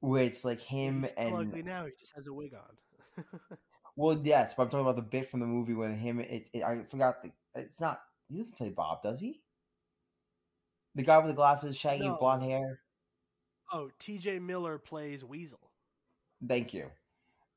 where 0.00 0.22
it's 0.24 0.44
like 0.44 0.60
him 0.60 1.02
He's 1.02 1.12
and 1.12 1.34
ugly 1.34 1.62
now. 1.62 1.84
He 1.84 1.92
just 1.98 2.12
has 2.14 2.26
a 2.26 2.32
wig 2.32 2.54
on. 2.54 3.24
well 3.96 4.18
yes 4.22 4.54
but 4.54 4.62
i'm 4.62 4.68
talking 4.70 4.86
about 4.86 4.96
the 4.96 5.02
bit 5.02 5.28
from 5.28 5.40
the 5.40 5.46
movie 5.46 5.74
when 5.74 5.94
him 5.98 6.20
it, 6.20 6.48
it 6.54 6.62
i 6.62 6.80
forgot 6.84 7.22
the 7.22 7.30
it's 7.56 7.80
not 7.80 8.00
he 8.28 8.38
doesn't 8.38 8.56
play 8.56 8.70
bob 8.70 9.02
does 9.02 9.20
he 9.20 9.42
the 10.94 11.02
guy 11.02 11.18
with 11.18 11.26
the 11.26 11.34
glasses 11.34 11.76
shaggy 11.76 12.06
No. 12.06 12.16
blonde 12.18 12.44
hair 12.44 12.80
oh, 13.72 13.90
T.J. 13.98 14.38
Miller 14.38 14.78
plays 14.78 15.24
Weasel. 15.24 15.70
thank 16.48 16.72
you 16.72 16.86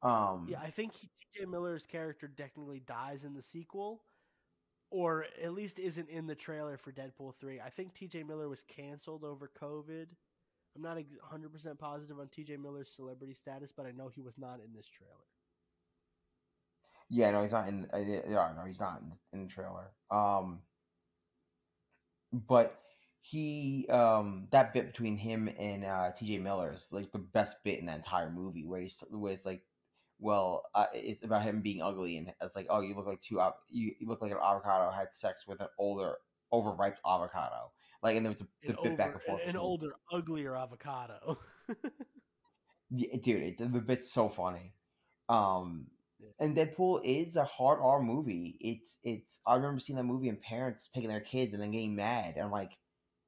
um 0.02 0.48
Yeah, 0.50 0.60
I 0.60 0.72
think 0.72 0.94
T.J. 0.94 1.46
Miller's 1.46 1.86
character 1.86 2.30
technically 2.36 2.82
dies 2.86 3.24
in 3.24 3.34
the 3.34 3.42
sequel, 3.42 4.02
or 4.94 5.28
at 5.44 5.54
least 5.56 5.80
isn't 5.80 6.10
in 6.10 6.28
the 6.28 6.36
trailer 6.36 6.78
for 6.78 6.94
Deadpool 6.94 7.36
3. 7.42 7.62
I 7.62 7.72
think 7.72 7.96
T.J. 7.96 8.24
Miller 8.24 8.50
was 8.50 8.64
canceled 8.64 9.26
over 9.26 9.50
COVID. 9.60 10.08
I'm 10.76 10.82
not 10.84 10.98
100% 10.98 11.80
positive 11.80 12.20
on 12.20 12.30
T.J. 12.30 12.58
Miller's 12.58 12.92
celebrity 12.96 13.34
status, 13.34 13.74
but 13.76 13.88
I 13.88 13.92
know 13.92 14.10
he 14.10 14.22
was 14.22 14.38
not 14.38 14.62
in 14.66 14.74
this 14.76 14.88
trailer. 14.88 15.26
yeah 17.10 17.32
no 17.32 17.44
he's 17.44 17.52
not 17.52 17.68
in 17.68 17.88
uh, 17.94 17.98
yeah 17.98 18.54
no 18.58 18.64
he's 18.66 18.80
not 18.80 19.02
in, 19.34 19.44
the 19.44 19.50
trailer 19.50 19.92
um 20.12 20.62
but 22.34 22.82
he 23.22 23.88
um 23.90 24.48
that 24.52 24.74
bit 24.74 24.88
between 24.88 25.18
him 25.18 25.50
and 25.60 25.86
uh 25.86 26.12
tj 26.18 26.42
miller 26.42 26.74
is 26.74 26.92
like 26.92 27.12
the 27.12 27.20
best 27.20 27.64
bit 27.64 27.80
in 27.80 27.86
that 27.86 27.98
entire 27.98 28.30
movie 28.30 28.66
where 28.66 28.82
he's 28.82 29.04
where 29.12 29.34
it's 29.34 29.46
like 29.46 29.64
well 30.20 30.64
uh, 30.76 30.86
it's 30.94 31.24
about 31.24 31.44
him 31.44 31.62
being 31.62 31.82
ugly 31.82 32.18
and 32.18 32.34
it's 32.42 32.56
like 32.56 32.68
oh 32.70 32.82
you 32.82 32.96
look 32.96 33.08
like 33.08 33.22
two 33.22 33.42
you, 33.70 33.94
you 34.00 34.08
look 34.08 34.22
like 34.22 34.32
an 34.32 34.38
avocado 34.38 34.92
had 34.92 35.14
sex 35.14 35.46
with 35.48 35.60
an 35.60 35.68
older 35.78 36.16
overripe 36.52 36.98
avocado 37.06 37.72
like 38.04 38.18
and 38.18 38.26
there 38.26 38.32
was 38.32 38.42
a 38.42 38.48
the 38.68 38.78
An, 38.78 38.84
bit 38.84 38.98
back 38.98 39.14
and 39.14 39.22
forth 39.22 39.42
an, 39.44 39.52
an 39.52 39.58
older, 39.58 39.96
uglier 40.12 40.56
avocado. 40.58 41.40
Yeah, 42.96 43.18
dude, 43.18 43.42
it, 43.42 43.58
the 43.58 43.80
bit's 43.80 44.12
so 44.12 44.30
funny. 44.30 44.74
Um, 45.28 45.88
and 46.40 46.56
Deadpool 46.56 47.02
is 47.04 47.38
a 47.38 47.44
hard 47.44 47.80
R 47.82 48.02
movie. 48.04 48.56
It's 48.60 49.00
it's. 49.04 49.40
I 49.48 49.56
remember 49.56 49.80
seeing 49.80 49.98
that 49.98 50.04
movie 50.04 50.30
and 50.30 50.40
parents 50.40 50.90
taking 50.94 51.10
their 51.10 51.20
kids 51.20 51.54
and 51.54 51.62
then 51.62 51.72
getting 51.72 51.96
mad. 51.96 52.36
And 52.36 52.46
I'm 52.46 52.52
like, 52.52 52.78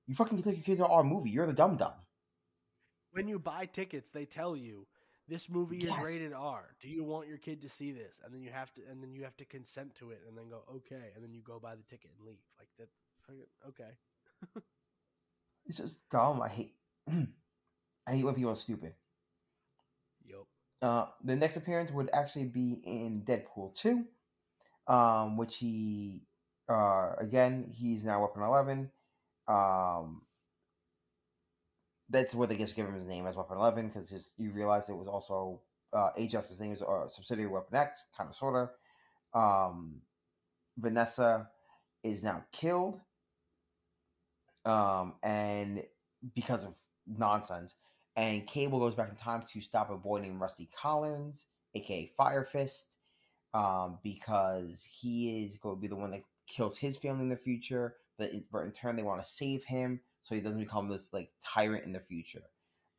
you 0.06 0.14
fucking 0.14 0.38
take 0.44 0.58
your 0.58 0.64
kids 0.64 0.80
to 0.80 0.86
our 0.86 1.04
movie. 1.04 1.32
You're 1.32 1.48
the 1.48 1.54
dumb 1.54 1.78
dumb. 1.78 1.94
when 3.12 3.28
you 3.28 3.40
buy 3.40 3.66
tickets, 3.66 4.12
they 4.12 4.26
tell 4.26 4.56
you 4.56 4.86
this 5.28 5.50
movie 5.50 5.78
Yes. 5.78 5.98
is 5.98 6.04
rated 6.06 6.34
R. 6.34 6.76
Do 6.82 6.90
you 6.90 7.04
want 7.04 7.28
your 7.28 7.38
kid 7.38 7.62
to 7.64 7.70
see 7.70 7.92
this? 7.92 8.20
And 8.24 8.34
then 8.34 8.42
you 8.42 8.52
have 8.52 8.74
to, 8.76 8.82
and 8.90 9.02
then 9.02 9.14
you 9.14 9.24
have 9.24 9.36
to 9.38 9.46
consent 9.46 9.96
to 9.96 10.12
it, 10.12 10.22
and 10.28 10.38
then 10.38 10.50
go 10.50 10.64
okay, 10.76 11.12
and 11.16 11.24
then 11.24 11.34
you 11.34 11.42
go 11.42 11.60
buy 11.60 11.76
the 11.76 11.84
ticket 11.84 12.12
and 12.18 12.28
leave. 12.28 12.40
Like 12.60 12.70
that. 12.78 12.90
Okay. 13.70 14.64
It's 15.66 15.78
just 15.78 16.08
dumb. 16.10 16.42
I 16.42 16.50
hate. 16.50 16.76
I 17.10 18.14
hate 18.16 18.24
when 18.24 18.36
people 18.36 18.52
are 18.52 18.56
stupid. 18.56 18.94
Yup. 20.24 20.48
Uh, 20.82 21.08
the 21.24 21.36
next 21.36 21.58
appearance 21.58 21.92
would 21.92 22.10
actually 22.14 22.46
be 22.46 22.74
in 22.86 23.24
Deadpool 23.26 23.74
2, 23.76 24.06
um, 24.88 25.38
which 25.38 25.58
he, 25.58 26.22
uh, 26.70 27.14
again, 27.18 27.72
he's 27.74 28.04
now 28.04 28.22
Weapon 28.22 28.44
11. 28.44 28.92
Um, 29.48 30.22
that's 32.10 32.36
where 32.36 32.48
they 32.48 32.56
just 32.56 32.76
give 32.76 32.88
him 32.88 32.96
his 32.96 33.08
name 33.08 33.26
as 33.26 33.36
Weapon 33.36 33.58
11 33.58 33.88
because 33.88 34.32
you 34.38 34.52
realize 34.52 34.90
it 34.90 34.96
was 34.96 35.08
also 35.08 35.62
uh, 35.94 36.10
Ajax's 36.18 36.60
name 36.60 36.74
is 36.74 36.82
uh, 36.82 37.08
subsidiary 37.08 37.50
Weapon 37.50 37.78
X, 37.78 38.06
kind 38.16 38.30
of, 38.30 38.36
sort 38.36 38.70
of. 39.34 39.40
Um, 39.40 40.02
Vanessa 40.78 41.50
is 42.04 42.24
now 42.24 42.44
killed. 42.52 43.00
Um, 44.66 45.14
and 45.24 45.84
because 46.34 46.64
of 46.64 46.76
nonsense, 47.08 47.76
and 48.16 48.46
Cable 48.48 48.80
goes 48.80 48.96
back 48.96 49.10
in 49.10 49.16
time 49.16 49.44
to 49.54 49.62
stop 49.62 49.90
a 49.90 49.98
boy 49.98 50.20
named 50.20 50.40
Rusty 50.40 50.70
Collins, 50.80 51.46
aka 51.76 52.12
Fire 52.18 52.46
Fist, 52.46 52.98
um, 53.54 54.00
because 54.04 54.84
he 54.84 55.46
is 55.46 55.58
going 55.58 55.76
to 55.76 55.82
be 55.82 55.88
the 55.88 55.96
one 55.96 56.12
that 56.12 56.24
kills 56.48 56.78
his 56.78 56.98
family 56.98 57.24
in 57.24 57.30
the 57.30 57.38
future. 57.38 57.96
But 58.18 58.32
in, 58.32 58.44
but 58.52 58.60
in 58.60 58.72
turn, 58.72 58.96
they 58.96 59.04
want 59.04 59.22
to 59.22 59.30
save 59.30 59.64
him 59.66 60.00
so 60.26 60.34
he 60.34 60.42
doesn't 60.42 60.60
become 60.60 60.90
this 60.90 61.14
like 61.14 61.30
tyrant 61.44 61.86
in 61.86 61.94
the 61.94 62.00
future. 62.00 62.42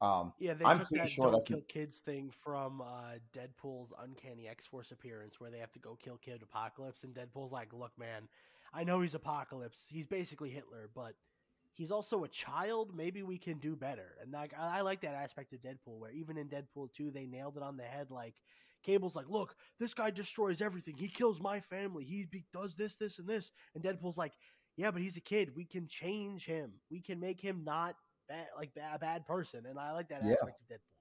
Um, 0.01 0.33
Yeah, 0.39 0.55
they 0.55 0.65
I'm 0.65 0.79
took 0.79 0.89
pretty 0.89 1.03
that 1.05 1.11
sure 1.11 1.25
"Don't 1.25 1.33
that's- 1.33 1.49
kill 1.49 1.61
kids" 1.63 1.99
thing 1.99 2.31
from 2.31 2.81
uh, 2.81 3.15
Deadpool's 3.35 3.93
Uncanny 3.99 4.47
X 4.47 4.65
Force 4.65 4.93
appearance, 4.93 5.41
where 5.41 5.51
they 5.51 5.59
have 5.59 5.73
to 5.73 5.79
go 5.81 5.97
kill 6.03 6.19
Kid 6.19 6.43
Apocalypse, 6.43 7.03
and 7.03 7.15
Deadpool's 7.15 7.51
like, 7.53 7.73
"Look, 7.73 7.93
man, 7.99 8.29
I 8.73 8.85
know 8.85 9.01
he's 9.01 9.15
Apocalypse. 9.15 9.85
He's 9.89 10.07
basically 10.07 10.51
Hitler, 10.51 10.89
but 10.95 11.15
he's 11.73 11.91
also 11.91 12.23
a 12.25 12.29
child. 12.29 12.95
Maybe 12.95 13.23
we 13.23 13.39
can 13.39 13.59
do 13.59 13.75
better." 13.75 14.17
And 14.23 14.31
like, 14.33 14.53
I, 14.57 14.79
I 14.79 14.81
like 14.83 15.01
that 15.01 15.15
aspect 15.15 15.53
of 15.55 15.61
Deadpool, 15.63 15.99
where 15.99 16.13
even 16.13 16.37
in 16.39 16.49
Deadpool 16.49 16.93
two, 16.93 17.11
they 17.11 17.27
nailed 17.27 17.57
it 17.57 17.63
on 17.63 17.77
the 17.79 17.85
head. 17.85 18.11
Like, 18.11 18.35
Cable's 18.85 19.17
like, 19.17 19.31
"Look, 19.31 19.57
this 19.81 19.95
guy 19.95 20.11
destroys 20.11 20.61
everything. 20.61 20.97
He 20.99 21.09
kills 21.09 21.41
my 21.41 21.59
family. 21.59 22.05
He 22.05 22.27
be- 22.31 22.45
does 22.53 22.75
this, 22.75 22.95
this, 22.97 23.19
and 23.19 23.27
this." 23.27 23.51
And 23.75 23.83
Deadpool's 23.83 24.19
like, 24.19 24.35
"Yeah, 24.77 24.91
but 24.91 25.03
he's 25.03 25.17
a 25.17 25.21
kid. 25.21 25.55
We 25.57 25.65
can 25.65 25.89
change 25.89 26.45
him. 26.47 26.81
We 26.91 27.01
can 27.01 27.21
make 27.21 27.41
him 27.41 27.65
not." 27.65 27.97
Bad, 28.29 28.49
like 28.57 28.73
a 28.77 28.99
bad 28.99 29.25
person, 29.27 29.67
and 29.67 29.79
I 29.79 29.93
like 29.93 30.09
that 30.09 30.21
Yeah. 30.21 30.35
aspect 30.35 30.61
of 30.61 30.67
Deadpool. 30.67 30.97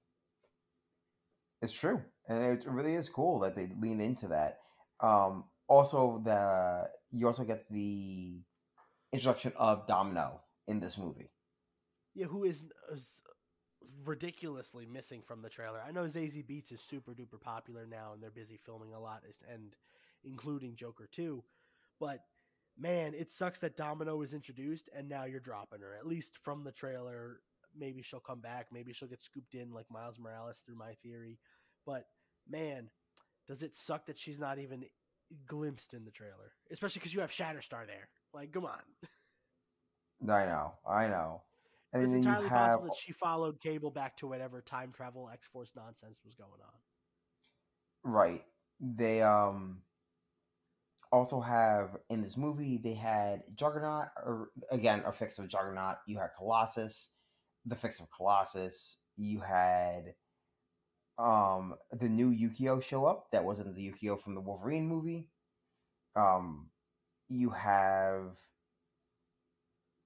It's 1.61 1.73
true, 1.73 2.03
and 2.27 2.43
it 2.59 2.65
really 2.67 2.95
is 2.95 3.09
cool 3.09 3.39
that 3.39 3.55
they 3.55 3.67
lean 3.67 3.99
into 4.01 4.27
that. 4.29 4.61
Um, 5.01 5.49
also, 5.67 6.19
the 6.19 6.91
you 7.09 7.27
also 7.27 7.43
get 7.43 7.67
the 7.69 8.43
introduction 9.11 9.53
of 9.57 9.87
Domino 9.87 10.43
in 10.67 10.79
this 10.79 10.97
movie. 10.97 11.31
Yeah, 12.13 12.25
who 12.27 12.43
is, 12.43 12.65
is 12.91 13.21
ridiculously 14.03 14.85
missing 14.85 15.21
from 15.21 15.41
the 15.41 15.49
trailer. 15.49 15.81
I 15.81 15.91
know 15.91 16.05
Zazie 16.05 16.45
Beetz 16.45 16.71
is 16.71 16.81
super 16.81 17.13
duper 17.13 17.39
popular 17.39 17.85
now, 17.85 18.13
and 18.13 18.21
they're 18.21 18.31
busy 18.31 18.57
filming 18.57 18.93
a 18.93 18.99
lot, 18.99 19.23
and 19.49 19.75
including 20.23 20.75
Joker 20.75 21.07
too. 21.07 21.43
But 21.99 22.25
man, 22.77 23.13
it 23.13 23.31
sucks 23.31 23.59
that 23.59 23.77
Domino 23.77 24.17
was 24.17 24.33
introduced, 24.33 24.89
and 24.95 25.07
now 25.09 25.25
you're 25.25 25.39
dropping 25.39 25.81
her. 25.81 25.95
At 25.97 26.07
least 26.07 26.37
from 26.43 26.63
the 26.63 26.71
trailer, 26.71 27.41
maybe 27.77 28.01
she'll 28.01 28.19
come 28.19 28.41
back. 28.41 28.67
Maybe 28.71 28.93
she'll 28.93 29.09
get 29.09 29.21
scooped 29.21 29.55
in 29.55 29.73
like 29.73 29.89
Miles 29.91 30.19
Morales 30.19 30.61
through 30.65 30.77
my 30.77 30.93
theory. 31.03 31.39
But 31.85 32.05
man, 32.49 32.89
does 33.47 33.63
it 33.63 33.73
suck 33.75 34.05
that 34.07 34.17
she's 34.17 34.39
not 34.39 34.59
even 34.59 34.85
glimpsed 35.47 35.93
in 35.93 36.05
the 36.05 36.11
trailer, 36.11 36.53
especially 36.71 36.99
because 36.99 37.13
you 37.13 37.21
have 37.21 37.31
Shatterstar 37.31 37.85
there. 37.87 38.09
Like, 38.33 38.51
come 38.51 38.65
on. 38.65 38.81
I 40.29 40.45
know, 40.45 40.73
I 40.87 41.07
know, 41.07 41.43
and 41.93 42.03
It's 42.03 42.13
then 42.13 42.23
you 42.23 42.27
entirely 42.29 42.49
have 42.49 42.49
possible 42.49 42.85
that 42.85 42.95
she 42.95 43.13
followed 43.13 43.61
Cable 43.61 43.91
back 43.91 44.17
to 44.17 44.27
whatever 44.27 44.61
time 44.61 44.91
travel 44.91 45.29
X 45.31 45.47
Force 45.47 45.71
nonsense 45.75 46.19
was 46.25 46.35
going 46.35 46.61
on. 46.63 46.79
right. 48.03 48.43
They 48.79 49.21
um 49.21 49.81
also 51.15 51.41
have 51.41 51.97
in 52.09 52.21
this 52.21 52.37
movie 52.37 52.77
they 52.77 52.93
had 52.93 53.43
Juggernaut, 53.55 54.09
or 54.25 54.49
again 54.71 55.03
a 55.05 55.11
fix 55.11 55.39
of 55.39 55.47
Juggernaut. 55.49 55.97
You 56.07 56.17
had 56.19 56.31
Colossus, 56.37 57.09
the 57.65 57.75
fix 57.75 57.99
of 57.99 58.11
Colossus. 58.11 58.99
You 59.17 59.39
had 59.41 60.15
um 61.17 61.75
the 61.91 62.09
new 62.09 62.29
Yukio 62.29 62.81
show 62.83 63.05
up 63.05 63.31
that 63.31 63.43
wasn't 63.43 63.73
the 63.75 63.81
Yukio 63.91 64.19
from 64.21 64.35
the 64.35 64.41
Wolverine 64.41 64.87
movie. 64.87 65.29
Um 66.15 66.69
you 67.29 67.51
have 67.51 68.37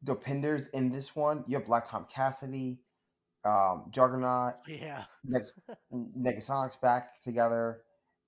the 0.02 0.16
Pinders 0.16 0.68
in 0.68 0.92
this 0.92 1.16
one. 1.16 1.44
You 1.48 1.58
have 1.58 1.66
Black 1.66 1.86
Tom 1.88 2.06
Cassidy, 2.10 2.80
um, 3.46 3.88
Juggernaut, 3.92 4.56
Yeah. 4.68 5.06
Next 5.24 5.54
Negasonics 5.94 6.80
back 6.82 7.22
together. 7.22 7.84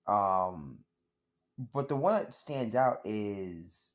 Um 0.08 0.80
but 1.74 1.88
the 1.88 1.96
one 1.96 2.24
that 2.24 2.34
stands 2.34 2.76
out 2.76 3.00
is 3.06 3.94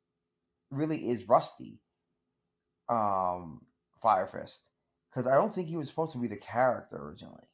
really 0.70 0.98
is 1.08 1.28
Rusty. 1.28 1.80
Um 2.88 3.62
Fire 4.02 4.26
Fist. 4.26 4.68
Because 5.10 5.26
I 5.26 5.34
don't 5.34 5.54
think 5.54 5.68
he 5.68 5.76
was 5.76 5.88
supposed 5.88 6.12
to 6.12 6.18
be 6.18 6.28
the 6.28 6.36
character 6.36 6.96
originally. 6.96 7.44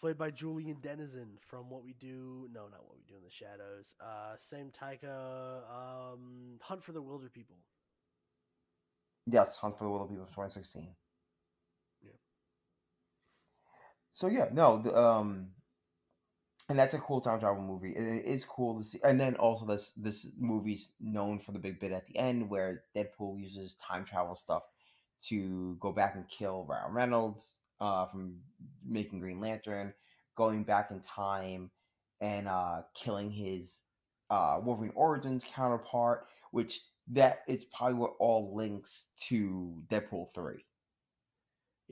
Played 0.00 0.18
by 0.18 0.30
Julian 0.30 0.78
Dennison 0.82 1.38
from 1.48 1.70
What 1.70 1.84
We 1.84 1.92
Do. 2.00 2.48
No, 2.52 2.62
not 2.62 2.84
What 2.84 2.96
We 2.96 3.04
Do 3.06 3.14
in 3.16 3.22
the 3.22 3.30
Shadows. 3.30 3.94
Uh, 4.00 4.34
same 4.38 4.70
Taika. 4.70 5.62
Um, 5.70 6.58
Hunt 6.60 6.82
for 6.82 6.90
the 6.90 7.00
Wilderpeople. 7.00 7.60
Yes, 9.26 9.56
Hunt 9.56 9.78
for 9.78 9.84
the 9.84 9.90
Wilderpeople 9.90 10.22
of 10.22 10.30
2016. 10.30 10.88
Yeah. 12.02 12.10
So 14.12 14.26
yeah, 14.26 14.48
no, 14.52 14.78
the, 14.78 14.96
um, 15.00 15.50
and 16.68 16.78
that's 16.78 16.94
a 16.94 16.98
cool 16.98 17.20
time 17.20 17.40
travel 17.40 17.62
movie. 17.62 17.92
It, 17.92 18.24
is 18.24 18.44
cool 18.44 18.78
to 18.78 18.84
see, 18.84 18.98
and 19.04 19.20
then 19.20 19.34
also 19.36 19.66
this 19.66 19.92
this 19.96 20.26
movie's 20.38 20.92
known 21.00 21.38
for 21.38 21.52
the 21.52 21.58
big 21.58 21.80
bit 21.80 21.92
at 21.92 22.06
the 22.06 22.16
end 22.16 22.48
where 22.48 22.84
Deadpool 22.96 23.40
uses 23.40 23.76
time 23.76 24.04
travel 24.04 24.34
stuff 24.34 24.62
to 25.24 25.76
go 25.80 25.92
back 25.92 26.14
and 26.14 26.28
kill 26.28 26.64
Ryan 26.68 26.92
Reynolds 26.92 27.58
uh, 27.80 28.06
from 28.06 28.36
making 28.84 29.20
Green 29.20 29.40
Lantern, 29.40 29.92
going 30.36 30.64
back 30.64 30.90
in 30.90 31.00
time 31.00 31.70
and 32.20 32.48
uh, 32.48 32.82
killing 32.94 33.30
his 33.30 33.80
uh, 34.30 34.60
Wolverine 34.62 34.92
Origins 34.94 35.44
counterpart, 35.52 36.26
which 36.52 36.80
that 37.08 37.42
is 37.48 37.64
probably 37.64 37.94
what 37.94 38.14
all 38.18 38.54
links 38.54 39.06
to 39.28 39.74
Deadpool 39.90 40.32
three. 40.34 40.64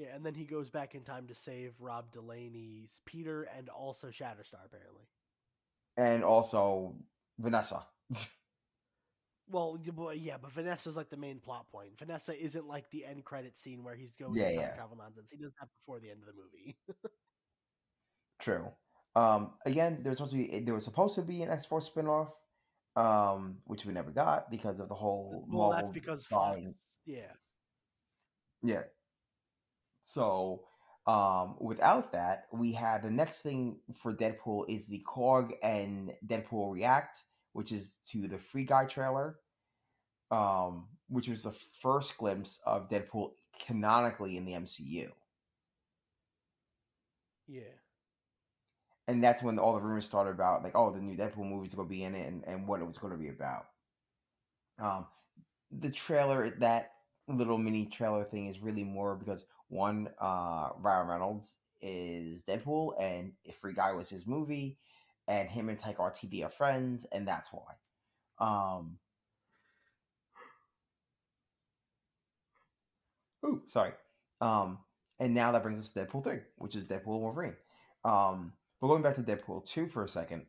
Yeah, 0.01 0.15
and 0.15 0.25
then 0.25 0.35
he 0.35 0.45
goes 0.45 0.71
back 0.71 0.95
in 0.95 1.03
time 1.03 1.27
to 1.27 1.35
save 1.35 1.73
Rob 1.79 2.11
Delaney's 2.11 3.01
Peter 3.05 3.43
and 3.57 3.69
also 3.69 4.07
Shatterstar, 4.09 4.65
apparently. 4.65 5.05
and 5.97 6.25
also 6.25 6.95
Vanessa. 7.39 7.87
Well, 9.53 9.81
yeah, 10.15 10.37
but 10.41 10.53
Vanessa's 10.53 10.95
like 10.95 11.11
the 11.11 11.17
main 11.17 11.41
plot 11.41 11.67
point. 11.73 11.99
Vanessa 11.99 12.41
isn't 12.41 12.69
like 12.69 12.89
the 12.93 13.05
end 13.05 13.25
credit 13.25 13.59
scene 13.59 13.83
where 13.83 13.97
he's 13.97 14.13
going 14.15 14.37
Yeah, 14.37 14.49
to 14.51 14.55
yeah. 14.55 14.75
travel 14.77 14.97
nonsense. 14.97 15.29
He 15.29 15.39
does 15.39 15.51
that 15.61 15.69
before 15.81 15.99
the 15.99 16.09
end 16.09 16.21
of 16.23 16.27
the 16.29 16.41
movie. 16.41 16.77
True. 18.39 18.69
Um, 19.17 19.55
again, 19.67 19.99
there 20.05 20.11
was 20.11 20.19
supposed 20.19 20.35
to 20.35 20.39
be 20.39 20.61
there 20.61 20.75
was 20.75 20.85
supposed 20.85 21.17
to 21.17 21.23
be 21.23 21.43
an 21.43 21.51
X 21.51 21.67
Force 21.67 21.91
spinoff, 21.91 22.31
um, 22.95 23.57
which 23.65 23.85
we 23.85 23.93
never 23.93 24.13
got 24.13 24.53
because 24.53 24.79
of 24.79 24.89
the 24.89 24.95
whole. 24.95 25.45
well, 25.51 25.71
that's 25.73 25.91
because 25.91 26.25
Fox. 26.25 26.61
Yeah. 27.05 27.33
Yeah. 28.63 28.83
So, 30.01 30.65
um, 31.07 31.57
without 31.61 32.13
that, 32.13 32.47
we 32.53 32.73
had 32.73 33.03
the 33.03 33.11
next 33.11 33.41
thing 33.43 33.81
for 33.95 34.13
Deadpool 34.15 34.65
is 34.69 34.87
the 34.87 35.05
Korg 35.07 35.53
and 35.63 36.13
Deadpool 36.27 36.73
React, 36.73 37.23
which 37.53 37.73
is 37.73 37.99
to 38.11 38.29
the 38.29 38.39
Free 38.39 38.65
Guy 38.65 38.87
trailer, 38.87 39.37
um, 40.31 40.89
which 41.09 41.29
was 41.29 41.43
the 41.45 41.55
first 41.83 42.17
glimpse 42.19 42.61
of 42.65 42.89
Deadpool 42.89 43.33
canonically 43.67 44.37
in 44.37 44.45
the 44.45 44.55
MCU. 44.55 45.11
Yeah. 47.47 47.81
and 49.09 49.23
that's 49.23 49.43
when 49.43 49.59
all 49.59 49.75
the 49.75 49.81
rumors 49.81 50.05
started 50.05 50.31
about 50.31 50.63
like 50.63 50.75
oh 50.75 50.91
the 50.91 51.01
new 51.01 51.17
deadpool 51.17 51.49
movie's 51.49 51.75
going 51.75 51.89
to 51.89 51.95
be 51.95 52.05
in 52.05 52.15
it 52.15 52.27
and, 52.29 52.45
and 52.47 52.67
what 52.67 52.81
it 52.81 52.87
was 52.87 52.99
going 52.99 53.13
to 53.13 53.19
be 53.19 53.29
about 53.29 53.67
um 54.79 55.07
the 55.71 55.91
trailer 55.91 56.51
that 56.51 56.93
little 57.29 57.59
mini 57.59 57.87
trailer 57.87 58.25
thing 58.25 58.49
is 58.49 58.61
really 58.61 58.85
more 58.85 59.15
because 59.15 59.45
one 59.71 60.11
uh 60.21 60.71
ryan 60.81 61.09
reynolds 61.09 61.59
is 61.83 62.43
deadpool 62.43 62.93
and 63.01 63.33
if 63.45 63.57
free 63.57 63.75
guy 63.75 63.93
was 63.93 64.11
his 64.11 64.27
movie 64.27 64.79
and 65.29 65.49
him 65.49 65.69
and 65.71 65.79
Taika 65.81 65.99
Waititi 65.99 66.45
are 66.45 66.51
friends 66.51 67.07
and 67.13 67.27
that's 67.29 67.51
why 67.53 67.75
um 68.41 68.99
Ooh, 73.45 73.63
sorry. 73.69 73.93
Um, 74.41 74.79
and 75.19 75.35
now 75.35 75.53
that 75.53 75.63
brings 75.63 75.79
us 75.81 75.89
to 75.91 76.01
Deadpool 76.07 76.25
3, 76.25 76.41
which 76.57 76.77
is 76.77 76.85
Deadpool 76.85 77.21
Wolverine. 77.21 77.57
Um, 78.05 78.55
But 78.81 78.89
going 78.89 79.03
back 79.03 79.15
to 79.17 79.23
Deadpool 79.23 79.67
2 79.69 79.89
for 79.89 80.05
a 80.05 80.09
second, 80.09 80.47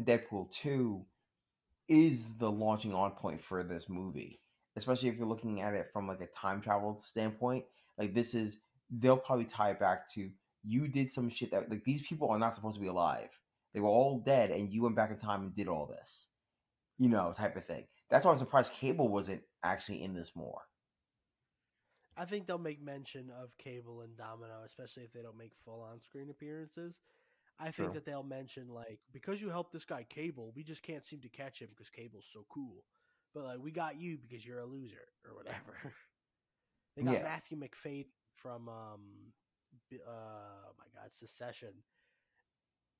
Deadpool 0.00 0.50
2 0.52 1.04
is 1.88 2.36
the 2.38 2.50
launching 2.50 2.94
on 2.94 3.12
point 3.12 3.40
for 3.42 3.62
this 3.62 3.88
movie, 3.88 4.40
especially 4.76 5.08
if 5.08 5.16
you're 5.16 5.26
looking 5.26 5.60
at 5.62 5.74
it 5.74 5.90
from 5.92 6.08
like 6.08 6.20
a 6.20 6.26
time 6.28 6.60
travel 6.60 6.98
standpoint. 6.98 7.64
Like 7.98 8.14
this 8.14 8.34
is 8.34 8.58
they'll 8.90 9.16
probably 9.16 9.44
tie 9.44 9.70
it 9.70 9.80
back 9.80 10.12
to 10.14 10.30
you 10.64 10.88
did 10.88 11.10
some 11.10 11.28
shit 11.28 11.50
that 11.52 11.70
like 11.70 11.84
these 11.84 12.02
people 12.02 12.28
are 12.28 12.38
not 12.38 12.54
supposed 12.54 12.76
to 12.76 12.80
be 12.80 12.88
alive. 12.88 13.28
They 13.72 13.80
were 13.80 13.88
all 13.88 14.20
dead 14.24 14.50
and 14.50 14.72
you 14.72 14.82
went 14.82 14.96
back 14.96 15.10
in 15.10 15.16
time 15.16 15.42
and 15.42 15.54
did 15.54 15.68
all 15.68 15.86
this. 15.86 16.26
You 16.98 17.08
know, 17.08 17.34
type 17.36 17.56
of 17.56 17.64
thing. 17.64 17.84
That's 18.10 18.24
why 18.24 18.32
I'm 18.32 18.38
surprised 18.38 18.72
Cable 18.72 19.08
wasn't 19.08 19.42
actually 19.62 20.02
in 20.02 20.14
this 20.14 20.32
more. 20.34 20.62
I 22.16 22.24
think 22.24 22.46
they'll 22.46 22.56
make 22.56 22.82
mention 22.82 23.30
of 23.42 23.50
Cable 23.58 24.00
and 24.00 24.16
Domino, 24.16 24.62
especially 24.64 25.02
if 25.02 25.12
they 25.12 25.20
don't 25.20 25.36
make 25.36 25.52
full 25.64 25.82
on 25.82 26.00
screen 26.00 26.30
appearances. 26.30 26.96
I 27.58 27.64
think 27.64 27.74
True. 27.74 27.92
that 27.94 28.06
they'll 28.06 28.22
mention 28.22 28.68
like 28.68 28.98
because 29.12 29.40
you 29.40 29.50
helped 29.50 29.72
this 29.72 29.84
guy 29.84 30.04
Cable, 30.08 30.52
we 30.54 30.62
just 30.62 30.82
can't 30.82 31.06
seem 31.06 31.20
to 31.20 31.28
catch 31.28 31.60
him 31.60 31.68
because 31.70 31.90
Cable's 31.90 32.26
so 32.32 32.44
cool. 32.48 32.84
But 33.34 33.44
like 33.44 33.58
we 33.62 33.70
got 33.70 34.00
you 34.00 34.18
because 34.18 34.44
you're 34.44 34.60
a 34.60 34.66
loser 34.66 35.08
or 35.26 35.34
whatever. 35.34 35.76
they 36.96 37.02
got 37.02 37.12
Yeah. 37.14 37.22
Matthew 37.22 37.58
Macfadyen 37.58 38.06
from 38.34 38.68
um 38.68 39.32
uh 39.92 40.72
my 40.78 40.84
god, 41.00 41.12
Succession 41.14 41.72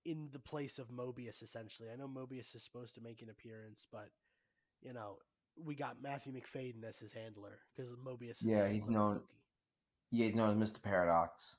in 0.05 0.29
the 0.33 0.39
place 0.39 0.79
of 0.79 0.89
Mobius 0.89 1.43
essentially. 1.43 1.89
I 1.91 1.97
know 1.97 2.07
Mobius 2.09 2.55
is 2.55 2.63
supposed 2.65 2.95
to 2.95 3.01
make 3.01 3.23
an 3.23 3.31
appearance, 3.31 3.87
but 3.91 4.09
you 4.83 4.93
know, 4.93 5.19
we 5.57 5.75
got 5.75 6.01
Matthew 6.03 6.33
Macfadyen 6.33 6.85
as 6.89 6.99
his 6.99 7.13
handler 7.13 7.59
because 7.75 7.91
Mobius 7.97 8.31
is 8.33 8.43
Yeah, 8.43 8.69
he's 8.69 8.89
known- 8.89 9.15
Loki. 9.17 9.27
Yeah, 10.13 10.27
he's 10.27 10.35
known 10.37 10.63
as 10.63 10.71
Mr. 10.71 10.81
Paradox. 10.83 11.57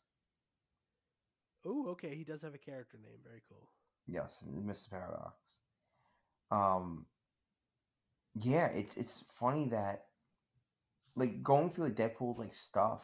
Oh, 1.66 1.88
okay. 1.90 2.16
He 2.16 2.24
does 2.24 2.42
have 2.44 2.54
a 2.54 2.58
character 2.60 2.98
name. 2.98 3.20
Very 3.24 3.42
cool. 3.50 3.68
Yes, 4.06 4.42
Mr. 4.48 4.90
Paradox. 4.90 5.58
Um 6.52 7.06
yeah, 8.36 8.68
it's 8.68 8.96
it's 8.96 9.24
funny 9.28 9.68
that 9.70 10.07
like 11.18 11.44
going 11.44 11.70
through 11.70 11.86
like 11.86 11.96
Deadpool's 11.96 12.40
like 12.40 12.54
stuff, 12.54 13.04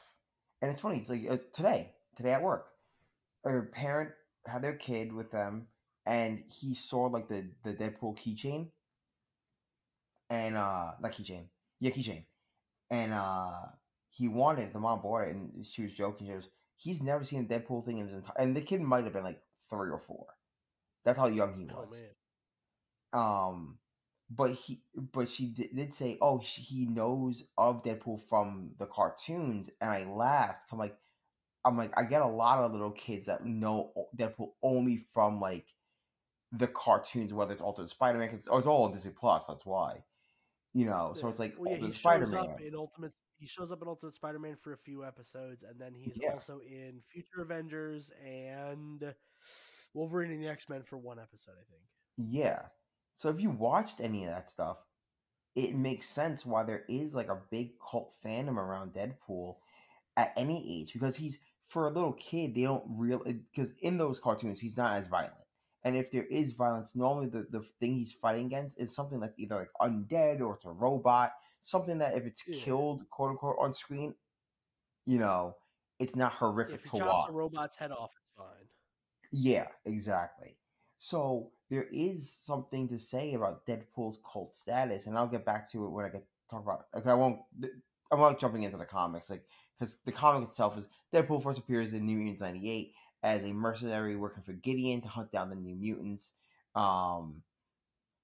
and 0.62 0.72
it's 0.72 0.82
funny. 0.82 1.00
It's 1.00 1.10
like 1.10 1.24
it's 1.24 1.46
today, 1.46 1.92
today 2.16 2.34
at 2.34 2.44
work, 2.44 2.68
a 3.46 3.62
parent 3.62 4.12
had 4.46 4.62
their 4.62 4.76
kid 4.76 5.12
with 5.12 5.32
them, 5.32 5.68
and 6.06 6.44
he 6.48 6.76
saw 6.76 7.06
like 7.08 7.28
the 7.28 7.50
the 7.64 7.74
Deadpool 7.74 8.18
keychain, 8.18 8.70
and 10.30 10.56
uh, 10.56 10.92
not 11.02 11.12
keychain, 11.12 11.46
yeah, 11.80 11.92
keychain, 11.92 12.24
and 12.92 13.14
uh, 13.14 13.52
he 14.10 14.28
wanted 14.28 14.66
it. 14.66 14.74
The 14.74 14.80
mom 14.80 15.02
bought 15.02 15.24
it, 15.24 15.36
and 15.36 15.66
she 15.66 15.82
was 15.82 15.94
joking. 15.94 16.28
She 16.28 16.34
goes, 16.34 16.50
"He's 16.78 17.02
never 17.02 17.26
seen 17.26 17.42
a 17.42 17.46
Deadpool 17.46 17.86
thing 17.86 17.98
in 17.98 18.08
his 18.08 18.16
entire." 18.16 18.38
And 18.38 18.56
the 18.56 18.62
kid 18.62 18.82
might 18.82 19.04
have 19.06 19.14
been 19.14 19.24
like 19.24 19.42
three 19.70 19.90
or 19.90 20.00
four. 20.00 20.28
That's 21.04 21.18
how 21.18 21.28
young 21.28 21.58
he 21.58 21.66
was 21.66 21.74
Oh 21.76 21.86
um 23.14 23.78
but 24.36 24.52
he 24.52 24.82
but 25.14 25.30
she 25.30 25.48
did, 25.48 25.76
did 25.76 25.94
say 25.94 26.18
oh 26.22 26.40
sh- 26.42 26.60
he 26.62 26.86
knows 26.86 27.44
of 27.58 27.84
deadpool 27.84 28.20
from 28.30 28.72
the 28.80 28.86
cartoons 28.86 29.70
and 29.82 29.90
i 29.90 30.04
laughed 30.06 30.68
i'm 30.72 30.80
like 30.80 30.98
i'm 31.66 31.78
like 31.78 31.92
i 31.98 32.04
get 32.04 32.22
a 32.22 32.28
lot 32.28 32.60
of 32.64 32.72
little 32.72 32.92
kids 32.92 33.26
that 33.28 33.46
know 33.46 33.92
deadpool 34.16 34.52
only 34.62 34.98
from 35.14 35.40
like 35.42 35.66
the 36.52 36.68
cartoons 36.68 37.34
whether 37.34 37.52
it's 37.52 37.62
altered 37.62 37.90
spider-man 37.90 38.30
'cause- 38.30 38.48
oh, 38.50 38.58
it's 38.58 38.68
all 38.68 38.86
on 38.86 38.92
disney 38.94 39.12
plus 39.12 39.46
that's 39.48 39.66
why 39.66 40.04
you 40.74 40.86
know 40.86 41.14
so 41.16 41.28
it's 41.28 41.40
like 41.40 41.56
well, 41.58 41.72
yeah, 41.72 41.78
altered 41.80 41.96
spider-man 41.96 42.56
in 42.66 42.76
Ultimate. 42.76 43.14
He 43.38 43.48
shows 43.48 43.72
up 43.74 43.82
in 43.82 43.90
Ultimate 43.90 44.14
Spider-Man 44.16 44.56
for 44.56 44.72
a 44.72 44.78
few 44.78 45.04
episodes, 45.04 45.64
and 45.64 45.78
then 45.78 45.94
he's 45.94 46.18
Yeah. 46.18 46.32
also 46.32 46.60
in 46.62 47.02
Future 47.12 47.42
Avengers 47.42 48.10
and 48.26 49.14
Wolverine 49.94 50.32
and 50.32 50.42
the 50.42 50.48
X 50.48 50.70
Men 50.70 50.82
for 50.84 50.98
one 50.98 51.20
episode, 51.20 51.56
I 51.60 51.66
think. 51.70 51.84
Yeah. 52.16 52.62
So 53.16 53.30
if 53.30 53.40
you 53.40 53.50
watched 53.52 54.00
any 54.00 54.26
of 54.26 54.32
that 54.32 54.50
stuff, 54.50 54.78
it 55.56 55.76
makes 55.76 56.08
sense 56.10 56.46
why 56.46 56.64
there 56.64 56.84
is 56.90 57.14
like 57.14 57.30
a 57.30 57.42
big 57.52 57.74
cult 57.80 58.14
fandom 58.26 58.58
around 58.58 58.94
Deadpool 58.94 59.58
at 60.18 60.34
any 60.36 60.82
age 60.82 60.94
because 60.94 61.16
he's 61.16 61.40
for 61.68 61.88
a 61.88 61.92
little 61.92 62.14
kid 62.14 62.54
they 62.54 62.64
don't 62.64 62.84
really 62.88 63.34
because 63.54 63.72
eh, 63.72 63.76
in 63.82 63.98
those 63.98 64.20
cartoons 64.20 64.60
he's 64.60 64.78
not 64.78 64.98
as 64.98 65.08
violent. 65.08 65.34
And 65.84 65.98
if 65.98 66.12
there 66.12 66.24
is 66.26 66.54
violence, 66.54 66.96
normally 66.96 67.28
the, 67.28 67.46
the 67.50 67.62
thing 67.80 67.94
he's 67.96 68.14
fighting 68.14 68.46
against 68.46 68.80
is 68.80 68.96
something 68.96 69.20
like 69.20 69.34
either 69.38 69.56
like 69.56 69.70
undead 69.82 70.40
or 70.40 70.56
it's 70.56 70.66
a 70.66 70.72
robot, 70.72 71.34
something 71.62 71.98
that 71.98 72.16
if 72.16 72.26
it's 72.26 72.42
Yeah. 72.48 72.56
killed 72.64 73.10
quote 73.10 73.32
unquote 73.32 73.58
on 73.60 73.74
screen, 73.74 74.16
you 75.06 75.20
know, 75.20 75.58
it's 76.00 76.16
not 76.16 76.34
horrific 76.34 76.84
If 76.86 76.92
to 76.92 76.98
watch. 76.98 77.30
a 77.30 77.34
robot's 77.34 77.76
head 77.76 77.92
off, 77.92 78.12
it's 78.16 78.32
fine. 78.38 78.68
Yeah, 79.32 79.68
exactly. 79.86 80.58
So 81.00 81.52
there 81.74 81.88
is 81.92 82.32
something 82.32 82.88
to 82.88 83.00
say 83.00 83.34
about 83.34 83.66
Deadpool's 83.66 84.20
cult 84.32 84.56
status, 84.56 85.08
and 85.08 85.18
I'll 85.18 85.28
get 85.28 85.44
back 85.44 85.72
to 85.72 85.86
it 85.86 85.90
when 85.90 86.06
I 86.06 86.10
get 86.10 86.24
talk 86.48 86.62
about. 86.62 86.84
Okay, 86.96 87.10
I 87.10 87.16
won't. 87.16 87.40
I'm 88.12 88.20
not 88.20 88.40
jumping 88.40 88.62
into 88.62 88.78
the 88.78 88.86
comics, 88.86 89.28
like 89.28 89.44
because 89.80 89.98
the 90.06 90.12
comic 90.12 90.48
itself 90.48 90.78
is 90.78 90.88
Deadpool 91.12 91.42
first 91.42 91.58
appears 91.58 91.94
in 91.94 92.06
New 92.06 92.16
Mutants 92.16 92.42
'98 92.42 92.94
as 93.24 93.44
a 93.44 93.54
mercenary 93.54 94.16
working 94.16 94.44
for 94.44 94.54
Gideon 94.54 95.02
to 95.02 95.08
hunt 95.08 95.32
down 95.32 95.50
the 95.50 95.56
New 95.56 95.76
Mutants, 95.76 96.34
um, 96.76 97.42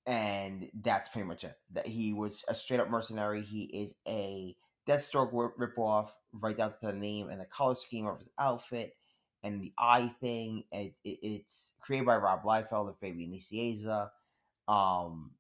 and 0.05 0.69
that's 0.83 1.09
pretty 1.09 1.27
much 1.27 1.43
it. 1.43 1.57
That 1.71 1.87
he 1.87 2.13
was 2.13 2.45
a 2.47 2.53
straight 2.53 2.79
up 2.79 2.91
mercenary. 2.91 3.41
He 3.41 3.63
is 3.63 3.95
a 4.07 4.55
Deathstroke 4.87 5.31
rip- 5.33 5.75
ripoff, 5.75 6.09
right 6.33 6.55
down 6.55 6.69
to 6.69 6.77
the 6.85 6.93
name 6.93 7.29
and 7.29 7.41
the 7.41 7.45
color 7.45 7.73
scheme 7.73 8.05
of 8.05 8.19
his 8.19 8.29
outfit 8.37 8.95
and 9.43 9.61
the 9.61 9.73
eye 9.77 10.13
thing. 10.21 10.63
It, 10.71 10.93
it, 11.03 11.19
it's 11.21 11.73
created 11.79 12.05
by 12.05 12.17
Rob 12.17 12.43
Liefeld 12.43 12.87
and 12.87 12.97
Fabian 12.97 13.31
Nicieza. 13.31 14.09
Um, 14.67 15.31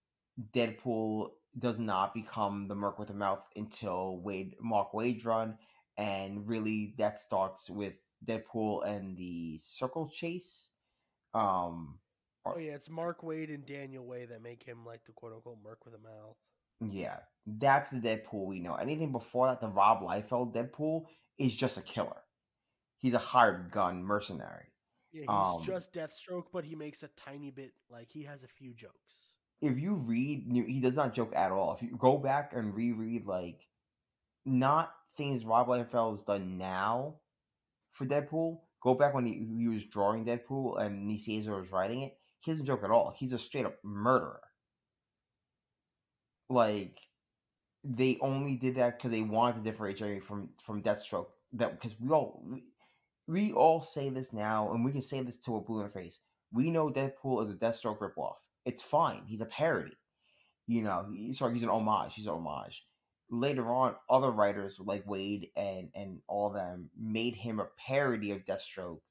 Deadpool 0.53 1.31
does 1.57 1.79
not 1.79 2.13
become 2.13 2.67
the 2.67 2.75
Merc 2.75 2.99
with 2.99 3.09
a 3.09 3.13
Mouth 3.13 3.43
until 3.55 4.21
Waid 4.25 4.53
Mark 4.61 4.93
Waid's 4.93 5.25
run, 5.25 5.57
and 5.97 6.47
really 6.47 6.93
that 6.97 7.19
starts 7.19 7.69
with 7.69 7.93
Deadpool 8.25 8.85
and 8.87 9.17
the 9.17 9.57
Circle 9.59 10.09
Chase. 10.09 10.69
Um, 11.33 11.99
Oh 12.45 12.57
yeah, 12.57 12.73
it's 12.73 12.89
Mark 12.89 13.21
Waid 13.21 13.53
and 13.53 13.65
Daniel 13.65 14.05
Way 14.05 14.25
that 14.25 14.41
make 14.41 14.63
him 14.63 14.85
like 14.85 15.05
the 15.05 15.13
quote 15.13 15.33
unquote 15.33 15.59
Merc 15.63 15.85
with 15.85 15.93
a 15.93 15.99
mouth. 15.99 16.35
yeah, 16.81 17.17
that's 17.45 17.89
the 17.89 17.97
Deadpool 17.99 18.45
we 18.45 18.59
know. 18.59 18.75
Anything 18.75 19.11
before 19.11 19.47
that, 19.47 19.61
the 19.61 19.67
Rob 19.67 20.01
Liefeld 20.01 20.53
Deadpool 20.53 21.05
is 21.37 21.53
just 21.55 21.77
a 21.77 21.81
killer. 21.81 22.21
He's 22.99 23.13
a 23.13 23.19
hired 23.19 23.71
gun 23.71 24.03
mercenary. 24.03 24.67
Yeah, 25.11 25.21
he's 25.21 25.29
Um, 25.29 25.63
just 25.63 25.93
Deathstroke, 25.93 26.45
but 26.53 26.63
he 26.65 26.75
makes 26.75 27.01
a 27.03 27.07
tiny 27.09 27.49
bit 27.51 27.73
like 27.89 28.11
he 28.11 28.23
has 28.23 28.43
a 28.43 28.47
few 28.47 28.73
jokes. 28.73 28.95
if 29.61 29.77
you 29.77 29.95
read 29.95 30.45
he 30.53 30.79
does 30.79 30.95
not 30.95 31.13
joke 31.13 31.33
at 31.35 31.51
all. 31.51 31.73
If 31.73 31.81
you 31.81 31.97
go 31.97 32.17
back 32.17 32.53
and 32.53 32.73
reread 32.73 33.25
like 33.25 33.67
not 34.45 34.93
things 35.17 35.43
Rob 35.45 35.67
Liefeld 35.67 36.11
has 36.17 36.23
done 36.25 36.57
now 36.57 37.15
for 37.91 38.05
Deadpool, 38.05 38.61
go 38.81 38.93
back 38.95 39.13
when 39.13 39.25
he, 39.25 39.33
he 39.45 39.67
was 39.67 39.83
drawing 39.85 40.25
Deadpool 40.25 40.79
and 40.79 41.09
Nicieza 41.09 41.49
was 41.49 41.71
writing 41.71 42.01
it. 42.03 42.17
He 42.39 42.51
doesn't 42.51 42.65
joke 42.67 42.83
at 42.83 42.91
all. 42.91 43.11
He's 43.17 43.33
a 43.33 43.39
straight 43.39 43.65
up 43.65 43.83
murderer. 43.83 44.41
Like 46.49 46.99
they 47.83 48.17
only 48.21 48.55
did 48.55 48.75
that 48.75 48.97
because 48.97 49.11
they 49.11 49.21
wanted 49.21 49.57
to 49.57 49.63
differentiate 49.71 50.23
from 50.23 50.49
from 50.63 50.81
Deathstroke. 50.81 51.27
That 51.53 51.79
because 51.79 51.99
we 51.99 52.09
all 52.11 52.43
we, 53.29 53.51
all 53.51 53.79
say 53.79 54.09
this 54.09 54.33
now, 54.33 54.73
and 54.73 54.83
we 54.83 54.91
can 54.91 55.01
say 55.01 55.21
this 55.21 55.37
to 55.41 55.55
a 55.55 55.61
blue 55.61 55.81
in 55.81 55.87
the 55.87 55.93
face. 55.93 56.19
We 56.51 56.71
know 56.71 56.89
Deadpool 56.89 57.47
is 57.47 57.53
a 57.53 57.57
Deathstroke 57.57 57.99
ripoff. 57.99 58.35
It's 58.65 58.81
fine. 58.81 59.21
He's 59.27 59.41
a 59.41 59.45
parody. 59.45 59.97
You 60.67 60.81
know, 60.81 61.05
he, 61.11 61.33
sorry, 61.33 61.53
he's 61.53 61.63
an 61.63 61.69
homage. 61.69 62.13
He's 62.15 62.25
an 62.25 62.33
homage. 62.33 62.83
Later 63.29 63.71
on, 63.71 63.93
other 64.09 64.31
writers 64.31 64.79
like 64.79 65.05
Waid 65.05 65.51
and 65.55 65.89
and 65.93 66.19
all 66.27 66.49
them 66.49 66.89
made 66.99 67.35
him 67.35 67.59
a 67.59 67.67
parody 67.77 68.31
of 68.31 68.45
Deathstroke. 68.45 69.01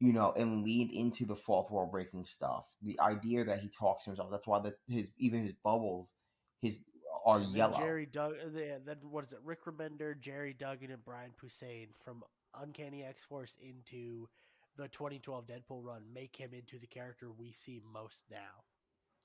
You 0.00 0.12
know, 0.12 0.32
and 0.36 0.62
lead 0.62 0.92
into 0.92 1.24
the 1.24 1.34
fourth 1.34 1.70
wall 1.70 1.88
breaking 1.90 2.24
stuff. 2.24 2.66
The 2.82 3.00
idea 3.00 3.44
that 3.44 3.60
he 3.60 3.68
talks 3.68 4.04
to 4.04 4.10
himself. 4.10 4.30
That's 4.30 4.46
why 4.46 4.60
the, 4.60 4.74
his 4.88 5.08
even 5.16 5.42
his 5.42 5.54
bubbles, 5.64 6.12
his 6.60 6.80
are 7.24 7.40
yellow. 7.40 7.78
Gerry 7.78 8.06
Dug, 8.06 8.32
uh, 8.32 8.58
yeah, 8.58 8.76
then 8.84 8.96
what 9.10 9.24
is 9.24 9.32
it? 9.32 9.38
Rick 9.44 9.64
Remender, 9.64 10.18
Gerry 10.18 10.54
Duggan, 10.58 10.90
and 10.90 11.04
Brian 11.04 11.30
Posehn 11.42 11.88
from 12.04 12.22
Uncanny 12.54 13.04
X 13.04 13.22
Force 13.24 13.56
into 13.60 14.28
the 14.76 14.88
2012 14.88 15.46
Deadpool 15.46 15.82
run 15.84 16.02
make 16.14 16.36
him 16.36 16.50
into 16.52 16.78
the 16.78 16.86
character 16.86 17.30
we 17.30 17.52
see 17.52 17.80
most 17.92 18.22
now. 18.30 18.64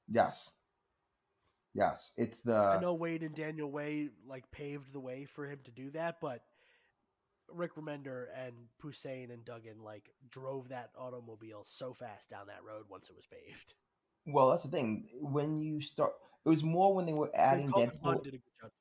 Yes. 0.09 0.49
Yes, 1.75 2.11
it's 2.17 2.41
the 2.41 2.55
I 2.55 2.79
know 2.79 2.95
Waid 2.97 3.25
and 3.25 3.33
Daniel 3.35 3.71
Way 3.71 4.09
like 4.27 4.49
paved 4.51 4.93
the 4.93 4.99
way 4.99 5.25
for 5.25 5.47
him 5.47 5.59
to 5.65 5.71
do 5.71 5.89
that, 5.91 6.17
but 6.21 6.41
Rick 7.51 7.75
Remender 7.75 8.27
and 8.37 8.53
Posehn 8.81 9.31
and 9.33 9.43
Duggan 9.43 9.81
like 9.83 10.09
drove 10.29 10.69
that 10.69 10.91
automobile 10.97 11.65
so 11.67 11.93
fast 11.93 12.29
down 12.29 12.47
that 12.47 12.63
road 12.63 12.85
once 12.89 13.09
it 13.09 13.15
was 13.15 13.25
paved. 13.25 13.73
well. 14.27 14.51
That's 14.51 14.63
the 14.63 14.69
thing. 14.69 15.07
When 15.19 15.57
you 15.57 15.81
start, 15.81 16.13
it 16.45 16.49
was 16.49 16.63
more 16.63 16.93
when 16.93 17.05
they 17.05 17.13
were 17.13 17.31
adding 17.33 17.65
And 17.65 17.73
Cullen 17.73 17.91
Bunn 18.01 18.17
Deadpool. 18.17 18.23
did 18.23 18.33
a 18.35 18.37
good 18.37 18.53
job. 18.61 18.71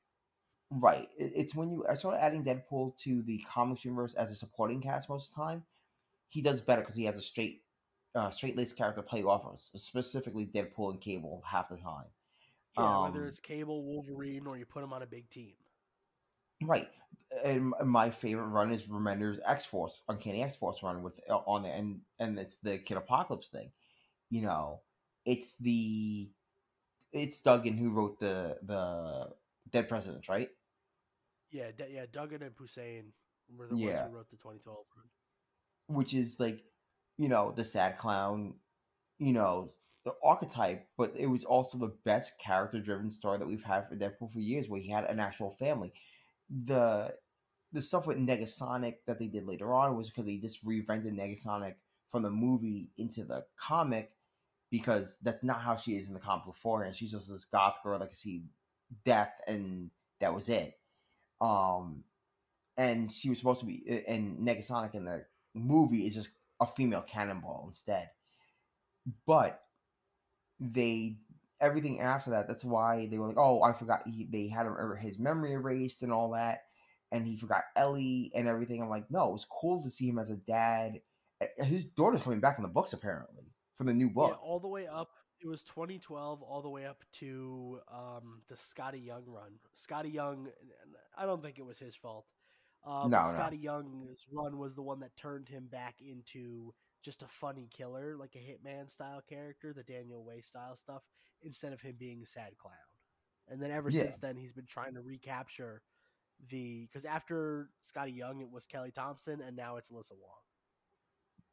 Right. 0.80 1.08
It's 1.18 1.54
when 1.54 1.70
you 1.70 1.84
I 1.90 1.94
started 1.94 2.22
adding 2.22 2.44
Deadpool 2.44 2.96
to 3.02 3.22
the 3.22 3.38
comics 3.48 3.84
universe 3.84 4.14
as 4.14 4.30
a 4.30 4.34
supporting 4.34 4.80
cast 4.80 5.08
most 5.08 5.28
of 5.28 5.34
the 5.34 5.42
time. 5.42 5.64
He 6.28 6.40
does 6.40 6.62
better 6.62 6.80
because 6.80 6.94
he 6.94 7.04
has 7.04 7.16
a 7.16 7.20
straight 7.20 7.62
uh, 8.14 8.30
straight 8.30 8.56
laced 8.56 8.76
character 8.76 9.02
play 9.02 9.22
off 9.22 9.44
of 9.44 9.58
specifically 9.80 10.46
Deadpool 10.46 10.92
and 10.92 11.00
Cable 11.00 11.42
half 11.46 11.68
the 11.68 11.76
time. 11.76 12.06
Yeah, 12.78 13.02
whether 13.02 13.22
Um, 13.22 13.28
it's 13.28 13.38
Cable, 13.38 13.84
Wolverine, 13.84 14.46
or 14.46 14.56
you 14.56 14.64
put 14.64 14.82
him 14.82 14.94
on 14.94 15.02
a 15.02 15.06
big 15.06 15.28
team. 15.28 15.52
Right. 16.62 16.88
And 17.44 17.74
my 17.84 18.08
favorite 18.08 18.46
run 18.46 18.72
is 18.72 18.84
Remender's 18.84 19.40
X 19.44 19.66
Force, 19.66 20.00
Uncanny 20.08 20.42
X 20.42 20.56
Force 20.56 20.82
run 20.82 21.02
with 21.02 21.20
uh, 21.28 21.38
on 21.38 21.66
it, 21.66 21.78
and 21.78 22.00
and 22.18 22.38
it's 22.38 22.56
the 22.56 22.78
Kid 22.78 22.96
Apocalypse 22.96 23.48
thing. 23.48 23.72
You 24.30 24.42
know, 24.42 24.80
it's 25.26 25.54
the 25.56 26.30
it's 27.12 27.42
Duggan 27.42 27.76
who 27.76 27.90
wrote 27.90 28.18
the 28.20 28.58
the 28.62 29.34
Dead 29.70 29.88
Presidents, 29.88 30.28
right? 30.30 30.48
Yeah, 31.52 31.70
D- 31.76 31.84
yeah. 31.94 32.06
Duggan 32.10 32.42
and 32.42 32.54
Hussein 32.58 33.12
were 33.56 33.68
the 33.68 33.76
ones 33.76 33.98
who 34.08 34.16
wrote 34.16 34.30
the 34.30 34.36
2012 34.36 34.78
run. 34.96 35.96
Which 35.96 36.14
is 36.14 36.40
like, 36.40 36.64
you 37.18 37.28
know, 37.28 37.52
the 37.54 37.64
sad 37.64 37.98
clown, 37.98 38.54
you 39.18 39.32
know, 39.32 39.72
the 40.04 40.14
archetype, 40.24 40.86
but 40.96 41.12
it 41.16 41.26
was 41.26 41.44
also 41.44 41.78
the 41.78 41.94
best 42.04 42.38
character 42.38 42.80
driven 42.80 43.10
story 43.10 43.38
that 43.38 43.46
we've 43.46 43.62
had 43.62 43.88
for 43.88 43.96
Deadpool 43.96 44.32
for 44.32 44.40
years, 44.40 44.68
where 44.68 44.80
he 44.80 44.90
had 44.90 45.04
an 45.04 45.20
actual 45.20 45.50
family. 45.50 45.92
The 46.64 47.14
the 47.72 47.82
stuff 47.82 48.06
with 48.06 48.18
Negasonic 48.18 48.96
that 49.06 49.18
they 49.18 49.28
did 49.28 49.46
later 49.46 49.72
on 49.72 49.96
was 49.96 50.08
because 50.08 50.26
they 50.26 50.36
just 50.36 50.64
reinvented 50.64 51.14
Negasonic 51.14 51.74
from 52.10 52.22
the 52.22 52.30
movie 52.30 52.90
into 52.98 53.24
the 53.24 53.44
comic 53.56 54.10
because 54.70 55.18
that's 55.22 55.42
not 55.42 55.60
how 55.60 55.76
she 55.76 55.96
is 55.96 56.08
in 56.08 56.14
the 56.14 56.20
comic 56.20 56.46
before, 56.46 56.82
and 56.82 56.96
she's 56.96 57.12
just 57.12 57.28
this 57.28 57.44
goth 57.44 57.76
girl 57.82 57.98
that 57.98 58.08
can 58.08 58.16
see 58.16 58.42
death, 59.04 59.32
and 59.46 59.90
that 60.20 60.34
was 60.34 60.48
it. 60.48 60.74
Um, 61.42 62.04
and 62.76 63.10
she 63.10 63.28
was 63.28 63.38
supposed 63.38 63.60
to 63.60 63.66
be, 63.66 64.04
and 64.06 64.38
Negasonic 64.38 64.94
in 64.94 65.04
the 65.04 65.26
movie 65.54 66.06
is 66.06 66.14
just 66.14 66.30
a 66.60 66.66
female 66.66 67.02
cannonball 67.02 67.64
instead. 67.68 68.10
But 69.26 69.60
they 70.60 71.18
everything 71.60 72.00
after 72.00 72.30
that. 72.30 72.48
That's 72.48 72.64
why 72.64 73.06
they 73.06 73.18
were 73.18 73.26
like, 73.26 73.38
"Oh, 73.38 73.62
I 73.62 73.72
forgot." 73.72 74.02
He, 74.06 74.28
they 74.30 74.48
had 74.48 74.66
him, 74.66 74.72
er, 74.72 74.94
his 74.94 75.18
memory 75.18 75.52
erased 75.52 76.02
and 76.02 76.12
all 76.12 76.30
that, 76.30 76.62
and 77.10 77.26
he 77.26 77.36
forgot 77.36 77.64
Ellie 77.76 78.32
and 78.34 78.48
everything. 78.48 78.82
I'm 78.82 78.88
like, 78.88 79.10
no, 79.10 79.28
it 79.28 79.32
was 79.32 79.46
cool 79.50 79.82
to 79.82 79.90
see 79.90 80.08
him 80.08 80.18
as 80.18 80.30
a 80.30 80.36
dad. 80.36 81.00
His 81.56 81.88
daughter's 81.88 82.22
coming 82.22 82.40
back 82.40 82.58
in 82.58 82.62
the 82.62 82.68
books 82.68 82.92
apparently 82.92 83.52
for 83.76 83.84
the 83.84 83.92
new 83.92 84.08
book. 84.08 84.30
Yeah, 84.30 84.48
all 84.48 84.60
the 84.60 84.68
way 84.68 84.86
up. 84.86 85.10
It 85.42 85.48
was 85.48 85.62
2012, 85.62 86.40
all 86.42 86.62
the 86.62 86.68
way 86.68 86.86
up 86.86 87.02
to 87.14 87.80
um, 87.92 88.42
the 88.48 88.54
Skottie 88.54 89.04
Young 89.04 89.24
run. 89.26 89.52
Skottie 89.76 90.12
Young, 90.12 90.48
I 91.16 91.26
don't 91.26 91.42
think 91.42 91.58
it 91.58 91.66
was 91.66 91.78
his 91.78 91.96
fault. 91.96 92.26
Uh, 92.86 93.08
No, 93.08 93.18
but 93.22 93.32
no. 93.32 93.38
Skottie 93.38 93.62
Young's 93.62 94.20
run 94.32 94.56
was 94.58 94.74
the 94.74 94.82
one 94.82 95.00
that 95.00 95.16
turned 95.16 95.48
him 95.48 95.66
back 95.70 95.96
into 96.00 96.72
just 97.02 97.22
a 97.22 97.26
funny 97.28 97.68
killer, 97.76 98.16
like 98.16 98.36
a 98.36 98.38
hitman 98.38 98.90
style 98.90 99.20
character, 99.28 99.72
the 99.72 99.82
Daniel 99.82 100.24
Way 100.24 100.40
style 100.42 100.76
stuff, 100.76 101.02
instead 101.42 101.72
of 101.72 101.80
him 101.80 101.96
being 101.98 102.22
a 102.22 102.26
sad 102.26 102.56
clown. 102.58 102.74
And 103.48 103.60
then 103.60 103.72
ever 103.72 103.90
Yeah. 103.90 104.02
since 104.02 104.18
then, 104.18 104.36
he's 104.36 104.52
been 104.52 104.66
trying 104.66 104.94
to 104.94 105.02
recapture 105.02 105.82
the 106.50 106.86
because 106.86 107.04
after 107.04 107.68
Skottie 107.84 108.14
Young, 108.16 108.40
it 108.40 108.50
was 108.50 108.64
Kelly 108.66 108.92
Thompson, 108.92 109.40
and 109.40 109.56
now 109.56 109.76
it's 109.76 109.90
Alyssa 109.90 110.12
Wong. 110.12 110.38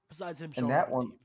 Besides 0.10 0.40
him 0.42 0.52
showing 0.52 0.68
that 0.70 0.86
up 0.88 0.90
one- 0.90 1.08
teams. 1.10 1.22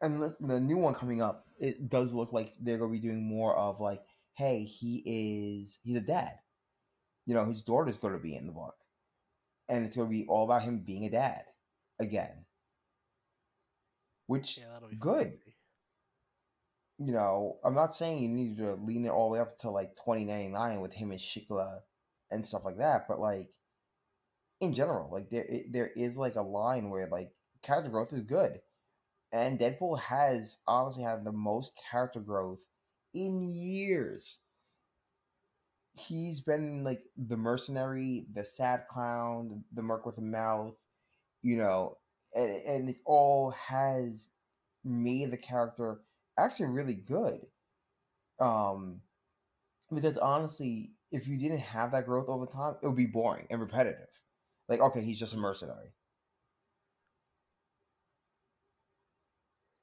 And 0.00 0.20
listen, 0.20 0.48
the 0.48 0.60
new 0.60 0.76
one 0.76 0.94
coming 0.94 1.22
up, 1.22 1.46
it 1.58 1.88
does 1.88 2.14
look 2.14 2.32
like 2.32 2.54
they're 2.60 2.78
gonna 2.78 2.92
be 2.92 3.00
doing 3.00 3.22
more 3.28 3.56
of 3.56 3.80
like, 3.80 4.02
hey, 4.36 4.64
he 4.64 5.02
is 5.06 5.78
he's 5.82 5.96
a 5.96 6.00
dad. 6.00 6.34
You 7.26 7.34
know, 7.34 7.44
his 7.46 7.62
daughter's 7.62 7.98
gonna 7.98 8.18
be 8.18 8.36
in 8.36 8.46
the 8.46 8.52
book, 8.52 8.76
and 9.68 9.84
it's 9.86 9.96
gonna 9.96 10.08
be 10.08 10.26
all 10.28 10.44
about 10.44 10.62
him 10.62 10.80
being 10.80 11.04
a 11.06 11.10
dad 11.10 11.44
again. 12.00 12.46
Which 14.26 14.58
Yeah, 14.58 14.78
good. 14.98 15.38
see. 15.44 15.54
you 16.98 17.12
know, 17.12 17.58
I'm 17.64 17.74
not 17.74 17.94
saying 17.94 18.22
you 18.22 18.28
need 18.28 18.58
to 18.58 18.74
lean 18.74 19.04
it 19.06 19.10
all 19.10 19.28
the 19.30 19.34
way 19.34 19.40
up 19.40 19.58
to 19.60 19.70
like 19.70 19.96
2099 19.96 20.80
with 20.80 20.92
him 20.92 21.10
and 21.10 21.20
Shiklah 21.20 21.80
and 22.30 22.44
stuff 22.46 22.64
like 22.64 22.78
that, 22.78 23.06
but 23.08 23.20
like 23.20 23.50
in 24.60 24.74
general, 24.74 25.10
like 25.12 25.30
there 25.30 25.44
it, 25.44 25.72
there 25.72 25.88
is 25.96 26.16
like 26.16 26.36
a 26.36 26.42
line 26.42 26.90
where 26.90 27.08
like 27.08 27.30
character 27.62 27.90
growth 27.90 28.12
is 28.12 28.22
good, 28.22 28.60
and 29.32 29.58
Deadpool 29.58 29.98
has 30.00 30.58
honestly 30.66 31.02
had 31.02 31.24
the 31.24 31.32
most 31.32 31.72
character 31.90 32.20
growth 32.20 32.60
in 33.14 33.50
years. 33.50 34.38
He's 35.94 36.40
been 36.40 36.84
like 36.84 37.02
the 37.16 37.36
mercenary, 37.36 38.26
the 38.32 38.44
sad 38.44 38.86
clown, 38.88 39.64
the 39.72 39.82
merc 39.82 40.06
with 40.06 40.18
a 40.18 40.22
mouth, 40.22 40.74
you 41.42 41.56
know, 41.56 41.98
and, 42.34 42.50
and 42.50 42.88
it 42.90 42.96
all 43.04 43.50
has 43.50 44.28
made 44.84 45.30
the 45.30 45.36
character 45.36 46.00
actually 46.38 46.66
really 46.66 46.94
good. 46.94 47.46
Um, 48.40 49.00
because 49.92 50.18
honestly, 50.18 50.92
if 51.10 51.26
you 51.26 51.36
didn't 51.38 51.58
have 51.58 51.92
that 51.92 52.06
growth 52.06 52.28
over 52.28 52.46
time, 52.46 52.76
it 52.82 52.86
would 52.86 52.96
be 52.96 53.06
boring 53.06 53.46
and 53.50 53.60
repetitive. 53.60 54.08
Like, 54.68 54.80
okay, 54.80 55.02
he's 55.02 55.18
just 55.18 55.34
a 55.34 55.38
mercenary. 55.38 55.92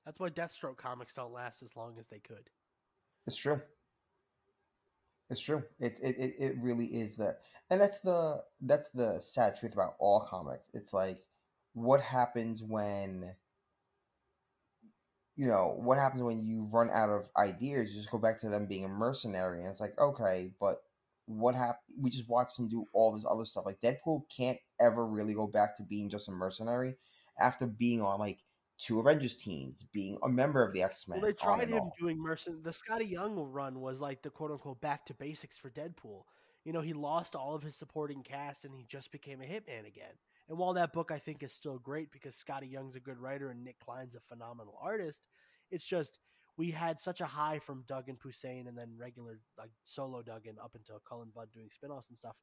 That's 0.05 0.19
why 0.19 0.29
Deathstroke 0.29 0.77
comics 0.77 1.13
don't 1.13 1.33
last 1.33 1.63
as 1.63 1.75
long 1.75 1.95
as 1.99 2.07
they 2.07 2.19
could. 2.19 2.49
It's 3.25 3.35
true. 3.35 3.59
It's 5.29 5.41
true. 5.41 5.63
It 5.79 5.99
it, 6.01 6.15
it, 6.17 6.35
it 6.37 6.55
really 6.59 6.85
is 6.85 7.17
that, 7.17 7.39
and 7.71 7.81
that's 7.81 7.99
the 7.99 8.43
that's 8.61 8.89
the 8.89 9.19
sad 9.19 9.57
truth 9.57 9.73
about 9.73 9.95
all 9.99 10.19
comics. 10.21 10.69
It's 10.75 10.93
like, 10.93 11.23
what 11.73 11.99
happens 11.99 12.61
when, 12.61 13.33
you 15.35 15.47
know, 15.47 15.75
what 15.79 15.97
happens 15.97 16.21
when 16.21 16.45
you 16.45 16.69
run 16.71 16.91
out 16.91 17.09
of 17.09 17.27
ideas? 17.37 17.89
You 17.89 17.97
just 17.97 18.11
go 18.11 18.19
back 18.19 18.39
to 18.41 18.49
them 18.49 18.67
being 18.67 18.85
a 18.85 18.89
mercenary, 18.89 19.61
and 19.61 19.71
it's 19.71 19.81
like, 19.81 19.97
okay, 19.99 20.51
but 20.59 20.83
what 21.25 21.55
happened? 21.55 21.97
We 21.99 22.11
just 22.11 22.29
watched 22.29 22.59
him 22.59 22.67
do 22.67 22.85
all 22.93 23.11
this 23.11 23.25
other 23.27 23.45
stuff. 23.45 23.65
Like 23.65 23.81
Deadpool 23.81 24.29
can't 24.29 24.59
ever 24.79 25.07
really 25.07 25.33
go 25.33 25.47
back 25.47 25.75
to 25.77 25.83
being 25.83 26.07
just 26.07 26.27
a 26.27 26.31
mercenary 26.31 26.97
after 27.39 27.65
being 27.65 28.03
on 28.03 28.19
like 28.19 28.44
two 28.77 28.99
Avengers 28.99 29.35
teams, 29.35 29.85
being 29.93 30.17
a 30.23 30.29
member 30.29 30.63
of 30.63 30.73
the 30.73 30.83
X 30.83 31.07
Men. 31.07 31.19
Well, 31.19 31.27
they 31.27 31.33
tried 31.33 31.69
him 31.69 31.89
doing 31.99 32.17
mercen. 32.17 32.63
The 32.63 32.71
Skottie 32.71 33.09
Young 33.09 33.35
run 33.35 33.79
was 33.79 33.99
like 33.99 34.21
the 34.21 34.29
quote 34.29 34.51
unquote 34.51 34.81
back 34.81 35.05
to 35.05 35.13
basics 35.13 35.57
for 35.57 35.69
Deadpool. 35.69 36.23
You 36.63 36.73
know, 36.73 36.81
he 36.81 36.93
lost 36.93 37.35
all 37.35 37.55
of 37.55 37.63
his 37.63 37.75
supporting 37.75 38.23
cast 38.23 38.65
and 38.65 38.73
he 38.73 38.85
just 38.87 39.11
became 39.11 39.41
a 39.41 39.45
hitman 39.45 39.87
again. 39.87 40.13
And 40.49 40.57
while 40.57 40.73
that 40.73 40.93
book 40.93 41.11
I 41.11 41.19
think 41.19 41.43
is 41.43 41.53
still 41.53 41.79
great 41.79 42.11
because 42.11 42.35
Skottie 42.35 42.71
Young's 42.71 42.95
a 42.95 42.99
good 42.99 43.19
writer 43.19 43.49
and 43.49 43.63
Nic 43.63 43.79
Klein's 43.79 44.15
a 44.15 44.19
phenomenal 44.19 44.77
artist, 44.81 45.21
it's 45.71 45.85
just 45.85 46.19
we 46.57 46.71
had 46.71 46.99
such 46.99 47.21
a 47.21 47.25
high 47.25 47.59
from 47.59 47.83
Duggan 47.87 48.17
Hussein 48.21 48.67
and 48.67 48.77
then 48.77 48.95
regular 48.97 49.39
like 49.57 49.71
solo 49.83 50.21
Duggan 50.21 50.55
up 50.63 50.71
until 50.75 51.01
Cullen 51.07 51.29
Bunn 51.35 51.47
doing 51.53 51.69
spin-offs 51.71 52.09
and 52.09 52.17
stuff 52.17 52.35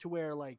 to 0.00 0.08
where 0.08 0.34
like 0.34 0.58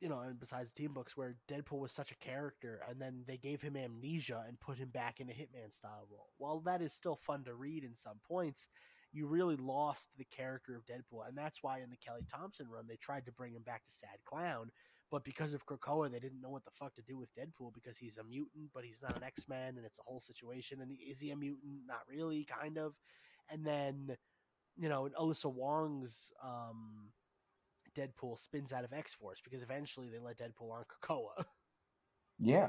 you 0.00 0.08
know, 0.08 0.20
and 0.20 0.38
besides 0.38 0.72
team 0.72 0.92
books 0.92 1.16
where 1.16 1.36
Deadpool 1.50 1.80
was 1.80 1.92
such 1.92 2.12
a 2.12 2.16
character 2.16 2.80
and 2.88 3.00
then 3.00 3.24
they 3.26 3.36
gave 3.36 3.60
him 3.60 3.76
amnesia 3.76 4.44
and 4.46 4.60
put 4.60 4.78
him 4.78 4.90
back 4.90 5.20
in 5.20 5.28
a 5.28 5.32
Hitman 5.32 5.74
style 5.74 6.06
role. 6.10 6.28
While 6.38 6.60
that 6.60 6.82
is 6.82 6.92
still 6.92 7.16
fun 7.16 7.44
to 7.44 7.54
read 7.54 7.82
in 7.82 7.94
some 7.94 8.20
points, 8.26 8.68
you 9.12 9.26
really 9.26 9.56
lost 9.56 10.10
the 10.16 10.24
character 10.24 10.76
of 10.76 10.86
Deadpool. 10.86 11.26
And 11.26 11.36
that's 11.36 11.62
why 11.62 11.80
in 11.80 11.90
the 11.90 11.96
Kelly 11.96 12.24
Thompson 12.30 12.68
run 12.68 12.86
they 12.88 12.96
tried 12.96 13.26
to 13.26 13.32
bring 13.32 13.54
him 13.54 13.62
back 13.62 13.84
to 13.86 13.92
Sad 13.92 14.18
Clown, 14.24 14.70
but 15.10 15.24
because 15.24 15.52
of 15.52 15.66
Krakoa 15.66 16.10
they 16.10 16.20
didn't 16.20 16.40
know 16.40 16.50
what 16.50 16.64
the 16.64 16.70
fuck 16.78 16.94
to 16.94 17.02
do 17.02 17.18
with 17.18 17.34
Deadpool 17.34 17.74
because 17.74 17.98
he's 17.98 18.18
a 18.18 18.24
mutant, 18.24 18.70
but 18.72 18.84
he's 18.84 19.02
not 19.02 19.16
an 19.16 19.24
X-Men 19.24 19.76
and 19.76 19.84
it's 19.84 19.98
a 19.98 20.02
whole 20.02 20.20
situation 20.20 20.80
and 20.80 20.92
is 21.10 21.18
he 21.20 21.30
a 21.30 21.36
mutant? 21.36 21.80
Not 21.86 22.02
really, 22.08 22.46
kind 22.62 22.78
of. 22.78 22.94
And 23.50 23.66
then 23.66 24.16
you 24.76 24.88
know, 24.88 25.08
Alyssa 25.18 25.52
Wong's 25.52 26.32
um 26.44 27.10
Deadpool 27.98 28.38
spins 28.38 28.72
out 28.72 28.84
of 28.84 28.92
X 28.92 29.14
Force 29.14 29.40
because 29.42 29.62
eventually 29.62 30.08
they 30.08 30.18
let 30.18 30.38
Deadpool 30.38 30.70
on 30.72 30.84
Krakoa. 30.84 31.44
Yeah. 32.40 32.68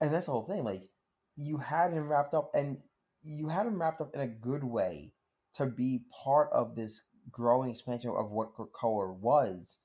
And 0.00 0.12
that's 0.12 0.24
the 0.24 0.32
whole 0.32 0.46
thing. 0.46 0.64
Like, 0.64 0.88
you 1.36 1.58
had 1.58 1.92
him 1.92 2.08
wrapped 2.08 2.32
up, 2.32 2.50
and 2.54 2.78
you 3.22 3.48
had 3.48 3.66
him 3.66 3.78
wrapped 3.78 4.00
up 4.00 4.14
in 4.14 4.20
a 4.22 4.26
good 4.26 4.64
way 4.64 5.12
to 5.56 5.66
be 5.66 6.06
part 6.24 6.48
of 6.52 6.74
this 6.74 7.02
growing 7.30 7.70
expansion 7.70 8.14
of 8.16 8.30
what 8.30 8.54
Krakoa 8.54 9.14
was, 9.14 9.78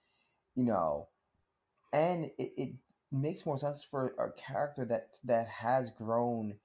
you 0.56 0.64
know. 0.64 1.10
And 1.92 2.32
it, 2.38 2.54
it 2.56 2.70
makes 3.12 3.46
more 3.46 3.58
sense 3.58 3.84
for 3.84 4.14
a 4.18 4.32
character 4.42 4.86
that 4.86 5.18
that 5.26 5.48
has 5.50 5.92
grown 5.92 6.56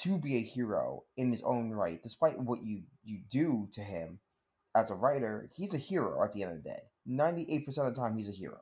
to 0.00 0.18
be 0.18 0.36
a 0.36 0.42
hero 0.42 1.04
in 1.16 1.30
his 1.30 1.42
own 1.42 1.70
right, 1.70 2.02
despite 2.02 2.40
what 2.40 2.64
you 2.64 2.82
you 3.04 3.20
do 3.30 3.68
to 3.74 3.80
him 3.80 4.18
as 4.76 4.90
a 4.90 4.96
writer. 4.96 5.50
He's 5.56 5.74
a 5.74 5.78
hero 5.78 6.22
at 6.24 6.32
the 6.32 6.44
end 6.44 6.52
of 6.52 6.64
the 6.64 6.70
day. 6.70 6.80
Ninety 7.06 7.46
eight 7.50 7.66
percent 7.66 7.88
of 7.88 7.94
the 7.94 8.00
time, 8.00 8.16
he's 8.18 8.28
a 8.28 8.32
hero. 8.32 8.60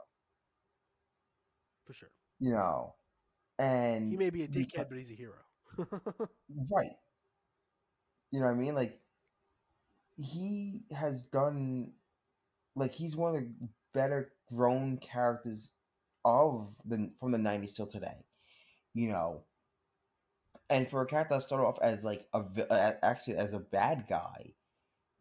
For 1.84 1.92
sure. 1.92 2.10
You 2.40 2.52
know, 2.52 2.94
and 3.58 4.10
He 4.10 4.16
may 4.18 4.30
be 4.30 4.42
a 4.42 4.48
dickhead, 4.48 4.88
but 4.88 4.98
he's 4.98 5.10
a 5.10 5.14
hero. 5.14 5.34
Right. 6.70 6.96
You 8.30 8.40
know 8.40 8.46
what 8.46 8.52
I 8.52 8.56
mean? 8.56 8.74
Like 8.74 9.00
he 10.16 10.84
has 10.96 11.24
done 11.24 11.92
like 12.76 12.92
he's 12.92 13.16
one 13.16 13.36
of 13.36 13.42
the 13.42 13.68
better 13.94 14.32
grown 14.52 14.98
characters 14.98 15.72
of 16.24 16.74
the 16.86 17.10
from 17.20 17.32
the 17.32 17.38
90s 17.38 17.72
till 17.72 17.86
today. 17.86 18.24
You 18.94 19.08
know, 19.10 19.44
and 20.70 20.88
for 20.88 21.02
a 21.02 21.06
cat 21.06 21.28
that 21.28 21.42
started 21.42 21.64
off 21.64 21.78
as 21.82 22.04
like 22.04 22.26
a 22.32 22.96
actually 23.02 23.36
as 23.36 23.52
a 23.52 23.58
bad 23.58 24.06
guy, 24.08 24.52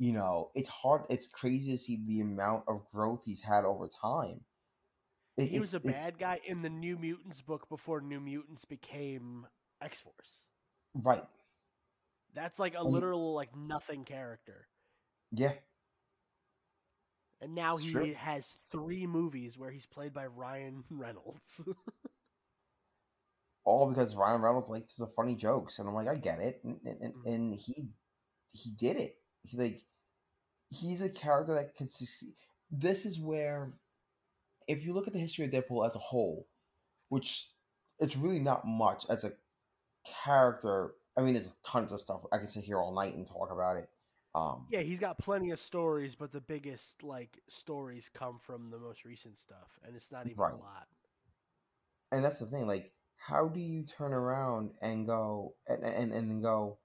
you 0.03 0.11
know, 0.11 0.51
it's 0.53 0.67
hard. 0.67 1.03
It's 1.09 1.27
crazy 1.27 1.71
to 1.71 1.77
see 1.77 1.97
the 2.05 2.19
amount 2.21 2.65
of 2.67 2.85
growth 2.91 3.21
he's 3.23 3.41
had 3.41 3.63
over 3.63 3.87
time. 4.01 4.41
It- 5.37 5.49
he 5.49 5.59
was 5.59 5.73
a 5.73 5.79
bad 5.79 6.19
guy 6.19 6.41
in 6.45 6.61
the 6.61 6.69
New 6.69 6.97
Mutants 6.97 7.41
book 7.41 7.69
before 7.69 8.01
New 8.01 8.19
Mutants 8.19 8.65
became 8.65 9.47
X 9.81 10.01
Force. 10.01 10.43
right? 10.95 11.23
That's 12.33 12.59
like 12.59 12.73
a 12.75 12.79
And 12.79 12.87
he- 12.89 12.93
literal 12.93 13.33
like 13.33 13.55
nothing 13.55 14.03
character. 14.05 14.67
Yeah, 15.31 15.53
And 17.41 17.55
now 17.55 17.75
It's 17.75 17.83
he 17.83 17.91
true. 17.91 18.13
has 18.13 18.57
three 18.71 19.07
movies 19.07 19.57
where 19.57 19.71
he's 19.71 19.85
played 19.85 20.13
by 20.13 20.27
Ryan 20.27 20.83
Reynolds. 20.89 21.61
all 23.65 23.89
because 23.89 24.15
Ryan 24.15 24.41
Reynolds 24.41 24.69
likes 24.69 24.95
the 24.95 25.07
funny 25.07 25.35
jokes, 25.35 25.79
and 25.79 25.87
I'm 25.87 25.95
like, 25.95 26.07
I 26.07 26.15
get 26.15 26.39
it, 26.39 26.61
and 26.63 26.79
and, 26.85 27.01
and, 27.01 27.13
Mhm. 27.15 27.33
and 27.33 27.55
he 27.55 27.89
he 28.51 28.69
did 28.71 28.97
it. 28.97 29.17
He 29.43 29.57
like 29.57 29.83
he's 30.69 31.01
a 31.01 31.09
character 31.09 31.53
that 31.55 31.75
can 31.75 31.89
succeed. 31.89 32.33
This 32.71 33.05
is 33.05 33.19
where, 33.19 33.73
if 34.67 34.85
you 34.85 34.93
look 34.93 35.07
at 35.07 35.13
the 35.13 35.19
history 35.19 35.45
of 35.45 35.51
Deadpool 35.51 35.87
as 35.87 35.95
a 35.95 35.99
whole, 35.99 36.47
which 37.09 37.49
it's 37.99 38.15
really 38.17 38.39
not 38.39 38.65
much 38.65 39.05
as 39.09 39.23
a 39.23 39.33
character. 40.23 40.93
I 41.17 41.21
mean, 41.21 41.35
there's 41.35 41.47
tons 41.65 41.91
of 41.91 42.01
stuff 42.01 42.21
I 42.31 42.37
can 42.39 42.47
sit 42.47 42.63
here 42.63 42.79
all 42.79 42.93
night 42.95 43.15
and 43.15 43.27
talk 43.27 43.51
about 43.51 43.77
it. 43.77 43.89
Um, 44.35 44.67
yeah, 44.69 44.81
he's 44.81 44.99
got 44.99 45.17
plenty 45.19 45.51
of 45.51 45.59
stories, 45.59 46.15
but 46.15 46.31
the 46.31 46.41
biggest 46.41 47.03
like 47.03 47.39
stories 47.49 48.09
come 48.13 48.39
from 48.39 48.69
the 48.71 48.79
most 48.79 49.05
recent 49.05 49.37
stuff, 49.37 49.77
and 49.85 49.95
it's 49.95 50.11
not 50.11 50.27
even 50.27 50.37
Right. 50.37 50.53
a 50.53 50.55
lot. 50.55 50.87
and 52.11 52.23
that's 52.23 52.39
the 52.39 52.45
thing 52.45 52.67
like 52.67 52.91
how 53.17 53.47
do 53.47 53.59
you 53.59 53.83
turn 53.85 54.13
around 54.13 54.71
and 54.81 55.07
go 55.07 55.55
and 55.67 55.83
and, 55.83 56.13
and 56.13 56.41
go 56.43 56.77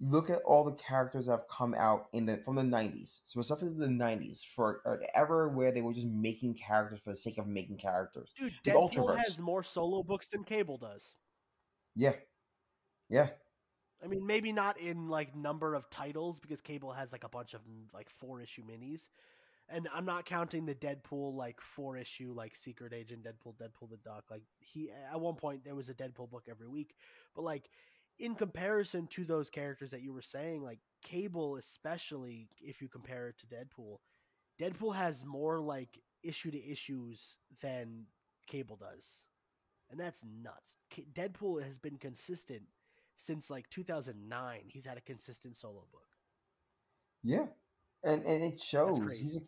look 0.00 0.30
at 0.30 0.40
all 0.46 0.64
the 0.64 0.72
characters 0.72 1.26
that 1.26 1.32
have 1.32 1.48
come 1.48 1.74
out 1.74 2.06
in 2.14 2.24
the 2.24 2.38
from 2.38 2.56
the 2.56 2.62
90s 2.62 3.18
specifically 3.26 3.74
the 3.76 3.86
90s 3.86 4.40
for 4.56 4.80
ever 5.14 5.48
where 5.50 5.70
they 5.72 5.82
were 5.82 5.92
just 5.92 6.06
making 6.06 6.54
characters 6.54 7.00
for 7.04 7.10
the 7.10 7.16
sake 7.16 7.36
of 7.36 7.46
making 7.46 7.76
characters 7.76 8.32
Dude, 8.38 8.52
The 8.64 8.70
Deadpool 8.70 8.92
Ultraverse. 8.94 9.18
has 9.18 9.38
more 9.38 9.62
solo 9.62 10.02
books 10.02 10.28
than 10.28 10.42
Cable 10.44 10.78
does. 10.78 11.14
yeah 11.94 12.14
yeah 13.10 13.28
I 14.02 14.06
mean, 14.06 14.26
maybe 14.26 14.50
not 14.50 14.80
in 14.80 15.08
like 15.08 15.36
number 15.36 15.74
of 15.74 15.90
titles 15.90 16.40
because 16.40 16.62
Cable 16.62 16.90
has 16.92 17.12
like 17.12 17.24
a 17.24 17.28
bunch 17.28 17.52
of 17.52 17.60
like 17.92 18.08
four 18.08 18.40
issue 18.40 18.62
minis, 18.62 19.10
and 19.68 19.88
I'm 19.94 20.06
not 20.06 20.24
counting 20.24 20.64
the 20.64 20.74
Deadpool 20.74 21.34
like 21.36 21.60
four 21.60 21.98
issue 21.98 22.32
like 22.34 22.56
Secret 22.56 22.94
Agent 22.94 23.24
Deadpool, 23.24 23.56
Deadpool 23.56 23.90
the 23.90 23.98
Duck. 23.98 24.24
Like 24.30 24.40
he 24.58 24.90
at 25.12 25.20
one 25.20 25.34
point 25.34 25.64
there 25.66 25.74
was 25.74 25.90
a 25.90 25.92
Deadpool 25.94 26.30
book 26.30 26.44
every 26.48 26.66
week, 26.66 26.94
but 27.36 27.42
like 27.44 27.68
in 28.20 28.34
comparison 28.34 29.06
to 29.08 29.24
those 29.24 29.50
characters 29.50 29.90
that 29.90 30.02
you 30.02 30.12
were 30.12 30.22
saying, 30.22 30.62
like 30.62 30.78
Cable 31.02 31.56
especially 31.56 32.48
if 32.60 32.80
you 32.80 32.88
compare 32.88 33.28
it 33.28 33.38
to 33.38 33.46
Deadpool, 33.46 33.98
Deadpool 34.60 34.94
has 34.94 35.24
more 35.24 35.58
like 35.58 35.98
issue 36.22 36.50
to 36.50 36.70
issues 36.70 37.36
than 37.62 38.04
Cable 38.46 38.76
does, 38.76 39.22
and 39.90 39.98
that's 39.98 40.22
nuts. 40.42 40.76
Deadpool 41.14 41.64
has 41.64 41.78
been 41.78 41.96
consistent 41.96 42.62
since 43.16 43.50
like 43.50 43.68
2009 43.70 44.60
he's 44.66 44.86
had 44.86 44.96
a 44.96 45.02
consistent 45.02 45.56
solo 45.56 45.84
book. 45.92 46.06
Yeah. 47.22 47.46
And 48.02 48.24
and 48.24 48.42
it 48.44 48.60
shows. 48.60 49.18
he's 49.18 49.36
a 49.36 49.40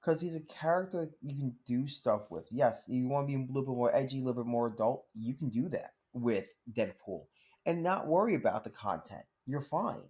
because 0.00 0.20
he's 0.20 0.34
a 0.34 0.40
character 0.40 1.08
you 1.22 1.34
can 1.34 1.54
do 1.66 1.88
stuff 1.88 2.30
with. 2.30 2.46
Yes 2.50 2.84
you 2.88 3.08
want 3.08 3.26
to 3.28 3.36
be 3.36 3.42
a 3.42 3.46
little 3.46 3.62
bit 3.62 3.76
more 3.76 3.94
edgy 3.94 4.20
a 4.20 4.24
little 4.24 4.42
bit 4.42 4.48
more 4.48 4.66
adult 4.68 5.04
you 5.14 5.34
can 5.34 5.48
do 5.48 5.68
that 5.70 5.92
with 6.12 6.54
deadpool 6.72 7.24
and 7.66 7.82
not 7.82 8.06
worry 8.06 8.34
about 8.34 8.64
the 8.64 8.70
content. 8.70 9.24
You're 9.46 9.60
fine. 9.60 10.02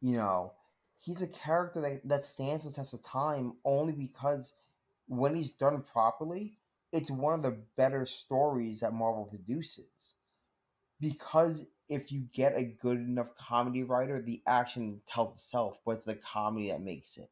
You 0.00 0.16
know 0.16 0.52
he's 1.06 1.22
a 1.22 1.28
character 1.28 1.80
that, 1.80 2.00
that 2.08 2.24
stands 2.24 2.64
the 2.64 2.72
test 2.72 2.92
of 2.92 3.02
time 3.02 3.54
only 3.64 3.92
because 3.92 4.54
when 5.06 5.34
he's 5.34 5.52
done 5.52 5.82
properly 5.92 6.58
it's 6.92 7.10
one 7.10 7.34
of 7.34 7.42
the 7.42 7.58
better 7.76 8.06
stories 8.06 8.80
that 8.80 8.92
marvel 8.92 9.24
produces. 9.24 9.84
Because 11.00 11.66
if 11.88 12.10
you 12.10 12.22
get 12.32 12.56
a 12.56 12.64
good 12.64 12.98
enough 12.98 13.28
comedy 13.38 13.82
writer 13.84 14.20
the 14.20 14.42
action 14.46 15.00
tells 15.06 15.34
itself 15.36 15.78
but 15.84 15.92
it's 15.92 16.06
the 16.06 16.14
comedy 16.14 16.70
that 16.70 16.80
makes 16.80 17.16
it. 17.16 17.30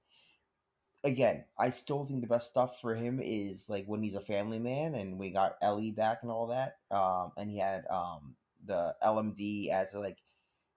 Again 1.03 1.45
i 1.59 1.71
still 1.71 2.05
think 2.07 2.21
the 2.21 2.27
best 2.27 2.49
stuff 2.49 2.81
for 2.81 2.95
him 2.95 3.21
is 3.23 3.69
like 3.69 3.87
when 3.87 4.03
he's 4.03 4.15
a 4.15 4.21
family 4.21 4.59
man 4.59 4.95
and 4.95 5.19
we 5.19 5.31
got 5.31 5.57
ellie 5.61 5.91
back 5.91 6.21
and 6.23 6.31
all 6.31 6.47
that 6.47 6.77
um 6.91 7.33
and 7.37 7.51
he 7.51 7.59
had 7.59 7.85
um 7.91 8.37
the 8.67 8.95
lmd 9.03 9.71
as 9.71 9.95
like 9.95 10.19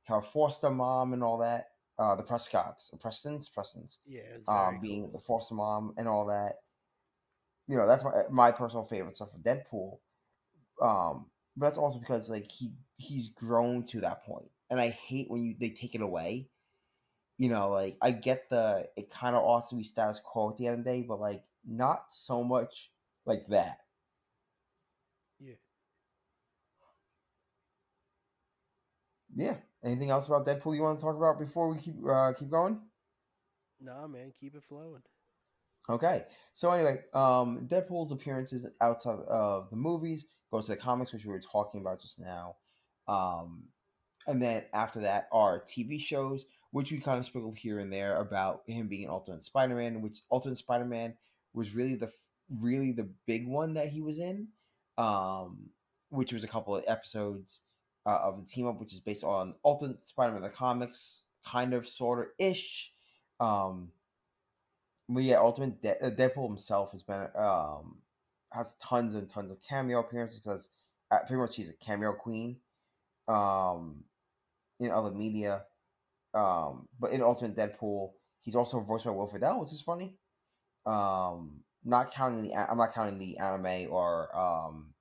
her 0.07 0.21
foster 0.21 0.69
mom 0.69 1.13
and 1.13 1.23
all 1.23 1.37
that 1.37 1.67
uh 1.99 2.15
the 2.15 2.23
prescotts 2.23 2.91
prestons 2.99 3.47
prestons 3.49 3.97
yeah 4.05 4.21
um, 4.47 4.75
very 4.75 4.79
being 4.81 5.03
cool. 5.03 5.11
the 5.13 5.19
foster 5.19 5.55
mom 5.55 5.93
and 5.97 6.07
all 6.07 6.25
that. 6.27 6.57
You 7.67 7.75
know, 7.77 7.87
that's 7.87 8.03
my 8.03 8.11
my 8.29 8.51
personal 8.51 8.85
favorite 8.85 9.15
stuff 9.17 9.33
of 9.33 9.41
Deadpool. 9.41 9.99
Um, 10.81 11.27
but 11.55 11.67
that's 11.67 11.77
also 11.77 11.99
because 11.99 12.29
like 12.29 12.49
he 12.51 12.73
he's 12.97 13.29
grown 13.29 13.85
to 13.87 14.01
that 14.01 14.23
point, 14.23 14.49
and 14.69 14.79
I 14.79 14.89
hate 14.89 15.29
when 15.29 15.43
you 15.43 15.55
they 15.59 15.69
take 15.69 15.95
it 15.95 16.01
away. 16.01 16.49
You 17.37 17.49
know, 17.49 17.69
like 17.71 17.97
I 18.01 18.11
get 18.11 18.49
the 18.49 18.89
it 18.95 19.09
kind 19.09 19.35
of 19.35 19.43
ought 19.43 19.69
to 19.69 19.75
be 19.75 19.83
status 19.83 20.21
quo 20.23 20.51
at 20.51 20.57
the 20.57 20.67
end 20.67 20.79
of 20.79 20.85
the 20.85 20.91
day, 20.91 21.01
but 21.03 21.19
like 21.19 21.43
not 21.65 22.05
so 22.11 22.43
much 22.43 22.91
like 23.25 23.47
that. 23.49 23.79
yeah 25.39 25.55
Yeah. 29.37 29.55
Anything 29.83 30.09
else 30.09 30.27
about 30.27 30.45
Deadpool 30.45 30.75
you 30.75 30.81
want 30.81 30.99
to 30.99 31.05
talk 31.05 31.15
about 31.15 31.39
before 31.39 31.69
we 31.69 31.77
keep 31.77 31.95
uh, 32.05 32.33
keep 32.33 32.49
going? 32.49 32.81
nah 33.79 34.07
man 34.07 34.33
keep 34.39 34.55
it 34.55 34.63
flowing 34.67 35.03
Okay. 35.89 36.25
So 36.53 36.71
anyway, 36.71 36.99
um, 37.13 37.65
Deadpool's 37.67 38.11
appearances 38.11 38.65
outside 38.81 39.19
of 39.19 39.69
the 39.69 39.77
movies 39.77 40.25
goes 40.51 40.65
to 40.65 40.71
the 40.71 40.77
comics, 40.77 41.13
which 41.13 41.23
we 41.23 41.31
were 41.31 41.39
talking 41.39 41.79
about 41.79 42.01
just 42.01 42.19
now. 42.19 42.57
Um, 43.07 43.63
and 44.27 44.41
then 44.41 44.63
after 44.73 44.99
that 45.01 45.29
are 45.31 45.63
TV 45.63 45.97
shows, 45.97 46.45
which 46.71 46.91
we 46.91 46.99
kind 46.99 47.19
of 47.19 47.25
sprinkled 47.25 47.57
here 47.57 47.79
and 47.79 47.91
there 47.91 48.17
about 48.17 48.63
him 48.67 48.89
being 48.89 49.05
an 49.05 49.09
alternate 49.09 49.43
Spider-Man, 49.43 50.01
which 50.01 50.23
alternate 50.29 50.57
Spider-Man 50.57 51.13
was 51.53 51.73
really 51.73 51.95
the 51.95 52.11
really 52.59 52.91
the 52.91 53.07
big 53.25 53.47
one 53.47 53.75
that 53.75 53.87
he 53.87 54.01
was 54.01 54.19
in, 54.19 54.49
um, 54.97 55.69
which 56.09 56.33
was 56.33 56.43
a 56.43 56.49
couple 56.49 56.75
of 56.75 56.83
episodes 56.85 57.61
uh, 58.07 58.21
of 58.23 58.39
the 58.39 58.49
team 58.49 58.67
up, 58.67 58.79
which 58.79 58.93
is 58.93 59.01
based 59.01 59.25
on 59.25 59.53
Ultimate 59.65 60.01
Spider-Man 60.01 60.41
the 60.41 60.49
comics, 60.49 61.23
kind 61.45 61.73
of, 61.73 61.85
sort 61.87 62.19
of 62.19 62.25
ish. 62.39 62.91
Um, 63.41 63.91
but 65.09 65.23
yeah, 65.23 65.39
Ultimate 65.39 65.81
De- 65.81 66.01
uh, 66.01 66.11
Deadpool 66.11 66.47
himself 66.47 66.91
has 66.93 67.03
been 67.03 67.27
um 67.35 67.97
has 68.53 68.75
tons 68.81 69.13
and 69.13 69.29
tons 69.29 69.51
of 69.51 69.57
cameo 69.61 69.99
appearances 69.99 70.39
because 70.39 70.69
uh, 71.11 71.19
pretty 71.27 71.41
much 71.41 71.55
she's 71.55 71.69
a 71.69 71.73
cameo 71.85 72.13
queen, 72.13 72.57
um, 73.27 74.03
in 74.79 74.89
other 74.89 75.11
media, 75.11 75.63
um, 76.33 76.87
but 76.99 77.11
in 77.11 77.21
Ultimate 77.21 77.57
Deadpool 77.57 78.11
he's 78.39 78.55
also 78.55 78.79
voiced 78.79 79.05
by 79.05 79.11
Will 79.11 79.27
Friedle, 79.27 79.59
which 79.59 79.73
is 79.73 79.81
funny. 79.81 80.15
Um, 80.85 81.59
not 81.83 82.13
counting 82.13 82.43
the 82.43 82.55
I'm 82.55 82.77
not 82.77 82.93
counting 82.93 83.19
the 83.19 83.37
anime 83.37 83.91
or 83.91 84.35
um. 84.35 84.93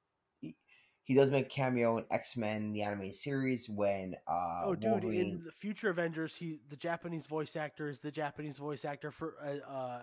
He, 1.07 1.15
does 1.15 1.31
make 1.31 1.47
a 1.47 1.49
cameo 1.49 1.99
in 1.99 2.05
X 2.11 2.37
Men 2.37 2.73
the 2.73 2.83
anime 2.83 3.13
series 3.13 3.69
when 3.69 4.15
uh 4.27 4.63
oh 4.65 4.75
dude 4.75 4.91
Wolverine 4.91 5.21
in 5.21 5.43
the 5.45 5.53
future 5.53 5.91
avengers 5.91 6.35
he 6.35 6.59
the 6.69 6.77
japanese 6.77 7.27
voice 7.27 7.57
actor 7.57 7.89
is 7.89 8.01
the 8.01 8.11
japanese 8.11 8.59
voice 8.59 8.85
actor 8.85 9.11
for 9.11 9.35
uh, 9.45 9.71
uh 9.71 10.03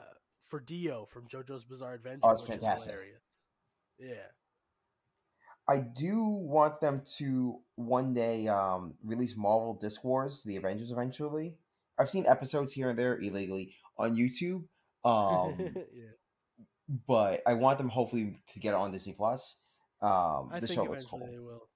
for 0.50 0.60
dio 0.60 1.06
from 1.12 1.28
jojo's 1.28 1.64
bizarre 1.64 1.96
adventure 1.96 2.22
Oh, 2.24 2.32
it's 2.32 2.44
fantastic. 2.44 2.96
yeah 4.00 4.14
I 5.68 5.80
do 5.80 6.24
want 6.26 6.82
them 6.82 7.04
to 7.20 7.60
one 7.76 8.14
day 8.14 8.50
um, 8.50 8.96
release 9.02 9.38
Marvel 9.38 9.80
Disc 9.82 10.04
Wars, 10.04 10.44
the 10.44 10.58
Avengers 10.58 10.92
eventually. 10.92 11.56
I've 11.98 12.10
seen 12.10 12.26
episodes 12.28 12.74
here 12.74 12.90
and 12.90 13.00
there 13.00 13.18
illegally 13.18 13.74
on 13.98 14.18
YouTube, 14.18 14.64
um, 15.06 15.56
yeah 15.94 16.12
but 17.08 17.42
I 17.48 17.54
want 17.54 17.78
them 17.78 17.90
hopefully 17.90 18.38
to 18.54 18.60
get 18.60 18.70
it 18.70 18.76
on 18.76 18.92
Disney 18.92 19.14
Plus. 19.14 19.58
Um, 20.04 20.50
i 20.52 20.60
the 20.60 20.68
think 20.68 20.78
show 20.80 20.84
looks 20.84 21.06
cool. 21.06 21.28
they 21.32 21.40
will 21.40 21.68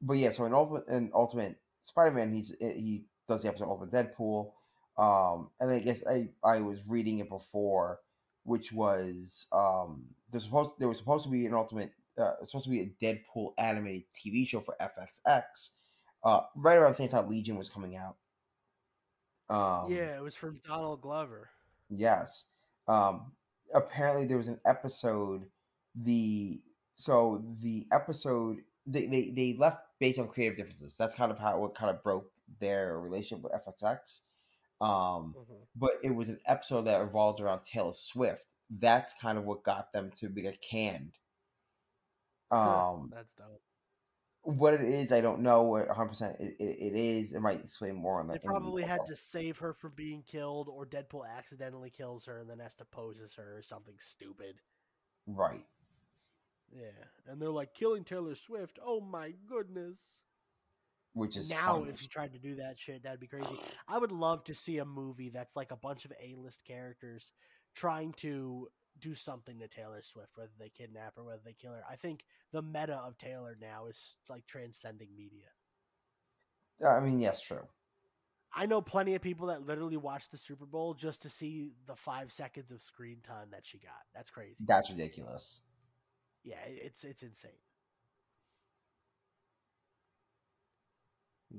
But 0.00 0.14
yeah, 0.18 0.30
so 0.30 0.44
in 0.44 0.54
Ultimate, 0.54 0.86
in 0.88 1.10
Ultimate 1.12 1.56
Spider-Man, 1.82 2.32
he's 2.32 2.54
he 2.60 3.04
does 3.28 3.42
the 3.42 3.48
episode 3.48 3.68
Ultimate 3.68 3.92
Deadpool, 3.92 4.52
um, 4.96 5.50
and 5.60 5.70
I 5.70 5.80
guess 5.80 6.06
I 6.06 6.28
I 6.44 6.60
was 6.60 6.78
reading 6.86 7.18
it 7.18 7.28
before, 7.28 7.98
which 8.44 8.72
was 8.72 9.46
um, 9.52 10.04
there's 10.30 10.44
supposed 10.44 10.70
there 10.78 10.88
was 10.88 10.98
supposed 10.98 11.24
to 11.24 11.30
be 11.30 11.46
an 11.46 11.54
Ultimate 11.54 11.92
uh, 12.16 12.34
supposed 12.44 12.66
to 12.66 12.70
be 12.70 12.80
a 12.80 13.04
Deadpool 13.04 13.54
animated 13.58 14.04
TV 14.14 14.46
show 14.46 14.60
for 14.60 14.76
FXX. 14.80 15.70
uh, 16.22 16.40
right 16.54 16.78
around 16.78 16.92
the 16.92 16.96
same 16.96 17.08
time 17.08 17.28
Legion 17.28 17.58
was 17.58 17.70
coming 17.70 17.96
out. 17.96 18.16
Um, 19.50 19.92
yeah 19.92 20.16
it 20.16 20.22
was 20.22 20.34
from 20.34 20.58
donald 20.66 21.02
glover 21.02 21.50
Yes. 21.90 22.46
Um, 22.88 23.32
apparently, 23.74 24.26
there 24.26 24.38
was 24.38 24.48
an 24.48 24.60
episode. 24.66 25.44
The 26.02 26.60
so 26.96 27.44
the 27.60 27.86
episode 27.92 28.58
they, 28.86 29.06
they 29.06 29.30
they 29.30 29.54
left 29.54 29.78
based 30.00 30.18
on 30.18 30.28
creative 30.28 30.56
differences. 30.56 30.94
That's 30.98 31.14
kind 31.14 31.32
of 31.32 31.38
how 31.38 31.58
what 31.60 31.74
kind 31.74 31.90
of 31.94 32.02
broke 32.02 32.30
their 32.60 33.00
relationship 33.00 33.42
with 33.44 33.52
FXX. 33.52 34.20
Um, 34.80 35.34
Mhm. 35.38 35.66
but 35.76 35.92
it 36.02 36.10
was 36.10 36.28
an 36.28 36.40
episode 36.46 36.82
that 36.82 36.98
revolved 37.00 37.40
around 37.40 37.64
Taylor 37.64 37.92
Swift. 37.92 38.46
That's 38.70 39.14
kind 39.14 39.38
of 39.38 39.44
what 39.44 39.62
got 39.62 39.92
them 39.92 40.10
to 40.16 40.28
be 40.28 40.42
canned. 40.60 41.18
Um, 42.50 43.10
That's 43.12 43.32
dope. 43.36 43.62
what 44.42 44.74
it 44.74 44.82
is, 44.82 45.12
I 45.12 45.20
don't 45.20 45.40
know. 45.40 45.62
What 45.62 45.88
100 45.88 46.08
percent 46.08 46.36
it, 46.40 46.56
it, 46.60 46.78
it 46.78 46.94
is. 46.94 47.32
It 47.32 47.40
might 47.40 47.60
explain 47.60 47.94
more 47.96 48.20
on 48.20 48.26
They 48.26 48.34
that. 48.34 48.44
probably 48.44 48.82
had 48.82 49.04
to 49.06 49.16
save 49.16 49.58
her 49.58 49.72
from 49.72 49.92
being 49.94 50.22
killed, 50.22 50.68
or 50.68 50.84
Deadpool 50.86 51.26
accidentally 51.28 51.90
kills 51.90 52.24
her 52.26 52.38
and 52.40 52.50
then 52.50 52.58
has 52.58 52.74
to 52.76 52.84
pose 52.84 53.20
as 53.20 53.34
her 53.34 53.56
or 53.56 53.62
something 53.62 53.98
stupid. 53.98 54.60
right. 55.26 55.66
Yeah, 56.74 57.30
and 57.30 57.40
they're 57.40 57.50
like 57.50 57.74
killing 57.74 58.04
Taylor 58.04 58.34
Swift. 58.34 58.78
Oh 58.84 59.00
my 59.00 59.32
goodness! 59.48 59.98
Which 61.12 61.36
is 61.36 61.48
now, 61.48 61.78
funny. 61.78 61.90
if 61.90 62.02
you 62.02 62.08
tried 62.08 62.32
to 62.32 62.38
do 62.38 62.56
that 62.56 62.78
shit, 62.78 63.04
that'd 63.04 63.20
be 63.20 63.28
crazy. 63.28 63.58
I 63.86 63.98
would 63.98 64.10
love 64.10 64.42
to 64.44 64.54
see 64.54 64.78
a 64.78 64.84
movie 64.84 65.30
that's 65.30 65.54
like 65.54 65.70
a 65.70 65.76
bunch 65.76 66.04
of 66.04 66.12
A-list 66.20 66.64
characters 66.66 67.32
trying 67.76 68.12
to 68.14 68.68
do 69.00 69.14
something 69.14 69.58
to 69.60 69.68
Taylor 69.68 70.02
Swift, 70.02 70.30
whether 70.34 70.50
they 70.58 70.70
kidnap 70.70 71.16
her, 71.16 71.22
whether 71.22 71.40
they 71.44 71.52
kill 71.52 71.72
her. 71.72 71.84
I 71.88 71.96
think 71.96 72.24
the 72.52 72.62
meta 72.62 72.94
of 72.94 73.16
Taylor 73.18 73.56
now 73.60 73.86
is 73.86 73.98
like 74.28 74.46
transcending 74.46 75.08
media. 75.16 75.46
Uh, 76.84 76.88
I 76.88 77.00
mean, 77.00 77.20
yes, 77.20 77.40
true. 77.40 77.66
I 78.52 78.66
know 78.66 78.80
plenty 78.80 79.14
of 79.14 79.22
people 79.22 79.48
that 79.48 79.66
literally 79.66 79.96
watch 79.96 80.28
the 80.30 80.38
Super 80.38 80.66
Bowl 80.66 80.94
just 80.94 81.22
to 81.22 81.28
see 81.28 81.72
the 81.86 81.96
five 81.96 82.32
seconds 82.32 82.70
of 82.70 82.80
screen 82.82 83.18
time 83.22 83.48
that 83.50 83.62
she 83.64 83.78
got. 83.78 83.92
That's 84.14 84.30
crazy. 84.30 84.64
That's 84.66 84.90
ridiculous. 84.90 85.60
Yeah, 86.44 86.60
it's 86.66 87.02
it's 87.04 87.22
insane. 87.22 87.58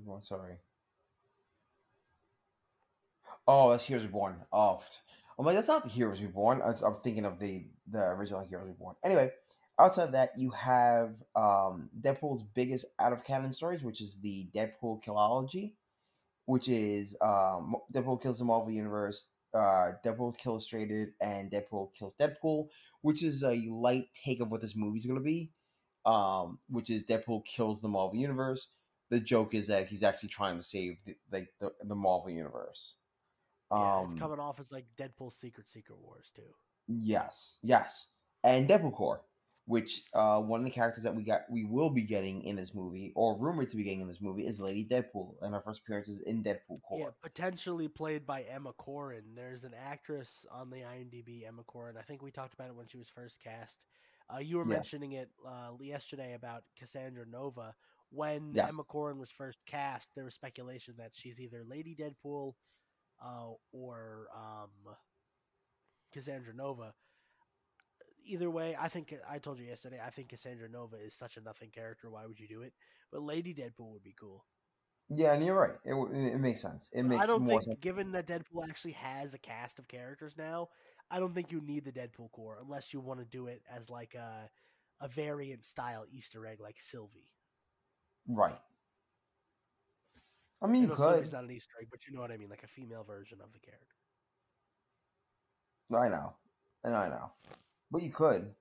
Oh, 0.07 0.19
sorry. 0.21 0.59
Oh, 3.47 3.69
that's 3.71 3.85
Heroes 3.85 4.03
Reborn. 4.03 4.37
Oh, 4.51 4.81
I'm 5.37 5.45
like, 5.45 5.55
that's 5.55 5.67
not 5.67 5.83
the 5.83 5.89
Heroes 5.89 6.21
Reborn. 6.21 6.61
I 6.61 6.69
I'm 6.85 6.97
thinking 7.03 7.25
of 7.25 7.39
the 7.39 7.65
the 7.91 8.09
original 8.11 8.41
Heroes 8.41 8.67
Reborn. 8.67 8.95
Anyway, 9.03 9.31
outside 9.79 10.05
of 10.05 10.11
that, 10.13 10.31
you 10.37 10.49
have 10.51 11.13
um, 11.35 11.89
Deadpool's 11.99 12.43
biggest 12.53 12.85
out 12.99 13.13
of 13.13 13.23
canon 13.23 13.53
stories, 13.53 13.83
which 13.83 14.01
is 14.01 14.17
the 14.21 14.49
Deadpool 14.55 15.03
Killogy, 15.03 15.73
which 16.45 16.69
is 16.69 17.15
um, 17.21 17.75
Deadpool 17.93 18.21
kills 18.21 18.39
the 18.39 18.45
Marvel 18.45 18.71
Universe, 18.71 19.27
uh, 19.55 19.93
Deadpool 20.05 20.37
Killustrated, 20.37 21.09
and 21.21 21.49
Deadpool 21.51 21.89
kills 21.97 22.13
Deadpool, 22.19 22.67
which 23.01 23.23
is 23.23 23.43
a 23.43 23.67
light 23.69 24.07
take 24.13 24.41
of 24.41 24.51
what 24.51 24.61
this 24.61 24.75
movie's 24.75 25.05
going 25.05 25.19
to 25.19 25.23
be. 25.23 25.51
Um, 26.05 26.59
which 26.69 26.91
is 26.91 27.03
Deadpool 27.03 27.45
kills 27.45 27.81
the 27.81 27.87
Marvel 27.87 28.15
Universe 28.15 28.67
the 29.09 29.19
joke 29.19 29.53
is 29.53 29.67
that 29.67 29.87
he's 29.87 30.03
actually 30.03 30.29
trying 30.29 30.57
to 30.57 30.63
save 30.63 30.97
the, 31.05 31.15
like 31.31 31.49
the, 31.59 31.71
the 31.83 31.95
Marvel 31.95 32.29
universe. 32.29 32.95
Yeah, 33.71 33.99
Um, 33.99 34.05
it's 34.05 34.19
coming 34.19 34.39
off 34.39 34.59
as 34.59 34.71
like 34.71 34.85
Deadpool 34.97 35.31
Secret 35.33 35.69
Secret 35.69 35.97
Wars 35.99 36.31
too. 36.35 36.53
yes, 36.87 37.59
yes, 37.63 38.07
and 38.43 38.69
Deadpool 38.69 38.93
Corps, 38.93 39.21
which 39.67 40.03
uh, 40.13 40.39
one 40.39 40.59
of 40.59 40.65
the 40.65 40.71
characters 40.71 41.03
that 41.03 41.15
we 41.15 41.23
got 41.23 41.41
we 41.49 41.63
will 41.65 41.89
be 41.89 42.03
getting 42.03 42.43
in 42.43 42.55
this 42.55 42.73
movie, 42.73 43.11
or 43.15 43.37
rumored 43.37 43.69
to 43.71 43.77
be 43.77 43.83
getting 43.83 44.01
in 44.01 44.07
this 44.07 44.21
movie, 44.21 44.45
is 44.45 44.59
Lady 44.59 44.85
Deadpool, 44.85 45.35
and 45.41 45.53
her 45.53 45.61
first 45.61 45.81
appearance 45.81 46.07
is 46.07 46.21
in 46.21 46.43
Deadpool 46.43 46.81
Corps. 46.83 46.99
Yeah, 46.99 47.09
potentially 47.23 47.87
played 47.87 48.25
by 48.25 48.43
Emma 48.43 48.73
Corrin. 48.73 49.35
There's 49.35 49.63
an 49.63 49.73
actress 49.73 50.45
on 50.51 50.69
the 50.69 50.77
IMDb, 50.77 51.47
Emma 51.47 51.63
Corrin. 51.63 51.97
I 51.97 52.03
think 52.03 52.21
we 52.21 52.31
talked 52.31 52.53
about 52.53 52.67
it 52.67 52.75
when 52.75 52.87
she 52.87 52.97
was 52.97 53.09
first 53.09 53.39
cast. 53.43 53.85
Uh, 54.33 54.39
you 54.39 54.57
were 54.57 54.65
mentioning 54.65 55.13
it 55.13 55.29
uh, 55.47 55.71
yesterday 55.79 56.33
about 56.33 56.63
Cassandra 56.79 57.25
Nova. 57.29 57.75
When 58.09 58.51
Yes. 58.53 58.71
Emma 58.73 58.83
Corrin 58.83 59.17
was 59.17 59.29
first 59.29 59.59
cast, 59.67 60.09
there 60.15 60.25
was 60.25 60.33
speculation 60.33 60.95
that 60.97 61.11
she's 61.13 61.39
either 61.39 61.63
Lady 61.67 61.95
Deadpool 61.95 62.53
uh, 63.23 63.51
or 63.71 64.27
um, 64.35 64.95
Cassandra 66.13 66.53
Nova. 66.55 66.93
Either 68.25 68.49
way, 68.49 68.75
I 68.79 68.87
think 68.87 69.13
uh, 69.13 69.31
I 69.31 69.37
told 69.37 69.59
you 69.59 69.65
yesterday. 69.65 69.99
I 70.05 70.09
think 70.09 70.29
Cassandra 70.29 70.67
Nova 70.69 70.97
is 70.97 71.13
such 71.13 71.37
a 71.37 71.41
nothing 71.41 71.69
character. 71.69 72.09
Why 72.09 72.25
would 72.25 72.39
you 72.39 72.47
do 72.47 72.61
it? 72.61 72.73
But 73.11 73.21
Lady 73.21 73.53
Deadpool 73.53 73.91
would 73.91 74.03
be 74.03 74.15
cool. 74.19 74.45
Yeah, 75.09 75.33
and 75.33 75.45
you're 75.45 75.59
right. 75.59 75.75
It, 75.85 75.93
it 76.33 76.39
makes 76.39 76.61
sense. 76.61 76.89
It 76.91 77.03
makes 77.03 77.23
I 77.23 77.27
don't 77.27 77.45
think, 77.47 77.63
sense. 77.63 77.77
given 77.79 78.11
that 78.13 78.27
Deadpool 78.27 78.67
actually 78.67 78.93
has 78.93 79.33
a 79.33 79.37
cast 79.37 79.77
of 79.77 79.87
characters 79.87 80.33
now, 80.37 80.69
I 81.11 81.19
don't 81.19 81.33
think 81.35 81.51
you 81.51 81.61
need 81.61 81.85
the 81.85 81.91
Deadpool 81.91 82.31
Corps 82.31 82.57
unless 82.61 82.93
you 82.93 82.99
want 82.99 83.19
to 83.19 83.25
do 83.25 83.47
it 83.47 83.61
as 83.73 83.89
like 83.89 84.15
a 84.15 84.49
a 85.01 85.07
variant 85.07 85.65
style 85.65 86.05
Easter 86.11 86.47
egg 86.47 86.59
like 86.59 86.79
Sylvie. 86.79 87.31
Right. 88.27 88.57
I 90.61 90.67
mean, 90.67 90.77
I 90.77 90.81
you 90.81 90.87
know 90.87 90.95
could. 90.95 91.13
Sylvie's 91.13 91.31
not 91.31 91.43
an 91.43 91.51
Easter 91.51 91.73
egg, 91.79 91.87
but 91.91 92.07
you 92.07 92.13
know 92.15 92.21
what 92.21 92.31
I 92.31 92.37
mean, 92.37 92.49
like 92.49 92.63
a 92.63 92.67
female 92.67 93.03
version 93.03 93.39
of 93.43 93.51
the 93.53 93.59
character. 93.59 93.95
I 95.93 96.09
know. 96.09 96.33
Know. 96.83 96.93
I 96.93 97.09
know. 97.09 97.31
But 97.91 98.01
you 98.01 98.11
could. 98.11 98.53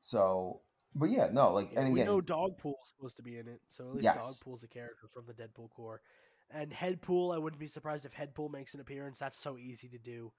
So, 0.00 0.60
but 0.94 1.10
yeah, 1.10 1.28
no, 1.32 1.52
like, 1.52 1.72
Yeah, 1.72 1.80
and 1.80 1.92
we 1.92 2.00
again, 2.00 2.06
know 2.14 2.20
Dogpool's 2.20 2.88
supposed 2.96 3.16
to 3.16 3.22
be 3.22 3.38
in 3.38 3.48
it, 3.48 3.60
so 3.68 3.88
at 3.90 3.94
least 3.96 4.04
Yes. 4.04 4.42
Dogpool's 4.42 4.62
a 4.62 4.68
character 4.68 5.06
from 5.12 5.26
the 5.26 5.34
Deadpool 5.34 5.70
Corps. 5.70 6.00
And 6.50 6.72
Headpool, 6.72 7.34
I 7.34 7.38
wouldn't 7.38 7.60
be 7.60 7.66
surprised 7.66 8.06
if 8.06 8.14
Headpool 8.14 8.50
makes 8.50 8.72
an 8.74 8.80
appearance. 8.80 9.18
That's 9.18 9.38
so 9.38 9.58
easy 9.58 9.88
to 9.88 9.98
do. 9.98 10.32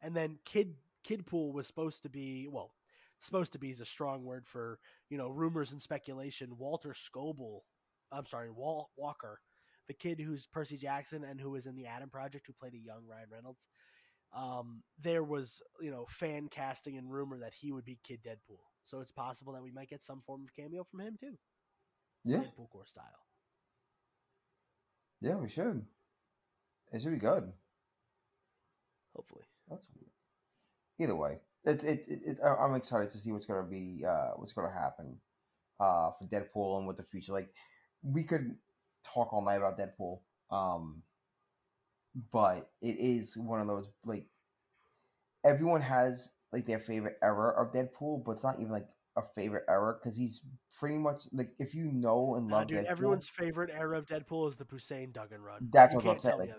And 0.00 0.14
then 0.14 0.38
Kid 0.44 0.76
Kidpool 1.04 1.52
was 1.52 1.66
supposed 1.66 2.02
to 2.02 2.08
be 2.08 2.46
well, 2.48 2.72
supposed 3.20 3.52
to 3.52 3.58
be 3.58 3.70
is 3.70 3.80
a 3.80 3.84
strong 3.84 4.24
word 4.24 4.46
for 4.46 4.78
you 5.08 5.18
know 5.18 5.28
rumors 5.28 5.72
and 5.72 5.82
speculation. 5.82 6.56
Walter 6.58 6.90
Scobell, 6.90 7.62
I'm 8.12 8.26
sorry, 8.26 8.50
Wal- 8.50 8.90
Walker, 8.96 9.40
the 9.88 9.94
kid 9.94 10.20
who's 10.20 10.46
Percy 10.46 10.76
Jackson 10.76 11.24
and 11.24 11.40
who 11.40 11.50
was 11.50 11.66
in 11.66 11.74
the 11.74 11.86
Adam 11.86 12.10
Project, 12.10 12.46
who 12.46 12.52
played 12.52 12.74
a 12.74 12.78
young 12.78 13.04
Ryan 13.08 13.28
Reynolds. 13.32 13.64
Um, 14.34 14.82
there 15.02 15.24
was 15.24 15.62
you 15.80 15.90
know 15.90 16.06
fan 16.10 16.48
casting 16.48 16.96
and 16.98 17.10
rumor 17.10 17.38
that 17.38 17.54
he 17.54 17.72
would 17.72 17.84
be 17.84 17.98
Kid 18.04 18.20
Deadpool. 18.26 18.60
So 18.84 19.00
it's 19.00 19.12
possible 19.12 19.52
that 19.54 19.62
we 19.62 19.72
might 19.72 19.88
get 19.90 20.04
some 20.04 20.22
form 20.26 20.42
of 20.44 20.54
cameo 20.54 20.84
from 20.84 21.00
him 21.00 21.16
too. 21.18 21.36
yeah, 22.24 22.38
Deadpool 22.38 22.70
Corps 22.70 22.86
style. 22.86 23.26
yeah, 25.20 25.36
we 25.36 25.48
should. 25.48 25.84
It 26.92 27.02
should 27.02 27.12
be 27.12 27.18
good. 27.18 27.52
Hopefully. 29.14 29.44
That's 29.68 29.86
weird. 29.94 30.10
Either 30.98 31.16
way, 31.16 31.40
it's 31.64 31.84
it, 31.84 32.04
it, 32.08 32.20
it 32.24 32.38
I'm 32.44 32.74
excited 32.74 33.10
to 33.10 33.18
see 33.18 33.32
what's 33.32 33.46
gonna 33.46 33.62
be 33.68 34.04
uh 34.06 34.30
what's 34.36 34.52
gonna 34.52 34.72
happen 34.72 35.16
uh 35.80 36.10
for 36.12 36.26
Deadpool 36.28 36.78
and 36.78 36.86
what 36.86 36.96
the 36.96 37.02
future 37.04 37.32
like. 37.32 37.48
We 38.02 38.22
could 38.24 38.56
talk 39.04 39.32
all 39.32 39.44
night 39.44 39.56
about 39.56 39.78
Deadpool, 39.78 40.20
um, 40.50 41.02
but 42.32 42.70
it 42.82 42.96
is 42.98 43.36
one 43.36 43.60
of 43.60 43.66
those 43.66 43.88
like 44.04 44.26
everyone 45.44 45.80
has 45.80 46.32
like 46.52 46.66
their 46.66 46.80
favorite 46.80 47.16
era 47.22 47.50
of 47.60 47.72
Deadpool, 47.72 48.24
but 48.24 48.32
it's 48.32 48.44
not 48.44 48.58
even 48.60 48.72
like 48.72 48.88
a 49.16 49.22
favorite 49.34 49.64
era 49.68 49.96
because 50.00 50.16
he's 50.16 50.42
pretty 50.78 50.98
much 50.98 51.22
like 51.32 51.50
if 51.58 51.74
you 51.74 51.90
know 51.92 52.34
and 52.36 52.48
Nah, 52.48 52.58
love 52.58 52.68
dude, 52.68 52.84
Deadpool, 52.84 52.90
everyone's 52.90 53.28
favorite 53.28 53.70
era 53.72 53.98
of 53.98 54.06
Deadpool 54.06 54.48
is 54.48 54.56
the 54.56 54.64
Hussein 54.64 55.12
Duggan 55.12 55.40
run. 55.42 55.70
That's 55.70 55.92
you 55.92 55.96
what 55.96 56.06
I'm 56.06 56.06
can't 56.06 56.22
gonna 56.22 56.22
say, 56.22 56.30
tell 56.30 56.38
me 56.38 56.46
like. 56.46 56.56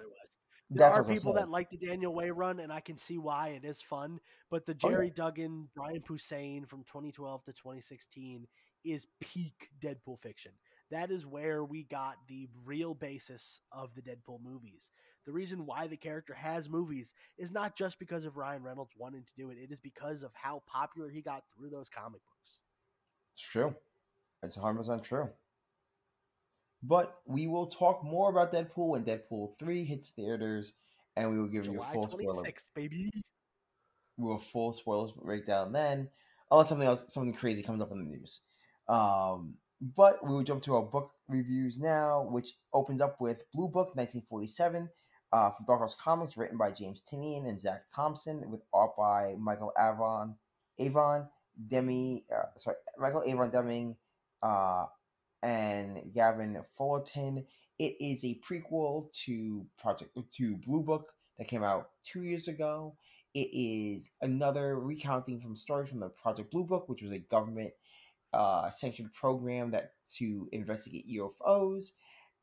There 0.69 0.79
that's 0.79 0.97
are 0.97 1.03
what 1.03 1.13
people 1.13 1.33
that 1.33 1.49
like 1.49 1.69
the 1.69 1.77
Daniel 1.77 2.13
Way 2.13 2.29
run, 2.29 2.59
and 2.59 2.71
I 2.73 2.81
can 2.81 2.97
see 2.97 3.17
why 3.17 3.49
it 3.49 3.63
is 3.63 3.81
fun. 3.81 4.19
But 4.49 4.65
the 4.65 4.75
Oh, 4.83 4.89
yeah. 4.89 4.97
Gerry 4.97 5.09
Duggan, 5.11 5.69
Brian 5.75 6.03
Hussein 6.07 6.65
from 6.65 6.83
2012 6.83 7.43
to 7.45 7.53
2016 7.53 8.47
is 8.83 9.07
peak 9.21 9.69
Deadpool 9.81 10.19
fiction. 10.21 10.51
That 10.91 11.11
is 11.11 11.25
where 11.25 11.63
we 11.63 11.83
got 11.83 12.15
the 12.27 12.47
real 12.65 12.93
basis 12.93 13.61
of 13.71 13.93
the 13.95 14.01
Deadpool 14.01 14.41
movies. 14.43 14.89
The 15.27 15.33
reason 15.33 15.65
why 15.65 15.87
the 15.87 15.97
character 15.97 16.33
has 16.33 16.69
movies 16.69 17.13
is 17.37 17.51
not 17.51 17.75
just 17.75 17.99
because 17.99 18.23
of 18.23 18.37
Ryan 18.37 18.63
Reynolds 18.63 18.93
wanting 18.97 19.25
to 19.25 19.33
do 19.35 19.49
it, 19.49 19.57
it 19.61 19.73
is 19.73 19.81
because 19.81 20.23
of 20.23 20.31
how 20.33 20.63
popular 20.71 21.09
he 21.09 21.21
got 21.21 21.43
through 21.53 21.69
those 21.69 21.89
comic 21.89 22.21
books. 22.23 22.59
It's 23.35 23.43
true. 23.43 23.75
It's 24.41 24.57
100% 24.57 25.03
true. 25.03 25.27
But 26.81 27.17
we 27.25 27.47
will 27.47 27.67
talk 27.67 28.05
more 28.05 28.29
about 28.29 28.53
Deadpool 28.53 28.87
when 28.87 29.03
Deadpool 29.03 29.59
3 29.59 29.83
hits 29.83 30.09
theaters 30.11 30.71
and 31.17 31.29
we 31.29 31.37
will 31.37 31.47
give 31.47 31.65
you 31.65 31.73
July 31.73 31.89
a 31.89 31.93
full 31.93 32.07
spoiler. 32.07 32.43
baby. 32.73 33.11
We 34.15 34.23
will 34.29 34.39
full 34.53 34.71
spoilers 34.71 35.11
breakdown 35.11 35.73
then, 35.73 36.07
unless 36.49 36.69
something 36.69 36.87
else, 36.87 37.03
something 37.09 37.33
crazy 37.33 37.63
comes 37.63 37.81
up 37.81 37.91
in 37.91 37.97
the 37.97 38.05
news. 38.05 38.39
Um, 38.87 39.55
but 39.81 40.25
we 40.25 40.33
will 40.33 40.43
jump 40.43 40.63
to 40.63 40.75
our 40.75 40.83
book 40.83 41.11
reviews 41.27 41.77
now, 41.77 42.29
which 42.31 42.53
opens 42.73 43.01
up 43.01 43.19
with 43.19 43.43
Blue 43.53 43.67
Book 43.67 43.93
1947 43.95 44.89
uh, 45.33 45.51
from 45.51 45.65
Dark 45.65 45.79
Horse 45.79 45.95
Comics, 45.95 46.37
written 46.37 46.57
by 46.57 46.71
James 46.71 47.01
Tynion 47.11 47.47
and 47.47 47.59
Zach 47.59 47.83
Thompson, 47.93 48.49
with 48.49 48.61
art 48.73 48.91
by 48.97 49.35
Michael 49.37 49.73
Avon, 49.79 50.35
Avon 50.79 51.27
Demi, 51.67 52.25
uh, 52.33 52.45
sorry, 52.57 52.77
Michael 52.97 53.23
Avon 53.25 53.49
Deming, 53.49 53.95
uh, 54.43 54.85
and 55.43 56.13
Gavin 56.13 56.61
Fullerton. 56.77 57.45
It 57.79 57.95
is 57.99 58.23
a 58.23 58.39
prequel 58.47 59.11
to 59.25 59.65
Project 59.79 60.17
to 60.37 60.55
Blue 60.55 60.81
Book 60.81 61.13
that 61.37 61.47
came 61.47 61.63
out 61.63 61.89
two 62.03 62.23
years 62.23 62.47
ago. 62.47 62.95
It 63.33 63.49
is 63.53 64.09
another 64.21 64.79
recounting 64.79 65.39
from 65.41 65.55
stories 65.55 65.89
from 65.89 65.99
the 65.99 66.09
Project 66.09 66.51
Blue 66.51 66.63
Book, 66.63 66.89
which 66.89 67.03
was 67.03 67.11
a 67.11 67.19
government 67.19 67.71
uh, 68.33 68.69
sanctioned 68.71 69.13
program 69.13 69.71
that 69.71 69.93
to 70.15 70.49
investigate 70.51 71.07
UFOs, 71.09 71.91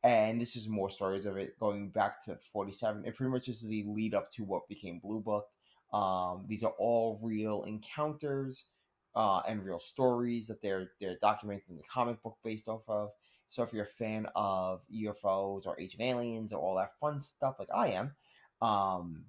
and 0.04 0.40
this 0.40 0.54
is 0.54 0.68
more 0.68 0.90
stories 0.90 1.24
of 1.26 1.36
it 1.38 1.58
going 1.58 1.88
back 1.88 2.24
to 2.26 2.38
47. 2.52 3.04
It 3.06 3.16
pretty 3.16 3.32
much 3.32 3.48
is 3.48 3.62
the 3.62 3.84
lead 3.88 4.14
up 4.14 4.30
to 4.32 4.44
what 4.44 4.68
became 4.68 5.00
Blue 5.00 5.20
Book. 5.20 5.46
Um, 5.92 6.44
these 6.46 6.62
are 6.62 6.74
all 6.78 7.18
real 7.22 7.64
encounters 7.64 8.64
uh, 9.16 9.40
and 9.48 9.64
real 9.64 9.80
stories 9.80 10.46
that 10.48 10.60
they're 10.60 10.90
they're 11.00 11.16
documenting 11.22 11.76
the 11.76 11.84
comic 11.90 12.22
book 12.22 12.36
based 12.44 12.68
off 12.68 12.82
of. 12.86 13.10
So 13.48 13.62
if 13.62 13.72
you're 13.72 13.84
a 13.84 13.86
fan 13.86 14.26
of 14.34 14.82
UFOs 14.92 15.66
or 15.66 15.76
ancient 15.80 16.02
aliens 16.02 16.52
or 16.52 16.58
all 16.60 16.76
that 16.76 16.98
fun 17.00 17.20
stuff 17.20 17.56
like 17.58 17.68
I 17.74 17.88
am, 17.88 18.12
um, 18.60 19.24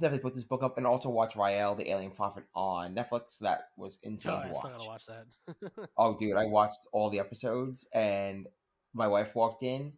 definitely 0.00 0.22
put 0.22 0.34
this 0.34 0.44
book 0.44 0.62
up 0.64 0.76
and 0.76 0.86
also 0.86 1.08
watch 1.08 1.36
Rael, 1.36 1.76
the 1.76 1.88
Alien 1.88 2.10
Prophet 2.10 2.44
on 2.54 2.94
Netflix. 2.96 3.38
That 3.38 3.68
was 3.76 4.00
insane 4.02 4.32
Oh, 4.34 4.40
to 4.40 4.48
I 4.48 4.50
watch. 4.50 4.58
still 4.58 4.70
gotta 4.72 4.84
watch 4.88 5.06
that. 5.06 5.88
Oh, 5.96 6.16
dude, 6.16 6.36
I 6.36 6.46
watched 6.46 6.86
all 6.92 7.08
the 7.10 7.20
episodes, 7.20 7.86
and 7.94 8.48
my 8.94 9.08
wife 9.08 9.34
walked 9.34 9.62
in, 9.62 9.92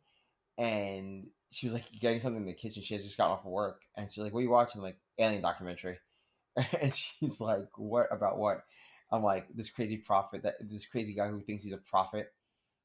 and 0.58 1.26
she 1.50 1.66
was 1.66 1.74
like 1.74 1.84
getting 2.00 2.20
something 2.20 2.42
in 2.42 2.48
the 2.48 2.54
kitchen. 2.54 2.82
She 2.82 2.94
had 2.94 3.04
just 3.04 3.16
gotten 3.16 3.32
off 3.32 3.44
of 3.44 3.52
work, 3.52 3.82
and 3.96 4.10
she's 4.10 4.24
like, 4.24 4.32
"What 4.32 4.40
are 4.40 4.44
you 4.44 4.50
watching?" 4.50 4.80
I'm 4.80 4.84
like, 4.84 4.98
"Alien 5.18 5.42
documentary," 5.42 5.98
and 6.80 6.94
she's 6.94 7.40
like, 7.40 7.68
"What 7.76 8.08
about 8.10 8.38
what?" 8.38 8.64
I'm 9.12 9.22
like, 9.22 9.46
"This 9.54 9.70
crazy 9.70 9.98
prophet 9.98 10.42
that 10.42 10.56
this 10.60 10.86
crazy 10.86 11.14
guy 11.14 11.28
who 11.28 11.40
thinks 11.40 11.62
he's 11.62 11.74
a 11.74 11.78
prophet." 11.78 12.32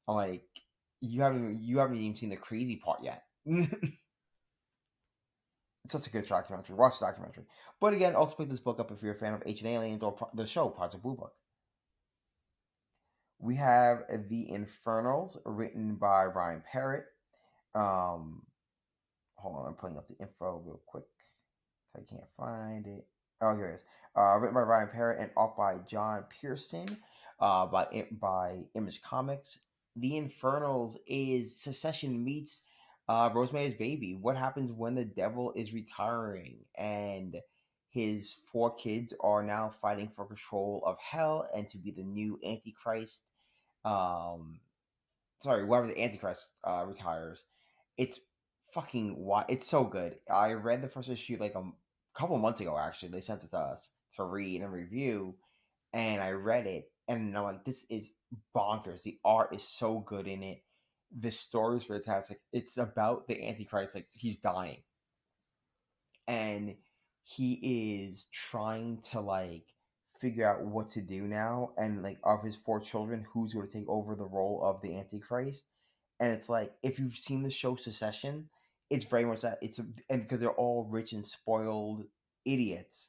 I'm 0.06 0.16
like, 0.16 0.44
"You 1.00 1.22
haven't 1.22 1.62
you 1.62 1.78
haven't 1.78 1.96
even 1.96 2.16
seen 2.16 2.30
the 2.30 2.36
crazy 2.36 2.76
part 2.76 3.02
yet." 3.02 3.24
it's 3.46 3.98
such 5.86 6.06
a 6.06 6.10
good 6.10 6.28
documentary. 6.28 6.76
Watch 6.76 7.00
the 7.00 7.06
documentary. 7.06 7.44
But 7.80 7.94
again, 7.94 8.14
also 8.14 8.36
pick 8.36 8.48
this 8.48 8.60
book 8.60 8.78
up 8.78 8.90
if 8.92 9.02
you're 9.02 9.14
a 9.14 9.18
fan 9.18 9.34
of 9.34 9.42
Ancient 9.46 9.70
Aliens 9.70 10.02
or 10.02 10.16
the 10.34 10.46
show 10.46 10.68
Project 10.68 11.02
Blue 11.02 11.16
Book. 11.16 11.34
We 13.42 13.56
have 13.56 14.04
The 14.28 14.52
Infernals, 14.52 15.36
written 15.44 15.96
by 15.96 16.26
Ryan 16.26 16.62
Parrott. 16.70 17.06
Um, 17.74 18.42
hold 19.34 19.56
on, 19.56 19.66
I'm 19.66 19.74
pulling 19.74 19.98
up 19.98 20.06
the 20.06 20.16
info 20.20 20.62
real 20.64 20.80
quick. 20.86 21.02
I 21.96 22.00
can't 22.08 22.30
find 22.36 22.86
it. 22.86 23.04
Oh, 23.40 23.56
here 23.56 23.66
it 23.66 23.74
is. 23.74 23.84
Uh, 24.16 24.38
written 24.38 24.54
by 24.54 24.60
Ryan 24.60 24.90
Parrott 24.92 25.20
and 25.20 25.30
art 25.36 25.56
by 25.56 25.78
John 25.88 26.24
Pearson. 26.40 26.96
Uh, 27.40 27.66
by 27.66 28.06
by 28.12 28.60
Image 28.76 29.02
Comics. 29.02 29.58
The 29.96 30.16
Infernals 30.16 30.96
is 31.08 31.60
Succession 31.60 32.22
meets 32.22 32.62
uh, 33.08 33.28
Rosemary's 33.34 33.74
Baby. 33.74 34.14
What 34.14 34.36
happens 34.36 34.70
when 34.70 34.94
the 34.94 35.04
devil 35.04 35.52
is 35.56 35.74
retiring 35.74 36.58
and 36.78 37.34
his 37.92 38.36
four 38.50 38.74
kids 38.74 39.12
are 39.20 39.42
now 39.42 39.70
fighting 39.82 40.08
for 40.08 40.24
control 40.24 40.82
of 40.86 40.96
hell 40.98 41.46
and 41.54 41.68
to 41.68 41.78
be 41.78 41.90
the 41.90 42.02
new 42.02 42.40
Antichrist? 42.44 43.22
Um, 43.84 44.60
sorry, 45.42 45.66
whoever 45.66 45.86
the 45.86 46.02
Antichrist 46.02 46.48
uh, 46.64 46.84
retires. 46.86 47.44
It's 47.98 48.18
fucking 48.72 49.14
why 49.16 49.44
it's 49.48 49.68
so 49.68 49.84
good. 49.84 50.16
I 50.30 50.52
read 50.52 50.80
the 50.80 50.88
first 50.88 51.10
issue 51.10 51.36
like 51.38 51.54
a 51.54 51.64
couple 52.14 52.38
months 52.38 52.62
ago. 52.62 52.78
Actually, 52.78 53.10
they 53.10 53.20
sent 53.20 53.44
it 53.44 53.50
to 53.50 53.58
us 53.58 53.90
to 54.16 54.24
read 54.24 54.62
and 54.62 54.72
review, 54.72 55.34
and 55.92 56.22
I 56.22 56.30
read 56.30 56.66
it, 56.66 56.90
and 57.08 57.36
I'm 57.36 57.44
like, 57.44 57.64
this 57.64 57.84
is 57.90 58.10
bonkers. 58.56 59.02
The 59.02 59.18
art 59.22 59.54
is 59.54 59.64
so 59.64 59.98
good 59.98 60.26
in 60.26 60.42
it. 60.42 60.62
The 61.14 61.30
story 61.30 61.76
is 61.76 61.84
fantastic. 61.84 62.40
It's 62.54 62.78
about 62.78 63.28
the 63.28 63.46
Antichrist, 63.46 63.94
like 63.94 64.06
he's 64.14 64.38
dying, 64.38 64.82
and 66.26 66.74
he 67.22 68.06
is 68.10 68.26
trying 68.32 68.98
to 69.10 69.20
like 69.20 69.64
figure 70.20 70.48
out 70.48 70.64
what 70.64 70.88
to 70.90 71.00
do 71.00 71.22
now, 71.22 71.72
and 71.76 72.02
like 72.02 72.18
of 72.24 72.42
his 72.42 72.56
four 72.56 72.80
children, 72.80 73.26
who's 73.32 73.54
going 73.54 73.66
to 73.66 73.72
take 73.72 73.88
over 73.88 74.14
the 74.14 74.24
role 74.24 74.60
of 74.64 74.80
the 74.82 74.96
Antichrist. 74.96 75.64
And 76.20 76.32
it's 76.32 76.48
like 76.48 76.72
if 76.82 76.98
you've 76.98 77.16
seen 77.16 77.42
the 77.42 77.50
show 77.50 77.76
Succession, 77.76 78.48
it's 78.90 79.04
very 79.04 79.24
much 79.24 79.40
that. 79.42 79.58
It's 79.62 79.78
and 80.08 80.22
because 80.22 80.38
they're 80.40 80.50
all 80.50 80.84
rich 80.90 81.12
and 81.12 81.26
spoiled 81.26 82.04
idiots 82.44 83.08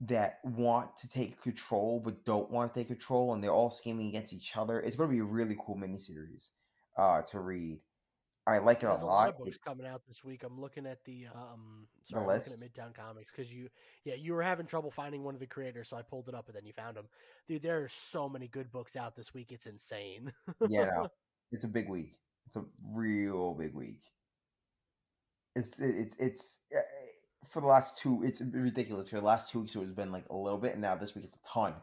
that 0.00 0.40
want 0.42 0.96
to 0.96 1.08
take 1.08 1.40
control 1.40 2.00
but 2.04 2.24
don't 2.24 2.50
want 2.50 2.74
to 2.74 2.80
take 2.80 2.88
control, 2.88 3.32
and 3.32 3.42
they're 3.42 3.52
all 3.52 3.70
scheming 3.70 4.08
against 4.08 4.32
each 4.32 4.56
other. 4.56 4.80
It's 4.80 4.96
going 4.96 5.08
to 5.08 5.14
be 5.14 5.20
a 5.20 5.24
really 5.24 5.56
cool 5.64 5.76
miniseries 5.76 6.48
uh, 6.96 7.22
to 7.30 7.40
read. 7.40 7.80
I 8.46 8.58
like 8.58 8.78
it 8.78 8.80
There's 8.82 9.00
a 9.00 9.04
a 9.04 9.06
lot 9.06 9.12
lot. 9.12 9.28
of 9.30 9.38
books 9.38 9.56
It- 9.56 9.62
coming 9.64 9.86
out 9.86 10.02
this 10.06 10.24
week. 10.24 10.42
I'm 10.42 10.60
looking 10.60 10.86
at 10.86 11.04
the 11.04 11.26
um 11.34 11.86
The 12.00 12.06
sorry, 12.14 12.22
I'm 12.22 12.26
looking 12.38 12.52
at 12.54 12.72
Midtown 12.72 12.94
Comics 12.94 13.30
because 13.30 13.52
you 13.52 13.68
yeah, 14.04 14.14
you 14.14 14.32
were 14.34 14.42
having 14.42 14.66
trouble 14.66 14.90
finding 14.90 15.22
one 15.22 15.34
of 15.34 15.40
the 15.40 15.46
creators, 15.46 15.88
so 15.88 15.96
I 15.96 16.02
pulled 16.02 16.28
it 16.28 16.34
up 16.34 16.48
and 16.48 16.56
then 16.56 16.66
you 16.66 16.72
found 16.72 16.96
them. 16.96 17.08
Dude, 17.46 17.62
there 17.62 17.82
are 17.84 17.88
so 17.88 18.28
many 18.28 18.48
good 18.48 18.70
books 18.72 18.96
out 18.96 19.14
this 19.14 19.32
week. 19.32 19.52
It's 19.52 19.66
insane. 19.66 20.32
yeah, 20.68 20.86
no, 20.86 21.08
it's 21.52 21.64
a 21.64 21.68
big 21.68 21.88
week. 21.88 22.18
It's 22.46 22.56
a 22.56 22.64
real 22.84 23.54
big 23.54 23.74
week. 23.74 24.02
It's 25.54 25.78
it's 25.80 26.16
it's 26.16 26.60
uh, 26.74 26.80
for 27.48 27.60
the 27.60 27.68
last 27.68 27.98
two. 27.98 28.22
It's 28.24 28.40
ridiculous. 28.40 29.10
For 29.10 29.16
the 29.20 29.26
last 29.26 29.50
two 29.50 29.60
weeks, 29.60 29.76
it's 29.76 29.92
been 29.92 30.10
like 30.10 30.28
a 30.30 30.36
little 30.36 30.58
bit, 30.58 30.72
and 30.72 30.80
now 30.82 30.96
this 30.96 31.14
week 31.14 31.24
it's 31.26 31.36
a 31.36 31.48
ton. 31.48 31.74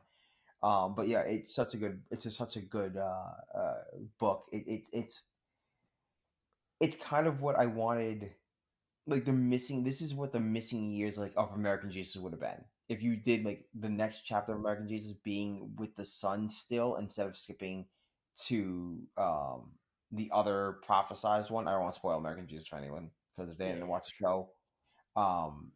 Um, 0.62 0.94
but 0.96 1.08
yeah, 1.08 1.22
it's 1.22 1.54
such 1.56 1.74
a 1.74 1.78
good. 1.78 2.02
It's 2.12 2.26
a, 2.26 2.32
such 2.32 2.58
a 2.58 2.62
good 2.62 2.98
uh, 2.98 3.32
uh, 3.58 3.82
book. 4.20 4.48
It, 4.52 4.68
it 4.68 4.90
it's 4.92 5.22
it's 6.80 6.98
kind 6.98 7.28
of 7.28 7.42
what 7.42 7.58
I 7.58 7.66
wanted. 7.66 8.32
Like 9.08 9.26
the 9.26 9.34
missing. 9.34 9.84
This 9.84 10.02
is 10.02 10.14
what 10.14 10.34
the 10.34 10.40
missing 10.40 10.92
years 10.92 11.18
like 11.18 11.34
of 11.36 11.54
American 11.54 11.92
Jesus 11.92 12.18
would 12.18 12.34
have 12.34 12.42
been 12.42 12.64
if 12.90 13.04
you 13.04 13.16
did 13.16 13.46
like 13.46 13.66
the 13.80 13.90
next 13.90 14.22
chapter 14.26 14.52
of 14.52 14.60
American 14.60 14.90
Jesus 14.90 15.14
being 15.24 15.72
with 15.78 15.96
the 15.96 16.06
son 16.06 16.50
still 16.50 16.96
instead 16.96 17.28
of 17.28 17.38
skipping 17.38 17.86
to 18.48 19.00
um 19.18 19.72
the 20.12 20.30
other 20.34 20.78
prophesized 20.88 21.52
one. 21.52 21.68
I 21.68 21.72
don't 21.72 21.82
want 21.82 21.94
to 21.94 22.00
spoil 22.00 22.18
American 22.18 22.48
Jesus 22.48 22.68
for 22.68 22.78
anyone 22.78 23.12
because 23.38 23.52
if 23.52 23.58
they 23.58 23.68
didn't 23.68 23.88
watch 23.88 24.06
the 24.08 24.26
show 24.26 24.50
um 25.16 25.72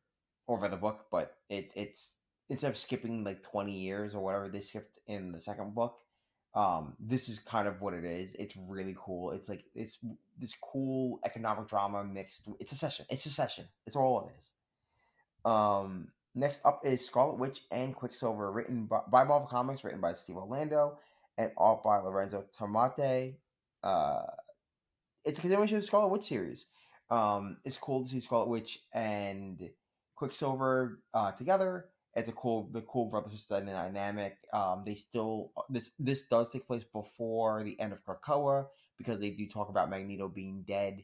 or 0.48 0.60
read 0.60 0.72
the 0.72 0.78
book, 0.78 1.06
but 1.12 1.38
it 1.50 1.72
it's 1.76 2.14
instead 2.50 2.72
of 2.72 2.78
skipping 2.78 3.24
like 3.24 3.44
twenty 3.44 3.80
years 3.80 4.16
or 4.16 4.24
whatever 4.24 4.50
they 4.50 4.60
skipped 4.60 4.98
in 5.08 5.32
the 5.32 5.40
second 5.40 5.76
book, 5.76 6.00
um 6.56 6.94
this 7.00 7.30
is 7.30 7.40
kind 7.40 7.68
of 7.68 7.82
what 7.82 7.94
it 7.94 8.06
is. 8.06 8.36
It's 8.38 8.56
really 8.68 8.96
cool. 8.98 9.32
It's 9.32 9.50
like 9.50 9.64
it's 9.76 9.98
this 10.38 10.54
cool 10.62 11.20
economic 11.26 11.68
drama 11.68 12.04
mixed. 12.04 12.48
It's 12.60 12.72
a 12.72 12.76
session. 12.76 13.06
It's 13.10 13.26
a 13.26 13.30
session. 13.30 13.66
It's 13.86 13.96
all 13.96 14.28
it 14.28 14.38
is. 14.38 14.50
Um, 15.46 16.10
next 16.36 16.62
up 16.66 16.82
is 16.84 17.06
Scarlet 17.06 17.38
Witch 17.38 17.62
and 17.72 17.96
Quicksilver, 17.96 18.52
written 18.52 18.86
by, 18.86 19.00
by 19.12 19.24
Marvel 19.24 19.48
Comics, 19.48 19.84
written 19.84 20.02
by 20.02 20.14
Steve 20.14 20.38
Orlando, 20.38 20.98
and 21.38 21.52
art 21.58 21.84
by 21.84 21.98
Lorenzo 22.00 22.46
Tammetta. 22.58 23.36
Uh, 23.84 24.24
it's 25.26 25.40
a 25.40 25.42
continuation 25.42 25.78
of 25.78 25.84
the 25.84 25.88
Scarlet 25.88 26.10
Witch 26.10 26.26
series. 26.26 26.66
Um, 27.10 27.58
it's 27.66 27.78
cool 27.78 28.04
to 28.04 28.10
see 28.10 28.22
Scarlet 28.22 28.48
Witch 28.48 28.80
and 28.94 29.70
Quicksilver 30.16 31.00
uh, 31.14 31.32
together. 31.32 31.90
It's 32.15 32.30
a 32.30 32.34
cool, 32.34 32.69
the 32.72 32.81
cool 32.81 33.06
brother 33.06 33.30
sister 33.30 33.60
dynamic. 33.60 34.38
Um, 34.53 34.84
they 34.85 34.95
still 34.95 35.52
this 35.69 35.91
this 35.99 36.23
does 36.23 36.49
take 36.49 36.68
place 36.68 36.84
before 36.84 37.64
the 37.64 37.80
end 37.80 37.91
of 37.91 38.06
Krakoa 38.06 38.68
because 38.98 39.19
they 39.19 39.31
do 39.31 39.48
talk 39.48 39.69
about 39.69 39.90
Magneto 39.90 40.27
being 40.27 40.64
dead 40.68 41.03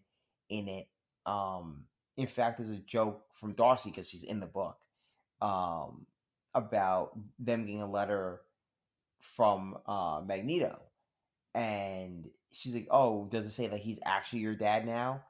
in 0.50 0.68
it. 0.68 0.88
Um, 1.26 1.86
in 2.18 2.28
fact, 2.28 2.58
there's 2.58 2.70
a 2.70 2.78
joke 2.78 3.24
from 3.34 3.54
Darcy 3.54 3.90
because 3.90 4.08
she's 4.08 4.24
in 4.24 4.40
the 4.40 4.46
book 4.46 4.78
um, 5.42 6.06
about 6.54 7.18
them 7.40 7.66
getting 7.66 7.82
a 7.82 7.90
letter 7.90 8.42
from 9.20 9.78
uh, 9.86 10.22
Magneto, 10.26 10.80
and 11.56 12.30
she's 12.52 12.74
like, 12.74 12.88
"Oh, 12.92 13.28
does 13.32 13.46
it 13.46 13.52
say 13.52 13.68
that 13.68 13.80
he's 13.80 14.00
actually 14.06 14.40
your 14.40 14.56
dad 14.56 14.86
now?" 14.86 15.24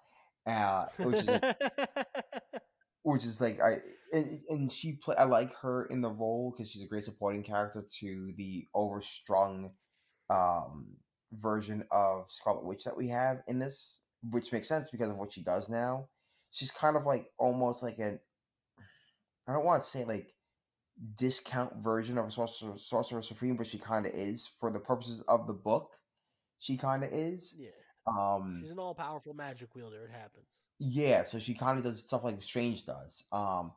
Uh, 0.45 0.87
which 0.97 1.23
is 1.23 1.39
which 3.03 3.23
is 3.23 3.39
like 3.39 3.61
I 3.61 3.79
and, 4.13 4.39
and 4.49 4.71
she 4.71 4.93
play 4.93 5.15
I 5.15 5.23
like 5.25 5.53
her 5.57 5.85
in 5.85 6.01
the 6.01 6.09
role 6.09 6.51
because 6.55 6.71
she's 6.71 6.83
a 6.83 6.87
great 6.87 7.05
supporting 7.05 7.43
character 7.43 7.85
to 7.99 8.33
the 8.37 8.67
overstrung 8.75 9.71
um 10.29 10.87
version 11.33 11.83
of 11.91 12.25
Scarlet 12.31 12.65
Witch 12.65 12.83
that 12.85 12.97
we 12.97 13.07
have 13.09 13.41
in 13.47 13.59
this, 13.59 13.99
which 14.31 14.51
makes 14.51 14.67
sense 14.67 14.89
because 14.89 15.09
of 15.09 15.17
what 15.17 15.31
she 15.33 15.43
does 15.43 15.69
now. 15.69 16.07
She's 16.51 16.71
kind 16.71 16.95
of 16.97 17.05
like 17.05 17.27
almost 17.37 17.83
like 17.83 17.99
an 17.99 18.19
I 19.47 19.53
don't 19.53 19.65
want 19.65 19.83
to 19.83 19.89
say 19.89 20.05
like 20.05 20.33
discount 21.15 21.77
version 21.77 22.17
of 22.17 22.25
a 22.27 22.31
Sorcerer, 22.31 22.77
Sorcerer 22.77 23.21
Supreme, 23.21 23.55
but 23.57 23.67
she 23.67 23.77
kind 23.77 24.05
of 24.05 24.13
is 24.13 24.49
for 24.59 24.71
the 24.71 24.79
purposes 24.79 25.23
of 25.27 25.47
the 25.47 25.53
book. 25.53 25.91
She 26.59 26.77
kind 26.77 27.03
of 27.03 27.11
is. 27.11 27.53
yeah. 27.57 27.69
Um, 28.07 28.59
She's 28.61 28.71
an 28.71 28.79
all 28.79 28.95
powerful 28.95 29.33
magic 29.33 29.75
wielder, 29.75 30.05
it 30.05 30.11
happens. 30.11 30.45
yeah, 30.79 31.23
so 31.23 31.39
she 31.39 31.53
kind 31.53 31.77
of 31.77 31.83
does 31.83 31.99
stuff 32.03 32.23
like 32.23 32.41
Strange 32.41 32.85
does. 32.85 33.23
Um, 33.31 33.71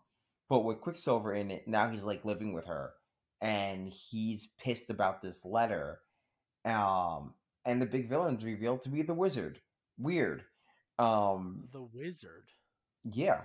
but 0.53 0.65
with 0.65 0.83
Quicksilver 0.83 1.33
in 1.33 1.51
it, 1.51 1.67
now 1.67 1.89
he's 1.89 2.05
like 2.05 2.27
living 2.27 2.53
with 2.53 2.67
her, 2.67 2.93
and 3.41 3.89
he's 3.89 4.49
pissed 4.63 4.91
about 4.91 5.23
this 5.23 5.47
letter. 5.47 6.01
Um, 6.67 7.33
and 7.65 7.81
the 7.81 7.87
big 7.87 8.11
villain's 8.11 8.45
revealed 8.45 8.83
to 8.83 8.91
be 8.91 9.01
the 9.01 9.15
Wizard. 9.15 9.59
Weird. 9.97 10.45
Um, 10.99 11.69
The 11.73 11.81
wizard. 11.83 12.45
yeah, 13.03 13.41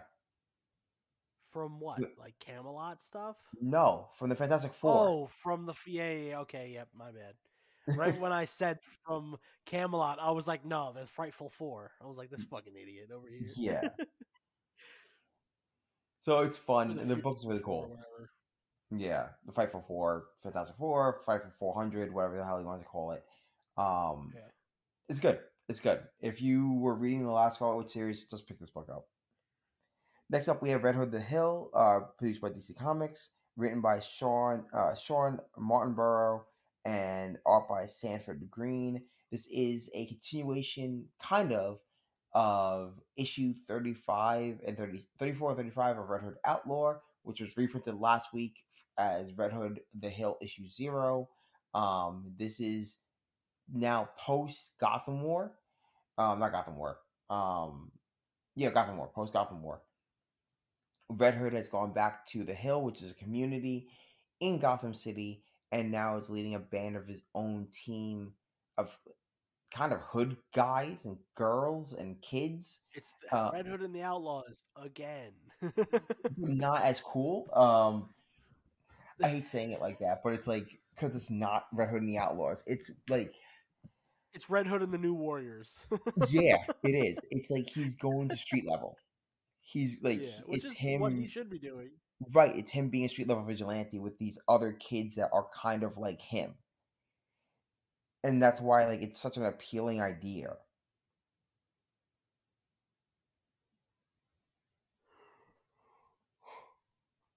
From 1.53 1.79
what? 1.79 1.99
The- 1.99 2.11
Like 2.19 2.37
Camelot 2.39 3.01
stuff? 3.01 3.37
no, 3.61 4.09
from 4.19 4.27
the 4.27 4.35
Fantastic 4.35 4.73
Four. 4.73 4.91
Oh, 4.93 5.29
from 5.41 5.65
the 5.65 5.75
yeah, 5.85 6.11
yeah, 6.11 6.29
yeah, 6.31 6.39
okay, 6.39 6.71
yep, 6.73 6.89
my 6.93 7.11
bad. 7.11 7.35
right 7.97 8.19
when 8.19 8.33
I 8.33 8.43
said 8.43 8.79
from 9.05 9.37
Camelot, 9.65 10.19
I 10.21 10.31
was 10.31 10.45
like, 10.45 10.65
no, 10.65 10.91
there's 10.93 11.07
Frightful 11.15 11.53
Four. 11.57 11.91
I 12.03 12.05
was 12.05 12.17
like, 12.17 12.29
this 12.29 12.43
fucking 12.43 12.73
idiot 12.75 13.11
over 13.15 13.27
here. 13.29 13.47
Yeah. 13.55 13.87
so 16.27 16.39
it's 16.39 16.57
fun, 16.57 16.99
and 16.99 17.09
the 17.09 17.15
book's 17.15 17.45
really 17.45 17.61
cool. 17.63 17.97
Yeah, 18.91 19.27
the 19.45 19.53
fight 19.53 19.71
for 19.71 19.81
four, 19.87 20.25
Fantastic 20.43 20.75
Four, 20.75 21.21
fight 21.25 21.41
for 21.41 21.51
four 21.57 21.73
hundred, 21.73 22.13
whatever 22.13 22.35
the 22.35 22.43
hell 22.43 22.59
you 22.59 22.65
want 22.65 22.81
to 22.81 22.85
call 22.87 23.11
it. 23.11 23.23
Um, 23.77 24.33
Yeah. 24.35 24.41
it's 25.07 25.21
good. 25.21 25.39
It's 25.69 25.79
good. 25.79 26.05
If 26.19 26.41
you 26.41 26.73
were 26.73 26.95
reading 26.95 27.23
the 27.23 27.31
last 27.31 27.61
Witch 27.61 27.91
series, 27.91 28.25
just 28.25 28.45
pick 28.45 28.59
this 28.59 28.69
book 28.69 28.89
up. 28.89 29.07
Next 30.29 30.49
up, 30.49 30.61
we 30.61 30.69
have 30.71 30.83
Red 30.83 30.95
Hood 30.95 31.11
the 31.11 31.21
Hill, 31.21 31.71
uh, 31.73 32.01
produced 32.17 32.41
by 32.41 32.49
DC 32.49 32.73
Comics, 32.75 33.31
written 33.55 33.79
by 33.79 34.01
Sean 34.01 34.65
uh, 34.73 34.95
Shawn 34.95 35.39
Martinbrough 35.57 36.43
and 36.83 37.37
art 37.45 37.69
by 37.69 37.85
Sanford 37.85 38.51
Greene. 38.51 39.01
This 39.31 39.47
is 39.47 39.89
a 39.93 40.05
continuation, 40.07 41.07
kind 41.21 41.53
of, 41.53 41.79
of 42.37 42.93
issue 43.15 43.55
35 43.67 44.59
and 44.67 44.77
30, 44.77 45.07
34 45.17 45.49
and 45.49 45.57
35 45.57 45.97
of 45.97 46.07
Red 46.07 46.21
Hood 46.21 46.35
Outlaw, 46.45 46.93
which 47.23 47.41
was 47.41 47.57
reprinted 47.57 47.99
last 47.99 48.31
week 48.31 48.57
as 48.99 49.35
Red 49.35 49.51
Hood 49.51 49.79
the 49.99 50.09
Hill 50.11 50.37
issue 50.39 50.67
zero. 50.67 51.29
Um, 51.73 52.25
this 52.37 52.59
is 52.59 52.97
now 53.73 54.09
post 54.19 54.73
Gotham 54.79 55.23
War. 55.23 55.53
Um, 56.19 56.37
not 56.37 56.51
Gotham 56.51 56.77
War. 56.77 56.99
Um, 57.31 57.91
yeah, 58.55 58.69
Gotham 58.69 58.97
War, 58.97 59.09
post 59.15 59.33
Gotham 59.33 59.63
War. 59.63 59.81
Red 61.09 61.33
Hood 61.33 61.53
has 61.53 61.69
gone 61.69 61.91
back 61.91 62.23
to 62.27 62.43
the 62.43 62.53
Hill, 62.53 62.83
which 62.83 63.01
is 63.01 63.13
a 63.13 63.15
community 63.15 63.87
in 64.41 64.59
Gotham 64.59 64.93
City, 64.93 65.41
and 65.71 65.91
now 65.91 66.17
is 66.17 66.29
leading 66.29 66.53
a 66.53 66.59
band 66.59 66.97
of 66.97 67.07
his 67.07 67.21
own 67.33 67.65
team 67.71 68.33
of 68.77 68.95
kind 69.73 69.93
of 69.93 69.99
hood 70.01 70.37
guys 70.55 70.99
and 71.05 71.17
girls 71.35 71.93
and 71.93 72.21
kids. 72.21 72.79
It's 72.93 73.09
Uh, 73.31 73.51
Red 73.53 73.67
Hood 73.67 73.81
and 73.81 73.93
the 73.93 74.01
Outlaws 74.03 74.63
again. 74.75 75.31
Not 76.37 76.83
as 76.83 76.99
cool. 77.05 77.49
Um, 77.53 78.09
I 79.23 79.29
hate 79.29 79.47
saying 79.47 79.71
it 79.71 79.81
like 79.81 79.99
that, 79.99 80.21
but 80.23 80.33
it's 80.33 80.47
like 80.47 80.79
because 80.95 81.15
it's 81.15 81.29
not 81.29 81.67
Red 81.73 81.89
Hood 81.89 82.01
and 82.01 82.09
the 82.09 82.17
Outlaws. 82.17 82.63
It's 82.67 82.91
like 83.09 83.33
it's 84.33 84.49
Red 84.49 84.67
Hood 84.67 84.83
and 84.83 84.93
the 84.93 84.97
New 84.97 85.13
Warriors. 85.13 85.79
yeah, 86.29 86.57
it 86.83 86.93
is. 86.93 87.19
It's 87.31 87.49
like 87.49 87.67
he's 87.69 87.95
going 87.95 88.29
to 88.29 88.37
street 88.37 88.65
level. 88.69 88.95
He's 89.61 89.97
like 90.01 90.21
yeah, 90.21 90.29
it's 90.49 90.71
him. 90.71 91.01
what 91.01 91.13
he 91.13 91.27
should 91.27 91.49
be 91.49 91.59
doing. 91.59 91.89
Right, 92.33 92.55
it's 92.55 92.71
him 92.71 92.89
being 92.89 93.05
a 93.05 93.09
street 93.09 93.27
level 93.27 93.43
vigilante 93.43 93.99
with 93.99 94.17
these 94.17 94.39
other 94.47 94.71
kids 94.73 95.15
that 95.15 95.29
are 95.33 95.47
kind 95.53 95.83
of 95.83 95.97
like 95.97 96.21
him. 96.21 96.55
And 98.27 98.43
that's 98.43 98.59
why 98.59 98.85
like 98.87 99.01
it's 99.01 99.19
such 99.21 99.37
an 99.37 99.45
appealing 99.45 100.01
idea. 100.01 100.57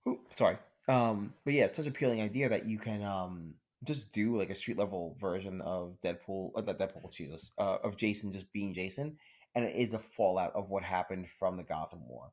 Ooh, 0.08 0.20
sorry. 0.30 0.58
Um 0.88 1.34
but 1.44 1.54
yeah, 1.54 1.64
it's 1.66 1.76
such 1.76 1.86
an 1.86 1.92
appealing 1.92 2.20
idea 2.22 2.48
that 2.48 2.66
you 2.66 2.78
can 2.78 3.04
um 3.04 3.54
just 3.84 4.10
do 4.12 4.36
like 4.36 4.50
a 4.50 4.54
street 4.56 4.78
level 4.78 5.16
version 5.20 5.60
of 5.60 5.96
Deadpool 6.04 6.50
uh, 6.56 6.62
not 6.62 6.78
Deadpool, 6.78 7.12
Jesus, 7.12 7.52
uh, 7.58 7.78
of 7.84 7.96
Jason 7.96 8.32
just 8.32 8.52
being 8.52 8.74
Jason. 8.74 9.16
And 9.54 9.64
it 9.64 9.76
is 9.76 9.92
the 9.92 10.00
fallout 10.00 10.54
of 10.56 10.70
what 10.70 10.82
happened 10.82 11.28
from 11.38 11.56
the 11.56 11.62
Gotham 11.62 12.08
War 12.08 12.32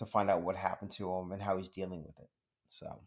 to 0.00 0.06
find 0.06 0.30
out 0.30 0.42
what 0.42 0.56
happened 0.56 0.92
to 0.94 1.12
him 1.14 1.32
and 1.32 1.40
how 1.42 1.56
he's 1.58 1.68
dealing 1.68 2.02
with 2.04 2.18
it. 2.18 2.28
So, 2.70 3.00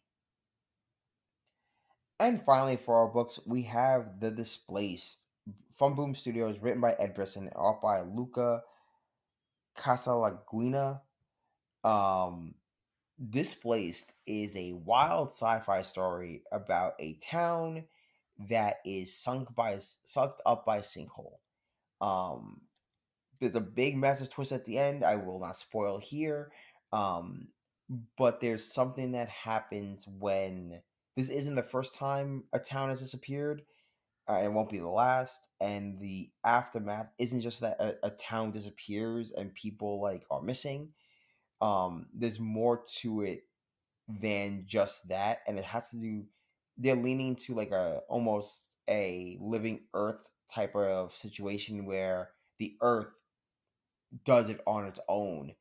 and 2.20 2.42
finally, 2.44 2.78
for 2.78 2.96
our 2.96 3.08
books, 3.08 3.40
we 3.46 3.64
have 3.64 4.20
The 4.20 4.32
Displaced 4.32 5.20
from 5.78 5.96
Boom 5.96 6.16
Studios, 6.16 6.58
written 6.60 6.82
by 6.82 6.94
Ed 6.94 7.14
Brisson, 7.14 7.50
art 7.56 7.82
by 7.82 8.02
Luca 8.02 8.64
Casalanguida. 9.78 11.02
Um, 11.84 12.56
Displaced 13.30 14.14
is 14.26 14.56
a 14.56 14.74
wild 14.74 15.30
sci-fi 15.30 15.82
story 15.84 16.44
about 16.52 16.94
a 17.00 17.14
town 17.16 17.86
that 18.50 18.78
is 18.86 19.16
sunk 19.16 19.56
by 19.56 19.80
sucked 20.04 20.42
up 20.46 20.66
by 20.66 20.78
a 20.78 20.82
sinkhole. 20.82 21.38
Um, 22.00 22.62
there's 23.40 23.56
a 23.56 23.62
big 23.62 23.96
massive 23.96 24.30
twist 24.30 24.52
at 24.52 24.66
the 24.66 24.78
end. 24.78 25.04
I 25.04 25.16
will 25.16 25.40
not 25.40 25.58
spoil 25.58 26.00
here. 26.00 26.52
Um, 26.92 27.50
but 28.18 28.42
there's 28.42 28.66
something 28.66 29.14
that 29.14 29.30
happens 29.30 30.06
when 30.08 30.82
this 31.18 31.30
isn't 31.30 31.56
the 31.56 31.64
first 31.64 31.96
time 31.96 32.46
a 32.54 32.60
town 32.60 32.90
has 32.92 33.02
disappeared. 33.02 33.64
Uh, 34.30 34.42
it 34.44 34.52
won't 34.54 34.70
be 34.70 34.80
the 34.80 34.88
last, 34.88 35.48
and 35.62 36.00
the 36.00 36.30
aftermath 36.46 37.08
isn't 37.20 37.42
just 37.42 37.62
that 37.62 37.82
a, 37.82 37.96
a 38.08 38.12
town 38.12 38.52
disappears 38.52 39.32
and 39.32 39.54
people 39.56 40.02
like 40.02 40.24
are 40.32 40.42
missing. 40.42 40.90
Um, 41.62 42.08
there's 42.14 42.40
more 42.40 42.84
to 43.00 43.24
it 43.24 43.44
than 44.08 44.66
just 44.68 45.08
that, 45.10 45.40
and 45.48 45.58
it 45.58 45.66
has 45.66 45.90
to 45.92 45.98
do. 45.98 46.26
They're 46.78 46.96
leaning 46.96 47.36
to 47.38 47.56
like 47.56 47.72
a 47.72 48.02
almost 48.10 48.76
a 48.90 49.38
living 49.42 49.82
Earth 49.94 50.22
type 50.54 50.76
of 50.76 51.14
situation 51.14 51.86
where 51.86 52.30
the 52.60 52.78
Earth 52.82 53.10
does 54.26 54.50
it 54.50 54.62
on 54.66 54.86
its 54.86 55.00
own 55.08 55.54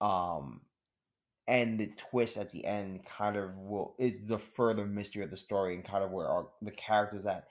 um 0.00 0.62
and 1.48 1.78
the 1.78 1.92
twist 2.10 2.36
at 2.36 2.50
the 2.50 2.64
end 2.64 3.04
kind 3.04 3.36
of 3.36 3.56
will 3.56 3.94
is 3.98 4.18
the 4.26 4.38
further 4.38 4.86
mystery 4.86 5.22
of 5.22 5.30
the 5.30 5.36
story 5.36 5.74
and 5.74 5.84
kind 5.84 6.04
of 6.04 6.10
where 6.10 6.28
our, 6.28 6.48
the 6.62 6.70
characters 6.70 7.24
that 7.24 7.46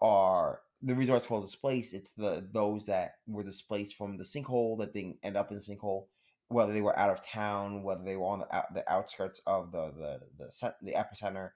are 0.00 0.60
the 0.82 0.94
reason 0.94 1.12
why 1.12 1.18
it's 1.18 1.26
called 1.26 1.44
displaced 1.44 1.94
it's 1.94 2.12
the 2.12 2.46
those 2.52 2.86
that 2.86 3.14
were 3.26 3.42
displaced 3.42 3.96
from 3.96 4.16
the 4.16 4.24
sinkhole 4.24 4.78
that 4.78 4.92
they 4.92 5.16
end 5.22 5.36
up 5.36 5.50
in 5.50 5.56
the 5.56 5.62
sinkhole 5.62 6.06
whether 6.48 6.72
they 6.72 6.80
were 6.80 6.98
out 6.98 7.10
of 7.10 7.24
town 7.24 7.82
whether 7.82 8.02
they 8.04 8.16
were 8.16 8.26
on 8.26 8.40
the 8.40 8.56
out, 8.56 8.72
the 8.74 8.92
outskirts 8.92 9.40
of 9.46 9.72
the 9.72 9.92
the 9.96 10.20
the, 10.38 10.52
cen- 10.52 10.72
the 10.82 10.92
epicenter 10.92 11.50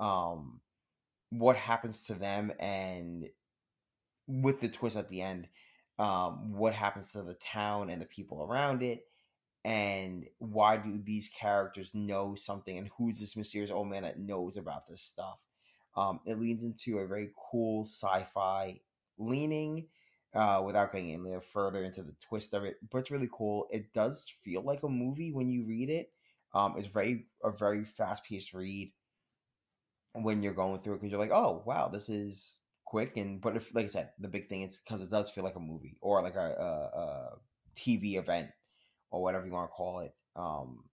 um 0.00 0.60
what 1.30 1.56
happens 1.56 2.04
to 2.04 2.14
them 2.14 2.52
and 2.60 3.28
with 4.28 4.60
the 4.60 4.68
twist 4.68 4.96
at 4.96 5.08
the 5.08 5.22
end 5.22 5.48
um, 5.98 6.52
what 6.52 6.74
happens 6.74 7.12
to 7.12 7.22
the 7.22 7.34
town 7.34 7.90
and 7.90 8.00
the 8.00 8.06
people 8.06 8.42
around 8.42 8.82
it, 8.82 9.06
and 9.66 10.26
why 10.38 10.76
do 10.76 10.96
these 11.04 11.28
characters 11.28 11.90
know 11.92 12.36
something, 12.36 12.78
and 12.78 12.88
who's 12.96 13.18
this 13.18 13.34
mysterious 13.36 13.72
old 13.72 13.88
man 13.88 14.04
that 14.04 14.16
knows 14.16 14.56
about 14.56 14.86
this 14.86 15.02
stuff? 15.02 15.38
Um, 15.96 16.20
it 16.24 16.38
leads 16.38 16.62
into 16.62 17.00
a 17.00 17.06
very 17.06 17.32
cool 17.50 17.82
sci-fi 17.84 18.78
leaning, 19.18 19.88
uh, 20.34 20.62
without 20.64 20.92
going 20.92 21.10
in 21.10 21.24
there 21.24 21.40
further 21.40 21.82
into 21.82 22.04
the 22.04 22.14
twist 22.28 22.54
of 22.54 22.62
it. 22.62 22.76
But 22.92 22.98
it's 22.98 23.10
really 23.10 23.28
cool. 23.32 23.66
It 23.72 23.92
does 23.92 24.24
feel 24.44 24.62
like 24.62 24.84
a 24.84 24.88
movie 24.88 25.32
when 25.32 25.50
you 25.50 25.64
read 25.64 25.90
it. 25.90 26.12
Um, 26.54 26.76
it's 26.78 26.86
very 26.86 27.26
a 27.42 27.50
very 27.50 27.84
fast-paced 27.84 28.54
read 28.54 28.92
when 30.12 30.44
you're 30.44 30.54
going 30.54 30.78
through 30.78 30.94
it 30.94 30.96
because 30.98 31.10
you're 31.10 31.20
like, 31.20 31.32
oh 31.32 31.64
wow, 31.66 31.88
this 31.88 32.08
is 32.08 32.54
quick 32.84 33.16
and 33.16 33.40
but 33.40 33.56
if 33.56 33.74
like 33.74 33.86
I 33.86 33.88
said, 33.88 34.10
the 34.20 34.28
big 34.28 34.48
thing 34.48 34.62
is 34.62 34.78
because 34.78 35.02
it 35.02 35.10
does 35.10 35.28
feel 35.28 35.42
like 35.42 35.56
a 35.56 35.60
movie 35.60 35.96
or 36.00 36.22
like 36.22 36.36
a, 36.36 36.38
a, 36.94 36.98
a 37.00 37.30
TV 37.76 38.16
event 38.16 38.50
or 39.10 39.22
whatever 39.22 39.46
you 39.46 39.52
want 39.52 39.70
to 39.70 39.74
call 39.74 40.00
it. 40.00 40.14
Um, 40.34 40.84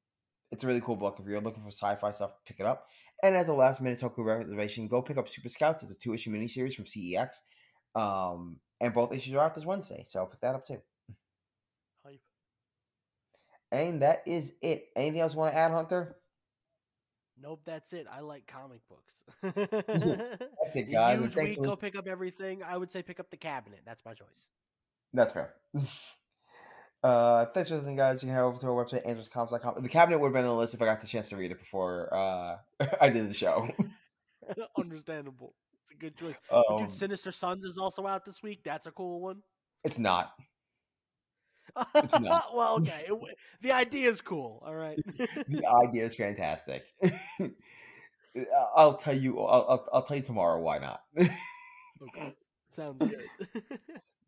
it's 0.52 0.64
a 0.64 0.68
really 0.68 0.82
cool 0.82 0.96
book. 0.96 1.18
If 1.20 1.28
you're 1.28 1.42
looking 1.42 1.64
for 1.64 1.72
sci-fi 1.72 2.12
stuff, 2.12 2.32
pick 2.46 2.60
it 2.60 2.66
up. 2.66 2.88
And 3.24 3.36
as 3.36 3.48
a 3.48 3.54
last 3.54 3.82
minute 3.82 4.00
Toku 4.00 4.24
reservation, 4.24 4.88
go 4.88 5.02
pick 5.02 5.18
up 5.18 5.28
Super 5.28 5.50
Scouts. 5.50 5.82
It's 5.84 5.92
a 5.92 5.98
two 5.98 6.14
issue 6.14 6.32
miniseries 6.32 6.76
from 6.76 6.86
CEX. 6.86 7.30
Um, 7.96 8.58
and 8.80 8.94
both 8.94 9.14
issues 9.14 9.34
are 9.34 9.40
out 9.40 9.56
this 9.56 9.66
Wednesday, 9.66 10.04
so 10.08 10.26
pick 10.26 10.42
that 10.42 10.56
up 10.56 10.68
too. 10.68 10.82
Hype. 12.06 12.20
And 13.72 14.02
that 14.02 14.24
is 14.26 14.54
it. 14.62 14.88
Anything 14.96 15.22
else 15.22 15.34
you 15.34 15.40
want 15.40 15.54
to 15.54 15.58
add, 15.58 15.72
Hunter? 15.72 16.18
Nope, 17.42 17.62
that's 17.66 17.94
it. 17.94 18.06
I 18.12 18.22
like 18.22 18.46
comic 18.46 18.82
books. 18.88 19.14
That's 19.42 20.76
it, 20.76 20.92
guys. 20.92 21.20
Huge 21.20 21.36
week, 21.36 21.62
go 21.62 21.76
pick 21.76 21.96
up 21.98 22.08
everything. 22.08 22.62
I 22.64 22.78
would 22.78 22.92
say 22.92 23.02
pick 23.02 23.20
up 23.20 23.30
the 23.32 23.38
cabinet. 23.38 23.82
That's 23.86 24.06
my 24.06 24.14
choice. 24.14 24.50
That's 25.14 25.34
fair. 25.34 25.54
uh, 27.04 27.46
thanks 27.48 27.70
for 27.70 27.76
listening, 27.76 27.98
guys. 27.98 28.24
You 28.24 28.28
can 28.28 28.36
head 28.36 28.44
over 28.44 28.58
to 28.60 28.68
our 28.68 28.86
website, 28.86 29.06
androidscomics.com. 29.06 29.84
The 29.84 29.90
cabinet 29.90 30.20
would 30.20 30.28
have 30.28 30.34
been 30.34 30.46
on 30.46 30.52
the 30.52 30.56
list 30.56 30.74
if 30.74 30.82
I 30.82 30.86
got 30.86 31.02
the 31.02 31.08
chance 31.08 31.30
to 31.30 31.36
read 31.36 31.52
it 31.52 31.60
before 31.60 32.14
uh, 32.14 32.58
I 33.02 33.10
did 33.10 33.30
the 33.30 33.34
show. 33.34 33.70
Understandable. 34.78 35.54
It's 35.84 35.92
a 35.92 35.96
good 35.96 36.18
choice. 36.18 36.36
Um, 36.50 36.88
dude, 36.88 36.94
Sinister 36.94 37.32
Sons 37.32 37.66
is 37.66 37.78
also 37.78 38.08
out 38.08 38.24
this 38.24 38.42
week. 38.42 38.62
That's 38.64 38.86
a 38.86 38.92
cool 38.92 39.20
one. 39.20 39.42
it's 39.84 40.00
not. 40.00 40.34
It's 41.96 42.18
not. 42.20 42.48
well, 42.56 42.76
okay. 42.76 43.06
It 43.08 43.38
the 43.62 43.74
idea 43.74 44.10
is 44.10 44.22
cool. 44.22 44.64
All 44.66 44.76
right. 44.76 44.98
The 45.18 45.66
idea 45.86 46.06
is 46.06 46.16
fantastic. 46.16 46.86
I'll 48.76 48.96
tell 48.96 49.16
you. 49.16 49.40
I'll, 49.42 49.66
I'll, 49.68 49.90
I'll 49.94 50.04
tell 50.04 50.18
you 50.18 50.24
tomorrow 50.24 50.62
why 50.62 50.78
not. 50.78 51.02
okay. 51.18 52.36
Sounds 52.76 53.00
good. 53.00 53.64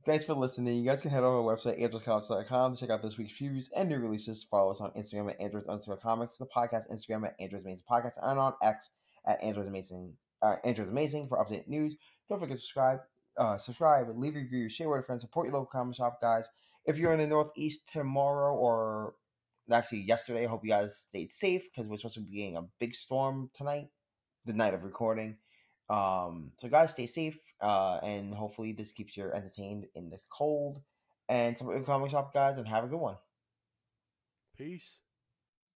Thanks 0.06 0.24
for 0.24 0.36
listening. 0.36 0.78
You 0.78 0.86
guys 0.86 1.02
can 1.02 1.10
head 1.10 1.24
over 1.24 1.42
to 1.42 1.48
our 1.48 1.58
website, 1.58 1.82
androidscomics.com 1.82 2.76
to 2.76 2.80
check 2.80 2.92
out 2.92 3.02
this 3.02 3.18
week's 3.18 3.34
previews 3.34 3.70
and 3.76 3.90
new 3.90 3.98
releases. 3.98 4.44
Follow 4.44 4.72
us 4.72 4.80
on 4.80 4.92
Instagram 4.92 5.32
at 5.32 5.42
Androids 5.42 5.68
underscore 5.68 5.98
comics, 5.98 6.38
the 6.38 6.46
podcast 6.46 6.84
Instagram 6.94 7.26
at 7.26 7.36
Androids 7.40 7.66
Amazing 7.66 7.82
Podcast, 7.90 8.14
and 8.22 8.38
on 8.38 8.54
X 8.62 8.92
at 9.26 9.44
Androids 9.44 9.68
Amazing 9.68 10.14
uh, 10.44 10.58
Android's 10.64 10.92
amazing 10.92 11.28
for 11.28 11.44
updated 11.44 11.68
news. 11.68 11.98
Don't 12.30 12.38
forget 12.40 12.58
to 12.58 12.62
subscribe, 12.62 13.00
uh, 13.40 13.58
subscribe, 13.58 14.08
leave 14.16 14.36
reviews, 14.36 14.74
share 14.74 14.90
with 14.90 15.08
friends, 15.08 15.22
support 15.22 15.48
your 15.48 15.56
local 15.56 15.72
comic 15.72 15.96
shop, 15.96 16.22
guys. 16.22 16.48
If 16.86 17.00
you're 17.00 17.14
in 17.14 17.20
the 17.20 17.26
Northeast 17.26 17.90
tomorrow 17.92 18.54
or 18.54 19.16
actually 19.72 20.02
yesterday, 20.02 20.46
I 20.46 20.50
hope 20.50 20.64
you 20.64 20.70
guys 20.70 21.04
stayed 21.10 21.32
safe 21.32 21.64
because 21.64 21.90
we're 21.90 21.98
supposed 21.98 22.16
to 22.16 22.22
be 22.22 22.38
getting 22.38 22.58
a 22.58 22.68
big 22.80 22.94
storm 22.94 23.50
tonight, 23.56 23.88
the 24.46 24.54
night 24.54 24.76
of 24.76 24.84
recording. 24.84 25.38
Um, 25.90 26.52
so 26.58 26.68
guys, 26.68 26.92
stay 26.92 27.08
safe, 27.08 27.40
uh, 27.62 28.00
and 28.04 28.34
hopefully 28.34 28.72
this 28.72 28.92
keeps 28.92 29.16
you 29.16 29.32
entertained 29.32 29.86
in 29.96 30.10
the 30.10 30.18
cold. 30.30 30.82
And 31.28 31.58
some 31.58 31.84
comic 31.86 32.12
shop, 32.12 32.34
guys, 32.34 32.58
and 32.58 32.68
have 32.68 32.84
a 32.84 32.88
good 32.88 33.00
one. 33.00 33.18
Peace. 34.58 35.05